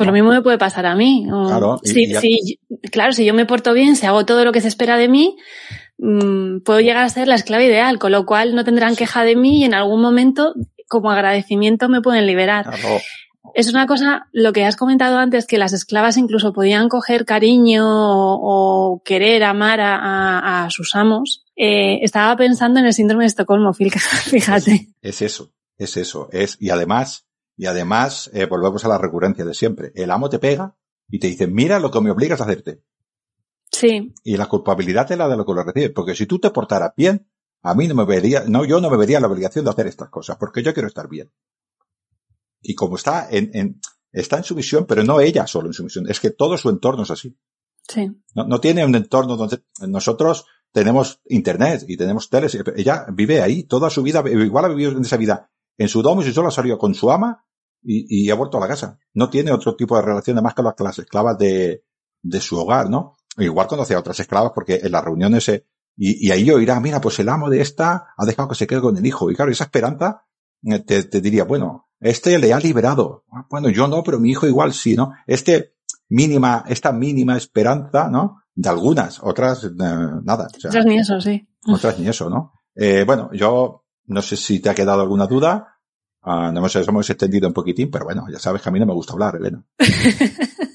Pues 0.00 0.06
lo 0.06 0.14
mismo 0.14 0.30
me 0.30 0.40
puede 0.40 0.56
pasar 0.56 0.86
a 0.86 0.94
mí. 0.94 1.26
O, 1.30 1.46
claro, 1.46 1.78
si, 1.84 2.04
y, 2.04 2.14
si, 2.14 2.58
claro, 2.90 3.12
si 3.12 3.26
yo 3.26 3.34
me 3.34 3.44
porto 3.44 3.74
bien, 3.74 3.96
si 3.96 4.06
hago 4.06 4.24
todo 4.24 4.46
lo 4.46 4.52
que 4.52 4.62
se 4.62 4.68
espera 4.68 4.96
de 4.96 5.08
mí, 5.08 5.36
mmm, 5.98 6.60
puedo 6.60 6.80
llegar 6.80 7.04
a 7.04 7.08
ser 7.10 7.28
la 7.28 7.34
esclava 7.34 7.62
ideal, 7.62 7.98
con 7.98 8.10
lo 8.10 8.24
cual 8.24 8.54
no 8.54 8.64
tendrán 8.64 8.96
queja 8.96 9.24
de 9.24 9.36
mí 9.36 9.60
y 9.60 9.64
en 9.64 9.74
algún 9.74 10.00
momento, 10.00 10.54
como 10.88 11.10
agradecimiento, 11.10 11.90
me 11.90 12.00
pueden 12.00 12.26
liberar. 12.26 12.64
Claro. 12.64 12.98
Es 13.54 13.68
una 13.68 13.86
cosa, 13.86 14.28
lo 14.32 14.54
que 14.54 14.64
has 14.64 14.76
comentado 14.76 15.18
antes, 15.18 15.46
que 15.46 15.58
las 15.58 15.74
esclavas 15.74 16.16
incluso 16.16 16.54
podían 16.54 16.88
coger 16.88 17.26
cariño 17.26 17.84
o, 17.86 18.94
o 18.94 19.02
querer 19.02 19.44
amar 19.44 19.82
a, 19.82 19.96
a, 19.96 20.64
a 20.64 20.70
sus 20.70 20.94
amos. 20.96 21.44
Eh, 21.56 21.98
estaba 22.00 22.34
pensando 22.38 22.80
en 22.80 22.86
el 22.86 22.94
síndrome 22.94 23.24
de 23.24 23.28
Estocolmo, 23.28 23.74
fíjate. 23.74 24.88
Es, 25.02 25.20
es 25.20 25.22
eso, 25.22 25.52
es 25.76 25.98
eso. 25.98 26.30
Es, 26.32 26.56
y 26.58 26.70
además, 26.70 27.26
y 27.60 27.66
además, 27.66 28.30
eh, 28.32 28.46
volvemos 28.46 28.86
a 28.86 28.88
la 28.88 28.96
recurrencia 28.96 29.44
de 29.44 29.52
siempre. 29.52 29.92
El 29.94 30.10
amo 30.10 30.30
te 30.30 30.38
pega 30.38 30.78
y 31.10 31.18
te 31.18 31.26
dice, 31.26 31.46
mira 31.46 31.78
lo 31.78 31.90
que 31.90 32.00
me 32.00 32.10
obligas 32.10 32.40
a 32.40 32.44
hacerte. 32.44 32.82
Sí. 33.70 34.14
Y 34.24 34.38
la 34.38 34.46
culpabilidad 34.46 35.12
es 35.12 35.18
la 35.18 35.28
de 35.28 35.36
lo 35.36 35.44
que 35.44 35.52
lo 35.52 35.62
recibes. 35.62 35.90
Porque 35.90 36.14
si 36.14 36.24
tú 36.24 36.38
te 36.38 36.48
portaras 36.48 36.92
bien, 36.96 37.28
a 37.60 37.74
mí 37.74 37.86
no 37.86 37.94
me 37.94 38.06
vería, 38.06 38.44
no, 38.48 38.64
yo 38.64 38.80
no 38.80 38.88
me 38.88 38.96
vería 38.96 39.20
la 39.20 39.26
obligación 39.26 39.66
de 39.66 39.72
hacer 39.72 39.88
estas 39.88 40.08
cosas, 40.08 40.38
porque 40.38 40.62
yo 40.62 40.72
quiero 40.72 40.88
estar 40.88 41.06
bien. 41.06 41.30
Y 42.62 42.74
como 42.74 42.96
está 42.96 43.28
en, 43.30 43.50
en 43.52 43.80
está 44.10 44.38
en 44.38 44.44
su 44.44 44.54
misión, 44.54 44.86
pero 44.86 45.04
no 45.04 45.20
ella 45.20 45.46
solo 45.46 45.66
en 45.66 45.74
su 45.74 45.84
misión, 45.84 46.08
es 46.08 46.18
que 46.18 46.30
todo 46.30 46.56
su 46.56 46.70
entorno 46.70 47.02
es 47.02 47.10
así. 47.10 47.36
Sí. 47.86 48.10
No, 48.34 48.44
no 48.44 48.58
tiene 48.58 48.86
un 48.86 48.94
entorno 48.94 49.36
donde 49.36 49.62
nosotros 49.86 50.46
tenemos 50.72 51.20
internet 51.26 51.84
y 51.86 51.98
tenemos 51.98 52.30
teles, 52.30 52.56
ella 52.74 53.04
vive 53.12 53.42
ahí 53.42 53.64
toda 53.64 53.90
su 53.90 54.02
vida, 54.02 54.24
igual 54.30 54.64
ha 54.64 54.68
vivido 54.68 54.92
en 54.92 55.02
esa 55.02 55.18
vida 55.18 55.50
en 55.76 55.88
su 55.88 56.00
domo 56.00 56.22
y 56.22 56.24
si 56.24 56.32
solo 56.32 56.48
ha 56.48 56.52
salido 56.52 56.78
con 56.78 56.94
su 56.94 57.10
ama 57.10 57.44
y, 57.82 58.24
y, 58.24 58.30
ha 58.30 58.34
vuelto 58.34 58.58
a 58.58 58.60
la 58.60 58.68
casa. 58.68 58.98
No 59.14 59.30
tiene 59.30 59.52
otro 59.52 59.76
tipo 59.76 59.96
de 59.96 60.02
relación 60.02 60.36
además 60.36 60.54
con 60.54 60.86
las, 60.86 60.98
esclavas 60.98 61.38
de, 61.38 61.84
de 62.22 62.40
su 62.40 62.58
hogar, 62.58 62.90
¿no? 62.90 63.16
Igual 63.38 63.66
conoce 63.66 63.94
a 63.94 63.98
otras 63.98 64.20
esclavas 64.20 64.52
porque 64.54 64.80
en 64.82 64.92
las 64.92 65.04
reuniones 65.04 65.44
se, 65.44 65.66
y, 65.96 66.28
y 66.28 66.30
ahí 66.30 66.50
oirá, 66.50 66.80
mira, 66.80 67.00
pues 67.00 67.18
el 67.18 67.28
amo 67.28 67.48
de 67.48 67.60
esta 67.60 68.14
ha 68.16 68.26
dejado 68.26 68.48
que 68.48 68.54
se 68.54 68.66
quede 68.66 68.80
con 68.80 68.96
el 68.96 69.06
hijo. 69.06 69.30
Y 69.30 69.34
claro, 69.34 69.50
esa 69.50 69.64
esperanza 69.64 70.26
te, 70.86 71.04
te 71.04 71.20
diría, 71.20 71.44
bueno, 71.44 71.88
este 72.00 72.38
le 72.38 72.52
ha 72.52 72.58
liberado. 72.58 73.24
Ah, 73.30 73.46
bueno, 73.50 73.68
yo 73.68 73.86
no, 73.88 74.02
pero 74.02 74.18
mi 74.18 74.30
hijo 74.30 74.46
igual 74.46 74.72
sí, 74.72 74.96
¿no? 74.96 75.12
Este 75.26 75.74
mínima, 76.08 76.64
esta 76.68 76.92
mínima 76.92 77.36
esperanza, 77.36 78.08
¿no? 78.08 78.42
De 78.54 78.68
algunas, 78.68 79.20
otras, 79.22 79.64
eh, 79.64 79.70
nada. 79.78 80.48
O 80.54 80.60
sea, 80.60 80.70
otras 80.70 80.86
ni 80.86 80.98
eso, 80.98 81.20
sí. 81.20 81.48
Otras 81.66 81.98
ni 81.98 82.08
eso, 82.08 82.28
¿no? 82.28 82.52
Eh, 82.74 83.04
bueno, 83.06 83.30
yo 83.32 83.84
no 84.06 84.22
sé 84.22 84.36
si 84.36 84.60
te 84.60 84.70
ha 84.70 84.74
quedado 84.74 85.02
alguna 85.02 85.26
duda. 85.26 85.79
Uh, 86.22 86.52
no 86.52 86.58
hemos, 86.58 86.76
hemos 86.76 87.10
extendido 87.10 87.48
un 87.48 87.54
poquitín, 87.54 87.90
pero 87.90 88.04
bueno, 88.04 88.26
ya 88.30 88.38
sabes 88.38 88.60
que 88.60 88.68
a 88.68 88.72
mí 88.72 88.78
no 88.78 88.86
me 88.86 88.94
gusta 88.94 89.14
hablar, 89.14 89.36
Elena. 89.36 89.62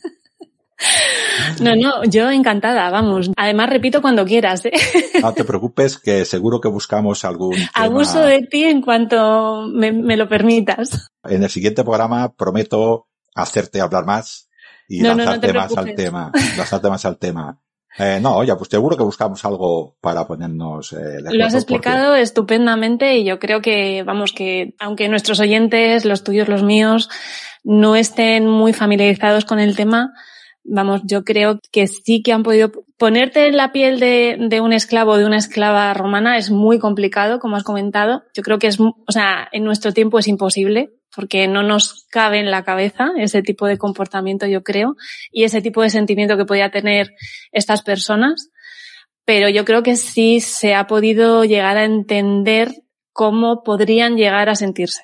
No, 1.62 1.76
no, 1.76 2.04
yo 2.06 2.30
encantada, 2.30 2.90
vamos. 2.90 3.32
Además, 3.36 3.70
repito 3.70 4.02
cuando 4.02 4.26
quieras. 4.26 4.66
¿eh? 4.66 4.72
No 5.22 5.34
te 5.34 5.44
preocupes, 5.44 5.98
que 5.98 6.26
seguro 6.26 6.60
que 6.60 6.68
buscamos 6.68 7.24
algún. 7.26 7.54
Tema... 7.56 7.70
Abuso 7.74 8.22
de 8.22 8.42
ti 8.42 8.64
en 8.64 8.82
cuanto 8.82 9.68
me, 9.68 9.92
me, 9.92 10.18
lo 10.18 10.28
permitas. 10.28 11.10
En 11.24 11.44
el 11.44 11.50
siguiente 11.50 11.84
programa 11.84 12.34
prometo 12.34 13.08
hacerte 13.34 13.82
hablar 13.82 14.06
más 14.06 14.50
y 14.88 15.02
No, 15.02 15.10
no, 15.10 15.16
no 15.16 15.24
lanzarte 15.24 15.48
te 15.48 15.54
más 15.54 15.78
al 15.78 15.96
tema. 15.96 16.32
Lanzarte 16.58 16.90
más 16.90 17.06
al 17.06 17.18
tema. 17.18 17.60
Eh, 17.98 18.20
no, 18.22 18.36
oye, 18.36 18.54
pues 18.56 18.70
seguro 18.70 18.98
que 18.98 19.04
buscamos 19.04 19.44
algo 19.46 19.96
para 20.02 20.28
ponernos. 20.28 20.92
Eh, 20.94 20.98
de 20.98 21.22
Lo 21.22 21.46
has 21.46 21.54
porque- 21.54 21.58
explicado 21.58 22.16
estupendamente 22.16 23.18
y 23.18 23.24
yo 23.24 23.40
creo 23.40 23.62
que, 23.62 24.04
vamos, 24.04 24.34
que 24.34 24.76
aunque 24.80 25.08
nuestros 25.08 25.40
oyentes, 25.40 26.04
los 26.06 26.24
tuyos, 26.24 26.48
los 26.50 26.64
míos, 26.64 27.10
no 27.64 27.96
estén 27.96 28.48
muy 28.48 28.74
familiarizados 28.74 29.46
con 29.46 29.60
el 29.60 29.76
tema, 29.76 30.14
vamos, 30.64 31.02
yo 31.06 31.24
creo 31.24 31.60
que 31.72 31.88
sí 31.88 32.22
que 32.22 32.34
han 32.34 32.44
podido 32.44 32.72
ponerte 32.98 33.48
en 33.48 33.56
la 33.58 33.72
piel 33.72 34.00
de, 34.00 34.38
de 34.40 34.62
un 34.62 34.74
esclavo 34.74 35.12
o 35.14 35.18
de 35.18 35.26
una 35.26 35.38
esclava 35.38 35.94
romana 35.94 36.38
es 36.38 36.50
muy 36.52 36.80
complicado, 36.80 37.40
como 37.40 37.56
has 37.56 37.64
comentado. 37.64 38.24
Yo 38.34 38.44
creo 38.44 38.60
que 38.60 38.68
es, 38.68 38.80
o 38.80 38.94
sea, 39.12 39.48
en 39.52 39.64
nuestro 39.64 39.94
tiempo 39.94 40.20
es 40.20 40.28
imposible 40.28 40.92
porque 41.16 41.48
no 41.48 41.64
nos 41.64 42.06
cabe 42.10 42.40
en 42.40 42.52
la 42.52 42.64
cabeza 42.64 43.12
ese 43.18 43.42
tipo 43.42 43.68
de 43.68 43.78
comportamiento, 43.78 44.46
yo 44.46 44.64
creo, 44.64 44.96
y 45.32 45.44
ese 45.44 45.62
tipo 45.62 45.82
de 45.82 45.90
sentimiento 45.90 46.38
que 46.38 46.46
podía 46.46 46.70
tener 46.70 47.14
estas 47.52 47.82
personas 47.82 48.50
pero 49.26 49.50
yo 49.50 49.66
creo 49.66 49.84
que 49.84 49.96
sí 49.96 50.40
se 50.40 50.76
ha 50.76 50.88
podido 50.88 51.44
llegar 51.44 51.78
a 51.78 51.84
entender 51.84 52.72
cómo 53.12 53.64
podrían 53.64 54.16
llegar 54.16 54.50
a 54.50 54.56
sentirse. 54.56 55.02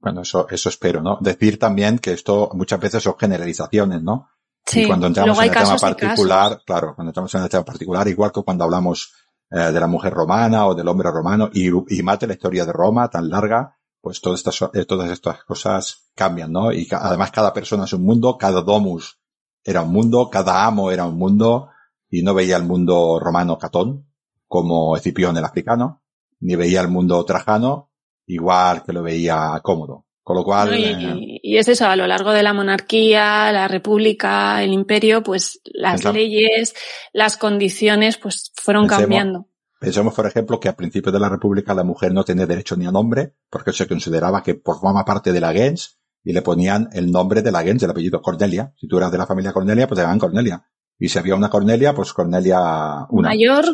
Bueno, 0.00 0.22
eso, 0.22 0.48
eso 0.50 0.68
espero, 0.68 1.00
¿no? 1.00 1.18
Decir 1.20 1.58
también 1.58 1.98
que 1.98 2.12
esto 2.12 2.50
muchas 2.54 2.80
veces 2.80 3.02
son 3.02 3.16
generalizaciones, 3.18 4.02
¿no? 4.02 4.28
Sí, 4.66 4.82
y 4.82 4.86
cuando 4.86 5.06
entramos 5.06 5.38
en 5.38 5.44
el 5.44 5.50
tema 5.50 5.76
particular, 5.76 6.62
claro, 6.66 6.94
cuando 6.94 7.10
entramos 7.10 7.34
en 7.34 7.42
el 7.42 7.48
tema 7.48 7.64
particular, 7.64 8.08
igual 8.08 8.32
que 8.32 8.42
cuando 8.42 8.64
hablamos 8.64 9.12
eh, 9.50 9.58
de 9.72 9.80
la 9.80 9.86
mujer 9.86 10.12
romana 10.12 10.66
o 10.66 10.74
del 10.74 10.88
hombre 10.88 11.10
romano 11.10 11.50
y, 11.52 11.68
y 11.68 12.02
más 12.02 12.18
de 12.18 12.26
la 12.26 12.34
historia 12.34 12.64
de 12.64 12.72
Roma 12.72 13.08
tan 13.08 13.28
larga, 13.28 13.76
pues 14.00 14.20
todas 14.20 14.40
estas, 14.40 14.70
eh, 14.74 14.84
todas 14.86 15.10
estas 15.10 15.44
cosas 15.44 16.10
cambian, 16.14 16.52
¿no? 16.52 16.72
Y 16.72 16.88
además 16.90 17.30
cada 17.30 17.52
persona 17.52 17.84
es 17.84 17.92
un 17.92 18.02
mundo, 18.02 18.36
cada 18.38 18.62
domus 18.62 19.18
era 19.62 19.82
un 19.82 19.92
mundo, 19.92 20.30
cada 20.30 20.64
amo 20.64 20.90
era 20.90 21.04
un 21.06 21.18
mundo 21.18 21.68
y 22.08 22.22
no 22.22 22.32
veía 22.34 22.56
el 22.56 22.64
mundo 22.64 23.18
romano 23.20 23.58
catón 23.58 24.06
como 24.48 24.96
Escipión 24.96 25.36
el 25.36 25.44
africano, 25.44 26.02
ni 26.40 26.56
veía 26.56 26.80
el 26.80 26.88
mundo 26.88 27.24
trajano 27.24 27.90
igual 28.26 28.82
que 28.84 28.92
lo 28.92 29.02
veía 29.02 29.60
cómodo. 29.62 30.06
Con 30.22 30.36
lo 30.36 30.44
cual, 30.44 30.70
¿no? 30.70 30.76
Y, 30.76 30.84
eh, 30.84 31.40
y 31.42 31.56
es 31.56 31.66
eso, 31.66 31.86
a 31.88 31.96
lo 31.96 32.06
largo 32.06 32.30
de 32.30 32.42
la 32.44 32.52
monarquía, 32.52 33.50
la 33.50 33.66
república, 33.66 34.62
el 34.62 34.72
imperio, 34.72 35.22
pues 35.22 35.60
las 35.64 35.94
Pensamos- 35.94 36.14
leyes, 36.16 36.74
las 37.12 37.36
condiciones, 37.36 38.16
pues 38.16 38.52
fueron 38.54 38.84
Pensemos- 38.84 39.00
cambiando. 39.00 39.46
Pensemos, 39.80 40.12
por 40.12 40.26
ejemplo, 40.26 40.60
que 40.60 40.68
a 40.68 40.76
principios 40.76 41.10
de 41.10 41.18
la 41.18 41.30
República 41.30 41.72
la 41.72 41.84
mujer 41.84 42.12
no 42.12 42.22
tenía 42.22 42.46
derecho 42.46 42.76
ni 42.76 42.86
a 42.86 42.92
nombre, 42.92 43.34
porque 43.48 43.72
se 43.72 43.88
consideraba 43.88 44.42
que 44.42 44.60
formaba 44.62 45.06
parte 45.06 45.32
de 45.32 45.40
la 45.40 45.54
gens 45.54 45.98
y 46.22 46.34
le 46.34 46.42
ponían 46.42 46.90
el 46.92 47.10
nombre 47.10 47.40
de 47.40 47.50
la 47.50 47.62
gens, 47.62 47.82
el 47.82 47.90
apellido 47.90 48.20
Cornelia. 48.20 48.74
Si 48.76 48.86
tú 48.86 48.98
eras 48.98 49.10
de 49.10 49.16
la 49.16 49.26
familia 49.26 49.54
Cornelia, 49.54 49.88
pues 49.88 49.96
te 49.96 50.02
llamaban 50.02 50.18
Cornelia. 50.18 50.66
Y 50.98 51.08
si 51.08 51.18
había 51.18 51.34
una 51.34 51.48
Cornelia, 51.48 51.94
pues 51.94 52.12
Cornelia 52.12 53.06
una. 53.08 53.30
Mayor. 53.30 53.64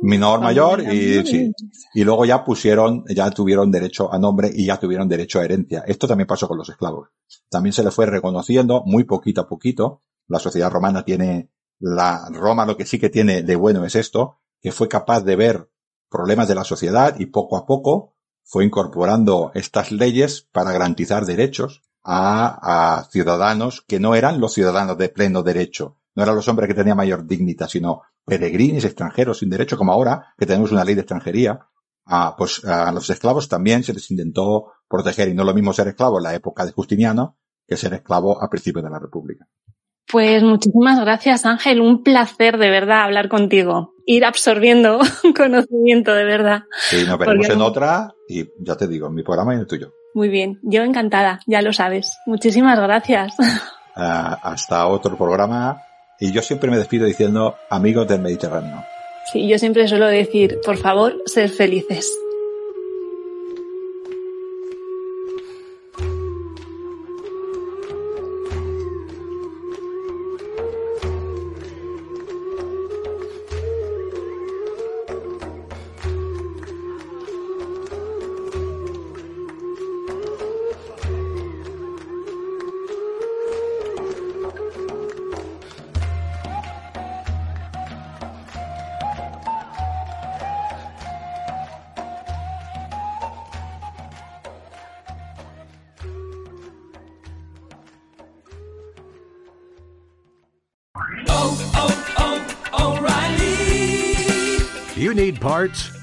Menor, 0.00 0.40
mayor, 0.40 0.80
y 0.80 1.26
sí. 1.26 1.52
Y 1.92 2.04
luego 2.04 2.24
ya 2.24 2.42
pusieron, 2.42 3.04
ya 3.14 3.30
tuvieron 3.30 3.70
derecho 3.70 4.10
a 4.10 4.18
nombre 4.18 4.50
y 4.52 4.64
ya 4.64 4.80
tuvieron 4.80 5.10
derecho 5.10 5.40
a 5.40 5.44
herencia. 5.44 5.84
Esto 5.86 6.08
también 6.08 6.26
pasó 6.26 6.48
con 6.48 6.56
los 6.56 6.70
esclavos. 6.70 7.08
También 7.50 7.74
se 7.74 7.84
le 7.84 7.90
fue 7.90 8.06
reconociendo 8.06 8.82
muy 8.86 9.04
poquito 9.04 9.42
a 9.42 9.46
poquito. 9.46 10.04
La 10.26 10.38
sociedad 10.38 10.70
romana 10.70 11.04
tiene, 11.04 11.50
la 11.78 12.30
Roma 12.32 12.64
lo 12.64 12.78
que 12.78 12.86
sí 12.86 12.98
que 12.98 13.10
tiene 13.10 13.42
de 13.42 13.56
bueno 13.56 13.84
es 13.84 13.94
esto, 13.94 14.40
que 14.60 14.72
fue 14.72 14.88
capaz 14.88 15.22
de 15.22 15.36
ver 15.36 15.70
problemas 16.08 16.48
de 16.48 16.54
la 16.54 16.64
sociedad 16.64 17.18
y 17.18 17.26
poco 17.26 17.56
a 17.56 17.66
poco 17.66 18.14
fue 18.42 18.64
incorporando 18.64 19.52
estas 19.54 19.92
leyes 19.92 20.42
para 20.52 20.72
garantizar 20.72 21.24
derechos 21.24 21.82
a, 22.02 22.98
a 22.98 23.04
ciudadanos 23.04 23.84
que 23.86 24.00
no 24.00 24.14
eran 24.14 24.40
los 24.40 24.54
ciudadanos 24.54 24.98
de 24.98 25.08
pleno 25.08 25.42
derecho. 25.42 25.98
No 26.14 26.24
eran 26.24 26.34
los 26.34 26.48
hombres 26.48 26.68
que 26.68 26.74
tenían 26.74 26.96
mayor 26.96 27.26
dignidad, 27.26 27.68
sino 27.68 28.02
peregrinos 28.24 28.84
extranjeros 28.84 29.38
sin 29.38 29.50
derecho, 29.50 29.78
como 29.78 29.92
ahora 29.92 30.34
que 30.36 30.46
tenemos 30.46 30.72
una 30.72 30.84
ley 30.84 30.94
de 30.94 31.02
extranjería. 31.02 31.68
Ah, 32.06 32.34
pues 32.36 32.64
a 32.64 32.90
los 32.90 33.08
esclavos 33.08 33.48
también 33.48 33.84
se 33.84 33.94
les 33.94 34.10
intentó 34.10 34.72
proteger 34.88 35.28
y 35.28 35.34
no 35.34 35.44
lo 35.44 35.54
mismo 35.54 35.72
ser 35.72 35.88
esclavo 35.88 36.18
en 36.18 36.24
la 36.24 36.34
época 36.34 36.66
de 36.66 36.72
Justiniano 36.72 37.38
que 37.66 37.76
ser 37.76 37.94
esclavo 37.94 38.42
a 38.42 38.50
principios 38.50 38.82
de 38.82 38.90
la 38.90 38.98
República. 38.98 39.46
Pues 40.12 40.42
muchísimas 40.42 40.98
gracias, 41.00 41.46
Ángel. 41.46 41.80
Un 41.80 42.02
placer 42.02 42.58
de 42.58 42.70
verdad 42.70 43.02
hablar 43.02 43.28
contigo. 43.28 43.94
Ir 44.06 44.24
absorbiendo 44.24 44.98
conocimiento 45.36 46.12
de 46.14 46.24
verdad. 46.24 46.62
Y 46.92 47.04
nos 47.06 47.18
veremos 47.18 47.46
Porque- 47.46 47.52
en 47.52 47.60
otra 47.62 48.14
y 48.28 48.44
ya 48.58 48.76
te 48.76 48.86
digo, 48.88 49.06
en 49.08 49.14
mi 49.14 49.22
programa 49.22 49.52
y 49.52 49.56
en 49.56 49.60
el 49.60 49.66
tuyo. 49.66 49.92
Muy 50.14 50.28
bien. 50.28 50.58
Yo 50.62 50.82
encantada, 50.82 51.40
ya 51.46 51.62
lo 51.62 51.72
sabes. 51.72 52.18
Muchísimas 52.26 52.78
gracias. 52.78 53.34
Ah, 54.02 54.38
hasta 54.44 54.86
otro 54.86 55.18
programa 55.18 55.82
y 56.20 56.30
yo 56.32 56.40
siempre 56.42 56.70
me 56.70 56.78
despido 56.78 57.06
diciendo 57.06 57.56
amigos 57.68 58.06
del 58.06 58.20
Mediterráneo. 58.22 58.84
Sí, 59.30 59.46
yo 59.48 59.58
siempre 59.58 59.86
suelo 59.88 60.06
decir, 60.06 60.58
por 60.64 60.76
favor, 60.78 61.16
ser 61.26 61.50
felices. 61.50 62.08